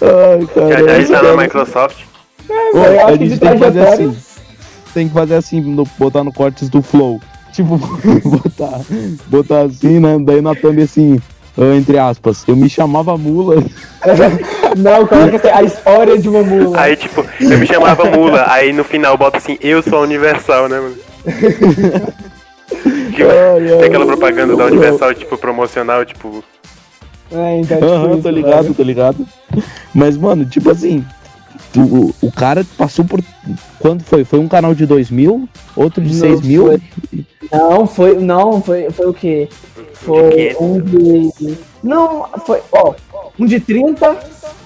Ai, 0.00 0.46
cara. 0.54 0.78
Já 0.78 0.86
já 0.86 0.98
está 1.00 1.22
na 1.22 1.36
Microsoft. 1.42 2.04
Ô, 2.48 2.78
eu 2.78 3.06
a 3.06 3.10
gente 3.16 3.30
de 3.30 3.38
tem 3.38 3.52
que 3.52 3.58
fazer 3.58 3.86
assim. 3.86 4.16
Tem 4.94 5.08
que 5.08 5.14
fazer 5.14 5.34
assim, 5.34 5.60
no- 5.60 5.86
botar 5.98 6.24
no 6.24 6.32
cortes 6.32 6.68
do 6.68 6.80
flow. 6.82 7.20
Tipo, 7.52 7.76
botar, 8.24 8.80
botar 9.26 9.62
assim, 9.62 9.98
né? 9.98 10.16
Daí 10.20 10.40
na 10.40 10.54
thumb 10.54 10.80
assim, 10.80 11.18
ah, 11.18 11.22
entre 11.74 11.98
aspas, 11.98 12.44
eu 12.46 12.54
me 12.54 12.70
chamava 12.70 13.16
mula. 13.18 13.56
Não, 14.76 15.06
coloca 15.06 15.36
assim, 15.36 15.48
a 15.48 15.62
história 15.62 16.18
de 16.18 16.28
uma 16.28 16.42
mula. 16.42 16.80
Aí, 16.80 16.94
tipo, 16.96 17.24
eu 17.40 17.58
me 17.58 17.66
chamava 17.66 18.04
Mula, 18.04 18.44
aí 18.48 18.72
no 18.72 18.84
final 18.84 19.16
bota 19.16 19.38
assim, 19.38 19.58
eu 19.60 19.82
sou 19.82 19.98
a 19.98 20.02
Universal, 20.02 20.68
né, 20.68 20.78
mano? 20.78 20.96
Ai, 23.20 23.78
Tem 23.78 23.88
aquela 23.88 24.06
propaganda 24.06 24.54
da. 24.54 24.66
Universal, 24.66 25.14
tipo, 25.14 25.36
promocional, 25.36 26.04
tipo. 26.04 26.44
É, 27.32 27.60
então, 27.60 27.78
tipo 27.78 27.90
Aham, 27.90 28.12
isso, 28.12 28.22
tô 28.22 28.30
ligado, 28.30 28.62
velho. 28.62 28.74
tô 28.74 28.82
ligado. 28.82 29.26
Mas, 29.94 30.16
mano, 30.16 30.44
tipo 30.44 30.70
assim, 30.70 31.04
o, 31.76 32.14
o 32.22 32.32
cara 32.32 32.64
passou 32.76 33.04
por. 33.04 33.20
Quando 33.78 34.02
foi? 34.02 34.24
Foi 34.24 34.38
um 34.38 34.48
canal 34.48 34.74
de 34.74 34.86
2 34.86 35.10
mil, 35.10 35.48
outro 35.76 36.02
de 36.02 36.12
Não, 36.14 36.20
6 36.20 36.40
mil. 36.42 36.66
foi- 36.66 36.80
Não, 37.52 37.86
foi. 37.86 38.18
Não, 38.18 38.62
foi, 38.62 38.90
foi 38.90 39.06
o 39.06 39.12
quê? 39.14 39.48
Foi 39.94 40.54
500. 40.54 40.60
um 40.60 40.80
de. 40.80 41.58
Não, 41.82 42.26
foi. 42.46 42.60
Ó, 42.72 42.94
um 43.38 43.46
de 43.46 43.60
30, 43.60 44.16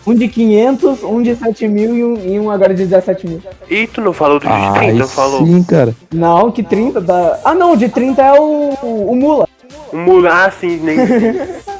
um 0.06 0.14
de 0.14 0.28
500, 0.28 1.02
um 1.02 1.22
de 1.22 1.34
7 1.36 1.68
mil 1.68 1.96
e 1.96 2.04
um, 2.04 2.16
e 2.34 2.38
um 2.40 2.50
agora 2.50 2.74
de 2.74 2.84
17 2.86 3.26
mil. 3.26 3.42
E 3.68 3.86
tu 3.86 4.00
não 4.00 4.12
falou 4.12 4.38
do 4.38 4.46
de 4.46 4.52
Ah, 4.52 4.72
30, 4.78 5.02
aí 5.02 5.08
falou. 5.08 5.46
sim, 5.46 5.62
cara. 5.62 5.94
Não, 6.12 6.50
que 6.50 6.62
30 6.62 7.00
da. 7.00 7.40
Ah, 7.44 7.54
não, 7.54 7.72
o 7.72 7.76
de 7.76 7.88
30 7.88 8.22
é 8.22 8.32
o, 8.38 8.74
o, 8.82 9.10
o 9.12 9.16
Mula. 9.16 9.48
O 9.92 9.96
Mula, 9.96 10.44
ah, 10.46 10.50
sim, 10.50 10.78
nem. 10.82 10.96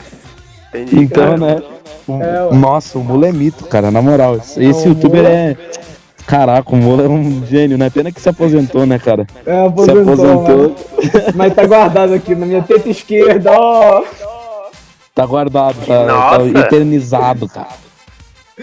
Entendi. 0.74 1.00
Então, 1.00 1.36
né? 1.36 1.62
É, 2.08 2.42
ué. 2.44 2.54
nossa, 2.56 2.98
o 2.98 3.04
Mula 3.04 3.28
é 3.28 3.32
mito, 3.32 3.64
cara, 3.66 3.90
na 3.90 4.00
moral. 4.02 4.36
Esse, 4.36 4.62
esse 4.64 4.86
o 4.86 4.90
youtuber 4.90 5.22
Mula- 5.22 5.34
é. 5.34 5.56
Caraca, 6.26 6.72
o 6.72 6.76
Mula 6.76 7.04
é 7.04 7.08
um 7.08 7.44
gênio, 7.46 7.76
né? 7.76 7.90
Pena 7.90 8.10
que 8.12 8.20
se 8.20 8.28
aposentou, 8.28 8.86
né, 8.86 8.98
cara? 8.98 9.26
É, 9.44 9.52
Se 9.64 9.66
aposentou, 9.66 10.02
aposentou. 10.02 10.56
mano. 10.58 10.74
Mas 11.34 11.54
tá 11.54 11.66
guardado 11.66 12.14
aqui 12.14 12.34
na 12.34 12.46
minha 12.46 12.62
teta 12.62 12.88
esquerda, 12.88 13.50
ó. 13.52 14.02
Tá 15.14 15.26
guardado, 15.26 15.76
tá, 15.86 16.38
tá 16.52 16.60
eternizado, 16.60 17.48
cara. 17.48 17.68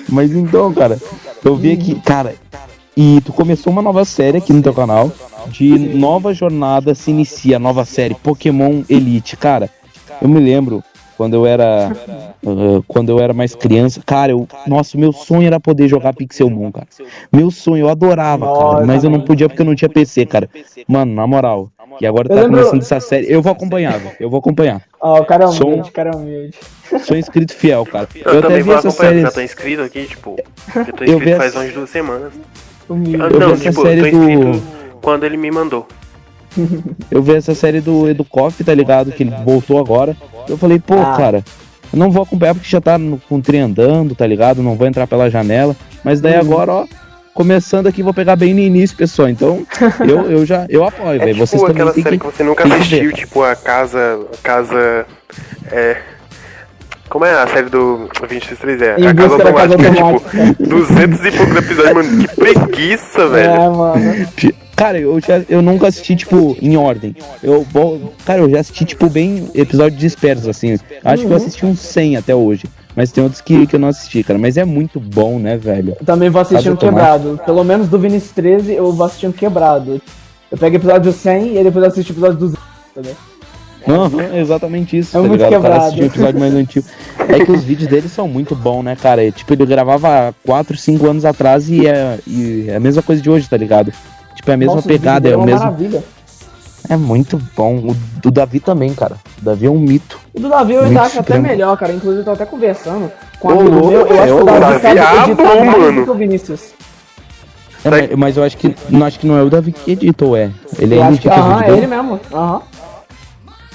Mas 0.08 0.32
então, 0.32 0.74
cara, 0.74 0.98
eu 1.44 1.56
vi 1.56 1.74
aqui, 1.74 1.96
cara, 2.02 2.34
e 2.98 3.22
tu 3.22 3.32
começou 3.34 3.72
uma 3.72 3.82
nova 3.82 4.04
série 4.06 4.38
aqui 4.38 4.52
no 4.54 4.62
teu 4.62 4.74
canal, 4.74 5.12
de 5.48 5.78
nova 5.78 6.34
jornada 6.34 6.96
se 6.96 7.12
inicia, 7.12 7.60
nova 7.60 7.86
série, 7.86 8.16
Pokémon 8.16 8.82
Elite, 8.90 9.38
cara. 9.38 9.70
Eu 10.22 10.28
me 10.28 10.40
lembro 10.40 10.84
quando 11.20 11.34
eu 11.34 11.46
era 11.46 11.92
ah, 11.92 12.82
quando 12.88 13.10
eu 13.10 13.20
era 13.20 13.34
mais 13.34 13.54
criança, 13.54 14.02
cara, 14.06 14.32
eu, 14.32 14.48
nossa, 14.66 14.98
meu 14.98 15.12
sonho 15.12 15.46
era 15.46 15.60
poder 15.60 15.90
jogar 15.90 16.14
Pixelmon, 16.14 16.72
cara. 16.72 16.88
Meu 17.30 17.52
sonho, 17.52 17.82
eu 17.88 17.90
adorava, 17.90 18.46
cara, 18.46 18.86
mas 18.86 19.04
eu 19.04 19.10
não 19.10 19.20
podia 19.20 19.50
porque 19.50 19.62
eu 19.62 19.66
não 19.66 19.76
tinha 19.76 19.90
PC, 19.90 20.26
cara. 20.26 20.50
Mano, 20.88 21.14
na 21.14 21.28
moral. 21.28 21.70
E 22.00 22.08
agora 22.08 22.32
Eu 22.32 22.36
tá 22.38 22.44
começando 22.48 22.82
essa 22.82 23.02
série. 23.02 23.30
Eu 23.30 23.42
vou 23.42 23.52
acompanhar, 23.52 24.00
velho. 24.00 24.16
Eu 24.18 24.30
vou 24.30 24.40
acompanhar. 24.40 24.82
Ó, 25.02 25.20
o 25.20 25.26
cara 25.26 25.44
é 25.44 25.48
Som. 25.48 25.66
humilde, 25.66 25.92
cara 25.92 26.12
é 26.12 26.16
humilde. 26.16 26.58
Sou 27.04 27.18
inscrito 27.18 27.54
fiel, 27.54 27.86
cara. 27.86 28.08
Eu, 28.16 28.22
Eu, 28.22 28.30
até 28.32 28.42
também 28.44 28.58
vi 28.60 28.64
vou 28.64 28.76
essa 28.76 28.88
acompanhar, 28.88 29.10
série. 29.10 29.22
já 29.24 29.32
tô 29.32 29.42
inscrito 29.42 29.82
aqui, 29.82 30.06
tipo. 30.06 30.38
Eu 30.74 30.86
tô 30.94 31.04
Eu 31.04 31.20
vi 31.20 31.26
inscrito 31.32 31.38
faz 31.38 31.50
essa- 31.52 31.60
umas 31.60 31.74
duas 31.74 31.90
semanas. 31.90 32.32
Humilde. 32.88 33.22
Ah, 33.22 33.28
vi 33.28 33.38
não, 33.40 33.52
essa 33.52 33.64
tipo, 33.70 33.82
eu 33.82 33.86
série 33.86 34.02
tô 34.02 34.08
inscrito 34.08 34.52
do- 34.52 34.62
quando 35.02 35.26
ele 35.26 35.36
me 35.36 35.52
mandou. 35.52 35.86
Eu 37.12 37.22
vi 37.22 37.36
essa 37.36 37.54
série 37.56 37.82
do 37.82 38.10
Educoff, 38.10 38.64
tá 38.64 38.74
ligado? 38.74 39.12
Que 39.12 39.24
ele 39.24 39.34
voltou 39.46 39.80
agora. 39.80 40.16
Eu 40.48 40.58
falei, 40.58 40.80
pô, 40.80 40.96
Ah. 40.96 41.16
cara, 41.18 41.44
eu 41.92 41.98
não 42.00 42.12
vou 42.12 42.24
acompanhar 42.24 42.54
porque 42.56 42.70
já 42.70 42.82
tá 42.82 42.98
no, 42.98 43.18
com 43.30 43.36
o 43.38 43.42
trem 43.42 43.62
andando, 43.62 44.16
tá 44.16 44.26
ligado? 44.28 44.62
Não 44.64 44.76
vou 44.76 44.88
entrar 44.88 45.08
pela 45.08 45.30
janela. 45.30 45.76
Mas 46.04 46.22
daí 46.22 46.34
Uhum. 46.36 46.40
agora, 46.42 46.72
ó, 46.72 46.86
começando 47.34 47.88
aqui, 47.88 48.02
vou 48.04 48.14
pegar 48.14 48.36
bem 48.36 48.54
no 48.54 48.60
início, 48.60 48.96
pessoal. 48.98 49.30
Então, 49.30 49.66
eu, 50.08 50.30
eu 50.32 50.46
já 50.46 50.66
eu 50.70 50.84
apoio, 50.84 51.22
É 51.22 51.26
velho. 51.26 51.34
tipo 51.34 51.46
Vocês 51.48 51.64
aquela 51.64 51.94
série 51.94 52.18
que. 52.18 52.26
que 52.26 52.26
você 52.36 52.44
nunca 52.44 52.64
assistiu, 52.66 53.10
ver. 53.10 53.14
tipo 53.14 53.44
a 53.44 53.56
casa. 53.56 54.20
A 54.34 54.38
casa. 54.44 55.06
É. 55.72 55.98
Como 57.10 57.26
é 57.26 57.32
a 57.42 57.48
série 57.48 57.70
do 57.70 58.08
23 58.30 58.82
é? 58.84 58.94
A 59.08 59.14
casa 59.16 59.38
da 59.40 59.52
casa 59.52 59.74
automática, 59.74 60.04
automática. 60.04 60.46
tipo, 60.54 60.64
200 60.70 61.26
e 61.26 61.32
poucos 61.32 61.56
episódios, 61.56 61.94
mano. 61.96 62.18
Que 62.28 62.36
preguiça, 62.36 63.28
velho. 63.30 63.50
É, 63.50 63.70
mano. 63.70 64.28
Cara, 64.80 64.98
eu, 64.98 65.20
já, 65.20 65.42
eu 65.50 65.62
nunca 65.62 65.88
assisti, 65.88 66.16
tipo, 66.16 66.56
em 66.62 66.78
ordem. 66.78 67.14
Eu 67.44 67.66
vou. 67.70 68.14
Cara, 68.26 68.40
eu 68.42 68.50
já 68.50 68.62
assisti, 68.62 68.86
tipo, 68.86 69.10
bem 69.10 69.50
episódios 69.54 70.00
dispersos, 70.00 70.48
assim. 70.48 70.78
Acho 71.04 71.24
Uhum. 71.24 71.28
que 71.28 71.34
eu 71.34 71.38
assisti 71.38 71.66
uns 71.66 71.80
100 71.80 72.16
até 72.16 72.34
hoje. 72.34 72.64
Mas 72.96 73.12
tem 73.12 73.22
outros 73.24 73.42
que, 73.42 73.68
que 73.68 73.76
eu 73.76 73.80
não 73.80 73.90
assisti, 73.90 74.24
cara. 74.24 74.40
Mas 74.40 74.56
é 74.58 74.64
muito 74.64 75.00
bom, 75.00 75.38
né, 75.38 75.58
velho? 75.58 75.96
Eu 76.00 76.06
também 76.06 76.30
vou 76.30 76.42
assistindo 76.42 76.78
Casa 76.78 76.88
automática. 76.88 77.20
quebrado. 77.20 77.42
Pelo 77.46 77.64
menos 77.64 77.88
do 77.90 78.00
Vinicius 78.00 78.32
13 78.32 78.74
eu 78.74 78.92
vou 78.94 79.06
assistindo 79.06 79.34
quebrado. 79.34 80.02
Eu 80.52 80.58
pego 80.58 80.78
episódio 80.78 81.12
100 81.12 81.58
e 81.60 81.64
depois 81.64 81.84
eu 81.84 81.92
assisto 81.92 82.14
episódio 82.14 82.38
200. 82.40 82.64
Entendeu? 82.92 83.16
Aham, 83.88 84.38
exatamente 84.38 84.98
isso. 84.98 85.18
É 85.18 85.22
tá 85.22 85.28
muito 85.28 85.42
ligado? 85.44 85.60
O 85.60 85.62
cara 85.62 85.74
quebrado. 85.76 86.02
o 86.02 86.06
episódio 86.06 86.40
mais 86.40 86.54
antigo. 86.54 86.86
É 87.30 87.46
que 87.46 87.52
os 87.52 87.64
vídeos 87.64 87.90
dele 87.90 88.10
são 88.10 88.28
muito 88.28 88.56
bons, 88.56 88.84
né, 88.84 88.96
cara? 88.96 89.24
E, 89.24 89.32
tipo, 89.32 89.54
ele 89.54 89.66
gravava 89.66 90.34
4, 90.46 90.76
5 90.78 91.08
anos 91.08 91.26
atrás 91.26 91.70
e 91.70 91.86
é, 91.88 92.18
e 92.28 92.66
é 92.70 92.76
a 92.76 92.80
mesma 92.80 93.02
coisa 93.02 93.22
de 93.22 93.30
hoje, 93.30 93.48
tá 93.50 93.56
ligado? 93.58 93.94
É 94.50 94.54
a 94.54 94.58
mesma 94.58 94.76
Nossa, 94.76 94.88
pegada, 94.88 95.30
é 95.30 95.36
o 95.38 95.44
mesmo. 95.44 95.60
maravilha. 95.60 96.04
É 96.90 96.96
muito 96.98 97.40
bom. 97.56 97.76
O 97.78 97.96
do 98.22 98.32
Davi 98.32 98.60
também, 98.60 98.94
cara. 98.94 99.16
O 99.42 99.46
Davi 99.46 99.66
é 99.68 99.70
um 99.70 99.78
mito. 99.80 100.20
O 100.34 100.40
do 100.40 100.50
Davi 100.50 100.74
eu 100.74 100.84
ainda 100.84 101.02
acho 101.04 101.20
até 101.20 101.38
melhor, 101.38 101.78
cara. 101.78 101.94
Inclusive 101.94 102.22
eu 102.22 102.26
tô 102.26 102.32
até 102.32 102.46
conversando 102.46 103.12
com 103.40 103.50
um 103.50 103.60
amigo 103.60 103.76
louco, 103.76 103.90
meu. 103.90 104.08
Eu 104.08 104.14
acho 104.22 104.24
que 104.24 104.30
é, 104.30 104.34
o 104.34 104.42
o 104.42 104.46
Davi 104.46 104.82
sabe 104.82 105.00
é 105.00 105.24
editar 105.24 105.36
bom, 105.36 105.66
mais 105.66 105.78
mano. 105.78 106.00
do 106.02 106.04
que 106.06 106.10
o 106.12 106.14
Vinícius. 106.16 106.62
É, 107.86 107.90
mas, 107.90 108.10
mas 108.16 108.38
eu 108.38 108.44
acho 108.44 108.58
que 108.58 108.76
não 108.90 109.06
acho 109.06 109.20
que 109.20 109.28
não 109.28 109.38
é 109.38 109.44
o 109.44 109.50
Davi 109.50 109.72
que 109.72 109.92
edita, 109.92 110.26
ou 110.26 110.36
é? 110.36 110.50
Ele 110.80 110.96
Eu 110.98 111.04
acho 111.04 111.20
que 111.22 111.30
aham, 111.30 111.64
é 111.64 111.72
ele 111.72 111.88
mesmo. 111.88 112.20
Aham. 112.34 112.62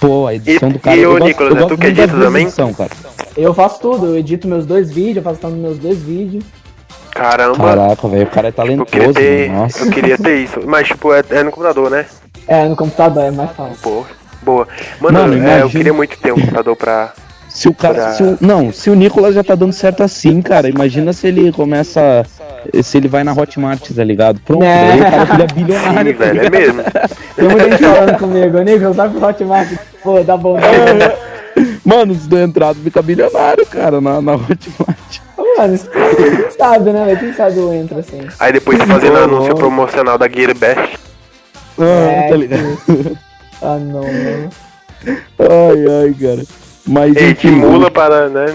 Pô, 0.00 0.26
a 0.26 0.34
edição 0.34 0.68
E- 0.68 0.72
do 0.72 0.78
cara. 0.78 0.96
e, 0.96 1.00
eu 1.00 1.10
ô, 1.10 1.12
gosto- 1.14 1.26
Nicolas, 1.28 1.56
eu 1.56 1.64
é 1.64 1.68
tu 1.68 1.78
que 1.78 1.86
edita 1.86 2.08
também? 2.08 2.42
edição, 2.42 2.74
cara. 2.74 2.90
Eu 3.36 3.54
faço 3.54 3.80
tudo, 3.80 4.06
eu 4.06 4.16
edito 4.18 4.46
meus 4.48 4.66
dois 4.66 4.90
vídeos, 4.90 5.16
eu 5.18 5.22
faço 5.22 5.40
tanto 5.40 5.54
meus 5.56 5.78
dois 5.78 5.98
vídeos. 6.02 6.44
Caramba. 7.14 7.64
Caraca, 7.64 8.08
velho, 8.08 8.24
o 8.24 8.30
cara 8.30 8.48
é 8.48 8.50
eu 8.50 8.84
queria 8.84 9.12
talentoso, 9.12 9.12
ter. 9.14 9.50
Eu 9.86 9.90
queria 9.90 10.18
ter 10.18 10.36
isso. 10.40 10.60
Mas, 10.66 10.88
tipo, 10.88 11.12
é, 11.14 11.22
é 11.30 11.42
no 11.42 11.50
computador, 11.52 11.90
né? 11.90 12.04
É, 12.48 12.66
no 12.66 12.74
computador 12.76 13.22
é 13.24 13.30
mais 13.30 13.50
fácil. 13.52 13.76
Pô, 13.80 14.04
boa. 14.42 14.66
Mano, 15.00 15.20
Mano, 15.20 15.48
é, 15.48 15.62
eu 15.62 15.70
queria 15.70 15.92
muito 15.92 16.18
ter 16.18 16.32
um 16.32 16.40
computador 16.40 16.76
pra. 16.76 17.12
Se 17.48 17.68
o 17.68 17.74
cara. 17.74 17.94
Pra- 17.94 18.12
Se 18.14 18.22
o, 18.24 18.38
não, 18.40 18.72
se 18.72 18.90
o 18.90 18.94
Nicolas 18.96 19.34
já 19.34 19.44
tá 19.44 19.54
dando 19.54 19.72
certo 19.72 20.02
assim, 20.02 20.42
cara, 20.42 20.68
imagina 20.68 21.12
se 21.12 21.26
ele 21.28 21.52
começa. 21.52 22.26
Se 22.82 22.96
ele 22.96 23.06
vai 23.08 23.22
na 23.22 23.32
Hotmart, 23.32 23.90
tá 23.94 24.02
ligado? 24.02 24.40
Pronto, 24.40 24.64
É. 24.64 24.88
daí 24.88 25.00
o 25.00 25.04
cara 25.04 25.24
vira 25.24 25.48
Sim, 25.48 25.54
bilionário. 25.54 26.16
tá 26.16 26.24
velho, 26.24 26.40
é 26.46 26.50
mesmo. 26.50 26.82
Tem 27.36 27.48
muita 27.48 27.70
gente 27.70 27.84
falando 27.84 28.18
comigo, 28.18 28.58
Nico, 28.60 28.94
sabe 28.94 29.16
o 29.18 29.24
Hotmart? 29.24 29.68
Pô, 30.02 30.20
dá 30.24 30.36
bom. 30.36 30.54
Dá 30.58 30.66
bom. 30.68 31.16
Mano, 31.84 32.14
se 32.14 32.26
der 32.28 32.44
entrada, 32.48 32.74
fica 32.82 33.00
bilionário, 33.02 33.64
cara, 33.66 34.00
na, 34.00 34.20
na 34.20 34.32
Hotmart. 34.34 35.20
Mano, 35.56 35.78
quem 35.78 36.50
sabe, 36.50 36.90
né? 36.90 37.04
velho? 37.06 37.18
Quem 37.20 37.32
sabe 37.32 37.56
eu 37.58 37.72
entro 37.74 37.98
assim. 37.98 38.20
Aí 38.40 38.52
depois 38.52 38.78
você 38.78 38.86
fazendo 38.86 39.14
Ô, 39.14 39.24
anúncio 39.24 39.40
louco. 39.48 39.56
promocional 39.58 40.18
da 40.18 40.28
Gear 40.28 40.54
Best. 40.56 40.98
Ah, 41.78 41.84
É, 41.84 42.28
tá 42.28 42.36
ligado? 42.36 42.78
Ah, 43.62 43.76
não, 43.78 44.02
mano. 44.02 44.50
Ai, 45.06 46.04
ai, 46.04 46.14
cara. 46.20 46.42
Mas 46.86 47.16
Ei, 47.16 47.34
de 47.34 47.50
mula 47.50 47.90
para, 47.90 48.28
né? 48.28 48.46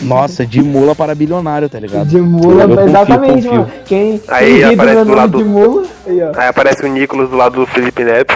Nossa, 0.00 0.46
de 0.46 0.62
mula 0.62 0.94
para 0.94 1.14
bilionário, 1.14 1.68
tá 1.68 1.78
ligado? 1.80 2.06
De 2.06 2.20
mula, 2.20 2.62
Eu 2.64 2.68
confio, 2.68 2.88
exatamente, 2.88 3.34
confio. 3.48 3.52
mano. 3.52 3.70
Quem, 3.84 4.22
Aí 4.28 4.54
quem 4.60 4.74
aparece 4.74 5.04
do 5.04 5.14
lado- 5.14 5.38
de 5.38 5.44
mula, 5.44 5.84
aí, 6.06 6.22
ó. 6.22 6.32
Aí 6.36 6.48
aparece 6.48 6.84
o 6.84 6.88
Nicolas 6.88 7.28
do 7.28 7.36
lado 7.36 7.56
do 7.60 7.66
Felipe 7.66 8.04
Neto. 8.04 8.34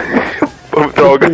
Droga. 0.95 1.27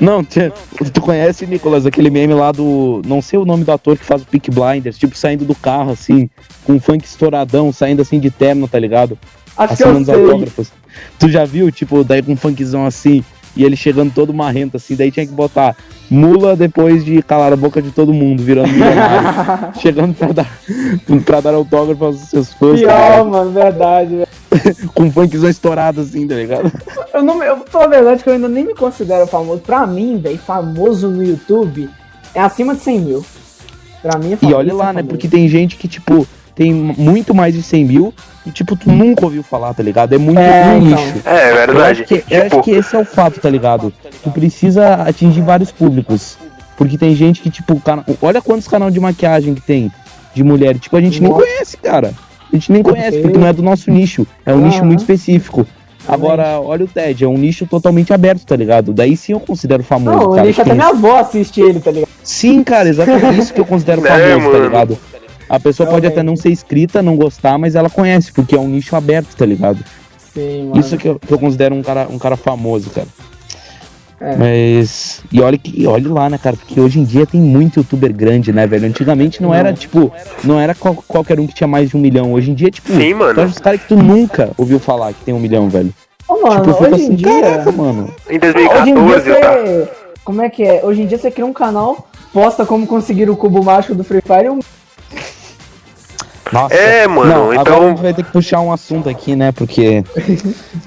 Não, 0.00 0.24
tinha... 0.24 0.52
tu 0.92 1.00
conhece, 1.00 1.46
Nicolas, 1.46 1.86
aquele 1.86 2.10
meme 2.10 2.34
lá 2.34 2.50
do. 2.50 3.00
Não 3.06 3.22
sei 3.22 3.38
o 3.38 3.44
nome 3.44 3.64
do 3.64 3.72
ator 3.72 3.96
que 3.96 4.04
faz 4.04 4.22
o 4.22 4.26
Peak 4.26 4.50
Blinders, 4.50 4.98
tipo, 4.98 5.16
saindo 5.16 5.44
do 5.44 5.54
carro, 5.54 5.92
assim, 5.92 6.28
com 6.64 6.74
um 6.74 6.80
funk 6.80 7.04
estouradão, 7.04 7.72
saindo 7.72 8.02
assim 8.02 8.18
de 8.18 8.30
terno, 8.30 8.66
tá 8.66 8.78
ligado? 8.78 9.18
Acho 9.56 9.76
que 9.76 9.84
eu 9.84 10.04
sei. 10.04 10.14
autógrafos. 10.14 10.72
Tu 11.18 11.28
já 11.28 11.44
viu, 11.44 11.70
tipo, 11.70 12.02
daí 12.02 12.22
com 12.22 12.32
um 12.32 12.36
funkzão 12.36 12.84
assim, 12.86 13.24
e 13.56 13.64
ele 13.64 13.76
chegando 13.76 14.12
todo 14.12 14.34
marrento, 14.34 14.76
assim, 14.76 14.94
daí 14.94 15.10
tinha 15.10 15.26
que 15.26 15.32
botar 15.32 15.74
mula 16.10 16.54
depois 16.54 17.04
de 17.04 17.20
calar 17.22 17.52
a 17.52 17.56
boca 17.56 17.82
de 17.82 17.90
todo 17.90 18.12
mundo, 18.12 18.42
virando 18.42 18.68
milionário. 18.68 19.72
chegando 19.80 20.14
pra 20.14 20.32
dar, 20.32 20.58
pra 21.24 21.40
dar 21.40 21.54
autógrafo 21.54 22.04
aos 22.04 22.16
seus 22.20 22.52
fãs, 22.52 22.78
Pior, 22.78 22.92
ligado? 22.92 23.28
mano, 23.28 23.50
verdade. 23.50 24.24
com 24.94 25.10
funkzão 25.10 25.50
estourado, 25.50 26.00
assim, 26.02 26.26
tá 26.28 26.34
ligado? 26.34 26.70
Eu 27.12 27.22
não, 27.22 27.42
eu 27.42 27.64
a 27.74 27.86
verdade 27.88 28.22
que 28.22 28.28
eu 28.28 28.34
ainda 28.34 28.48
nem 28.48 28.64
me 28.64 28.74
considero 28.74 29.26
famoso. 29.26 29.60
Pra 29.60 29.86
mim, 29.86 30.18
velho, 30.18 30.38
famoso 30.38 31.08
no 31.08 31.24
YouTube 31.24 31.88
é 32.34 32.40
acima 32.40 32.74
de 32.74 32.82
100 32.82 33.00
mil. 33.00 33.24
Pra 34.02 34.18
mim 34.18 34.30
é 34.30 34.34
E 34.34 34.36
famoso. 34.36 34.56
olha 34.58 34.74
lá, 34.74 34.90
é 34.90 34.92
né? 34.94 35.02
Porque 35.02 35.26
tem 35.26 35.48
gente 35.48 35.76
que, 35.76 35.88
tipo, 35.88 36.26
tem 36.56 36.72
muito 36.72 37.32
mais 37.34 37.54
de 37.54 37.62
100 37.62 37.84
mil 37.84 38.14
e, 38.46 38.50
tipo, 38.50 38.74
tu 38.74 38.90
nunca 38.90 39.24
ouviu 39.26 39.42
falar, 39.42 39.74
tá 39.74 39.82
ligado? 39.82 40.14
É 40.14 40.18
muito 40.18 40.38
É, 40.40 40.76
então. 40.78 40.80
nicho. 41.04 41.14
É, 41.24 41.50
Eu 41.50 41.54
verdade. 41.56 41.80
acho, 42.00 42.04
que, 42.04 42.14
eu 42.14 42.20
Tipo, 42.42 42.56
acho 42.56 42.62
que 42.62 42.70
esse 42.72 42.96
é 42.96 42.98
o 42.98 43.04
fato, 43.04 43.38
tá 43.38 43.50
ligado? 43.50 43.92
Tu 44.24 44.30
precisa 44.30 44.94
atingir 44.94 45.42
vários 45.42 45.70
públicos. 45.70 46.38
Porque 46.76 46.96
tem 46.98 47.14
gente 47.14 47.40
que, 47.42 47.50
tipo, 47.50 47.78
cana... 47.80 48.04
olha 48.22 48.40
quantos 48.42 48.66
canal 48.66 48.90
de 48.90 48.98
maquiagem 48.98 49.54
que 49.54 49.60
tem 49.60 49.92
de 50.34 50.42
mulher. 50.42 50.78
Tipo, 50.78 50.96
a 50.96 51.00
gente 51.00 51.20
nem 51.22 51.30
Nossa. 51.30 51.44
conhece, 51.44 51.76
cara. 51.76 52.12
A 52.52 52.56
gente 52.56 52.72
nem 52.72 52.82
conhece, 52.82 53.18
porque 53.18 53.38
não 53.38 53.46
é 53.46 53.52
do 53.52 53.62
nosso 53.62 53.90
nicho. 53.90 54.26
É 54.44 54.52
um 54.52 54.58
Aham. 54.58 54.66
nicho 54.66 54.84
muito 54.84 55.00
específico. 55.00 55.66
Agora, 56.08 56.60
olha 56.60 56.84
o 56.84 56.88
TED, 56.88 57.24
é 57.24 57.28
um 57.28 57.36
nicho 57.36 57.66
totalmente 57.66 58.12
aberto, 58.14 58.46
tá 58.46 58.54
ligado? 58.54 58.92
Daí 58.92 59.16
sim 59.16 59.32
eu 59.32 59.40
considero 59.40 59.82
famoso. 59.82 60.16
Não, 60.16 60.30
cara, 60.30 60.42
deixa 60.44 60.62
que 60.62 60.70
até 60.70 60.74
minha 60.78 60.88
avó 60.90 61.18
assistir 61.18 61.62
ele, 61.62 61.80
tá 61.80 61.90
ligado? 61.90 62.08
Sim, 62.22 62.62
cara, 62.62 62.88
exatamente 62.88 63.40
isso 63.40 63.52
que 63.52 63.60
eu 63.60 63.64
considero 63.66 64.00
É, 64.06 64.08
famoso, 64.08 64.46
tá 64.46 64.52
mano. 64.52 64.64
ligado? 64.64 64.98
A 65.48 65.60
pessoa 65.60 65.88
pode 65.88 66.06
até 66.06 66.16
Realmente. 66.16 66.36
não 66.36 66.36
ser 66.42 66.50
inscrita, 66.50 67.02
não 67.02 67.16
gostar, 67.16 67.56
mas 67.58 67.74
ela 67.74 67.88
conhece, 67.88 68.32
porque 68.32 68.54
é 68.56 68.58
um 68.58 68.68
nicho 68.68 68.96
aberto, 68.96 69.34
tá 69.36 69.46
ligado? 69.46 69.78
Sim, 70.34 70.68
mano. 70.68 70.80
Isso 70.80 70.96
que 70.96 71.08
eu, 71.08 71.18
que 71.18 71.32
eu 71.32 71.38
considero 71.38 71.74
um 71.74 71.82
cara, 71.82 72.06
um 72.10 72.18
cara 72.18 72.36
famoso, 72.36 72.90
cara. 72.90 73.06
É. 74.20 74.34
Mas. 74.34 75.22
E 75.30 75.40
olha 75.42 75.58
que 75.58 75.86
olha 75.86 76.10
lá, 76.12 76.30
né, 76.30 76.38
cara? 76.38 76.56
Porque 76.56 76.80
hoje 76.80 76.98
em 76.98 77.04
dia 77.04 77.26
tem 77.26 77.40
muito 77.40 77.80
youtuber 77.80 78.12
grande, 78.14 78.50
né, 78.52 78.66
velho? 78.66 78.86
Antigamente 78.86 79.42
não, 79.42 79.52
era, 79.52 79.72
tipo, 79.74 80.10
não 80.42 80.58
era 80.58 80.74
qual- 80.74 81.04
qualquer 81.06 81.38
um 81.38 81.46
que 81.46 81.54
tinha 81.54 81.68
mais 81.68 81.90
de 81.90 81.96
um 81.96 82.00
milhão. 82.00 82.32
Hoje 82.32 82.50
em 82.50 82.54
dia, 82.54 82.70
tipo, 82.70 82.90
Sim, 82.92 83.12
mano. 83.14 83.44
os 83.44 83.58
caras 83.58 83.80
que 83.82 83.88
tu 83.88 83.96
nunca 83.96 84.50
ouviu 84.56 84.78
falar 84.80 85.12
que 85.12 85.22
tem 85.24 85.34
um 85.34 85.38
milhão, 85.38 85.68
velho. 85.68 85.92
Ô, 86.26 86.40
mano, 86.40 86.64
tipo, 86.72 86.82
hoje 86.82 86.90
em 86.92 86.94
assim, 87.04 87.14
dia. 87.14 87.40
caraca, 87.40 87.72
mano. 87.72 88.14
em 88.28 88.36
Hoje 88.36 88.36
em 88.36 88.38
dia 88.40 88.52
2014 88.52 89.30
você. 89.30 89.88
Como 90.24 90.42
é 90.42 90.48
que 90.50 90.62
é? 90.64 90.80
Hoje 90.82 91.02
em 91.02 91.06
dia 91.06 91.18
você 91.18 91.30
cria 91.30 91.46
um 91.46 91.52
canal, 91.52 92.08
posta 92.32 92.64
como 92.66 92.86
conseguir 92.86 93.28
o 93.30 93.36
cubo 93.36 93.62
mágico 93.62 93.94
do 93.94 94.02
Free 94.02 94.22
Fire 94.26 94.46
e 94.46 94.50
um. 94.50 94.58
Nossa. 96.52 96.74
É, 96.74 97.06
mano, 97.08 97.30
Não, 97.32 97.52
então- 97.52 97.74
agora 97.74 97.86
a 97.86 97.88
gente 97.90 98.02
vai 98.02 98.14
ter 98.14 98.22
que 98.24 98.30
puxar 98.32 98.60
um 98.60 98.72
assunto 98.72 99.08
aqui, 99.08 99.34
né? 99.34 99.50
Porque 99.52 100.04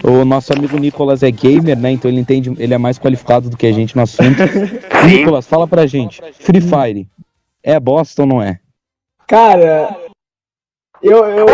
o 0.04 0.24
nosso 0.24 0.54
amigo 0.54 0.78
Nicolas 0.78 1.22
é 1.24 1.30
gamer, 1.32 1.78
né? 1.78 1.92
Então 1.92 2.10
ele 2.10 2.20
entende, 2.22 2.54
ele 2.58 2.74
é 2.74 2.78
mais 2.78 2.98
qualificado 2.98 3.50
do 3.50 3.58
que 3.58 3.68
a 3.68 3.72
gente 3.72 3.96
no 3.96 4.02
assunto. 4.04 4.42
Nicolas, 5.06 5.46
fala 5.48 5.68
pra 5.68 5.86
gente. 5.86 6.22
Free 6.40 6.62
Fire 6.62 7.08
é 7.64 7.80
bosta 7.80 8.22
ou 8.22 8.28
não 8.28 8.42
é? 8.42 8.60
Cara. 9.28 9.96
Eu. 11.04 11.26
eu, 11.26 11.38
eu 11.40 11.46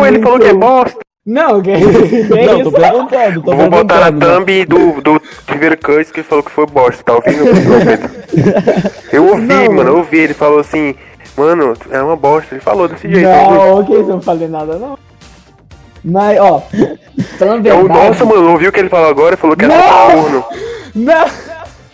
Oh, 0.00 0.06
ele 0.06 0.18
muito- 0.18 0.22
falou 0.24 0.38
que 0.40 0.46
é 0.46 0.54
bosta. 0.54 0.98
Não, 1.26 1.60
que, 1.60 1.72
que 1.76 2.32
é 2.38 2.46
não, 2.46 2.60
isso? 2.62 2.70
tô 2.70 2.80
perguntando, 2.80 3.42
tô 3.42 3.54
Vou 3.54 3.68
botar 3.68 4.04
perguntando. 4.04 4.18
na 4.18 4.26
né? 4.26 4.34
thumb 4.38 4.64
do, 4.64 5.00
do 5.02 5.22
River 5.46 5.78
Cuts 5.78 6.10
que 6.10 6.20
ele 6.20 6.26
falou 6.26 6.42
que 6.42 6.50
foi 6.50 6.64
bosta, 6.64 7.02
tá 7.04 7.14
ouvindo? 7.16 7.44
Eu 9.12 9.26
ouvi, 9.28 9.42
Não. 9.46 9.72
mano, 9.74 9.90
eu 9.90 9.96
ouvi. 9.98 10.16
Ele 10.18 10.32
falou 10.34 10.58
assim, 10.58 10.94
mano, 11.38 11.74
é 11.90 12.02
uma 12.02 12.16
bosta. 12.16 12.54
Ele 12.54 12.60
falou 12.60 12.88
desse 12.88 13.08
jeito. 13.08 13.26
Não, 13.28 13.80
ok, 13.80 14.02
não 14.02 14.20
falei 14.20 14.48
nada, 14.48 14.76
não. 14.78 14.98
Mas, 16.04 16.38
ó. 16.40 16.62
Falando 17.38 17.62
verdade. 17.62 17.88
nossa, 17.88 18.24
mano, 18.24 18.52
ouviu 18.52 18.68
o 18.70 18.72
que 18.72 18.80
ele 18.80 18.88
falou 18.88 19.08
agora? 19.10 19.30
Ele 19.30 19.36
falou 19.36 19.56
que 19.56 19.64
era 19.64 19.74
Não! 19.76 20.10
corno. 20.22 20.44
Não! 20.94 21.26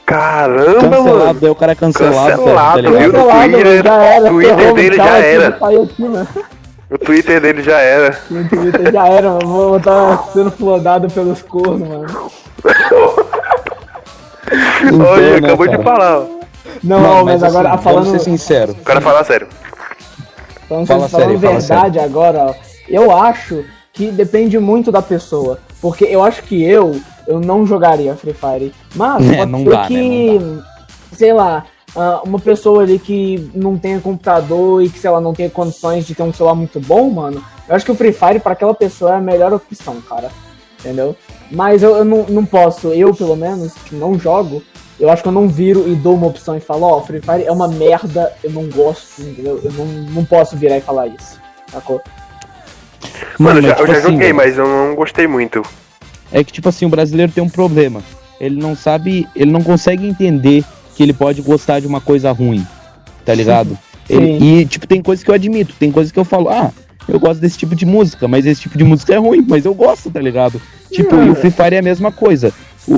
Caramba, 0.06 0.74
Cancelado, 0.74 1.18
mano. 1.18 1.34
daí 1.40 1.50
o 1.50 1.54
cara 1.54 1.72
é 1.72 1.74
cancelado, 1.74 2.30
Cancelado, 2.36 2.82
tá 2.82 2.88
ligado? 2.90 3.00
viu? 3.00 3.12
Cancelado, 3.12 3.50
Twitter- 3.52 3.82
já 3.84 3.94
era. 4.04 4.28
Twitter 4.28 4.74
dele 4.74 4.96
já 4.96 5.18
era. 5.18 5.48
aqui. 5.48 6.44
O 6.90 6.98
Twitter 6.98 7.40
dele 7.40 7.62
já 7.62 7.78
era. 7.80 8.18
O 8.30 8.44
Twitter 8.48 8.92
já 8.92 9.06
era, 9.08 9.30
mano. 9.30 9.46
Vou 9.48 9.76
estar 9.78 10.24
sendo 10.34 10.50
flodado 10.50 11.08
pelos 11.08 11.40
cornos, 11.42 11.88
mano. 11.88 12.30
Olha, 15.08 15.40
né, 15.40 15.46
acabou 15.48 15.66
cara? 15.66 15.78
de 15.78 15.84
falar. 15.84 16.18
ó. 16.18 16.43
Não, 16.82 17.00
Não, 17.00 17.24
mas, 17.24 17.42
agora, 17.42 17.72
assim, 17.72 17.82
falando, 17.82 18.04
vamos 18.06 18.22
ser 18.22 18.30
sinceros. 18.30 18.74
O 18.76 18.82
cara 18.82 19.00
fala 19.00 19.24
sério. 19.24 19.48
falando, 20.68 20.86
Fala 20.86 21.08
falando 21.08 21.26
sério, 21.28 21.40
fala 21.40 21.58
verdade 21.58 21.98
agora, 21.98 22.46
ó. 22.46 22.54
Eu 22.88 23.10
acho 23.16 23.64
que 23.92 24.10
depende 24.10 24.58
muito 24.58 24.90
da 24.90 25.00
pessoa. 25.02 25.58
Porque 25.80 26.04
eu 26.04 26.22
acho 26.22 26.42
que 26.42 26.62
eu, 26.62 26.98
eu 27.26 27.40
não 27.40 27.66
jogaria 27.66 28.14
Free 28.16 28.34
Fire. 28.34 28.74
Mas 28.94 29.24
É, 29.30 29.36
pode 29.36 29.52
não 29.52 29.58
ser 29.60 29.70
dá, 29.70 29.80
né, 29.82 29.88
que, 29.88 30.40
sei 31.12 31.32
lá, 31.32 31.64
ah, 31.96 32.22
uma 32.24 32.38
pessoa 32.38 32.82
ali 32.82 32.98
que 32.98 33.50
não 33.54 33.78
tenha 33.78 34.00
computador 34.00 34.82
e 34.82 34.88
que, 34.88 34.98
sei 34.98 35.10
lá, 35.10 35.20
não 35.20 35.32
tenha 35.32 35.48
condições 35.50 36.06
de 36.06 36.14
ter 36.14 36.22
um 36.22 36.32
celular 36.32 36.54
muito 36.54 36.80
bom, 36.80 37.08
mano. 37.10 37.42
Eu 37.68 37.76
acho 37.76 37.84
que 37.84 37.92
o 37.92 37.94
Free 37.94 38.12
Fire 38.12 38.40
pra 38.40 38.52
aquela 38.52 38.74
pessoa 38.74 39.12
é 39.12 39.16
a 39.16 39.20
melhor 39.20 39.52
opção, 39.52 40.00
cara. 40.00 40.30
Entendeu? 40.80 41.16
Mas 41.50 41.82
eu, 41.82 41.96
eu 41.96 42.04
não, 42.04 42.24
não 42.28 42.44
posso, 42.44 42.88
eu 42.88 43.14
pelo 43.14 43.36
menos, 43.36 43.72
que 43.74 43.94
não 43.94 44.18
jogo, 44.18 44.62
eu 44.98 45.10
acho 45.10 45.22
que 45.22 45.28
eu 45.28 45.32
não 45.32 45.48
viro 45.48 45.88
e 45.90 45.94
dou 45.94 46.14
uma 46.14 46.26
opção 46.26 46.56
e 46.56 46.60
falo, 46.60 46.84
ó, 46.84 47.00
Free 47.02 47.20
Fire 47.20 47.44
é 47.44 47.50
uma 47.52 47.68
merda, 47.68 48.32
eu 48.42 48.50
não 48.50 48.64
gosto, 48.68 49.22
entendeu? 49.22 49.60
Eu 49.62 49.72
não, 49.72 49.86
não 49.86 50.24
posso 50.24 50.56
virar 50.56 50.76
e 50.78 50.80
falar 50.80 51.08
isso. 51.08 51.40
Sacou? 51.70 52.00
Mano, 53.38 53.58
eu 53.58 53.62
já, 53.62 53.68
mas, 53.70 53.78
eu 53.80 53.84
tipo 53.86 53.92
já 53.92 53.98
assim, 53.98 54.02
joguei, 54.12 54.18
velho, 54.32 54.36
mas 54.36 54.58
eu 54.58 54.66
não 54.66 54.94
gostei 54.94 55.26
muito. 55.26 55.62
É 56.32 56.42
que, 56.42 56.52
tipo 56.52 56.68
assim, 56.68 56.86
o 56.86 56.88
brasileiro 56.88 57.32
tem 57.32 57.42
um 57.42 57.48
problema. 57.48 58.02
Ele 58.40 58.60
não 58.60 58.76
sabe, 58.76 59.28
ele 59.34 59.50
não 59.50 59.62
consegue 59.62 60.06
entender 60.06 60.64
que 60.94 61.02
ele 61.02 61.12
pode 61.12 61.42
gostar 61.42 61.80
de 61.80 61.86
uma 61.86 62.00
coisa 62.00 62.30
ruim, 62.32 62.66
tá 63.24 63.34
ligado? 63.34 63.76
Ele- 64.08 64.38
e, 64.60 64.66
tipo, 64.66 64.86
tem 64.86 65.02
coisas 65.02 65.24
que 65.24 65.30
eu 65.30 65.34
admito, 65.34 65.74
tem 65.78 65.90
coisas 65.90 66.12
que 66.12 66.18
eu 66.18 66.24
falo, 66.24 66.48
ah, 66.48 66.70
eu 67.08 67.18
gosto 67.18 67.40
desse 67.40 67.58
tipo 67.58 67.74
de 67.74 67.84
música, 67.84 68.26
mas 68.28 68.46
esse 68.46 68.62
tipo 68.62 68.78
de 68.78 68.84
música 68.84 69.14
é 69.14 69.18
ruim, 69.18 69.44
mas 69.48 69.64
eu 69.64 69.74
gosto, 69.74 70.10
tá 70.10 70.20
ligado? 70.20 70.60
Tipo, 70.90 71.16
e 71.16 71.30
o 71.30 71.34
Free 71.34 71.50
Fire 71.50 71.74
é 71.74 71.78
a 71.78 71.82
mesma 71.82 72.12
coisa. 72.12 72.52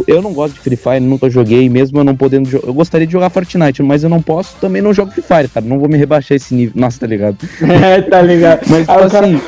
Eu 0.07 0.21
não 0.21 0.33
gosto 0.33 0.55
de 0.55 0.61
Free 0.61 0.77
Fire, 0.77 1.01
nunca 1.01 1.31
joguei, 1.31 1.69
mesmo 1.69 1.99
eu 2.01 2.05
não 2.05 2.17
podendo 2.17 2.49
jogar. 2.49 2.67
Eu 2.67 2.75
gostaria 2.75 3.07
de 3.07 3.13
jogar 3.13 3.31
Fortnite, 3.31 3.83
mas 3.83 4.03
eu 4.03 4.11
não 4.11 4.21
posso, 4.21 4.57
também 4.61 4.83
não 4.83 4.93
jogo 4.93 5.13
Free 5.13 5.23
Fire, 5.23 5.49
cara. 5.49 5.65
Não 5.65 5.79
vou 5.79 5.89
me 5.89 5.97
rebaixar 5.97 6.37
esse 6.37 6.55
nível. 6.55 6.73
Nossa, 6.81 7.01
tá 7.01 7.07
ligado? 7.07 7.37
É, 7.87 8.01
tá 8.03 8.23
ligado? 8.23 8.67
Mas, 8.69 8.81
tipo 8.81 9.11
cara, 9.11 9.27
assim. 9.27 9.41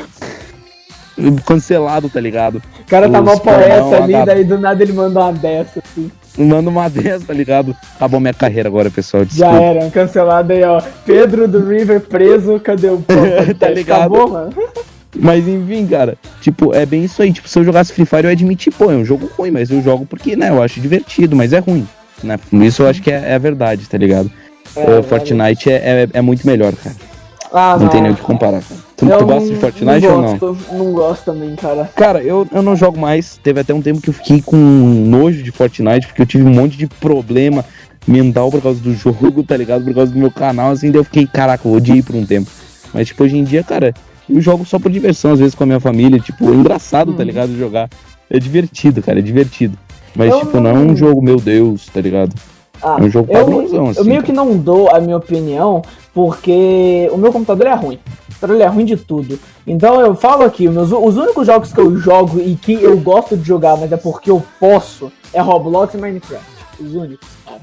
Cancelado, 1.45 2.09
tá 2.09 2.19
ligado? 2.19 2.61
o 2.79 2.85
cara 2.85 3.09
tá 3.09 3.21
mó 3.21 3.37
poeta 3.37 3.97
ali, 3.97 4.13
daí 4.25 4.43
do 4.45 4.57
nada 4.57 4.81
ele 4.81 4.93
manda 4.93 5.19
uma 5.19 5.33
dessa, 5.33 5.81
assim. 5.83 6.09
Manda 6.37 6.69
uma 6.69 6.89
dessa, 6.89 7.25
tá 7.25 7.33
ligado? 7.33 7.75
Acabou 7.95 8.19
minha 8.19 8.33
carreira 8.33 8.69
agora, 8.69 8.89
pessoal. 8.89 9.25
Já 9.25 9.49
Desculpa. 9.49 9.63
era, 9.63 9.89
cancelado 9.89 10.53
aí, 10.53 10.63
ó. 10.63 10.81
Pedro 11.05 11.47
do 11.47 11.67
River 11.67 11.99
preso, 12.01 12.57
cadê 12.59 12.87
o 12.87 13.03
Tá 13.59 13.69
ligado? 13.69 13.99
Acabou, 13.99 14.29
mano? 14.29 14.53
Mas 15.15 15.47
enfim, 15.47 15.87
cara, 15.87 16.17
tipo, 16.41 16.73
é 16.73 16.85
bem 16.85 17.03
isso 17.03 17.21
aí. 17.21 17.31
Tipo, 17.33 17.49
se 17.49 17.57
eu 17.57 17.63
jogasse 17.63 17.91
Free 17.93 18.05
Fire, 18.05 18.25
eu 18.25 18.31
admiti, 18.31 18.69
pô, 18.69 18.91
é 18.91 18.95
um 18.95 19.05
jogo 19.05 19.29
ruim, 19.37 19.51
mas 19.51 19.69
eu 19.71 19.81
jogo 19.81 20.05
porque, 20.05 20.35
né, 20.35 20.49
eu 20.49 20.61
acho 20.61 20.79
divertido, 20.79 21.35
mas 21.35 21.51
é 21.53 21.59
ruim. 21.59 21.87
Né? 22.23 22.37
Isso 22.53 22.83
eu 22.83 22.87
acho 22.87 23.01
que 23.01 23.11
é, 23.11 23.31
é 23.31 23.35
a 23.35 23.39
verdade, 23.39 23.87
tá 23.87 23.97
ligado? 23.97 24.29
É, 24.75 24.99
Uh, 24.99 25.03
Fortnite 25.03 25.69
é, 25.69 25.75
é, 26.03 26.09
é 26.13 26.21
muito 26.21 26.45
melhor, 26.45 26.73
cara. 26.73 26.95
Ah, 27.51 27.77
Não, 27.79 27.87
tem 27.87 28.01
nem 28.03 28.11
o 28.11 28.15
que 28.15 28.21
comparar. 28.21 28.61
cara. 28.61 28.79
Tu, 28.95 29.07
tu 29.07 29.25
gosta 29.25 29.49
de 29.49 29.55
Fortnite 29.55 30.05
não 30.05 30.15
ou 30.15 30.21
não? 30.21 30.57
não 30.73 30.91
gosto 30.91 31.25
também, 31.25 31.55
cara. 31.55 31.89
Cara, 31.95 32.21
eu, 32.21 32.47
eu 32.51 32.61
não 32.61 32.75
jogo 32.75 32.99
mais. 32.99 33.39
Teve 33.41 33.61
até 33.61 33.73
um 33.73 33.81
tempo 33.81 33.99
que 33.99 34.09
eu 34.09 34.13
fiquei 34.13 34.41
com 34.41 34.55
nojo 34.55 35.41
de 35.41 35.51
Fortnite, 35.51 36.05
porque 36.05 36.21
eu 36.21 36.25
tive 36.27 36.43
um 36.43 36.53
monte 36.53 36.77
de 36.77 36.85
problema 36.85 37.65
mental 38.07 38.51
por 38.51 38.61
causa 38.61 38.79
do 38.79 38.93
jogo, 38.93 39.41
tá 39.41 39.57
ligado? 39.57 39.83
Por 39.83 39.95
causa 39.95 40.11
do 40.11 40.19
meu 40.19 40.29
canal, 40.29 40.71
assim, 40.71 40.91
daí 40.91 40.99
eu 40.99 41.03
fiquei, 41.03 41.25
caraca, 41.25 41.67
eu 41.67 41.73
odiei 41.73 42.03
por 42.03 42.15
um 42.15 42.25
tempo. 42.25 42.51
Mas, 42.93 43.07
tipo, 43.07 43.23
hoje 43.23 43.37
em 43.37 43.43
dia, 43.43 43.63
cara, 43.63 43.93
eu 44.29 44.41
jogo 44.41 44.65
só 44.65 44.77
por 44.79 44.91
diversão, 44.91 45.31
às 45.33 45.39
vezes 45.39 45.55
com 45.55 45.63
a 45.63 45.67
minha 45.67 45.79
família, 45.79 46.19
tipo, 46.19 46.49
é 46.51 46.53
engraçado, 46.53 47.13
tá 47.13 47.23
ligado? 47.23 47.57
Jogar. 47.57 47.89
É 48.29 48.37
divertido, 48.39 49.01
cara, 49.01 49.19
é 49.19 49.21
divertido. 49.21 49.77
Mas, 50.15 50.31
Eu 50.31 50.39
tipo, 50.41 50.59
não 50.59 50.69
é 50.69 50.73
não- 50.73 50.87
um 50.87 50.95
jogo, 50.95 51.21
meu 51.21 51.37
Deus, 51.37 51.87
tá 51.93 51.99
ligado? 52.01 52.33
Ah, 52.81 52.97
É 52.99 53.03
um 53.03 53.09
jogo 53.09 53.31
eu, 53.31 53.39
padrãozão, 53.45 53.87
assim. 53.89 53.99
eu 53.99 54.05
meio 54.05 54.23
que 54.23 54.31
não 54.31 54.55
dou 54.57 54.89
a 54.95 54.99
minha 55.01 55.17
opinião, 55.17 55.81
porque 56.13 57.09
o 57.11 57.17
meu 57.17 57.31
computador 57.31 57.67
é 57.67 57.73
ruim. 57.75 57.95
O 57.95 58.25
computador 58.27 58.55
ele 58.55 58.63
é 58.63 58.67
ruim 58.67 58.85
de 58.85 58.95
tudo. 58.97 59.37
Então 59.67 59.99
eu 59.99 60.15
falo 60.15 60.43
aqui, 60.43 60.67
os, 60.67 60.73
meus, 60.73 60.91
os 60.91 61.17
únicos 61.17 61.45
jogos 61.45 61.73
que 61.73 61.79
eu 61.79 61.97
jogo 61.97 62.39
e 62.39 62.55
que 62.55 62.73
eu 62.73 62.97
gosto 62.97 63.35
de 63.35 63.45
jogar, 63.45 63.75
mas 63.77 63.91
é 63.91 63.97
porque 63.97 64.31
eu 64.31 64.41
posso, 64.59 65.11
é 65.33 65.41
Roblox 65.41 65.93
e 65.93 65.97
Minecraft. 65.97 66.45
Os 66.79 66.95
únicos, 66.95 67.27
cara. 67.45 67.59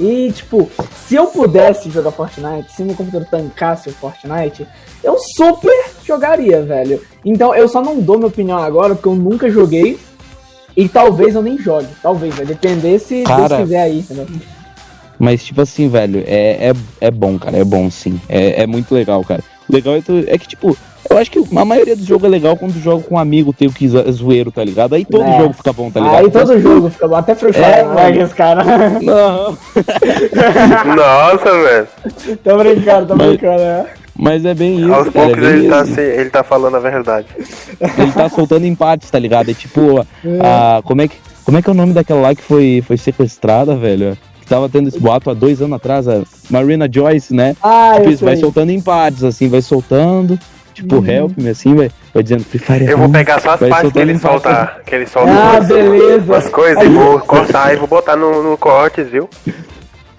E, 0.00 0.32
tipo, 0.32 0.70
se 0.96 1.14
eu 1.14 1.26
pudesse 1.26 1.90
jogar 1.90 2.10
Fortnite, 2.10 2.72
se 2.72 2.82
meu 2.82 2.94
computador 2.94 3.28
tancasse 3.30 3.90
o 3.90 3.92
Fortnite, 3.92 4.66
eu 5.04 5.16
super 5.36 5.74
jogaria, 6.04 6.62
velho. 6.62 7.02
Então, 7.24 7.54
eu 7.54 7.68
só 7.68 7.82
não 7.82 8.00
dou 8.00 8.16
minha 8.16 8.28
opinião 8.28 8.58
agora, 8.58 8.94
porque 8.94 9.08
eu 9.08 9.14
nunca 9.14 9.50
joguei. 9.50 9.98
E 10.76 10.88
talvez 10.88 11.34
eu 11.34 11.42
nem 11.42 11.58
jogue. 11.58 11.88
Talvez, 12.02 12.34
vai 12.34 12.46
depender 12.46 12.98
se 12.98 13.22
Cara, 13.24 13.48
Deus 13.48 13.60
quiser 13.62 13.80
aí, 13.82 13.98
entendeu? 13.98 14.26
Mas, 15.18 15.44
tipo 15.44 15.60
assim, 15.60 15.88
velho, 15.88 16.22
é, 16.26 16.70
é, 16.70 16.72
é 17.00 17.10
bom, 17.10 17.38
cara. 17.38 17.58
É 17.58 17.64
bom, 17.64 17.90
sim. 17.90 18.18
É, 18.28 18.62
é 18.62 18.66
muito 18.66 18.94
legal, 18.94 19.22
cara. 19.22 19.42
Legal 19.68 19.96
é, 19.96 20.00
tu- 20.00 20.24
é 20.26 20.38
que, 20.38 20.48
tipo, 20.48 20.74
eu 21.10 21.18
acho 21.18 21.30
que 21.30 21.38
a 21.56 21.64
maioria 21.64 21.96
dos 21.96 22.06
jogos 22.06 22.24
é 22.24 22.28
legal 22.28 22.56
quando 22.56 22.80
joga 22.80 23.02
com 23.02 23.16
um 23.16 23.18
amigo 23.18 23.52
teu 23.52 23.70
que 23.70 23.86
é 23.86 24.12
zoeiro, 24.12 24.50
tá 24.52 24.62
ligado? 24.64 24.94
Aí 24.94 25.04
todo 25.04 25.24
É. 25.24 25.38
jogo 25.38 25.52
fica 25.54 25.72
bom, 25.72 25.90
tá 25.90 26.00
ligado? 26.00 26.16
Aí 26.18 26.30
todo 26.30 26.58
jogo 26.60 26.88
fica 26.90 27.08
bom, 27.08 27.16
até 27.16 27.34
Free 27.34 27.52
Fire, 27.52 27.64
É, 27.64 27.84
vai 27.84 28.18
esse 28.18 28.34
cara. 28.34 28.64
Não, 29.02 29.56
Nossa, 30.96 31.52
velho. 31.62 31.88
tô 32.42 32.56
brincando, 32.58 33.06
tô 33.06 33.16
Mas- 33.16 33.26
brincando, 33.28 33.62
é. 33.62 33.86
mas 34.16 34.44
é 34.44 34.54
bem 34.54 34.78
isso, 34.80 34.92
Aos 34.92 35.08
cara. 35.08 35.26
poucos 35.26 35.44
é 35.44 35.50
ele 35.50 35.68
tá, 35.68 35.84
se- 35.84 36.00
ele 36.00 36.30
tá 36.30 36.42
falando 36.42 36.76
a 36.76 36.80
verdade. 36.80 37.26
Ele 37.98 38.12
tá 38.12 38.28
soltando 38.28 38.64
em 38.64 38.74
partes, 38.74 39.10
tá 39.10 39.18
ligado? 39.18 39.50
É 39.50 39.54
tipo, 39.54 40.00
a, 40.00 40.82
como, 40.84 41.02
é 41.02 41.08
que, 41.08 41.16
como 41.44 41.58
é 41.58 41.62
que 41.62 41.68
é 41.68 41.72
o 41.72 41.76
nome 41.76 41.92
daquela 41.92 42.20
lá 42.20 42.34
que 42.34 42.42
foi, 42.42 42.82
foi 42.86 42.96
sequestrada, 42.96 43.74
velho? 43.74 44.16
Que 44.40 44.46
tava 44.46 44.68
tendo 44.68 44.88
esse 44.88 44.98
boato 44.98 45.30
há 45.30 45.34
dois 45.34 45.60
anos 45.60 45.76
atrás, 45.76 46.08
a 46.08 46.22
Marina 46.48 46.88
Joyce, 46.92 47.34
né? 47.34 47.56
Ah, 47.62 47.94
Tipo, 48.02 48.24
vai 48.24 48.36
soltando 48.36 48.70
em 48.70 48.80
partes, 48.80 49.24
assim, 49.24 49.48
vai 49.48 49.62
soltando. 49.62 50.38
Tipo, 50.74 50.96
Uhum. 50.96 51.06
help 51.06 51.36
me, 51.36 51.48
assim, 51.50 51.74
vai, 51.74 51.90
vai 52.14 52.22
dizendo 52.22 52.44
Free 52.44 52.58
Fire 52.60 52.84
é 52.86 52.92
Eu 52.92 52.98
vou 52.98 53.08
pegar 53.10 53.40
só 53.40 53.50
as 53.54 53.60
partes 53.60 53.92
que 53.92 53.98
ele 53.98 54.18
solta. 54.18 54.80
Que 54.86 54.94
ele 54.94 55.06
solta 55.06 55.30
Ah, 55.30 55.52
umas- 55.56 55.66
beleza. 55.68 56.32
umas 56.32 56.48
coisas 56.48 56.84
e 56.84 56.88
vou 56.88 57.18
cortar 57.20 57.72
e 57.74 57.76
vou 57.76 57.88
botar 57.88 58.16
no, 58.16 58.42
no 58.42 58.56
cortes, 58.56 59.08
viu? 59.08 59.28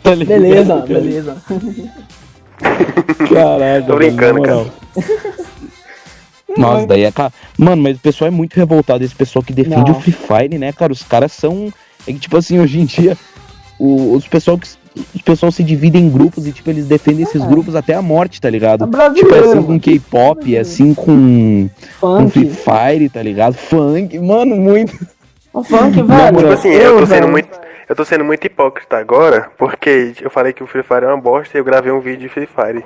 Tá 0.04 0.16
Beleza, 0.16 0.74
cara? 0.82 0.86
beleza. 0.88 1.38
Caraca, 3.30 3.86
Tô 3.88 3.95
brincando, 3.95 4.39
moral. 4.39 4.68
Nossa, 6.58 6.88
daí 6.88 7.04
é. 7.06 7.12
ca- 7.12 7.32
Mano, 7.58 7.82
mas 7.82 7.97
o 7.97 7.99
pessoal 7.99 8.28
é 8.28 8.32
muito 8.32 8.56
revoltado, 8.56 9.04
esse 9.04 9.16
pessoal 9.16 9.43
que 9.43 9.54
defende 9.54 9.91
Não. 9.91 9.97
o 9.97 10.02
Free 10.02 10.12
Fire, 10.14 10.58
né, 10.58 10.72
cara? 10.74 10.91
Os 10.91 11.04
caras 11.04 11.32
são. 11.32 11.72
É 12.08 12.12
que, 12.12 12.20
tipo 12.20 12.36
assim, 12.36 12.60
hoje 12.60 12.80
em 12.80 12.86
dia, 12.86 13.18
o- 13.80 14.14
os 14.16 14.28
pessoal 14.28 14.58
que. 14.58 14.68
Os 15.16 15.22
pessoal 15.22 15.52
se 15.52 15.64
dividem 15.64 16.04
em 16.06 16.10
grupos 16.10 16.46
e, 16.46 16.52
tipo, 16.52 16.70
eles 16.70 16.86
defendem 16.86 17.24
esses 17.24 17.42
grupos 17.46 17.76
até 17.76 17.94
a 17.94 18.02
morte, 18.02 18.42
tá 18.42 18.50
ligado? 18.50 18.84
É 18.84 19.14
Tipo, 19.14 19.34
é 19.34 19.39
assim 19.39 19.64
com 19.64 19.80
K-pop, 19.80 20.56
é 20.56 20.60
assim 20.60 20.94
com, 20.94 21.70
com 22.00 22.30
Free. 22.30 22.50
Fire, 22.50 23.10
tá 23.10 23.24
ligado? 23.24 23.54
Funk, 23.54 24.20
mano, 24.20 24.56
muito. 24.56 24.94
O 25.54 25.64
funk, 25.64 26.02
velho. 26.02 26.38
Tipo 26.38 26.52
assim, 26.52 26.70
eu 26.70 27.00
tô 27.00 27.06
sendo 27.06 27.20
velho. 27.22 27.32
muito. 27.32 27.62
Eu 27.88 27.96
tô 27.96 28.06
sendo 28.06 28.24
muito 28.24 28.46
hipócrita 28.46 28.98
agora, 28.98 29.50
porque 29.58 30.14
eu 30.22 30.30
falei 30.30 30.54
que 30.54 30.64
o 30.64 30.68
Free 30.68 30.84
Fire 30.84 31.04
é 31.04 31.08
uma 31.08 31.18
bosta 31.20 31.58
e 31.58 31.60
eu 31.60 31.66
gravei 31.66 31.92
um 31.92 32.00
vídeo 32.00 32.22
de 32.22 32.30
Free 32.30 32.48
Fire. 32.48 32.86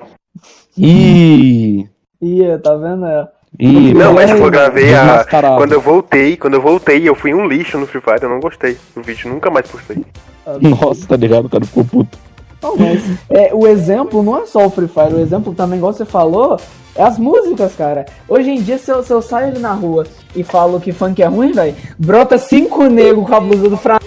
Ih. 0.78 1.88
Ih, 2.22 2.58
tá 2.64 2.76
vendo? 2.76 3.06
É. 3.06 3.28
Ih, 3.60 3.93
Não, 3.93 4.14
mas 4.14 4.30
eu 4.32 4.49
gravei 4.49 4.93
a. 4.95 5.24
Quando 5.58 5.74
eu 5.74 5.82
voltei, 5.82 6.36
quando 6.38 6.56
eu 6.56 6.62
voltei, 6.62 7.08
eu 7.08 7.16
fui 7.16 7.34
um 7.34 7.47
lixo 7.47 7.78
no 7.78 7.88
Free 7.88 8.01
Fire, 8.01 8.24
eu 8.24 8.30
não 8.30 8.39
gostei. 8.39 8.78
O 8.95 9.01
vídeo 9.01 9.30
nunca 9.30 9.49
mais 9.49 9.68
postei. 9.68 10.03
Nossa, 10.61 11.07
tá 11.07 11.15
ligado? 11.15 11.45
O 11.45 11.49
cara 11.49 11.65
ficou 11.65 11.83
puto. 11.83 12.17
Não, 12.61 12.75
mas 12.77 13.03
é, 13.29 13.51
o 13.53 13.67
exemplo 13.67 14.23
não 14.23 14.39
é 14.39 14.45
só 14.45 14.65
o 14.65 14.69
Free 14.69 14.87
Fire, 14.87 15.13
o 15.13 15.19
exemplo 15.19 15.53
também, 15.53 15.77
igual 15.77 15.93
você 15.93 16.05
falou, 16.05 16.59
é 16.95 17.03
as 17.03 17.19
músicas, 17.19 17.75
cara. 17.75 18.05
Hoje 18.27 18.49
em 18.49 18.61
dia, 18.61 18.77
se 18.77 18.91
eu, 18.91 19.03
se 19.03 19.13
eu 19.13 19.21
saio 19.21 19.49
ali 19.49 19.59
na 19.59 19.73
rua 19.73 20.07
e 20.35 20.43
falo 20.43 20.79
que 20.79 20.91
funk 20.91 21.21
é 21.21 21.27
ruim, 21.27 21.51
velho, 21.51 21.75
brota 21.97 22.37
cinco 22.37 22.85
negros 22.85 23.27
com 23.27 23.35
a 23.35 23.39
blusa 23.39 23.69
do 23.69 23.77
Fra... 23.77 23.99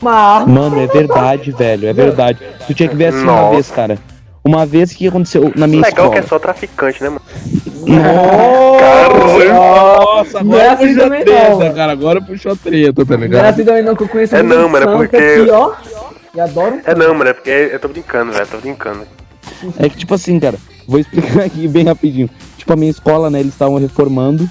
Uma 0.00 0.12
arma. 0.12 0.60
Mano, 0.60 0.80
é 0.80 0.86
verdade, 0.86 1.50
velho, 1.50 1.88
é 1.88 1.92
verdade. 1.92 2.38
Tu 2.66 2.74
tinha 2.74 2.88
que 2.88 2.96
ver 2.96 3.06
assim 3.06 3.22
uma 3.22 3.32
Nossa. 3.32 3.50
vez, 3.50 3.70
cara. 3.70 3.98
Uma 4.44 4.64
vez 4.64 4.92
que 4.92 5.06
aconteceu 5.06 5.52
na 5.56 5.66
minha 5.66 5.82
Legal 5.82 6.06
escola. 6.06 6.10
que 6.12 6.18
é 6.18 6.22
só 6.22 6.38
traficante, 6.38 7.02
né, 7.02 7.08
mano? 7.10 7.22
Nossa, 9.48 10.42
Não 10.44 10.58
é 10.58 10.68
assim 10.68 10.94
também 10.96 11.24
não, 11.24 11.58
mano. 11.58 11.74
cara. 11.74 11.92
Agora 11.92 12.20
puxou 12.20 12.52
a 12.52 12.56
treta, 12.56 13.04
tá 13.04 13.16
Não 13.16 13.22
é 13.24 13.26
ligado? 13.26 13.44
assim 13.46 13.64
também 13.64 13.82
não, 13.82 13.96
que 13.96 14.02
eu 14.02 14.08
conheço 14.08 14.36
É 14.36 14.42
não, 14.42 14.68
mano, 14.68 14.84
é 14.84 14.92
santa 14.92 14.98
porque- 14.98 15.50
ó, 15.50 15.72
e 16.34 16.40
adoram 16.40 16.80
É 16.84 16.94
não, 16.94 17.14
mano, 17.14 17.30
é 17.30 17.32
porque 17.32 17.50
eu 17.50 17.78
tô 17.80 17.88
brincando, 17.88 18.32
velho, 18.32 18.46
tô 18.46 18.58
brincando. 18.58 19.00
É 19.78 19.88
que, 19.88 19.96
tipo 19.96 20.14
assim, 20.14 20.38
cara, 20.38 20.58
vou 20.86 21.00
explicar 21.00 21.44
aqui 21.46 21.66
bem 21.66 21.84
rapidinho. 21.84 22.28
Tipo, 22.56 22.72
a 22.72 22.76
minha 22.76 22.90
escola, 22.90 23.30
né, 23.30 23.40
eles 23.40 23.52
estavam 23.52 23.78
reformando. 23.78 24.48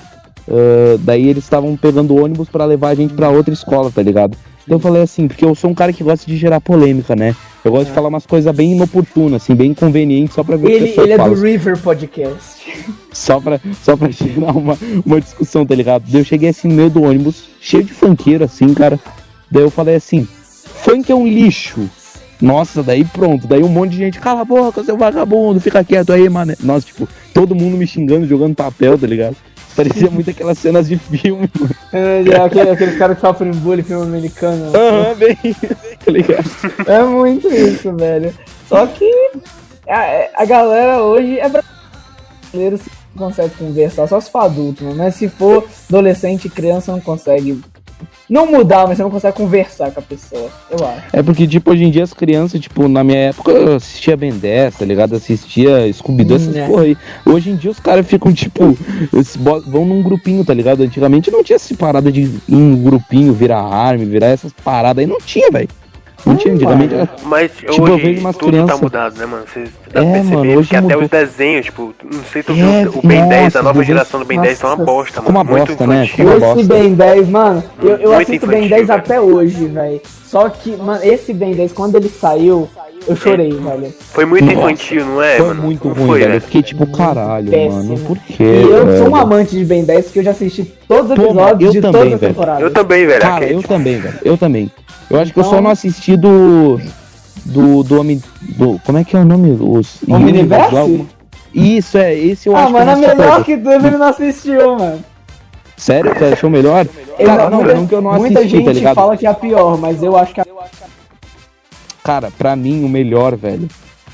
ah, 0.49 0.97
daí 0.99 1.27
eles 1.29 1.43
estavam 1.43 1.75
pegando 1.77 2.15
ônibus 2.15 2.49
pra 2.49 2.65
levar 2.65 2.89
a 2.89 2.95
gente 2.95 3.13
pra 3.13 3.29
outra 3.29 3.53
escola, 3.53 3.91
tá 3.93 4.01
ligado? 4.01 4.35
Então 4.67 4.75
eu 4.75 4.81
falei 4.81 5.01
assim, 5.01 5.29
porque 5.29 5.45
eu 5.45 5.55
sou 5.55 5.69
um 5.69 5.73
cara 5.73 5.93
que 5.93 6.03
gosta 6.03 6.29
de 6.29 6.35
gerar 6.35 6.59
polêmica, 6.59 7.15
né? 7.15 7.33
Eu 7.63 7.71
gosto 7.71 7.87
de 7.87 7.93
falar 7.93 8.09
umas 8.09 8.25
coisas 8.25 8.53
bem 8.53 8.73
inoportunas, 8.73 9.41
assim, 9.41 9.55
bem 9.55 9.71
inconvenientes, 9.71 10.35
só 10.35 10.43
pra 10.43 10.57
ver 10.57 10.65
o 10.65 10.69
que 10.69 10.75
Ele, 10.75 10.93
ele 10.97 11.13
é 11.13 11.17
fala. 11.17 11.33
do 11.33 11.41
River 11.41 11.77
Podcast. 11.79 12.67
Só 13.13 13.39
pra, 13.39 13.59
só 13.81 13.97
pra 13.97 14.11
gerar 14.11 14.51
uma, 14.55 14.77
uma 15.03 15.19
discussão, 15.19 15.65
tá 15.65 15.73
ligado? 15.73 16.03
Daí 16.07 16.21
eu 16.21 16.25
cheguei 16.25 16.49
assim 16.49 16.67
no 16.67 16.75
meio 16.75 16.89
do 16.91 17.01
ônibus, 17.01 17.45
cheio 17.59 17.83
de 17.83 17.91
funkeiro, 17.91 18.43
assim, 18.43 18.71
cara. 18.75 18.99
Daí 19.49 19.63
eu 19.63 19.71
falei 19.71 19.95
assim, 19.95 20.27
funk 20.43 21.11
é 21.11 21.15
um 21.15 21.25
lixo. 21.27 21.89
Nossa, 22.39 22.83
daí 22.83 23.03
pronto. 23.03 23.47
Daí 23.47 23.63
um 23.63 23.67
monte 23.69 23.91
de 23.93 23.97
gente, 23.97 24.19
cala 24.19 24.41
a 24.41 24.45
boca, 24.45 24.83
seu 24.83 24.95
vagabundo, 24.95 25.59
fica 25.59 25.83
quieto 25.83 26.13
aí, 26.13 26.29
mano. 26.29 26.53
Nossa, 26.61 26.85
tipo, 26.85 27.09
todo 27.33 27.55
mundo 27.55 27.75
me 27.75 27.87
xingando, 27.87 28.27
jogando 28.27 28.53
papel, 28.53 28.95
tá 28.99 29.07
ligado? 29.07 29.35
Parecia 29.77 30.09
muito 30.09 30.29
aquelas 30.31 30.57
cenas 30.57 30.87
de 30.89 30.97
filme, 30.97 31.49
mano. 31.57 31.75
É, 31.93 32.35
aquele- 32.43 32.69
aqueles 32.71 32.97
caras 32.97 33.15
que 33.15 33.21
sofrem 33.21 33.51
bullying, 33.51 33.83
filme 33.83 34.03
americano. 34.05 34.71
Aham, 34.75 35.15
bem, 35.15 35.37
tá 36.03 36.11
ligado? 36.11 36.49
É 36.85 37.03
muito 37.03 37.47
isso, 37.47 37.95
velho. 37.95 38.33
Só 38.67 38.85
que 38.87 39.09
a, 39.87 40.29
a 40.41 40.45
galera 40.45 41.01
hoje 41.03 41.39
é 41.39 41.47
brasileiro, 41.47 42.77
se 42.77 42.89
consegue 43.15 43.53
conversar, 43.55 44.07
só 44.07 44.19
se 44.19 44.29
for 44.31 44.39
adulto, 44.39 44.83
mano. 44.83 44.97
Mas 44.97 45.15
se 45.15 45.29
for 45.29 45.63
adolescente 45.87 46.45
e 46.45 46.49
criança, 46.49 46.91
não 46.91 46.99
consegue. 46.99 47.61
Não 48.29 48.45
mudar, 48.45 48.85
mas 48.87 48.97
você 48.97 49.03
não 49.03 49.09
consegue 49.09 49.37
conversar 49.37 49.91
com 49.91 49.99
a 49.99 50.03
pessoa, 50.03 50.49
eu 50.69 50.85
acho. 50.85 51.01
É 51.13 51.23
porque, 51.23 51.47
tipo, 51.47 51.71
hoje 51.71 51.85
em 51.85 51.91
dia 51.91 52.03
as 52.03 52.13
crianças, 52.13 52.59
tipo, 52.59 52.87
na 52.87 53.03
minha 53.03 53.29
época 53.29 53.51
eu 53.51 53.75
assistia 53.75 54.17
Ben 54.17 54.31
10, 54.31 54.75
tá 54.75 54.85
ligado? 54.85 55.15
Assistia 55.15 55.91
Scooby-Doo, 55.93 56.35
essas 56.35 56.55
Hum, 56.55 56.59
é. 56.59 56.67
porra 56.67 56.83
aí. 56.83 56.97
Hoje 57.25 57.51
em 57.51 57.55
dia 57.55 57.71
os 57.71 57.79
caras 57.79 58.05
ficam, 58.05 58.33
tipo, 58.33 58.77
vão 59.65 59.85
num 59.85 60.03
grupinho, 60.03 60.43
tá 60.43 60.53
ligado? 60.53 60.83
Antigamente 60.83 61.31
não 61.31 61.43
tinha 61.43 61.55
essa 61.55 61.73
parada 61.75 62.11
de 62.11 62.29
um 62.49 62.75
grupinho, 62.83 63.33
virar 63.33 63.61
arma, 63.61 64.03
virar 64.05 64.27
essas 64.27 64.51
paradas 64.51 65.01
aí. 65.01 65.07
Não 65.07 65.19
tinha, 65.19 65.49
velho. 65.49 65.69
Não 66.27 66.35
tinha, 66.35 66.53
antigamente 66.53 66.93
era... 66.93 67.09
Mas 67.23 67.51
Tipo, 67.51 67.87
eu 67.87 67.93
hoje 67.95 68.03
vejo 68.05 68.19
umas 68.21 68.35
tudo 68.37 68.47
crianças- 68.51 68.75
tá 68.75 68.81
mudado, 68.83 69.17
né, 69.19 69.25
mano? 69.25 69.43
Vocês 69.51 69.69
dá 69.91 69.99
É, 69.99 70.03
pra 70.03 70.11
perceber 70.13 70.35
mano, 70.37 70.59
hoje 70.59 70.69
que 70.69 70.75
até 70.75 70.85
mudou. 70.87 71.01
os 71.03 71.09
desenhos, 71.09 71.65
tipo, 71.65 71.93
não 72.03 72.23
sei 72.31 72.41
se 72.41 72.45
tu 72.47 72.51
É, 72.53 72.55
viu, 72.83 72.91
o 73.03 73.07
Ben 73.07 73.27
10, 73.27 73.43
nossa, 73.45 73.59
a 73.59 73.63
nova 73.63 73.83
geração 73.83 74.19
do 74.19 74.25
Ben 74.25 74.39
10 74.41 74.59
tá 74.59 74.67
uma 74.67 74.75
Nossa, 74.75 74.85
bosta, 74.85 75.21
mano. 75.21 75.31
uma 75.31 75.43
Muito 75.43 75.67
bosta, 75.69 75.87
né? 75.87 76.03
infantil. 76.05 76.29
Esse 76.31 76.39
bosta. 76.39 76.63
Ben 76.73 76.93
10, 76.93 77.29
mano, 77.29 77.63
eu, 77.81 77.89
eu 77.89 78.11
Muito 78.13 78.21
assisto 78.29 78.47
Ben 78.47 78.59
infantil, 78.65 78.77
10 78.77 78.87
velho. 78.87 78.99
até 78.99 79.21
hoje, 79.21 79.65
velho. 79.67 80.01
Só 80.25 80.49
que, 80.49 80.75
mano, 80.75 80.99
esse 81.03 81.33
Ben 81.33 81.53
10, 81.53 81.71
quando 81.73 81.95
ele 81.95 82.09
saiu, 82.09 82.67
eu 83.07 83.15
chorei, 83.15 83.49
velho. 83.51 83.93
Foi 84.11 84.25
muito 84.25 84.45
Nossa, 84.45 84.57
infantil, 84.57 85.05
não 85.05 85.21
é, 85.21 85.37
Foi 85.37 85.47
mano? 85.47 85.61
muito 85.63 85.87
Não 85.87 85.93
ruim, 85.95 86.07
foi, 86.07 86.19
velho. 86.19 86.27
Eu 86.27 86.31
velho. 86.31 86.41
fiquei 86.41 86.61
tipo, 86.63 86.87
caralho, 86.87 87.49
Péssimo. 87.49 87.83
mano. 87.83 87.99
Por 87.99 88.17
quê? 88.19 88.43
E 88.43 88.61
eu 88.69 88.85
velho? 88.85 88.97
sou 88.99 89.09
um 89.09 89.15
amante 89.15 89.55
de 89.57 89.65
Ben 89.65 89.83
10 89.83 90.05
porque 90.05 90.19
eu 90.19 90.23
já 90.23 90.31
assisti 90.31 90.63
todos 90.87 91.11
os 91.11 91.17
episódios 91.17 91.67
eu 91.67 91.71
de 91.71 91.81
também, 91.81 92.01
todas 92.01 92.13
as 92.13 92.19
velho. 92.19 92.33
temporadas. 92.33 92.61
Eu 92.63 92.71
também, 92.71 93.05
velho. 93.07 93.21
Cara, 93.21 93.45
eu 93.45 93.63
também, 93.63 93.99
velho. 93.99 94.19
Eu 94.23 94.37
também. 94.37 94.71
Eu 95.09 95.19
acho 95.19 95.33
que 95.33 95.39
eu 95.39 95.43
só 95.43 95.49
Então- 95.51 95.61
não 95.61 95.71
assisti 95.71 96.15
do. 96.17 96.79
Do. 97.45 97.83
Do 97.83 97.99
homem. 97.99 98.21
Do, 98.41 98.79
como 98.85 98.97
é 98.97 99.03
que 99.03 99.15
é 99.15 99.19
o 99.19 99.25
nome? 99.25 99.57
Os. 99.59 99.99
Omniverse? 100.07 101.05
Isso, 101.53 101.97
é. 101.97 102.13
Esse 102.13 102.49
eu 102.49 102.55
Ah, 102.55 102.63
acho 102.63 102.73
mano, 102.73 102.85
que 102.85 102.91
é 102.91 102.93
eu 102.93 102.97
não 102.97 103.03
assisti 103.03 103.17
melhor 103.17 103.43
que 103.43 103.57
tudo 103.57 103.71
ele 103.87 103.97
não 103.97 104.07
assistiu, 104.07 104.75
mano. 104.77 104.99
Sério? 105.77 106.13
Você 106.13 106.25
achou 106.25 106.49
melhor? 106.49 106.85
Eu- 107.19 107.25
Cara, 107.25 107.49
não, 107.49 107.59
muita, 107.59 107.73
não 107.75 107.87
que 107.87 107.95
eu 107.95 108.01
não 108.01 108.13
muita 108.15 108.39
assisti, 108.39 108.57
gente 108.57 108.65
tá 108.65 108.73
ligado? 108.73 108.95
fala 108.95 109.15
que 109.15 109.25
é 109.25 109.29
a 109.29 109.33
pior, 109.33 109.77
mas 109.77 110.01
eu 110.03 110.17
acho 110.17 110.33
que 110.33 110.41
a... 110.41 110.45
Cara, 112.07 112.31
pra 112.31 112.55
mim, 112.55 112.85
o 112.85 112.87
melhor, 112.87 113.35
velho. 113.35 113.67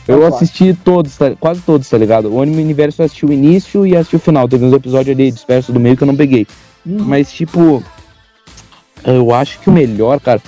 Qual 0.04 0.18
Eu 0.18 0.26
assisti 0.26 0.74
todos, 0.74 1.16
tá- 1.16 1.36
quase 1.40 1.62
todos, 1.62 1.88
tá 1.88 1.96
ligado? 1.96 2.34
O 2.34 2.42
Anime 2.42 2.64
Universo 2.64 3.04
eu 3.04 3.06
assisti 3.06 3.24
o 3.24 3.32
início 3.32 3.86
e 3.86 3.96
assisti 3.96 4.16
o 4.16 4.20
final. 4.20 4.50
Teve 4.50 4.66
uns 4.66 4.74
episódios 4.74 5.16
ali 5.16 5.30
dispersos 5.32 5.72
do 5.72 5.80
meio 5.80 5.96
que 5.96 6.02
eu 6.02 6.08
não 6.08 6.16
peguei. 6.16 6.48
Uhum. 6.84 7.04
Mas, 7.04 7.32
tipo, 7.32 7.84
eu 9.06 9.32
acho 9.32 9.60
que 9.60 9.70
o 9.70 9.72
melhor, 9.72 10.20
cara. 10.20 10.42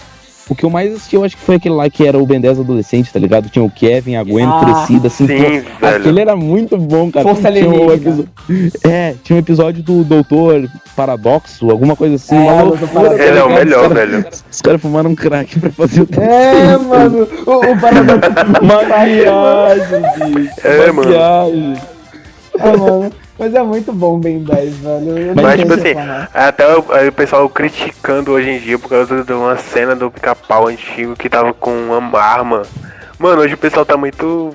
O 0.47 0.53
que 0.53 0.63
eu 0.63 0.69
mais 0.69 0.93
assisti, 0.93 1.15
eu 1.15 1.23
acho 1.23 1.35
que 1.35 1.41
foi 1.41 1.55
aquele 1.55 1.73
lá 1.73 1.89
que 1.89 2.05
era 2.05 2.19
o 2.19 2.25
Ben 2.25 2.39
10 2.39 2.59
adolescente, 2.59 3.11
tá 3.11 3.17
ligado? 3.19 3.49
Tinha 3.49 3.65
o 3.65 3.69
Kevin, 3.69 4.15
a 4.15 4.23
Gwen 4.23 4.45
Ah, 4.45 4.61
crescida, 4.63 5.07
assim. 5.07 5.25
sim, 5.25 5.61
pô. 5.79 5.85
Aquele 5.87 6.21
era 6.21 6.35
muito 6.35 6.77
bom, 6.77 7.09
cara. 7.11 7.25
Força 7.27 7.51
tinha 7.51 7.67
um 7.67 7.91
episo- 7.91 8.27
É, 8.83 9.15
tinha 9.23 9.35
um 9.35 9.39
episódio 9.39 9.81
do 9.81 10.03
Doutor 10.03 10.69
Paradoxo, 10.95 11.69
alguma 11.71 11.95
coisa 11.95 12.15
assim. 12.15 12.35
É, 12.37 12.63
Doutor 12.63 13.19
Ele 13.19 13.39
é 13.39 13.43
o 13.43 13.49
melhor, 13.49 13.89
cara- 13.89 14.05
velho. 14.05 14.25
Os 14.51 14.61
caras 14.61 14.79
fumaram 14.81 15.09
um 15.09 15.15
crack 15.15 15.59
pra 15.59 15.71
fazer 15.71 16.01
o 16.03 16.07
É, 16.21 16.77
mano, 16.77 17.27
o, 17.47 17.51
o 17.51 17.79
paradoxo... 17.81 18.31
Maquiagem, 18.61 20.31
bicho. 20.35 20.53
É, 20.63 20.91
mano. 20.91 21.09
Maquiagem. 21.09 21.73
Ah, 22.59 22.77
mano, 22.77 23.11
mas 23.37 23.53
é 23.53 23.61
muito 23.63 23.91
bom 23.93 24.19
Ben 24.19 24.43
10, 24.43 24.77
velho. 24.77 25.17
Eu 25.17 25.35
Mas, 25.35 25.59
tipo 25.59 25.73
o 25.73 25.75
assim, 25.75 25.93
até 26.33 26.75
o, 26.75 26.79
o 26.79 27.11
pessoal 27.11 27.49
criticando 27.49 28.31
hoje 28.31 28.49
em 28.49 28.59
dia 28.59 28.79
por 28.79 28.89
causa 28.89 29.23
de 29.23 29.33
uma 29.33 29.57
cena 29.57 29.95
do 29.95 30.09
pica-pau 30.09 30.67
antigo 30.67 31.15
que 31.15 31.29
tava 31.29 31.53
com 31.53 31.71
uma 31.71 32.19
arma 32.19 32.63
Mano, 33.17 33.41
hoje 33.41 33.53
o 33.53 33.57
pessoal 33.57 33.85
tá 33.85 33.95
muito. 33.95 34.51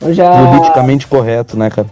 Eu 0.00 0.12
já. 0.14 0.30
Politicamente 0.30 1.06
correto, 1.06 1.56
né, 1.56 1.70
cara? 1.70 1.88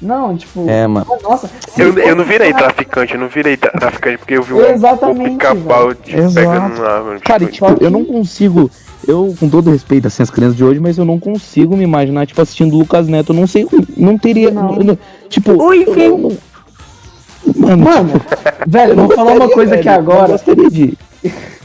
Não, 0.00 0.36
tipo. 0.36 0.68
É, 0.68 0.86
mano. 0.86 1.06
Nossa. 1.22 1.48
eu, 1.78 1.92
fosse 1.92 2.06
eu 2.08 2.14
não 2.14 2.24
virei 2.24 2.52
traficante, 2.52 3.14
eu 3.14 3.20
não 3.20 3.28
virei 3.28 3.56
tra- 3.56 3.70
traficante 3.70 4.18
porque 4.18 4.34
eu 4.34 4.42
vi 4.42 4.52
um, 4.52 4.58
um 4.58 5.24
pica-pau 5.30 5.94
de 5.94 6.16
Exato. 6.16 6.34
pegando 6.34 6.82
lá, 6.82 7.00
mano. 7.02 7.20
Cara, 7.20 7.46
Tipo, 7.46 7.68
tipo, 7.70 7.84
eu 7.84 7.90
não 7.90 8.04
consigo. 8.04 8.70
Eu, 9.06 9.34
com 9.38 9.48
todo 9.48 9.70
respeito 9.70 10.06
assim, 10.06 10.22
às 10.22 10.30
crianças 10.30 10.56
de 10.56 10.64
hoje, 10.64 10.80
mas 10.80 10.96
eu 10.98 11.04
não 11.04 11.18
consigo 11.18 11.76
me 11.76 11.84
imaginar, 11.84 12.26
tipo, 12.26 12.40
assistindo 12.40 12.76
Lucas 12.76 13.06
Neto. 13.08 13.32
Eu 13.32 13.36
não 13.36 13.46
sei. 13.46 13.66
Não 13.96 14.16
teria. 14.18 14.50
Não. 14.50 14.76
eu 14.76 14.84
não- 14.84 14.98
tipo. 15.28 15.62
Oi, 15.62 15.84
eu 15.86 16.18
não- 16.18 16.32
Mano, 17.56 17.84
Mano, 17.84 18.20
velho, 18.66 18.92
eu 18.92 18.96
vou 18.96 19.14
falar 19.14 19.32
uma 19.32 19.48
coisa 19.50 19.74
aqui 19.74 19.84
velho, 19.84 19.98
agora. 19.98 20.24
Eu 20.24 20.28
gostaria 20.28 20.70
de. 20.70 20.96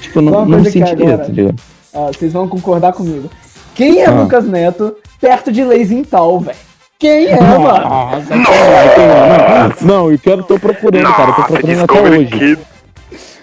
Tipo, 0.01 0.21
não, 0.21 0.45
não 0.45 0.59
aqui 0.59 0.71
sentiria, 0.71 1.17
tá 1.17 1.23
ligado? 1.27 1.55
Ó, 1.93 2.07
vocês 2.07 2.33
vão 2.33 2.47
concordar 2.47 2.91
comigo. 2.93 3.29
Quem 3.75 3.99
é 4.01 4.07
Ah. 4.07 4.11
Lucas 4.11 4.45
Neto 4.45 4.95
perto 5.21 5.51
de 5.51 5.63
Leizintal, 5.63 6.39
velho? 6.41 6.57
Quem 6.99 7.27
é, 7.27 7.39
mano? 7.39 7.61
Nossa, 7.63 8.25
tem- 8.27 9.87
não, 9.87 9.95
não, 10.03 10.11
eu 10.11 10.19
quero, 10.19 10.43
tô 10.43 10.59
procurando, 10.59 11.03
cara. 11.03 11.31
Tô 11.31 11.41
Nossa, 11.41 11.53
procurando 11.53 11.83
até 11.83 12.01
hoje. 12.01 12.57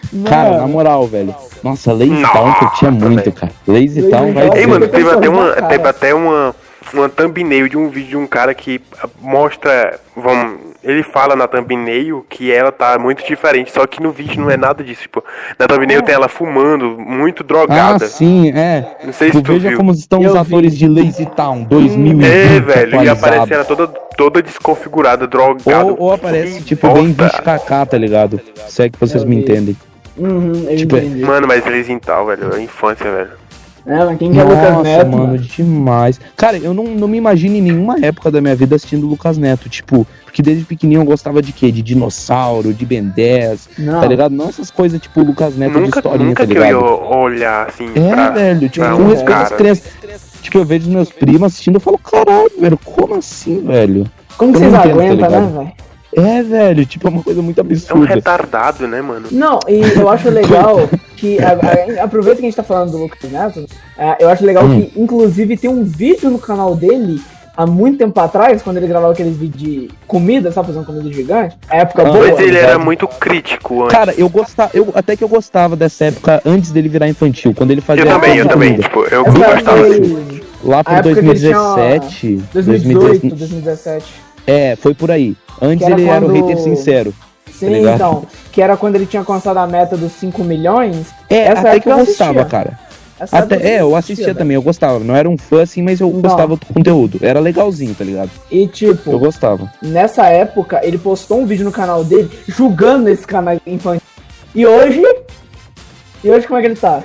Kid. 0.08 0.24
Cara, 0.24 0.50
Mano, 0.50 0.60
na 0.62 0.66
moral, 0.68 1.06
velho. 1.06 1.34
Nossa, 1.62 1.92
Lazy 1.92 2.10
Nossa, 2.10 2.32
Town 2.32 2.52
curtia 2.54 2.90
muito, 2.90 3.32
cara. 3.32 3.52
Lazy 3.66 4.02
Town 4.08 4.32
vai 4.32 4.50
Ei, 4.58 4.66
mano, 4.66 4.86
teve 4.88 5.10
até, 5.10 5.28
uma, 5.28 5.52
teve 5.52 5.88
até 5.88 6.14
uma, 6.14 6.54
uma 6.94 7.08
thumbnail 7.08 7.68
de 7.68 7.76
um 7.76 7.88
vídeo 7.88 8.10
de 8.10 8.16
um 8.16 8.26
cara 8.26 8.54
que 8.54 8.80
ah, 9.02 9.08
mostra. 9.20 9.98
Vamos, 10.16 10.58
ele 10.82 11.02
fala 11.02 11.34
na 11.34 11.48
thumbnail 11.48 12.24
que 12.28 12.50
ela 12.52 12.70
tá 12.70 12.96
muito 12.98 13.26
diferente, 13.26 13.72
só 13.72 13.86
que 13.86 14.00
no 14.00 14.12
vídeo 14.12 14.40
não 14.40 14.48
é 14.50 14.56
nada 14.56 14.82
disso. 14.84 15.02
Tipo, 15.02 15.22
na 15.58 15.66
thumbnail 15.66 16.00
tem 16.02 16.14
ela 16.14 16.28
fumando, 16.28 16.96
muito 16.98 17.42
Ah, 17.42 17.46
drogada. 17.46 18.06
sim, 18.06 18.50
é. 18.50 18.96
Não 19.04 19.12
sei 19.12 19.28
se 19.32 19.38
Tu 19.38 19.42
tu 19.42 19.52
veja 19.52 19.68
viu. 19.70 19.76
como 19.78 19.90
estão 19.92 20.22
Eu 20.22 20.28
os 20.28 20.32
vi. 20.34 20.40
atores 20.40 20.78
de 20.78 20.86
Lazy 20.88 21.26
Town 21.26 21.64
2020 21.64 22.24
É, 22.24 22.60
velho, 22.60 23.02
e 23.02 23.08
aparece 23.08 23.52
ela 23.52 23.64
toda, 23.64 23.88
toda 24.16 24.40
desconfigurada, 24.40 25.26
drogada. 25.26 25.84
Ou, 25.84 25.96
ou 25.98 26.12
aparece, 26.12 26.62
tipo, 26.62 26.88
bem 26.92 27.12
bosta. 27.12 27.42
20kk, 27.42 27.86
tá 27.88 27.98
ligado? 27.98 28.40
Se 28.68 28.84
é 28.84 28.88
que 28.88 28.98
vocês 29.00 29.24
me 29.24 29.36
entendem. 29.36 29.76
Uhum, 30.18 30.66
eu 30.68 30.76
Tipo, 30.76 30.96
entendi. 30.96 31.22
Mano, 31.22 31.46
mas 31.46 31.66
eles 31.66 31.88
em 31.88 31.98
tal, 31.98 32.26
velho, 32.26 32.54
é 32.54 32.60
infância, 32.62 33.10
velho. 33.10 33.30
É, 33.88 34.04
mas 34.04 34.18
quem 34.18 34.32
que 34.32 34.38
é 34.40 34.42
Lucas 34.42 34.82
Neto? 34.82 35.10
mano, 35.12 35.26
mano? 35.28 35.38
demais. 35.38 36.20
Cara, 36.36 36.56
eu 36.58 36.74
não, 36.74 36.82
não 36.84 37.06
me 37.06 37.16
imagino 37.18 37.54
em 37.54 37.60
nenhuma 37.62 37.96
época 38.04 38.32
da 38.32 38.40
minha 38.40 38.56
vida 38.56 38.74
assistindo 38.74 39.06
Lucas 39.06 39.38
Neto. 39.38 39.68
Tipo, 39.68 40.04
porque 40.24 40.42
desde 40.42 40.64
pequenininho 40.64 41.02
eu 41.02 41.06
gostava 41.06 41.40
de 41.40 41.52
quê? 41.52 41.70
De 41.70 41.82
dinossauro, 41.82 42.74
de 42.74 42.84
Ben 42.84 43.04
10, 43.04 43.68
Não. 43.78 44.00
tá 44.00 44.06
ligado? 44.08 44.32
Não 44.34 44.48
essas 44.48 44.72
coisas 44.72 45.00
tipo 45.00 45.20
Lucas 45.22 45.54
Neto 45.56 45.74
de 45.74 45.80
Nunca, 45.82 46.00
historinha, 46.00 46.28
nunca 46.30 46.44
tá 46.44 46.52
que 46.52 46.58
eu 46.58 46.62
ia 46.64 46.68
ligado? 46.72 46.84
olhar 46.84 47.68
assim 47.68 47.86
É, 47.94 48.10
pra. 48.12 48.30
velho, 48.30 48.68
tipo, 48.68 48.86
com 48.86 49.02
um 49.02 49.08
respeito 49.08 49.32
às 49.40 49.52
crianças. 49.52 49.92
Tipo, 50.42 50.58
eu 50.58 50.64
vejo 50.64 50.86
os 50.88 50.92
meus 50.92 51.12
primos 51.12 51.42
assistindo, 51.44 51.76
eu 51.76 51.80
falo, 51.80 51.98
caralho, 51.98 52.50
velho, 52.60 52.78
como 52.84 53.14
assim, 53.14 53.60
velho? 53.64 54.04
Como 54.36 54.52
que 54.52 54.58
vocês 54.58 54.72
tá 54.72 54.82
aguentam, 54.82 55.16
né, 55.16 55.26
ligado? 55.28 55.58
velho? 55.58 55.72
É, 56.16 56.42
velho, 56.42 56.86
tipo, 56.86 57.06
é 57.06 57.10
uma 57.10 57.22
coisa 57.22 57.42
muito 57.42 57.60
É 57.60 57.62
um 57.62 57.66
absurda. 57.66 58.14
retardado, 58.14 58.88
né, 58.88 59.02
mano? 59.02 59.26
Não, 59.30 59.60
e 59.68 59.80
eu 59.98 60.08
acho 60.08 60.30
legal 60.30 60.88
que. 61.16 61.38
a- 61.38 62.00
a- 62.00 62.04
Aproveita 62.04 62.38
que 62.40 62.46
a 62.46 62.48
gente 62.48 62.56
tá 62.56 62.62
falando 62.62 62.92
do 62.92 62.96
Lucas 62.98 63.30
Neto. 63.30 63.66
é, 63.98 64.16
eu 64.24 64.28
acho 64.30 64.44
legal 64.44 64.64
Hum. 64.64 64.80
que, 64.86 64.98
inclusive, 65.00 65.56
tem 65.58 65.68
um 65.68 65.84
vídeo 65.84 66.30
no 66.30 66.38
canal 66.38 66.74
dele. 66.74 67.20
Há 67.58 67.66
muito 67.66 67.96
tempo 67.96 68.18
atrás, 68.20 68.60
quando 68.60 68.76
ele 68.76 68.86
gravava 68.86 69.14
aqueles 69.14 69.34
vídeos 69.34 69.62
de 69.62 69.90
comida, 70.06 70.52
sabe, 70.52 70.66
fazendo 70.68 70.84
comida 70.84 71.10
gigante, 71.10 71.56
a 71.70 71.76
época 71.78 72.02
Ah, 72.02 72.04
boa. 72.12 72.18
Mas 72.28 72.38
ele 72.38 72.50
era 72.56 72.66
verdade. 72.66 72.84
muito 72.84 73.08
crítico 73.08 73.84
antes. 73.84 73.96
Cara, 73.96 74.14
eu 74.18 74.28
gostava, 74.28 74.70
eu, 74.74 74.92
até 74.94 75.16
que 75.16 75.24
eu 75.24 75.28
gostava 75.28 75.74
dessa 75.74 76.04
época 76.04 76.42
antes 76.44 76.70
dele 76.70 76.86
virar 76.90 77.08
infantil, 77.08 77.54
quando 77.56 77.70
ele 77.70 77.80
fazia 77.80 78.04
eu 78.04 78.08
também, 78.10 78.36
eu 78.36 78.46
também. 78.48 78.76
Tipo, 78.76 79.04
eu 79.10 79.22
Essa 79.22 79.30
gostava 79.38 79.78
foi 79.78 79.90
assim. 79.90 80.40
Lá 80.64 80.84
por 80.84 80.92
época 80.94 81.14
que 81.14 81.20
ele 81.28 81.38
tinha 81.38 81.52
2017, 81.58 82.42
2018, 82.52 83.28
2017. 83.36 84.04
É, 84.46 84.76
foi 84.76 84.92
por 84.92 85.10
aí. 85.10 85.34
Antes 85.60 85.86
ele 85.86 86.04
era 86.06 86.24
o 86.24 86.28
quando- 86.28 86.34
hater 86.46 86.58
sincero. 86.62 87.14
Sim, 87.52 87.68
ligado? 87.70 87.94
então. 87.94 88.26
Que 88.52 88.60
era 88.60 88.76
quando 88.76 88.96
ele 88.96 89.06
tinha 89.06 89.20
alcançado 89.20 89.56
a 89.58 89.66
meta 89.66 89.96
dos 89.96 90.12
5 90.12 90.44
milhões. 90.44 91.06
É, 91.30 91.38
Essa 91.46 91.60
até 91.60 91.68
época 91.76 91.80
que 91.80 91.88
eu 91.90 92.04
gostava, 92.06 92.44
cara. 92.44 92.78
Essa 93.18 93.38
Até, 93.38 93.66
é, 93.76 93.80
eu 93.80 93.96
assistia 93.96 94.26
velho. 94.26 94.36
também, 94.38 94.54
eu 94.56 94.60
gostava. 94.62 94.98
Não 94.98 95.16
era 95.16 95.26
um 95.26 95.38
fã 95.38 95.62
assim, 95.62 95.80
mas 95.80 96.00
eu 96.00 96.10
Não. 96.10 96.20
gostava 96.20 96.54
do 96.54 96.66
conteúdo. 96.66 97.18
Era 97.22 97.40
legalzinho, 97.40 97.94
tá 97.94 98.04
ligado? 98.04 98.30
E 98.50 98.66
tipo, 98.66 99.10
Eu 99.10 99.18
gostava. 99.18 99.72
nessa 99.80 100.26
época, 100.26 100.80
ele 100.82 100.98
postou 100.98 101.40
um 101.40 101.46
vídeo 101.46 101.64
no 101.64 101.72
canal 101.72 102.04
dele 102.04 102.28
julgando 102.46 103.08
esse 103.08 103.26
canal 103.26 103.56
infantil. 103.66 104.02
E 104.54 104.66
hoje. 104.66 105.02
E 106.22 106.30
hoje 106.30 106.46
como 106.46 106.58
é 106.58 106.62
que 106.62 106.68
ele 106.68 106.76
tá? 106.76 107.02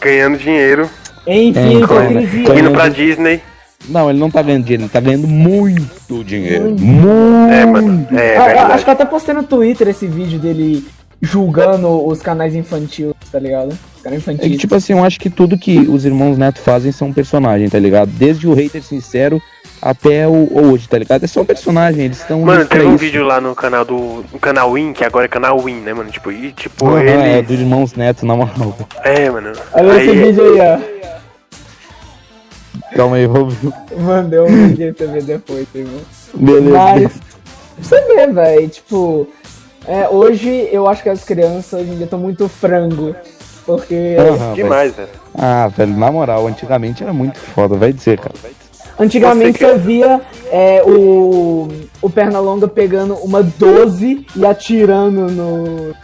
Ganhando 0.00 0.38
dinheiro, 0.38 0.88
Enfim, 1.26 1.58
É, 1.58 1.72
hipocrisia. 1.80 2.58
Indo 2.60 2.70
pra 2.70 2.88
Disney. 2.88 3.40
Não, 3.88 4.10
ele 4.10 4.18
não 4.18 4.30
tá 4.30 4.42
ganhando 4.42 4.64
dinheiro, 4.64 4.82
ele 4.84 4.90
tá 4.90 5.00
ganhando 5.00 5.28
muito 5.28 6.24
dinheiro. 6.24 6.76
Muito. 6.78 7.52
É, 7.52 7.64
mano. 7.66 8.08
É, 8.12 8.36
Ah, 8.36 8.66
acho 8.74 8.84
que 8.84 8.90
eu 8.90 8.94
até 8.94 9.04
postei 9.04 9.34
no 9.34 9.42
Twitter 9.44 9.88
esse 9.88 10.06
vídeo 10.06 10.38
dele 10.38 10.84
julgando 11.22 12.06
os 12.06 12.20
canais 12.20 12.54
infantis, 12.54 13.12
tá 13.30 13.38
ligado? 13.38 13.68
Os 13.96 14.02
canais 14.02 14.22
É 14.22 14.24
que, 14.24 14.32
infantis. 14.34 14.60
tipo 14.60 14.74
assim, 14.74 14.92
eu 14.92 15.04
acho 15.04 15.18
que 15.20 15.30
tudo 15.30 15.56
que 15.58 15.78
os 15.78 16.04
irmãos 16.04 16.36
Neto 16.36 16.60
fazem 16.60 16.92
são 16.92 17.12
personagem, 17.12 17.68
tá 17.68 17.78
ligado? 17.78 18.10
Desde 18.10 18.46
o 18.48 18.54
hater 18.54 18.82
sincero 18.82 19.40
até 19.80 20.26
o 20.26 20.32
o 20.50 20.72
hoje, 20.72 20.88
tá 20.88 20.98
ligado? 20.98 21.24
É 21.24 21.26
só 21.26 21.42
um 21.42 21.44
personagem, 21.44 22.06
eles 22.06 22.18
estão. 22.20 22.40
Mano, 22.40 22.66
teve 22.66 22.84
um 22.84 22.90
isso. 22.90 22.98
vídeo 22.98 23.24
lá 23.24 23.40
no 23.40 23.54
canal 23.54 23.84
do. 23.84 24.24
No 24.32 24.38
canal 24.40 24.72
Win, 24.72 24.92
que 24.92 25.04
agora 25.04 25.26
é 25.26 25.28
canal 25.28 25.58
Win, 25.60 25.76
né, 25.80 25.92
mano? 25.94 26.10
Tipo, 26.10 26.32
e 26.32 26.52
tipo, 26.52 26.96
é, 26.98 27.36
ele. 27.38 27.42
dos 27.46 27.60
irmãos 27.60 27.94
Neto, 27.94 28.26
na 28.26 28.34
moral. 28.36 28.76
É, 29.04 29.30
mano. 29.30 29.52
Olha 29.72 29.96
esse 30.02 30.10
Aí, 30.10 30.24
vídeo 30.24 30.60
aí, 30.60 30.60
ó. 30.60 30.96
Calma 32.96 33.16
aí, 33.16 33.26
vou. 33.26 33.48
Mandei 33.98 34.40
um 34.40 34.68
vídeo 34.68 34.94
pra 34.94 35.06
ver 35.06 35.22
depois, 35.22 35.66
irmão. 35.74 36.00
Beleza. 36.34 36.70
Mas, 36.78 37.12
pra 37.12 37.20
você 37.82 38.00
ver, 38.14 38.32
velho, 38.32 38.68
tipo, 38.68 39.28
é, 39.86 40.08
hoje 40.08 40.68
eu 40.72 40.88
acho 40.88 41.02
que 41.02 41.08
as 41.08 41.22
crianças 41.24 41.80
hoje 41.80 41.90
em 41.90 41.96
dia 41.96 42.04
estão 42.04 42.18
muito 42.18 42.48
frango. 42.48 43.14
Porque 43.64 44.16
velho. 44.16 44.54
demais, 44.54 44.94
velho. 44.94 45.08
Ah, 45.34 45.68
velho, 45.68 45.96
na 45.96 46.10
moral, 46.10 46.46
antigamente 46.46 47.02
era 47.02 47.12
muito 47.12 47.38
foda, 47.38 47.76
vai 47.76 47.92
dizer, 47.92 48.18
cara. 48.18 48.34
antigamente 48.98 49.58
você 49.58 49.76
via 49.76 50.20
é, 50.50 50.82
o, 50.84 51.68
o 52.00 52.08
Pernalonga 52.08 52.68
pegando 52.68 53.14
uma 53.16 53.42
12 53.42 54.24
e 54.36 54.46
atirando 54.46 55.28
no. 55.30 55.94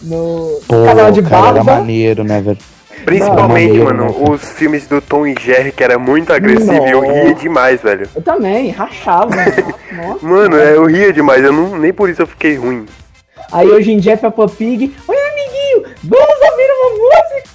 No 0.00 0.60
Pô, 0.66 0.84
canal 0.84 1.12
de 1.12 1.22
cara, 1.22 1.48
era 1.48 1.62
barba. 1.62 1.80
maneiro, 1.80 2.24
né, 2.24 2.40
velho? 2.40 2.58
Principalmente, 3.04 3.78
Não, 3.78 3.84
mano, 3.84 4.04
não. 4.04 4.30
os 4.32 4.42
filmes 4.52 4.86
do 4.86 5.00
Tom 5.00 5.26
e 5.26 5.34
Jerry, 5.38 5.72
que 5.72 5.82
era 5.82 5.98
muito 5.98 6.32
agressivo 6.32 6.86
e 6.86 6.90
eu 6.90 7.02
Não. 7.02 7.08
ria 7.12 7.34
demais, 7.34 7.80
velho. 7.80 8.08
Eu 8.14 8.22
também, 8.22 8.70
rachava. 8.70 9.34
Nossa. 9.92 10.26
Mano, 10.26 10.56
é, 10.56 10.76
eu 10.76 10.84
ria 10.86 11.12
demais, 11.12 11.42
eu 11.44 11.52
não, 11.52 11.76
nem 11.78 11.92
por 11.92 12.08
isso 12.08 12.22
eu 12.22 12.26
fiquei 12.26 12.56
ruim. 12.56 12.86
Aí 13.50 13.68
hoje 13.68 13.92
em 13.92 13.98
dia 13.98 14.12
é 14.12 14.16
Peppa 14.16 14.48
Pig. 14.48 14.94
Oi, 15.06 15.16
amiguinho, 15.16 15.94
vamos 16.04 16.50
ouvir 16.50 16.70
uma 16.70 16.90
música. 16.98 17.52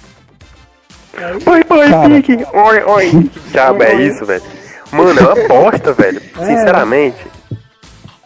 Oi, 1.50 1.64
oi, 1.78 1.88
Cara. 1.90 2.08
Pig. 2.08 2.46
Oi, 2.52 2.82
oi. 2.84 3.10
Que 3.32 3.50
diabo 3.50 3.82
é 3.82 3.94
isso, 3.94 4.24
velho? 4.24 4.42
Mano, 4.92 5.18
é 5.18 5.22
uma 5.22 5.48
bosta, 5.48 5.92
velho. 5.92 6.22
É. 6.40 6.44
Sinceramente. 6.46 7.26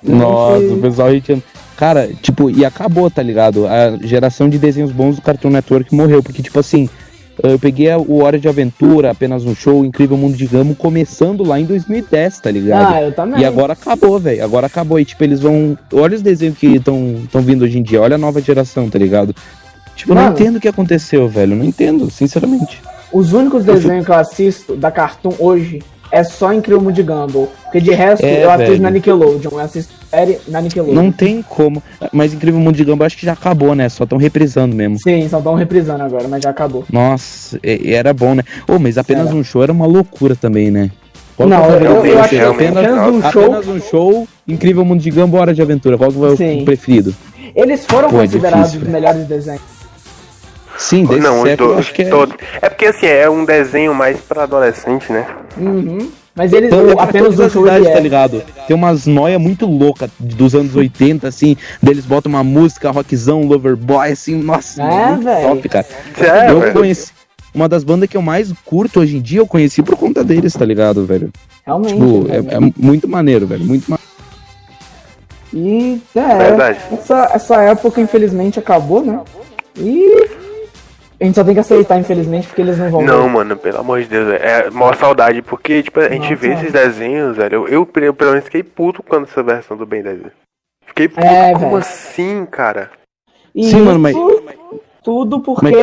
Nossa, 0.03 0.65
o 0.65 0.81
pessoal 0.81 1.09
hateando. 1.09 1.43
Cara, 1.77 2.09
tipo, 2.21 2.51
e 2.51 2.65
acabou, 2.65 3.11
tá 3.11 3.23
ligado? 3.23 3.67
A 3.67 3.97
geração 4.07 4.49
de 4.49 4.59
desenhos 4.59 4.93
bons 4.93 5.17
do 5.17 5.23
Cartoon 5.23 5.51
Network 5.51 5.93
morreu, 5.95 6.23
porque, 6.23 6.43
tipo 6.43 6.59
assim, 6.61 6.89
eu 7.43 7.59
peguei 7.59 7.89
o 7.95 8.23
Hora 8.23 8.39
de 8.39 8.49
Aventura, 8.49 9.11
apenas 9.11 9.45
um 9.45 9.55
show, 9.55 9.85
Incrível 9.85 10.17
Mundo 10.17 10.37
de 10.37 10.47
Gamo, 10.47 10.75
começando 10.75 11.43
lá 11.45 11.59
em 11.59 11.65
2010, 11.65 12.41
tá 12.41 12.51
ligado? 12.51 12.95
Ah, 12.95 13.03
eu 13.03 13.13
também. 13.13 13.41
E 13.41 13.45
agora 13.45 13.73
acabou, 13.73 14.19
velho. 14.19 14.45
Agora 14.45 14.67
acabou. 14.67 14.99
E, 15.01 15.05
tipo, 15.05 15.25
eles 15.25 15.41
vão. 15.41 15.77
Olha 15.93 16.15
os 16.15 16.23
desenhos 16.23 16.57
que 16.57 16.67
estão 16.77 17.17
vindo 17.43 17.63
hoje 17.65 17.79
em 17.79 17.83
dia. 17.83 18.01
Olha 18.01 18.15
a 18.15 18.19
nova 18.19 18.41
geração, 18.41 18.89
tá 18.89 18.99
ligado? 18.99 19.35
Tipo, 19.97 20.13
eu 20.13 20.15
não 20.15 20.23
Mano. 20.23 20.35
entendo 20.35 20.57
o 20.57 20.61
que 20.61 20.69
aconteceu, 20.69 21.29
velho. 21.29 21.57
Não 21.57 21.65
entendo, 21.65 22.11
sinceramente. 22.11 22.81
Os 23.13 23.33
únicos 23.33 23.65
desenhos 23.65 24.05
que 24.07 24.11
eu 24.11 24.17
assisto 24.17 24.77
da 24.77 24.91
Cartoon 24.91 25.35
hoje 25.39 25.83
é 26.13 26.23
só 26.23 26.53
Incrível 26.53 26.81
Mundo 26.83 26.95
de 26.95 27.03
Gumball. 27.03 27.51
Porque 27.65 27.81
de 27.81 27.91
resto 27.91 28.25
É, 28.25 28.45
eu 28.45 28.51
assisto 28.51 28.71
velho. 28.73 28.83
na 28.83 28.91
Nickelodeon. 28.91 29.51
Eu 29.51 29.59
assisto 29.59 29.95
série 30.11 30.39
na 30.47 30.61
Nickelodeon. 30.61 30.95
Não 30.95 31.11
tem 31.11 31.41
como. 31.43 31.83
Mas 32.13 32.35
Incrível 32.35 32.61
Mundo 32.61 32.77
de 32.77 32.85
Gamba 32.85 33.07
acho 33.07 33.17
que 33.17 33.25
já 33.25 33.33
acabou, 33.33 33.75
né? 33.75 33.89
Só 33.89 34.05
estão 34.05 34.19
reprisando 34.19 34.77
mesmo. 34.77 34.99
Sim, 35.01 35.27
só 35.29 35.39
estão 35.39 35.55
reprisando 35.55 36.03
agora, 36.05 36.29
mas 36.29 36.43
já 36.43 36.51
acabou. 36.51 36.85
Nossa, 36.93 37.59
era 37.63 38.13
bom, 38.13 38.35
né? 38.35 38.43
Ô, 38.69 38.79
mas 38.79 38.99
apenas 38.99 39.29
Era. 39.29 39.35
um 39.37 39.43
show 39.43 39.63
era 39.63 39.73
uma 39.73 39.87
loucura 39.87 40.37
também, 40.37 40.71
né? 40.71 40.91
Qual 41.35 41.49
Não, 41.49 41.65
é 41.65 41.77
eu, 41.77 41.81
eu, 41.81 42.03
de 42.03 42.11
acho 42.13 42.29
que 42.29 42.37
realmente, 42.37 42.79
apenas 42.79 43.09
um 43.09 43.31
show. 43.33 43.45
Apenas 43.45 43.69
um 43.69 43.81
show, 43.81 44.29
Incrível 44.47 44.85
Mundo 44.85 45.01
de 45.01 45.11
Gamba, 45.11 45.39
Hora 45.41 45.55
de 45.55 45.63
Aventura. 45.63 45.97
Qual 45.97 46.13
que 46.13 46.19
vai 46.19 46.37
Sim. 46.37 46.61
o 46.61 46.65
preferido? 46.67 47.15
Eles 47.57 47.87
foram 47.87 48.11
Pô, 48.11 48.19
é 48.19 48.21
considerados 48.27 48.73
difícil, 48.73 48.87
os 48.87 48.93
melhores 48.93 49.25
desenhos. 49.27 49.63
Sim, 50.83 51.05
desse 51.05 51.21
não, 51.21 51.43
século, 51.43 51.79
acho 51.79 51.93
que 51.95 52.03
é... 52.03 52.09
todo. 52.09 52.35
É 52.61 52.69
porque 52.69 52.87
assim, 52.87 53.07
é 53.07 53.29
um 53.31 53.45
desenho 53.45 53.95
mais 53.95 54.19
pra 54.21 54.43
adolescente, 54.43 55.13
né? 55.13 55.27
Uhum. 55.57 56.11
Mas 56.35 56.53
eles, 56.53 56.73
Então, 56.73 56.89
é 56.89 57.03
apenas 57.03 57.39
as 57.39 57.55
idades, 57.55 57.89
tá 57.89 57.99
é. 57.99 58.01
ligado? 58.01 58.43
Tem 58.67 58.75
umas 58.75 59.07
noia 59.07 59.39
muito 59.39 59.67
louca 59.67 60.11
dos 60.19 60.55
anos 60.55 60.75
80, 60.75 61.29
assim, 61.29 61.57
deles 61.83 62.07
botam 62.07 62.31
uma 62.31 62.43
música, 62.43 62.91
rockzão, 62.91 63.43
Loverboy, 63.43 64.11
assim, 64.13 64.37
nossa, 64.37 64.83
É, 64.83 65.09
muito 65.09 65.25
velho. 65.25 65.49
top, 65.49 65.69
cara. 65.69 65.87
É, 66.19 66.51
eu 66.51 66.61
velho. 66.61 66.73
conheci, 66.73 67.13
uma 67.55 67.69
das 67.69 67.85
bandas 67.85 68.09
que 68.09 68.17
eu 68.17 68.23
mais 68.23 68.51
curto 68.65 69.01
hoje 69.01 69.19
em 69.19 69.21
dia, 69.21 69.41
eu 69.41 69.47
conheci 69.47 69.83
por 69.83 69.95
conta 69.97 70.25
deles, 70.25 70.55
tá 70.55 70.65
ligado, 70.65 71.05
velho? 71.05 71.31
Realmente. 71.67 71.95
Tipo, 71.95 72.23
velho. 72.23 72.49
é, 72.51 72.55
é 72.55 72.73
muito 72.79 73.07
maneiro, 73.07 73.47
velho. 73.47 73.65
Muito 73.65 73.91
maneiro. 73.91 74.11
E 75.53 76.01
é, 76.17 76.37
Verdade. 76.39 76.79
essa, 76.93 77.31
essa 77.35 77.63
época 77.63 78.01
infelizmente 78.01 78.59
acabou, 78.59 79.05
né? 79.05 79.21
E 79.77 80.31
a 81.21 81.25
gente 81.25 81.35
só 81.35 81.45
tem 81.45 81.55
que 81.55 81.61
aceitar, 81.61 81.99
infelizmente, 81.99 82.47
porque 82.49 82.63
eles 82.63 82.79
não 82.79 82.91
vão. 82.91 83.03
Não, 83.03 83.29
mano, 83.29 83.57
pelo 83.57 83.79
amor 83.79 84.01
de 84.03 84.09
Deus, 84.09 84.27
velho, 84.27 84.43
é 84.45 84.71
maior 84.71 84.97
saudade, 84.97 85.41
porque, 85.43 85.83
tipo, 85.83 86.01
a 86.01 86.09
gente 86.09 86.23
Nossa. 86.31 86.37
vê 86.37 86.53
esses 86.55 86.73
desenhos, 86.73 87.37
velho. 87.37 87.55
Eu, 87.55 87.69
eu, 87.69 87.89
eu, 88.03 88.15
pelo 88.15 88.31
menos 88.33 88.45
fiquei 88.45 88.63
puto 88.63 89.03
quando 89.03 89.25
essa 89.25 89.43
versão 89.43 89.77
do 89.77 89.87
Ben 89.87 90.03
10. 90.03 90.19
velho. 90.19 90.33
Fiquei 90.87 91.09
puto, 91.09 91.25
É, 91.27 91.53
como 91.53 91.67
velho. 91.67 91.77
assim, 91.77 92.45
cara? 92.51 92.91
E 93.55 93.65
Sim, 93.67 93.83
mano, 93.83 93.99
mas- 93.99 94.17
Tudo 95.05 95.41
porque 95.41 95.75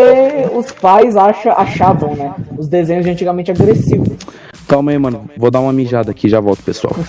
os 0.54 0.72
pais 0.72 1.16
acha, 1.18 1.52
achavam, 1.54 2.16
né? 2.16 2.34
Os 2.58 2.68
desenhos 2.68 3.04
de 3.06 3.12
antigamente 3.12 3.52
agressivos. 3.52 4.10
Calma 4.68 4.92
aí, 4.92 4.98
mano. 4.98 5.30
Vou 5.36 5.50
dar 5.52 5.60
uma 5.62 5.74
mijada 5.74 6.12
aqui, 6.12 6.30
já 6.30 6.40
volto, 6.40 6.62
pessoal. 6.64 6.94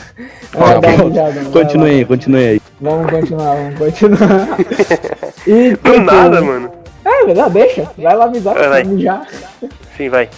É, 0.53 0.81
dá 0.81 0.91
mano, 0.99 1.13
vai 1.15 1.45
Continue 1.53 1.91
aí, 1.91 2.05
continue 2.05 2.45
aí. 2.45 2.61
Vamos 2.81 3.09
continuar, 3.09 3.55
vamos 3.55 3.79
continuar. 3.79 4.49
E, 5.47 5.71
Do 5.71 5.77
tipo, 5.77 6.01
nada, 6.01 6.43
mano. 6.43 6.71
É, 7.05 7.25
verdade, 7.25 7.55
deixa. 7.55 7.91
Vai 7.97 8.15
lá 8.17 8.25
avisar 8.25 8.55
Vai, 8.55 8.85
já. 8.99 9.23
Sim, 9.97 10.09
vai. 10.09 10.29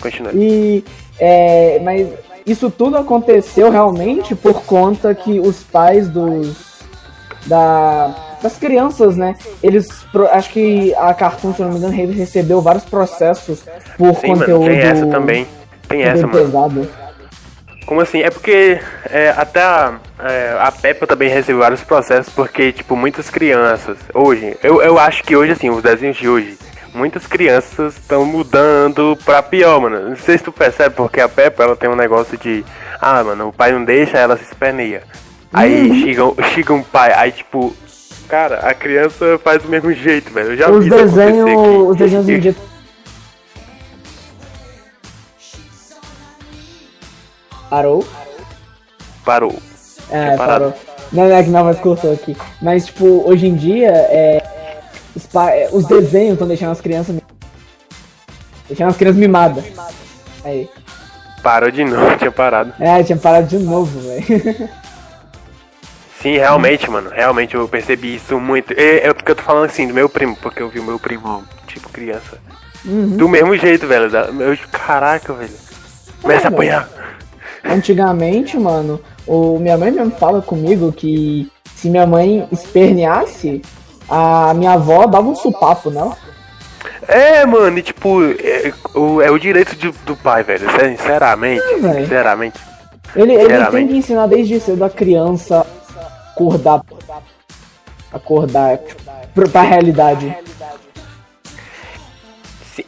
Continua. 0.00 0.32
E 0.34 0.84
é, 1.18 1.80
mas 1.82 2.08
isso 2.46 2.70
tudo 2.70 2.96
aconteceu 2.96 3.70
realmente 3.70 4.34
por 4.34 4.62
conta 4.62 5.14
que 5.14 5.38
os 5.40 5.62
pais 5.62 6.08
dos 6.08 6.78
da, 7.46 8.14
das 8.42 8.56
crianças, 8.56 9.16
né? 9.16 9.34
Eles 9.62 9.88
acho 10.32 10.50
que 10.50 10.94
a 10.96 11.12
Cartoon, 11.14 11.52
se 11.54 11.62
não 11.62 11.70
me 11.70 11.78
engano, 11.78 11.92
re- 11.94 12.06
recebeu 12.06 12.60
vários 12.60 12.84
processos 12.84 13.62
por 13.96 14.14
Sim, 14.16 14.28
conteúdo 14.34 14.64
mano, 14.64 14.74
tem 14.76 14.78
essa 14.80 15.06
também. 15.06 15.46
Tem 15.88 16.02
essa, 16.02 16.26
mano. 16.26 16.44
pesado. 16.44 16.88
Como 17.88 18.02
assim? 18.02 18.20
É 18.20 18.28
porque 18.28 18.78
é, 19.08 19.30
até 19.34 19.62
a, 19.62 19.94
é, 20.22 20.58
a 20.60 20.70
Peppa 20.70 21.06
também 21.06 21.30
recebeu 21.30 21.60
vários 21.62 21.80
processos, 21.82 22.30
porque, 22.34 22.70
tipo, 22.70 22.94
muitas 22.94 23.30
crianças, 23.30 23.96
hoje, 24.12 24.54
eu, 24.62 24.82
eu 24.82 24.98
acho 24.98 25.24
que 25.24 25.34
hoje, 25.34 25.52
assim, 25.52 25.70
os 25.70 25.82
desenhos 25.82 26.18
de 26.18 26.28
hoje, 26.28 26.58
muitas 26.92 27.26
crianças 27.26 27.96
estão 27.96 28.26
mudando 28.26 29.16
pra 29.24 29.42
pior, 29.42 29.80
mano. 29.80 30.10
Não 30.10 30.16
sei 30.16 30.36
se 30.36 30.44
tu 30.44 30.52
percebe, 30.52 30.96
porque 30.96 31.18
a 31.18 31.30
Peppa, 31.30 31.62
ela 31.62 31.74
tem 31.76 31.88
um 31.88 31.96
negócio 31.96 32.36
de, 32.36 32.62
ah, 33.00 33.24
mano, 33.24 33.48
o 33.48 33.52
pai 33.54 33.72
não 33.72 33.82
deixa, 33.82 34.18
ela 34.18 34.36
se 34.36 34.44
esperneia. 34.44 35.02
Aí 35.50 36.02
chega, 36.02 36.26
um- 36.26 36.34
chega 36.54 36.74
um 36.74 36.82
pai, 36.82 37.10
aí, 37.16 37.32
tipo, 37.32 37.74
cara, 38.28 38.56
a 38.68 38.74
criança 38.74 39.40
faz 39.42 39.62
do 39.62 39.68
mesmo 39.70 39.90
jeito, 39.94 40.30
velho. 40.30 40.48
Eu 40.52 40.56
já 40.58 40.70
Os 40.70 40.84
vi 40.84 40.92
aqui. 40.92 41.02
os 41.04 41.96
desenhos 41.96 42.26
dia 42.42 42.54
Parou? 47.70 48.06
Parou. 49.24 49.54
É, 50.10 50.36
parado. 50.36 50.72
parou. 50.72 50.74
Não, 51.12 51.28
não 51.28 51.36
é 51.36 51.42
que 51.42 51.50
não, 51.50 51.64
mas 51.64 51.78
cortou 51.80 52.12
aqui. 52.12 52.36
Mas, 52.60 52.86
tipo, 52.86 53.22
hoje 53.28 53.46
em 53.46 53.54
dia, 53.54 53.88
é, 53.90 54.42
os, 55.14 55.26
pa- 55.26 55.50
é, 55.50 55.68
os 55.72 55.86
desenhos 55.86 56.34
estão 56.34 56.46
deixando 56.48 56.72
as 56.72 56.80
crianças. 56.80 57.16
Deixando 58.68 58.88
as 58.90 58.96
crianças 58.96 59.18
mimadas. 59.18 59.64
Aí. 60.44 60.68
Parou 61.42 61.70
de 61.70 61.84
novo, 61.84 62.16
tinha 62.18 62.30
parado. 62.32 62.72
É, 62.80 63.02
tinha 63.02 63.16
parado 63.18 63.46
de 63.46 63.58
novo, 63.58 63.98
velho. 64.00 64.68
Sim, 66.20 66.36
realmente, 66.36 66.90
mano. 66.90 67.10
Realmente 67.10 67.54
eu 67.54 67.68
percebi 67.68 68.16
isso 68.16 68.38
muito. 68.40 68.72
É, 68.76 69.06
é 69.08 69.14
porque 69.14 69.30
eu 69.30 69.36
tô 69.36 69.42
falando 69.42 69.66
assim 69.66 69.86
do 69.86 69.94
meu 69.94 70.08
primo, 70.08 70.36
porque 70.36 70.60
eu 70.62 70.68
vi 70.68 70.80
o 70.80 70.84
meu 70.84 70.98
primo, 70.98 71.44
tipo, 71.66 71.88
criança. 71.90 72.38
Uhum. 72.84 73.16
Do 73.16 73.28
mesmo 73.28 73.56
jeito, 73.56 73.86
velho. 73.86 74.10
Da, 74.10 74.22
eu, 74.26 74.58
caraca, 74.72 75.32
velho. 75.32 75.52
Começa 76.20 76.48
a 76.48 76.50
É, 76.50 76.52
apanhar. 76.54 76.88
Antigamente, 77.64 78.56
mano, 78.56 79.00
o, 79.26 79.58
minha 79.58 79.76
mãe 79.76 79.90
mesmo 79.90 80.10
fala 80.12 80.40
comigo 80.42 80.92
que 80.92 81.50
se 81.74 81.88
minha 81.90 82.06
mãe 82.06 82.46
esperneasse, 82.50 83.62
a 84.08 84.52
minha 84.54 84.72
avó 84.72 85.06
dava 85.06 85.28
um 85.28 85.34
supapo, 85.34 85.90
não? 85.90 86.16
É, 87.06 87.44
mano, 87.46 87.78
e 87.78 87.82
tipo, 87.82 88.22
é, 88.22 88.72
o, 88.94 89.20
é 89.22 89.30
o 89.30 89.38
direito 89.38 89.74
de- 89.76 89.90
do 90.04 90.16
pai, 90.16 90.42
velho. 90.42 90.66
Sinceramente. 90.70 91.62
É, 91.62 91.94
sinceramente. 92.02 92.58
Ele, 93.16 93.32
ele 93.32 93.42
Sinceramente. 93.42 93.70
tem 93.72 93.88
que 93.88 93.96
ensinar 93.96 94.26
desde 94.26 94.60
cedo 94.60 94.84
a 94.84 94.90
criança 94.90 95.66
acordar. 96.32 96.82
Acordar 98.12 98.78
tipo, 98.78 99.02
pra, 99.34 99.48
pra 99.48 99.62
realidade. 99.62 100.36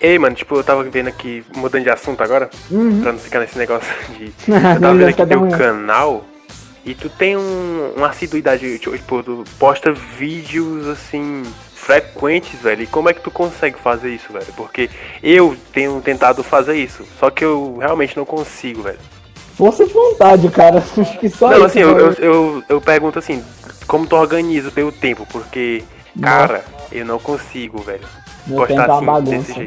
Ei, 0.01 0.19
mano, 0.19 0.35
tipo, 0.37 0.55
eu 0.57 0.65
tava 0.65 0.83
vendo 0.85 1.09
aqui, 1.09 1.45
mudando 1.57 1.83
de 1.85 1.91
assunto 1.91 2.23
agora, 2.23 2.51
Uhum. 2.71 3.01
pra 3.03 3.13
não 3.13 3.19
ficar 3.19 3.41
nesse 3.41 3.57
negócio 3.59 3.89
de. 4.19 4.33
Eu 4.51 4.81
tava 4.81 4.95
vendo 4.95 5.09
aqui 5.09 5.27
teu 5.27 5.49
canal 5.49 6.25
e 6.85 6.95
tu 6.95 7.09
tem 7.09 7.37
um, 7.37 7.93
uma 7.97 8.09
assiduidade, 8.09 8.79
tipo, 8.79 9.23
tu 9.23 9.45
posta 9.59 9.93
vídeos 9.93 10.87
assim 10.89 11.43
frequentes, 11.75 12.61
velho. 12.61 12.83
E 12.83 12.87
como 12.87 13.09
é 13.09 13.15
que 13.15 13.21
tu 13.23 13.31
consegue 13.31 13.79
fazer 13.79 14.11
isso, 14.15 14.33
velho? 14.33 14.47
Porque 14.57 14.89
eu 15.23 15.57
tenho 15.73 16.01
tentado 16.01 16.43
fazer 16.45 16.77
isso, 16.77 17.05
só 17.19 17.31
que 17.31 17.45
eu 17.45 17.79
realmente 17.81 18.17
não 18.17 18.25
consigo, 18.25 18.83
velho. 18.83 18.99
Força 19.57 19.85
de 19.85 19.93
vontade, 19.93 20.49
cara. 20.51 20.79
Acho 20.97 21.19
que 21.19 21.29
só 21.29 21.49
Não, 21.49 21.57
isso. 21.59 21.67
assim, 21.67 21.81
eu, 21.81 21.99
eu, 21.99 22.13
eu, 22.15 22.63
eu 22.69 22.81
pergunto 22.81 23.19
assim, 23.19 23.43
como 23.87 24.07
tu 24.07 24.15
organiza 24.17 24.69
o 24.69 24.73
teu 24.73 24.91
tempo? 24.93 25.27
Porque, 25.31 25.83
cara, 26.21 26.65
eu 26.93 27.05
não 27.05 27.19
consigo, 27.19 27.79
velho. 27.83 28.07
Meu 28.51 28.67
tempo 28.67 28.81
é 28.81 28.85
uma 28.85 28.97
assim, 28.97 29.07
bagunça. 29.07 29.67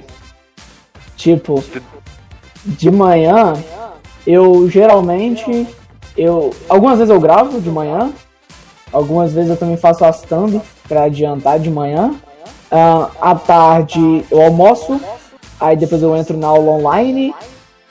Tipo, 1.15 1.63
de 2.65 2.91
manhã, 2.91 3.53
eu 4.25 4.69
geralmente. 4.69 5.67
Eu, 6.17 6.53
algumas 6.69 6.97
vezes 6.97 7.13
eu 7.13 7.19
gravo 7.19 7.59
de 7.59 7.69
manhã. 7.69 8.11
Algumas 8.91 9.33
vezes 9.33 9.49
eu 9.49 9.57
também 9.57 9.77
faço 9.77 10.05
as 10.05 10.21
thumb 10.21 10.61
pra 10.87 11.03
adiantar 11.03 11.59
de 11.59 11.69
manhã. 11.69 12.13
Ah, 12.69 13.09
à 13.19 13.35
tarde 13.35 14.23
eu 14.29 14.41
almoço. 14.41 14.99
Aí 15.59 15.75
depois 15.75 16.03
eu 16.03 16.15
entro 16.15 16.37
na 16.37 16.47
aula 16.47 16.71
online. 16.71 17.33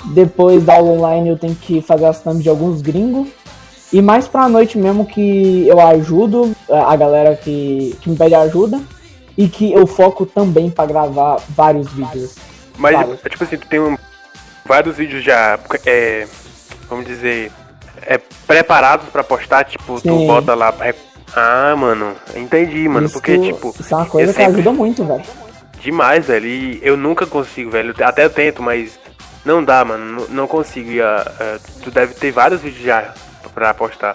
Depois 0.06 0.64
da 0.64 0.74
aula 0.74 0.90
online 0.90 1.28
eu 1.28 1.38
tenho 1.38 1.54
que 1.54 1.80
fazer 1.80 2.06
as 2.06 2.20
thumb 2.20 2.40
de 2.40 2.48
alguns 2.48 2.82
gringos. 2.82 3.28
E 3.92 4.00
mais 4.00 4.26
pra 4.26 4.48
noite 4.48 4.78
mesmo 4.78 5.04
que 5.04 5.66
eu 5.68 5.78
ajudo 5.80 6.52
eh, 6.68 6.74
a 6.74 6.96
galera 6.96 7.36
que, 7.36 7.96
que 8.00 8.08
me 8.08 8.16
pede 8.16 8.34
ajuda. 8.34 8.80
E 9.36 9.48
que 9.48 9.72
eu 9.72 9.86
foco 9.86 10.26
também 10.26 10.68
pra 10.70 10.84
gravar 10.86 11.40
vários 11.50 11.90
vídeos. 11.92 12.34
Mas, 12.76 12.94
Claro. 12.94 13.18
é 13.24 13.28
tipo 13.28 13.44
assim, 13.44 13.56
tu 13.56 13.66
tem 13.66 13.80
um- 13.80 13.96
vários 14.64 14.96
vídeos 14.96 15.24
já, 15.24 15.58
é, 15.86 16.26
vamos 16.88 17.06
dizer, 17.06 17.50
é, 18.02 18.18
preparados 18.46 19.08
pra 19.08 19.22
postar, 19.24 19.64
tipo, 19.64 19.94
tu 20.00 20.00
Sim. 20.00 20.26
bota 20.26 20.54
lá. 20.54 20.72
pra- 20.72 20.94
Ah, 21.34 21.74
mano, 21.76 22.14
entendi, 22.36 22.86
mano, 22.88 23.06
isso, 23.06 23.14
porque, 23.14 23.38
tipo, 23.38 23.74
isso 23.80 23.94
é 23.94 23.96
uma 23.96 24.04
coisa 24.06 24.32
que 24.34 24.38
sempre- 24.38 24.52
ajuda 24.60 24.70
muito, 24.72 25.02
velho. 25.02 25.22
demais, 25.80 26.26
velho, 26.26 26.46
e 26.46 26.78
eu 26.82 26.94
nunca 26.96 27.26
consigo, 27.26 27.70
velho, 27.70 27.94
até 28.04 28.24
eu 28.24 28.30
tento, 28.30 28.62
mas 28.62 28.98
não 29.44 29.64
dá, 29.64 29.82
mano, 29.82 30.04
não, 30.20 30.28
não 30.28 30.46
consigo, 30.46 30.90
e, 30.90 31.00
ah, 31.00 31.24
ah, 31.40 31.58
tu 31.82 31.90
deve 31.90 32.12
ter 32.14 32.30
vários 32.32 32.60
vídeos 32.60 32.84
já 32.84 33.14
pra 33.54 33.72
postar. 33.72 34.14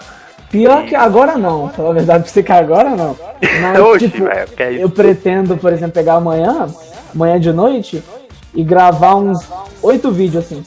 Pior 0.50 0.84
que 0.86 0.94
agora 0.94 1.36
não, 1.36 1.68
pela 1.68 1.92
verdade, 1.92 2.22
pra 2.24 2.32
você 2.32 2.42
que 2.42 2.52
agora 2.52 2.90
não. 2.90 3.16
Mas, 3.60 3.78
Oxe, 3.80 4.08
tipo, 4.08 4.26
que 4.56 4.62
é 4.62 4.82
eu 4.82 4.88
pretendo, 4.88 5.56
por 5.56 5.72
exemplo, 5.72 5.92
pegar 5.92 6.14
amanhã, 6.14 6.66
amanhã 7.14 7.38
de 7.38 7.52
noite, 7.52 8.02
e 8.54 8.64
gravar 8.64 9.16
uns 9.16 9.46
oito 9.82 10.10
vídeos 10.10 10.44
assim. 10.46 10.64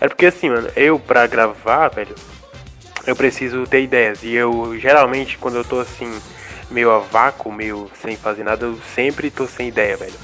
É 0.00 0.06
porque 0.06 0.26
assim, 0.26 0.48
mano, 0.48 0.68
eu 0.76 0.96
pra 0.98 1.26
gravar, 1.26 1.88
velho, 1.88 2.14
eu 3.04 3.16
preciso 3.16 3.66
ter 3.66 3.82
ideias. 3.82 4.22
E 4.22 4.32
eu 4.32 4.78
geralmente, 4.78 5.36
quando 5.38 5.56
eu 5.56 5.64
tô 5.64 5.80
assim, 5.80 6.08
meio 6.70 6.90
a 6.92 7.00
vácuo, 7.00 7.50
meio 7.50 7.90
sem 8.00 8.16
fazer 8.16 8.44
nada, 8.44 8.64
eu 8.66 8.78
sempre 8.94 9.28
tô 9.28 9.46
sem 9.46 9.68
ideia, 9.68 9.96
velho. 9.96 10.14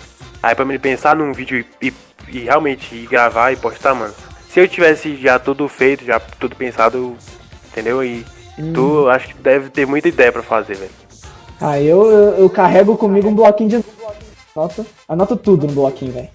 Aí 0.40 0.54
pra 0.54 0.64
me 0.64 0.78
pensar 0.78 1.16
num 1.16 1.32
vídeo 1.32 1.64
e, 1.82 1.88
e- 1.88 1.94
e 2.28 2.38
realmente 2.40 2.94
ir 2.94 3.06
gravar 3.08 3.50
e 3.50 3.56
postar, 3.56 3.94
mano. 3.96 4.14
Se 4.48 4.60
eu 4.60 4.68
tivesse 4.68 5.16
já 5.16 5.40
tudo 5.40 5.66
feito, 5.68 6.04
já 6.04 6.20
tudo 6.20 6.54
pensado, 6.54 6.96
eu- 6.98 7.16
entendeu? 7.72 8.04
E 8.04 8.24
tu 8.62 8.98
eu 8.98 9.10
acho 9.10 9.28
que 9.28 9.34
deve 9.34 9.70
ter 9.70 9.86
muita 9.86 10.08
ideia 10.08 10.32
pra 10.32 10.42
fazer, 10.42 10.76
velho. 10.76 10.90
Aí 11.60 11.86
eu, 11.86 12.10
eu, 12.10 12.34
eu 12.34 12.50
carrego 12.50 12.96
comigo 12.96 13.28
um 13.28 13.34
bloquinho 13.34 13.70
de. 13.70 13.84
Anota, 14.56 14.86
anoto 15.08 15.36
tudo 15.36 15.66
no 15.66 15.72
bloquinho, 15.72 16.12
velho. 16.12 16.28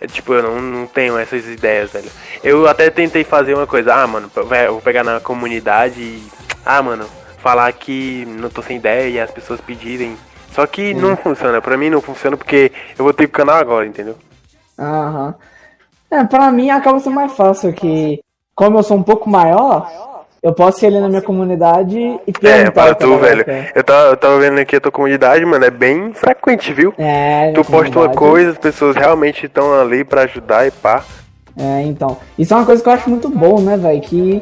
É, 0.00 0.06
tipo, 0.06 0.32
eu 0.32 0.42
não, 0.42 0.60
não 0.60 0.86
tenho 0.86 1.18
essas 1.18 1.46
ideias, 1.46 1.90
velho. 1.90 2.10
Eu 2.42 2.68
até 2.68 2.90
tentei 2.90 3.24
fazer 3.24 3.54
uma 3.54 3.66
coisa, 3.66 3.94
ah, 3.94 4.06
mano, 4.06 4.30
eu 4.34 4.72
vou 4.72 4.82
pegar 4.82 5.02
na 5.02 5.20
comunidade 5.20 6.00
e. 6.00 6.26
Ah, 6.64 6.82
mano, 6.82 7.06
falar 7.38 7.72
que 7.72 8.24
não 8.26 8.50
tô 8.50 8.62
sem 8.62 8.76
ideia 8.76 9.08
e 9.08 9.20
as 9.20 9.30
pessoas 9.30 9.60
pedirem. 9.60 10.16
Só 10.52 10.66
que 10.66 10.94
não 10.94 11.16
funciona, 11.16 11.60
pra 11.60 11.76
mim 11.76 11.90
não 11.90 12.00
funciona 12.00 12.36
porque 12.36 12.72
eu 12.98 13.04
vou 13.04 13.12
ter 13.12 13.24
o 13.24 13.28
canal 13.28 13.56
agora, 13.56 13.86
entendeu? 13.86 14.16
Aham. 14.78 15.34
É, 16.10 16.24
pra 16.24 16.50
mim 16.50 16.70
acaba 16.70 16.98
sendo 17.00 17.14
mais 17.14 17.32
fácil 17.32 17.72
que, 17.72 18.20
como 18.54 18.78
eu 18.78 18.82
sou 18.82 18.96
um 18.96 19.02
pouco 19.02 19.28
maior, 19.28 20.15
Eu 20.46 20.52
posso 20.54 20.84
ir 20.84 20.86
ali 20.88 21.00
na 21.00 21.08
minha 21.08 21.20
comunidade 21.22 21.98
e 21.98 22.20
É, 22.28 22.32
perguntar. 22.32 22.72
para 22.72 22.92
o 22.92 22.96
que 22.96 23.02
a 23.04 23.06
tu, 23.08 23.18
velho. 23.18 23.44
quer. 23.44 23.72
Eu 23.74 23.82
tava, 23.82 24.08
eu 24.10 24.16
tava 24.16 24.38
vendo 24.38 24.60
aqui 24.60 24.76
a 24.76 24.80
tua 24.80 24.92
comunidade, 24.92 25.44
mano, 25.44 25.64
é 25.64 25.70
bem 25.70 26.14
frequente, 26.14 26.72
viu? 26.72 26.94
É, 26.96 27.50
Tu 27.52 27.64
posta 27.64 27.98
uma 27.98 28.08
coisa, 28.10 28.52
as 28.52 28.58
pessoas 28.58 28.94
realmente 28.94 29.46
estão 29.46 29.74
ali 29.80 30.04
pra 30.04 30.22
ajudar 30.22 30.64
e 30.64 30.70
pá. 30.70 31.02
É, 31.58 31.82
então. 31.82 32.16
Isso 32.38 32.54
é 32.54 32.56
uma 32.58 32.64
coisa 32.64 32.80
que 32.80 32.88
eu 32.88 32.92
acho 32.92 33.10
muito 33.10 33.28
bom, 33.28 33.60
né, 33.60 33.76
velho? 33.76 34.00
Que 34.00 34.40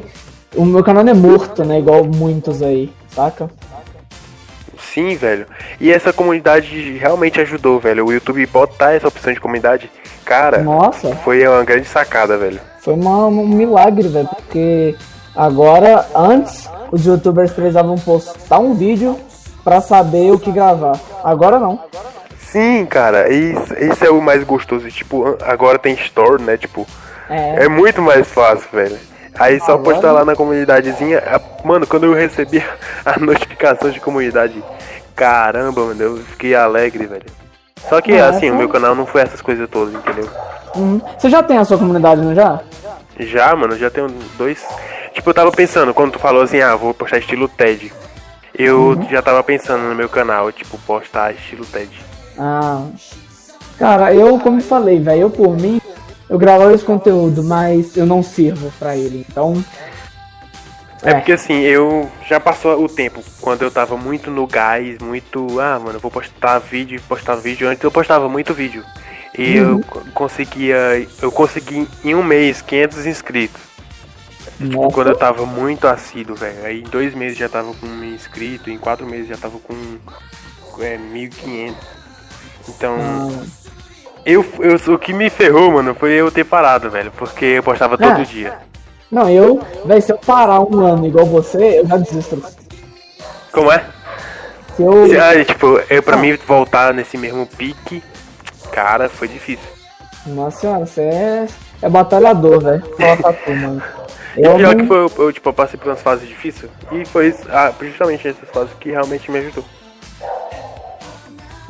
o 0.55 0.63
meu 0.63 0.83
canal 0.83 1.03
não 1.03 1.11
é 1.11 1.15
morto, 1.15 1.65
né? 1.65 1.79
Igual 1.79 2.03
muitos 2.03 2.61
aí, 2.61 2.93
saca? 3.09 3.49
Sim, 4.77 5.15
velho. 5.15 5.45
E 5.79 5.91
essa 5.91 6.13
comunidade 6.13 6.97
realmente 6.99 7.41
ajudou, 7.41 7.79
velho. 7.79 8.05
O 8.05 8.13
YouTube 8.13 8.45
botar 8.45 8.93
essa 8.93 9.07
opção 9.07 9.33
de 9.33 9.39
comunidade, 9.39 9.89
cara, 10.23 10.59
Nossa, 10.59 11.15
foi 11.15 11.45
uma 11.47 11.63
grande 11.63 11.87
sacada, 11.87 12.37
velho. 12.37 12.59
foi 12.79 12.93
uma- 12.93 13.25
um 13.25 13.47
milagre, 13.47 14.07
velho. 14.07 14.27
Porque 14.27 14.95
agora, 15.35 16.05
antes, 16.15 16.69
os 16.91 17.05
youtubers 17.05 17.51
precisavam 17.51 17.95
postar 17.97 18.59
um 18.59 18.73
vídeo 18.73 19.19
pra 19.63 19.81
saber 19.81 20.31
o 20.31 20.39
que 20.39 20.51
gravar. 20.51 20.99
Agora 21.23 21.59
não. 21.59 21.79
Sim, 22.39 22.85
cara, 22.85 23.29
isso, 23.29 23.73
isso 23.73 24.05
é 24.05 24.09
o 24.09 24.21
mais 24.21 24.43
gostoso. 24.43 24.89
Tipo, 24.89 25.35
agora 25.43 25.77
tem 25.79 25.93
store, 25.95 26.41
né? 26.41 26.55
Tipo, 26.57 26.85
É. 27.29 27.65
é 27.65 27.67
muito 27.69 28.01
mais 28.01 28.27
fácil, 28.27 28.67
velho. 28.71 28.97
Aí 29.37 29.59
só 29.59 29.73
Agora- 29.73 29.83
postar 29.95 30.11
lá 30.13 30.23
na 30.23 30.35
comunidadezinha. 30.35 31.21
Mano, 31.63 31.85
quando 31.85 32.05
eu 32.05 32.13
recebi 32.13 32.63
a 33.05 33.19
notificação 33.19 33.89
de 33.89 33.99
comunidade, 33.99 34.63
caramba, 35.15 35.81
mano, 35.85 36.01
eu 36.01 36.17
fiquei 36.17 36.55
alegre, 36.55 37.05
velho. 37.05 37.25
Só 37.89 37.99
que 37.99 38.13
Ah, 38.17 38.29
assim, 38.29 38.45
essa- 38.47 38.55
o 38.55 38.57
meu 38.57 38.69
canal 38.69 38.95
não 38.95 39.05
foi 39.05 39.21
essas 39.21 39.41
coisas 39.41 39.69
todas, 39.69 39.93
entendeu? 39.93 40.29
Uhum. 40.75 41.01
Você 41.17 41.29
já 41.29 41.43
tem 41.43 41.57
a 41.57 41.65
sua 41.65 41.77
comunidade, 41.77 42.21
não 42.21 42.33
já? 42.33 42.59
Já, 43.19 43.53
mano, 43.55 43.75
já 43.77 43.89
tenho 43.89 44.07
dois. 44.37 44.63
Tipo, 45.15 45.29
eu 45.29 45.33
tava 45.33 45.51
pensando, 45.51 45.93
quando 45.93 46.11
tu 46.11 46.19
falou 46.19 46.43
assim, 46.43 46.59
ah, 46.61 46.75
vou 46.75 46.93
postar 46.93 47.17
estilo 47.17 47.47
TED. 47.47 47.91
Eu 48.53 48.79
Uhum. 48.89 49.09
já 49.09 49.21
tava 49.21 49.41
pensando 49.43 49.81
no 49.83 49.95
meu 49.95 50.07
canal, 50.09 50.51
tipo, 50.51 50.77
postar 50.79 51.33
estilo 51.33 51.65
TED. 51.65 51.89
Ah. 52.37 52.85
Cara, 53.79 54.13
eu, 54.13 54.37
como 54.39 54.61
falei, 54.61 54.99
velho, 54.99 55.21
eu 55.23 55.29
por 55.29 55.57
mim, 55.57 55.81
eu 56.29 56.37
gravo 56.37 56.69
esse 56.71 56.83
conteúdo, 56.85 57.43
mas 57.43 57.97
eu 57.97 58.05
não 58.05 58.21
sirvo 58.21 58.71
pra 58.77 58.95
ele. 58.95 59.25
Então. 59.29 59.63
É 61.03 61.13
porque 61.13 61.33
assim, 61.33 61.59
eu 61.61 62.09
já 62.27 62.39
passou 62.39 62.83
o 62.83 62.89
tempo 62.89 63.21
quando 63.41 63.61
eu 63.61 63.69
tava 63.71 63.95
muito 63.97 64.31
no 64.31 64.47
gás, 64.47 64.97
muito, 64.99 65.59
ah, 65.59 65.79
mano, 65.79 65.99
vou 65.99 66.09
postar 66.11 66.59
vídeo, 66.59 67.01
postar 67.07 67.35
vídeo. 67.35 67.67
Antes 67.69 67.83
eu 67.83 67.91
postava 67.91 68.27
muito 68.27 68.53
vídeo. 68.53 68.83
E 69.37 69.59
Uhum. 69.59 69.71
eu 69.79 69.81
co- 69.87 70.01
conseguia, 70.13 71.07
eu 71.21 71.31
consegui 71.31 71.87
em 72.03 72.15
um 72.15 72.23
mês 72.23 72.61
500 72.61 73.05
inscritos. 73.05 73.61
Nossa. 74.59 74.93
Quando 74.93 75.07
eu 75.09 75.17
tava 75.17 75.45
muito 75.45 75.87
assíduo, 75.87 76.35
velho. 76.35 76.65
Aí 76.65 76.79
em 76.81 76.83
dois 76.83 77.13
meses 77.13 77.37
já 77.37 77.49
tava 77.49 77.73
com 77.73 77.85
um 77.85 78.03
inscrito, 78.05 78.69
em 78.69 78.77
quatro 78.77 79.05
meses 79.05 79.27
já 79.27 79.37
tava 79.37 79.59
com 79.59 79.73
é, 80.81 80.97
1.500. 80.97 81.73
Então, 82.69 82.95
Ah, 82.99 83.43
eu, 84.25 84.45
eu, 84.59 84.93
o 84.93 84.97
que 84.99 85.13
me 85.13 85.29
ferrou, 85.29 85.71
mano, 85.71 85.93
foi 85.93 86.11
eu 86.13 86.31
ter 86.31 86.43
parado, 86.45 86.89
velho. 86.89 87.11
Porque 87.11 87.45
eu 87.45 87.63
postava 87.63 87.97
todo 87.97 88.21
Ah. 88.21 88.23
dia. 88.23 88.57
não, 89.11 89.29
eu, 89.29 89.61
velho, 89.85 90.01
se 90.01 90.11
eu 90.11 90.17
parar 90.17 90.61
um 90.61 90.79
ano 90.85 91.05
igual 91.05 91.25
você, 91.25 91.79
eu 91.79 91.87
já 91.87 91.97
desisto. 91.97 92.41
Como 93.51 93.71
é? 93.71 93.85
Se 94.75 94.81
eu. 94.83 95.07
Se- 95.07 95.17
Aí, 95.19 95.45
tipo, 95.45 95.79
eu, 95.89 96.01
pra 96.03 96.15
Ah. 96.15 96.19
mim 96.19 96.37
voltar 96.47 96.93
nesse 96.93 97.17
mesmo 97.17 97.45
pique, 97.45 98.01
cara, 98.71 99.07
foi 99.09 99.27
difícil. 99.27 99.67
Nossa 100.25 100.59
senhora, 100.61 100.85
você 100.85 101.01
é, 101.01 101.47
é 101.81 101.89
batalhador, 101.89 102.61
velho. 102.61 102.83
Fala 102.97 103.17
pra 103.17 103.33
tu, 103.33 103.51
mano. 103.51 103.83
Eu 104.37 104.55
pior 104.55 104.75
não- 104.75 104.81
que 104.81 104.87
foi, 104.87 104.97
eu, 104.97 105.11
eu, 105.17 105.33
tipo, 105.33 105.49
eu 105.49 105.53
passei 105.53 105.79
por 105.79 105.87
umas 105.89 106.01
fases 106.01 106.27
difíceis. 106.27 106.69
E 106.91 107.05
foi 107.05 107.33
ah, 107.49 107.73
justamente 107.81 108.27
essas 108.27 108.49
fases 108.49 108.73
que 108.79 108.91
realmente 108.91 109.31
me 109.31 109.39
ajudou. 109.39 109.63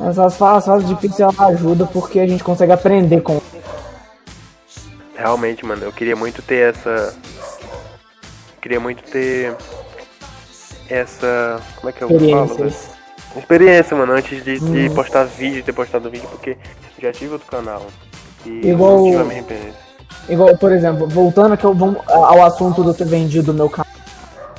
Essas 0.00 0.36
fases, 0.36 0.66
fases 0.66 0.88
difíceis 0.88 1.20
ela 1.20 1.48
ajuda 1.48 1.86
porque 1.86 2.18
a 2.20 2.26
gente 2.26 2.42
consegue 2.44 2.72
aprender 2.72 3.20
com. 3.22 3.40
Realmente, 5.16 5.64
mano, 5.64 5.84
eu 5.84 5.92
queria 5.92 6.14
muito 6.16 6.42
ter 6.42 6.70
essa. 6.74 7.14
Queria 8.60 8.80
muito 8.80 9.02
ter. 9.04 9.54
Essa. 10.88 11.60
Como 11.76 11.88
é 11.88 11.92
que 11.92 12.02
eu 12.02 12.08
falo, 12.08 12.20
velho? 12.20 12.44
experiências. 12.46 12.96
Experiência, 13.36 13.96
mano, 13.96 14.12
antes 14.12 14.42
de, 14.44 14.58
Hum. 14.62 14.72
de 14.72 14.90
postar 14.94 15.24
vídeo, 15.24 15.62
ter 15.62 15.72
postado 15.72 16.10
vídeo, 16.10 16.28
porque 16.30 16.56
já 17.00 17.12
tive 17.12 17.32
outro 17.34 17.46
canal. 17.50 17.86
E 18.44 18.68
Igual- 18.70 18.92
eu 18.92 18.96
não 18.98 19.04
tive 19.10 19.16
a 19.22 19.24
minha 19.24 19.40
experiência. 19.40 19.85
Igual, 20.28 20.56
por 20.56 20.72
exemplo, 20.72 21.06
voltando 21.06 21.54
aqui 21.54 21.64
ao, 21.64 21.74
vamos- 21.74 21.98
ao 22.08 22.44
assunto 22.44 22.82
do 22.82 22.92
ter 22.92 23.06
vendido 23.06 23.52
o 23.52 23.54
meu 23.54 23.68
canal. 23.70 23.86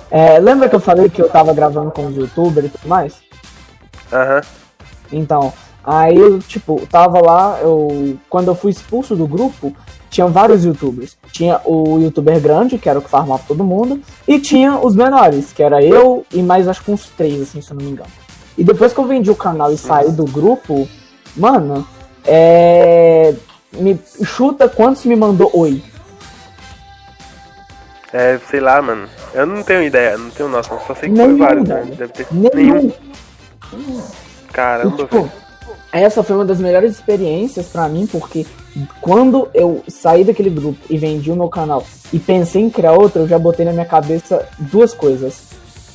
É, 0.09 0.39
lembra 0.39 0.69
que 0.69 0.75
eu 0.75 0.79
falei 0.79 1.09
que 1.09 1.21
eu 1.21 1.27
tava 1.29 1.53
gravando 1.53 1.91
com 1.91 2.05
os 2.07 2.15
youtubers 2.15 2.67
e 2.67 2.69
tudo 2.69 2.87
mais? 2.87 3.15
Aham. 4.11 4.41
Então, 5.11 5.51
aí 5.83 6.15
eu, 6.15 6.39
tipo, 6.39 6.81
tava 6.89 7.19
lá, 7.19 7.59
eu. 7.61 8.17
Quando 8.29 8.47
eu 8.47 8.55
fui 8.55 8.71
expulso 8.71 9.15
do 9.15 9.27
grupo, 9.27 9.73
tinha 10.09 10.25
vários 10.27 10.63
youtubers. 10.63 11.17
Tinha 11.33 11.59
o 11.65 11.99
youtuber 11.99 12.39
grande, 12.39 12.77
que 12.77 12.87
era 12.89 12.99
o 12.99 13.01
que 13.01 13.09
farmava 13.09 13.41
todo 13.45 13.63
mundo, 13.65 13.99
e 14.25 14.39
tinha 14.39 14.79
os 14.79 14.95
menores, 14.95 15.51
que 15.51 15.61
era 15.61 15.83
eu 15.83 16.25
e 16.33 16.41
mais 16.41 16.69
acho 16.69 16.81
que 16.83 16.91
uns 16.91 17.09
três, 17.09 17.41
assim, 17.41 17.61
se 17.61 17.71
eu 17.71 17.75
não 17.77 17.83
me 17.85 17.91
engano. 17.91 18.09
E 18.57 18.63
depois 18.63 18.93
que 18.93 18.99
eu 18.99 19.05
vendi 19.05 19.29
o 19.29 19.35
canal 19.35 19.71
e 19.73 19.77
saí 19.77 20.09
do 20.11 20.23
grupo, 20.25 20.87
mano, 21.35 21.85
é. 22.25 23.33
Me 23.79 23.99
chuta 24.23 24.67
quantos 24.69 25.05
me 25.05 25.15
mandou 25.15 25.49
oi. 25.53 25.81
É, 28.13 28.39
sei 28.49 28.59
lá, 28.59 28.81
mano. 28.81 29.07
Eu 29.33 29.45
não 29.45 29.61
tenho 29.63 29.83
ideia, 29.83 30.17
não 30.17 30.29
tenho 30.29 30.49
noção. 30.49 30.79
Só 30.87 30.95
sei 30.95 31.09
que 31.09 31.15
Nenhum, 31.15 31.37
foi 31.37 31.47
vários, 31.47 31.67
né? 31.67 31.83
Deve 31.97 32.13
ter 32.13 32.27
Nenhum. 32.31 32.91
Caramba, 34.51 34.95
Tipo, 34.97 35.15
velho. 35.17 35.31
essa 35.91 36.23
foi 36.23 36.35
uma 36.37 36.45
das 36.45 36.59
melhores 36.59 36.91
experiências 36.93 37.67
pra 37.67 37.87
mim, 37.89 38.07
porque 38.07 38.45
quando 39.01 39.49
eu 39.53 39.83
saí 39.87 40.23
daquele 40.23 40.49
grupo 40.49 40.79
e 40.89 40.97
vendi 40.97 41.31
o 41.31 41.35
meu 41.35 41.49
canal 41.49 41.85
e 42.13 42.17
pensei 42.19 42.61
em 42.61 42.69
criar 42.69 42.93
outro, 42.93 43.23
eu 43.23 43.27
já 43.27 43.37
botei 43.37 43.65
na 43.65 43.73
minha 43.73 43.85
cabeça 43.85 44.47
duas 44.57 44.93
coisas. 44.93 45.41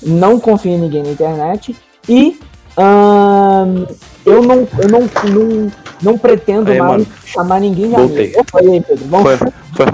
Não 0.03 0.39
confio 0.39 0.73
em 0.73 0.79
ninguém 0.79 1.03
na 1.03 1.11
internet 1.11 1.75
e 2.09 2.39
ahn, 2.77 3.87
eu, 4.25 4.43
não, 4.43 4.69
eu 4.79 4.89
não, 4.89 5.01
não, 5.31 5.73
não 6.03 6.19
pretendo 6.19 6.71
Aí, 6.71 6.79
mais 6.79 6.91
mano. 6.93 7.07
chamar 7.25 7.61
ninguém 7.61 7.89
de 7.89 7.95
Voltei. 7.97 8.25
amigo. 8.27 8.41
Opa, 8.41 8.61
aí, 8.61 8.81
Pedro? 8.81 9.05
Vamos 9.09 9.27
Foi, 9.27 9.37
foi, 9.37 9.87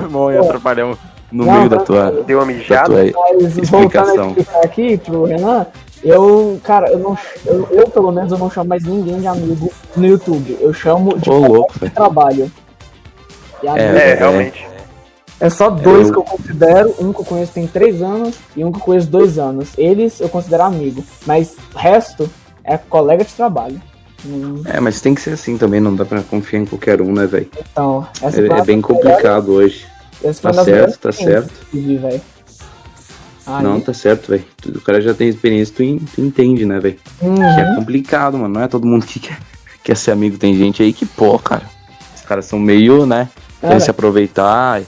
foi 0.00 0.08
mal 0.08 0.32
e 0.32 0.38
atrapalhamos 0.38 0.98
no 1.32 1.44
Não, 1.46 1.52
meio 1.54 1.68
da 1.68 1.78
tua, 1.78 2.10
Deu 2.26 2.38
uma 2.38 2.46
da 2.46 2.52
mijada? 2.52 2.94
voltando 2.94 3.44
a 3.44 3.48
explicação. 3.48 4.28
explicar 4.28 4.64
aqui 4.64 4.98
pro 4.98 5.24
Renan, 5.24 5.66
eu, 6.02 6.60
cara, 6.64 6.90
eu 6.90 6.98
não 6.98 7.16
eu, 7.46 7.68
eu, 7.70 7.88
pelo 7.88 8.10
menos 8.10 8.32
eu 8.32 8.38
não 8.38 8.50
chamo 8.50 8.68
mais 8.70 8.82
ninguém 8.84 9.20
de 9.20 9.26
amigo 9.26 9.70
no 9.96 10.06
YouTube. 10.06 10.58
Eu 10.60 10.72
chamo 10.72 11.16
de 11.18 11.28
louco, 11.30 11.72
de 11.78 11.90
trabalho. 11.90 12.50
E 13.62 13.68
amigo 13.68 13.84
É, 13.98 14.10
é, 14.10 14.14
realmente. 14.14 14.66
Só 15.48 15.70
dois 15.70 16.08
Eu- 16.08 16.12
que 16.12 16.18
eu 16.18 16.22
considero, 16.24 16.94
um 17.00 17.12
que 17.12 17.20
eu 17.20 17.24
conheço 17.24 17.52
tem 17.52 17.66
três 17.66 18.02
anos 18.02 18.34
e 18.54 18.62
um 18.64 18.70
que 18.70 18.78
eu 18.78 18.82
conheço 18.82 19.06
dois 19.08 19.38
anos. 19.38 19.68
Eles 19.78 20.20
eu 20.20 20.28
considero 20.28 20.64
amigo, 20.64 21.02
mas 21.26 21.56
o 21.74 21.78
resto 21.78 22.28
é 22.62 22.76
colega 22.76 23.24
de 23.24 23.32
trabalho. 23.32 23.80
Hum, 24.26 24.62
É, 24.66 24.78
mas 24.80 25.00
tem 25.00 25.14
que 25.14 25.20
ser 25.22 25.30
assim 25.30 25.56
também, 25.56 25.80
não 25.80 25.94
dá 25.96 26.04
pra 26.04 26.22
confiar 26.22 26.60
em 26.60 26.66
qualquer 26.66 27.00
um, 27.00 27.10
né, 27.12 27.26
velho? 27.26 27.48
Então, 27.72 28.06
essa 28.20 28.36
É, 28.38 28.44
é 28.44 28.48
bem 28.48 28.76
melhores- 28.76 28.84
complicado 28.84 29.52
hoje. 29.52 29.86
essa 30.22 30.52
Tá 30.52 30.62
certo, 30.64 30.98
tá 30.98 31.12
certo. 31.12 31.50
velho. 31.72 32.20
Aí, 33.46 33.64
Não, 33.64 33.80
tá 33.80 33.94
certo, 33.94 34.28
velho. 34.30 34.44
O 34.76 34.80
cara 34.82 35.00
já 35.00 35.14
tem 35.14 35.28
experiência, 35.28 35.74
tu, 35.74 35.82
tu 36.14 36.20
entende, 36.20 36.66
né, 36.66 36.78
velho? 36.78 36.98
uhum. 37.22 37.34
Que 37.34 37.60
é 37.60 37.74
complicado, 37.74 38.36
mano. 38.36 38.52
Não 38.54 38.60
é 38.62 38.68
todo 38.68 38.86
mundo 38.86 39.06
que 39.06 39.18
quer, 39.18 39.38
quer 39.82 39.96
ser 39.96 40.10
amigo. 40.12 40.36
Tem 40.36 40.54
gente 40.54 40.82
aí 40.82 40.92
que, 40.92 41.06
pô, 41.06 41.38
cara. 41.38 41.62
Os 42.14 42.20
caras 42.20 42.44
são 42.44 42.58
meio, 42.58 43.06
né? 43.06 43.28
Querem 43.60 43.70
Cara, 43.72 43.80
se 43.80 43.90
aproveitar, 43.90 44.82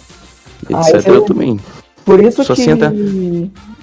etc. 0.68 1.06
é 1.06 1.10
Eu 1.10 1.22
também. 1.24 1.58
Por 2.04 2.20
isso 2.22 2.42
Só 2.44 2.54
que 2.54 2.62
senta- 2.64 2.92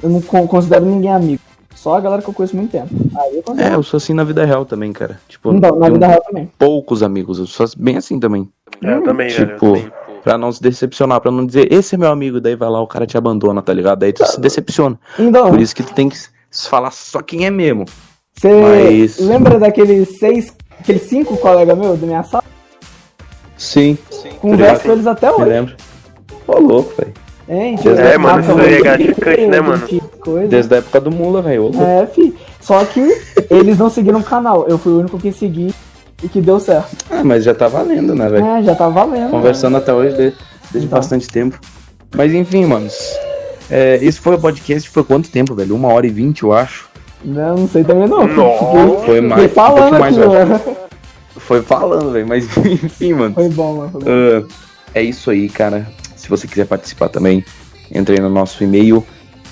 eu 0.03 0.09
não 0.09 0.21
con- 0.21 0.47
considero 0.47 0.85
ninguém 0.85 1.11
amigo. 1.11 1.41
Só 1.75 1.95
a 1.95 1.99
galera 2.01 2.21
que 2.21 2.27
eu 2.29 2.33
conheço 2.33 2.55
muito 2.57 2.71
tempo. 2.71 2.89
Aí 3.17 3.41
eu 3.47 3.55
É, 3.57 3.75
eu 3.75 3.83
sou 3.83 3.97
assim 3.97 4.13
na 4.13 4.25
vida 4.25 4.43
real 4.43 4.65
também, 4.65 4.91
cara. 4.91 5.17
Tipo, 5.29 5.53
então, 5.53 5.77
na 5.77 5.89
vida 5.89 6.07
real 6.07 6.21
também. 6.27 6.51
poucos 6.59 7.01
amigos. 7.01 7.39
Eu 7.39 7.47
sou 7.47 7.65
bem 7.77 7.95
assim 7.95 8.19
também. 8.19 8.49
É, 8.83 8.95
eu 8.95 9.03
também, 9.03 9.29
velho. 9.29 9.41
eu 9.51 9.53
Tipo, 9.53 9.65
também. 9.67 9.91
Pra 10.21 10.37
não 10.37 10.51
se 10.51 10.61
decepcionar, 10.61 11.21
pra 11.21 11.31
não 11.31 11.45
dizer, 11.45 11.71
esse 11.71 11.95
é 11.95 11.97
meu 11.97 12.11
amigo, 12.11 12.41
daí 12.41 12.53
vai 12.55 12.69
lá, 12.69 12.81
o 12.81 12.87
cara 12.87 13.07
te 13.07 13.17
abandona, 13.17 13.61
tá 13.61 13.73
ligado? 13.73 13.99
Daí 13.99 14.11
tu 14.11 14.25
se 14.25 14.37
decepciona. 14.41 14.99
Então, 15.17 15.49
Por 15.49 15.61
isso 15.61 15.73
que 15.73 15.81
tu 15.81 15.93
tem 15.93 16.09
que 16.09 16.17
falar 16.51 16.91
só 16.91 17.21
quem 17.21 17.45
é 17.45 17.49
mesmo. 17.49 17.85
você 18.37 18.49
mas- 18.61 19.17
lembra 19.19 19.57
daqueles 19.57 20.19
seis, 20.19 20.53
aqueles 20.77 21.03
cinco 21.03 21.37
colegas 21.37 21.77
meus 21.77 21.97
da 21.97 22.05
minha 22.05 22.23
sala? 22.23 22.43
Sim, 23.57 23.97
Converso 24.41 24.83
com 24.83 24.91
eles 24.91 25.07
até 25.07 25.27
me 25.29 25.33
hoje. 25.35 25.45
lembro. 25.45 25.75
Ô, 26.47 26.59
louco, 26.59 26.93
velho. 26.97 27.13
Hein? 27.51 27.75
É, 27.97 28.17
mano, 28.17 28.41
isso 28.41 28.51
aí 28.59 28.75
é 28.75 28.81
gratificante, 28.81 29.45
né, 29.47 29.59
mano? 29.59 29.87
Coisa. 30.21 30.47
Desde 30.47 30.75
a 30.75 30.77
época 30.77 31.01
do 31.01 31.09
Mula, 31.09 31.41
velho. 31.41 31.71
É, 31.81 32.05
fi. 32.05 32.35
Só 32.61 32.83
que 32.85 33.01
eles 33.49 33.77
não 33.77 33.89
seguiram 33.89 34.19
o 34.19 34.23
canal. 34.23 34.67
Eu 34.67 34.77
fui 34.77 34.91
o 34.93 34.99
único 34.99 35.17
que 35.17 35.31
segui 35.31 35.73
e 36.23 36.27
que 36.27 36.41
deu 36.41 36.59
certo. 36.59 36.95
Ah, 37.09 37.23
mas 37.23 37.43
já 37.43 37.55
tá 37.55 37.67
valendo, 37.67 38.13
né, 38.13 38.29
velho? 38.29 38.45
É, 38.45 38.61
já 38.63 38.75
tá 38.75 38.87
valendo. 38.87 39.31
Conversando 39.31 39.77
até 39.77 39.91
hoje 39.91 40.11
de- 40.11 40.33
desde 40.71 40.87
Então. 40.87 40.99
bastante 40.99 41.27
tempo. 41.27 41.59
Mas 42.15 42.33
enfim, 42.33 42.65
manos. 42.65 42.95
É, 43.71 43.97
esse 44.01 44.19
foi 44.19 44.35
o 44.35 44.39
podcast, 44.39 44.87
foi 44.89 45.03
quanto 45.03 45.31
tempo, 45.31 45.55
velho? 45.55 45.75
Uma 45.75 45.91
hora 45.91 46.05
e 46.05 46.09
vinte, 46.11 46.43
eu 46.43 46.53
acho. 46.53 46.87
Não, 47.25 47.55
não 47.55 47.67
sei 47.67 47.83
também 47.83 48.07
não. 48.07 48.27
Nossa, 48.27 49.05
foi 49.05 49.21
mais. 49.21 49.41
Fiquei 49.41 49.55
falando 49.55 49.95
um 49.95 49.99
mais, 49.99 50.17
aqui, 50.17 50.27
ó. 50.27 50.31
mano. 50.33 50.61
Foi 51.35 51.61
falando, 51.63 52.11
velho, 52.11 52.27
mas 52.27 52.45
enfim, 52.57 53.13
mano. 53.13 53.33
Foi 53.33 53.49
bom, 53.49 53.75
mano. 53.77 53.89
Foi 53.91 54.01
bom. 54.01 54.07
Ah, 54.09 54.43
é 54.93 55.01
isso 55.03 55.31
aí, 55.31 55.49
cara. 55.49 55.87
Se 56.29 56.37
você 56.37 56.47
quiser 56.47 56.67
participar 56.67 57.09
também, 57.09 57.43
entre 57.91 58.13
aí 58.15 58.21
no 58.21 58.29
nosso 58.29 58.63
e-mail, 58.63 59.03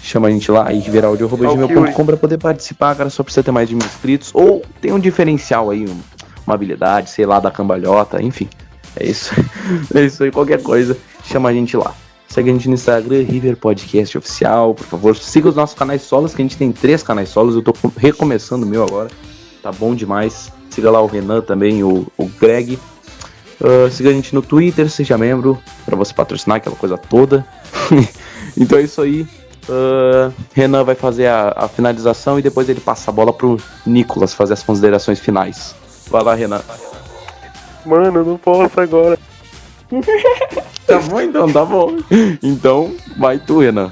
chama 0.03 0.27
a 0.27 0.31
gente 0.31 0.51
lá, 0.51 0.69
riveraudio.gmail.com 0.69 2.05
pra 2.05 2.15
poder 2.17 2.37
participar, 2.37 2.95
cara. 2.95 3.09
Só 3.09 3.23
precisa 3.23 3.43
ter 3.43 3.51
mais 3.51 3.67
de 3.67 3.73
mil 3.75 3.83
inscritos. 3.83 4.29
Ou 4.33 4.61
tem 4.79 4.91
um 4.93 4.99
diferencial 4.99 5.71
aí, 5.71 5.85
um- 5.89 5.99
uma 6.45 6.53
habilidade, 6.53 7.09
sei 7.09 7.25
lá, 7.25 7.39
da 7.39 7.49
cambalhota, 7.49 8.21
enfim. 8.21 8.47
É 8.95 9.07
isso. 9.07 9.31
É 9.93 10.05
isso 10.05 10.23
aí, 10.23 10.31
qualquer 10.31 10.61
coisa, 10.61 10.95
chama 11.25 11.49
a 11.49 11.53
gente 11.53 11.75
lá. 11.75 11.93
Segue 12.27 12.49
a 12.51 12.53
gente 12.53 12.67
no 12.67 12.75
Instagram, 12.75 13.23
River 13.23 13.57
Podcast 13.57 14.15
Oficial, 14.17 14.75
por 14.75 14.85
favor. 14.85 15.15
Siga 15.15 15.49
os 15.49 15.55
nossos 15.55 15.75
canais 15.77 16.03
solos, 16.03 16.35
que 16.35 16.41
a 16.41 16.45
gente 16.45 16.57
tem 16.57 16.71
três 16.71 17.01
canais 17.01 17.29
solos. 17.29 17.55
Eu 17.55 17.63
tô 17.63 17.73
com- 17.73 17.91
recomeçando 17.97 18.65
o 18.67 18.69
meu 18.69 18.83
agora. 18.83 19.09
Tá 19.63 19.71
bom 19.71 19.95
demais. 19.95 20.51
Siga 20.69 20.91
lá 20.91 21.01
o 21.01 21.07
Renan 21.07 21.41
também, 21.41 21.83
o, 21.83 22.05
o 22.17 22.25
Greg. 22.39 22.77
Ah, 23.63 23.89
siga 23.89 24.09
a 24.09 24.13
gente 24.13 24.33
no 24.35 24.41
Twitter, 24.41 24.89
seja 24.89 25.17
membro, 25.17 25.59
pra 25.85 25.95
você 25.95 26.13
patrocinar 26.13 26.57
aquela 26.57 26.75
coisa 26.75 26.97
toda. 26.97 27.45
então 28.57 28.77
é 28.77 28.83
isso 28.83 29.01
aí. 29.01 29.27
Ah, 29.69 30.31
Renan 30.53 30.83
vai 30.83 30.95
fazer 30.95 31.27
a, 31.27 31.53
a 31.55 31.67
finalização 31.67 32.39
e 32.39 32.41
depois 32.41 32.69
ele 32.69 32.79
passa 32.79 33.11
a 33.11 33.13
bola 33.13 33.33
pro 33.33 33.59
Nicolas 33.85 34.33
fazer 34.33 34.53
as 34.53 34.63
considerações 34.63 35.19
finais. 35.19 35.75
Vai 36.09 36.23
lá, 36.23 36.33
Renan. 36.33 36.61
Mano, 37.85 38.19
eu 38.19 38.25
não 38.25 38.37
posso 38.37 38.79
agora. 38.79 39.17
Tá 40.87 40.99
bom 40.99 41.19
então, 41.19 41.51
tá 41.51 41.65
bom. 41.65 41.97
Então, 42.41 42.95
vai 43.17 43.37
tu, 43.37 43.59
Renan. 43.59 43.91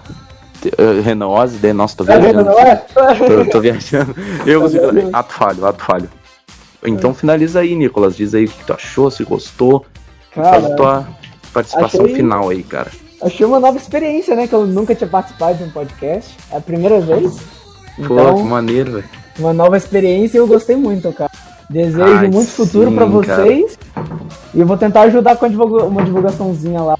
Ah, 0.78 1.02
Renan 1.04 1.28
Ozzy, 1.28 1.58
daí, 1.58 1.74
nossa, 1.74 1.98
tô 1.98 2.06
vendo, 2.06 2.22
viajando. 2.22 2.50
é? 2.52 2.76
Tô, 2.76 3.52
tô 3.52 3.60
viajando. 3.60 4.16
Eu? 4.46 4.64
Ato 5.12 5.34
falho, 5.34 5.66
ato 5.66 5.84
falho. 5.84 6.10
Então 6.90 7.14
finaliza 7.14 7.60
aí, 7.60 7.76
Nicolas. 7.76 8.16
Diz 8.16 8.34
aí 8.36 8.46
o 8.46 8.50
que 8.50 8.64
tu 8.66 8.74
achou, 8.74 9.10
se 9.12 9.24
gostou. 9.24 9.86
Faz 10.34 10.48
a 10.48 10.62
Cara, 10.62 10.76
tua 10.76 11.08
participação 11.54 12.02
achei- 12.06 12.16
final 12.16 12.50
aí, 12.50 12.64
cara. 12.64 12.92
achei 13.22 13.46
uma 13.46 13.60
nova 13.60 13.78
experiência, 13.78 14.36
né? 14.36 14.48
Que 14.48 14.54
eu 14.54 14.66
nunca 14.68 14.94
tinha 14.94 15.08
participado 15.10 15.58
de 15.58 15.64
um 15.64 15.70
podcast. 15.70 16.36
É 16.52 16.58
a 16.58 16.62
primeira 16.62 17.00
vez. 17.00 17.32
Pô, 18.08 18.14
Então, 18.16 18.36
que 18.38 18.44
maneiro, 18.44 18.92
velho. 18.94 19.06
uma 19.40 19.54
nova 19.54 19.78
experiência 19.78 20.38
e 20.38 20.40
eu 20.40 20.48
gostei 20.48 20.76
muito, 20.76 21.12
cara. 21.14 21.32
Desejo 21.70 22.04
Ai, 22.04 22.28
muito 22.28 22.52
futuro 22.52 22.90
sim, 22.90 22.96
pra 22.96 23.06
vocês. 23.06 23.78
E 24.54 24.60
eu 24.60 24.68
vou 24.68 24.78
tentar 24.78 25.02
ajudar 25.04 25.36
com 25.38 25.48
divulga- 25.50 25.86
uma 25.86 26.04
divulgaçãozinha 26.04 26.82
lá. 26.82 26.98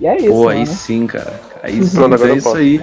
E 0.00 0.06
é 0.06 0.16
isso, 0.16 0.30
Pô, 0.32 0.48
aí 0.48 0.60
mano. 0.60 0.70
sim, 0.76 1.06
cara. 1.06 1.40
Aí 1.62 1.82
sim, 1.82 1.96
Pronto, 1.96 2.14
agora 2.14 2.32
é 2.32 2.36
isso 2.36 2.54
aí. 2.54 2.80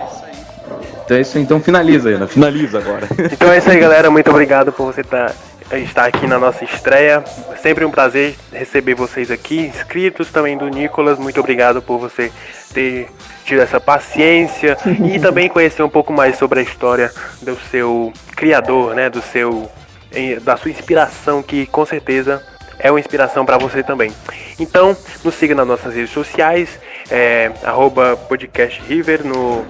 Então 1.06 1.16
é 1.18 1.22
isso 1.22 1.38
aí. 1.38 1.44
Então 1.44 1.60
finaliza, 1.62 2.10
Ana. 2.10 2.28
Finaliza 2.28 2.80
agora. 2.80 3.08
Então 3.32 3.52
é 3.52 3.58
isso 3.60 3.70
aí, 3.70 3.80
galera. 3.80 4.10
Muito 4.12 4.30
obrigado 4.30 4.74
por 4.74 4.88
você 4.92 5.04
tá, 5.04 5.32
estar 5.74 6.06
aqui 6.06 6.28
na 6.28 6.38
nossa 6.38 6.64
estreia. 6.64 7.24
Sempre 7.62 7.86
um 7.86 7.92
prazer 7.92 8.36
receber 8.52 8.94
vocês 8.94 9.32
aqui, 9.32 9.60
inscritos 9.60 10.32
também 10.32 10.58
do 10.58 10.68
Nicolas. 10.68 11.18
Muito 11.18 11.40
obrigado 11.40 11.82
por 11.82 11.98
você 11.98 12.32
ter 12.74 13.08
tido 13.46 13.62
essa 13.62 13.80
paciência 13.80 14.78
e 15.14 15.20
também 15.20 15.50
conhecer 15.50 15.84
um 15.84 15.90
pouco 15.90 16.14
mais 16.14 16.38
sobre 16.38 16.60
a 16.60 16.64
história 16.64 17.12
do 17.42 17.58
seu 17.72 18.12
criador, 18.36 18.94
né? 18.94 19.10
Do 19.10 19.22
seu 19.22 19.70
eh, 20.12 20.40
da 20.40 20.56
sua 20.58 20.72
inspiração, 20.72 21.42
que 21.42 21.66
com 21.66 21.86
certeza 21.86 22.44
é 22.80 22.92
uma 22.92 23.00
inspiração 23.00 23.46
para 23.46 23.58
você 23.58 23.82
também. 23.84 24.12
Então, 24.60 24.96
nos 25.24 25.36
siga 25.36 25.56
nas 25.56 25.68
nossas 25.68 25.94
redes 25.94 26.12
sociais, 26.12 26.80
é, 27.10 27.52
arroba 27.64 28.18
podcast 28.18 28.82
River 28.88 29.26
no, 29.26 29.66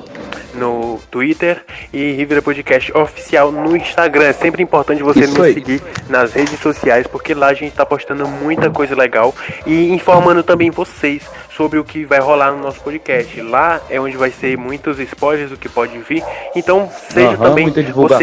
no 0.55 0.99
Twitter 1.11 1.63
e 1.93 2.11
River 2.13 2.41
Podcast 2.41 2.95
Oficial 2.97 3.51
no 3.51 3.75
Instagram. 3.75 4.25
É 4.25 4.33
sempre 4.33 4.63
importante 4.63 5.03
você 5.03 5.21
Isso 5.21 5.33
nos 5.33 5.41
aí. 5.45 5.53
seguir 5.53 5.81
nas 6.09 6.33
redes 6.33 6.59
sociais, 6.59 7.07
porque 7.07 7.33
lá 7.33 7.47
a 7.47 7.53
gente 7.53 7.71
está 7.71 7.85
postando 7.85 8.27
muita 8.27 8.69
coisa 8.69 8.95
legal 8.95 9.33
e 9.65 9.91
informando 9.91 10.43
também 10.43 10.69
vocês 10.71 11.23
sobre 11.55 11.79
o 11.79 11.83
que 11.83 12.05
vai 12.05 12.19
rolar 12.19 12.51
no 12.51 12.59
nosso 12.59 12.81
podcast. 12.81 13.41
Lá 13.41 13.81
é 13.89 13.99
onde 13.99 14.17
vai 14.17 14.31
ser 14.31 14.57
muitos 14.57 14.99
spoilers 14.99 15.49
do 15.49 15.57
que 15.57 15.69
pode 15.69 15.97
vir. 15.99 16.23
Então, 16.55 16.89
seja 17.09 17.29
Aham, 17.29 17.49
também 17.49 17.65
muita 17.65 17.81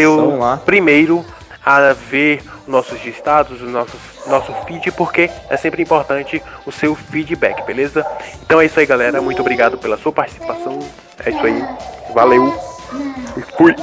o 0.09 0.39
lá. 0.39 0.57
primeiro 0.59 1.25
a 1.65 1.93
ver 1.93 2.43
nossos 2.67 3.05
listados, 3.05 3.63
o 3.63 3.67
nosso, 3.67 3.97
nosso 4.27 4.53
feed, 4.67 4.91
porque 4.93 5.31
é 5.49 5.57
sempre 5.57 5.83
importante 5.83 6.43
o 6.67 6.73
seu 6.73 6.95
feedback, 6.95 7.63
beleza? 7.65 8.07
Então 8.43 8.61
é 8.61 8.67
isso 8.67 8.79
aí, 8.79 8.87
galera. 8.87 9.21
Muito 9.21 9.41
obrigado 9.41 9.79
pela 9.79 9.97
sua 9.99 10.13
participação. 10.13 10.79
É 11.25 11.31
isso 11.31 11.45
aí. 11.45 11.65
Valeu. 12.15 12.53
E 13.37 13.43
fui. 13.57 13.75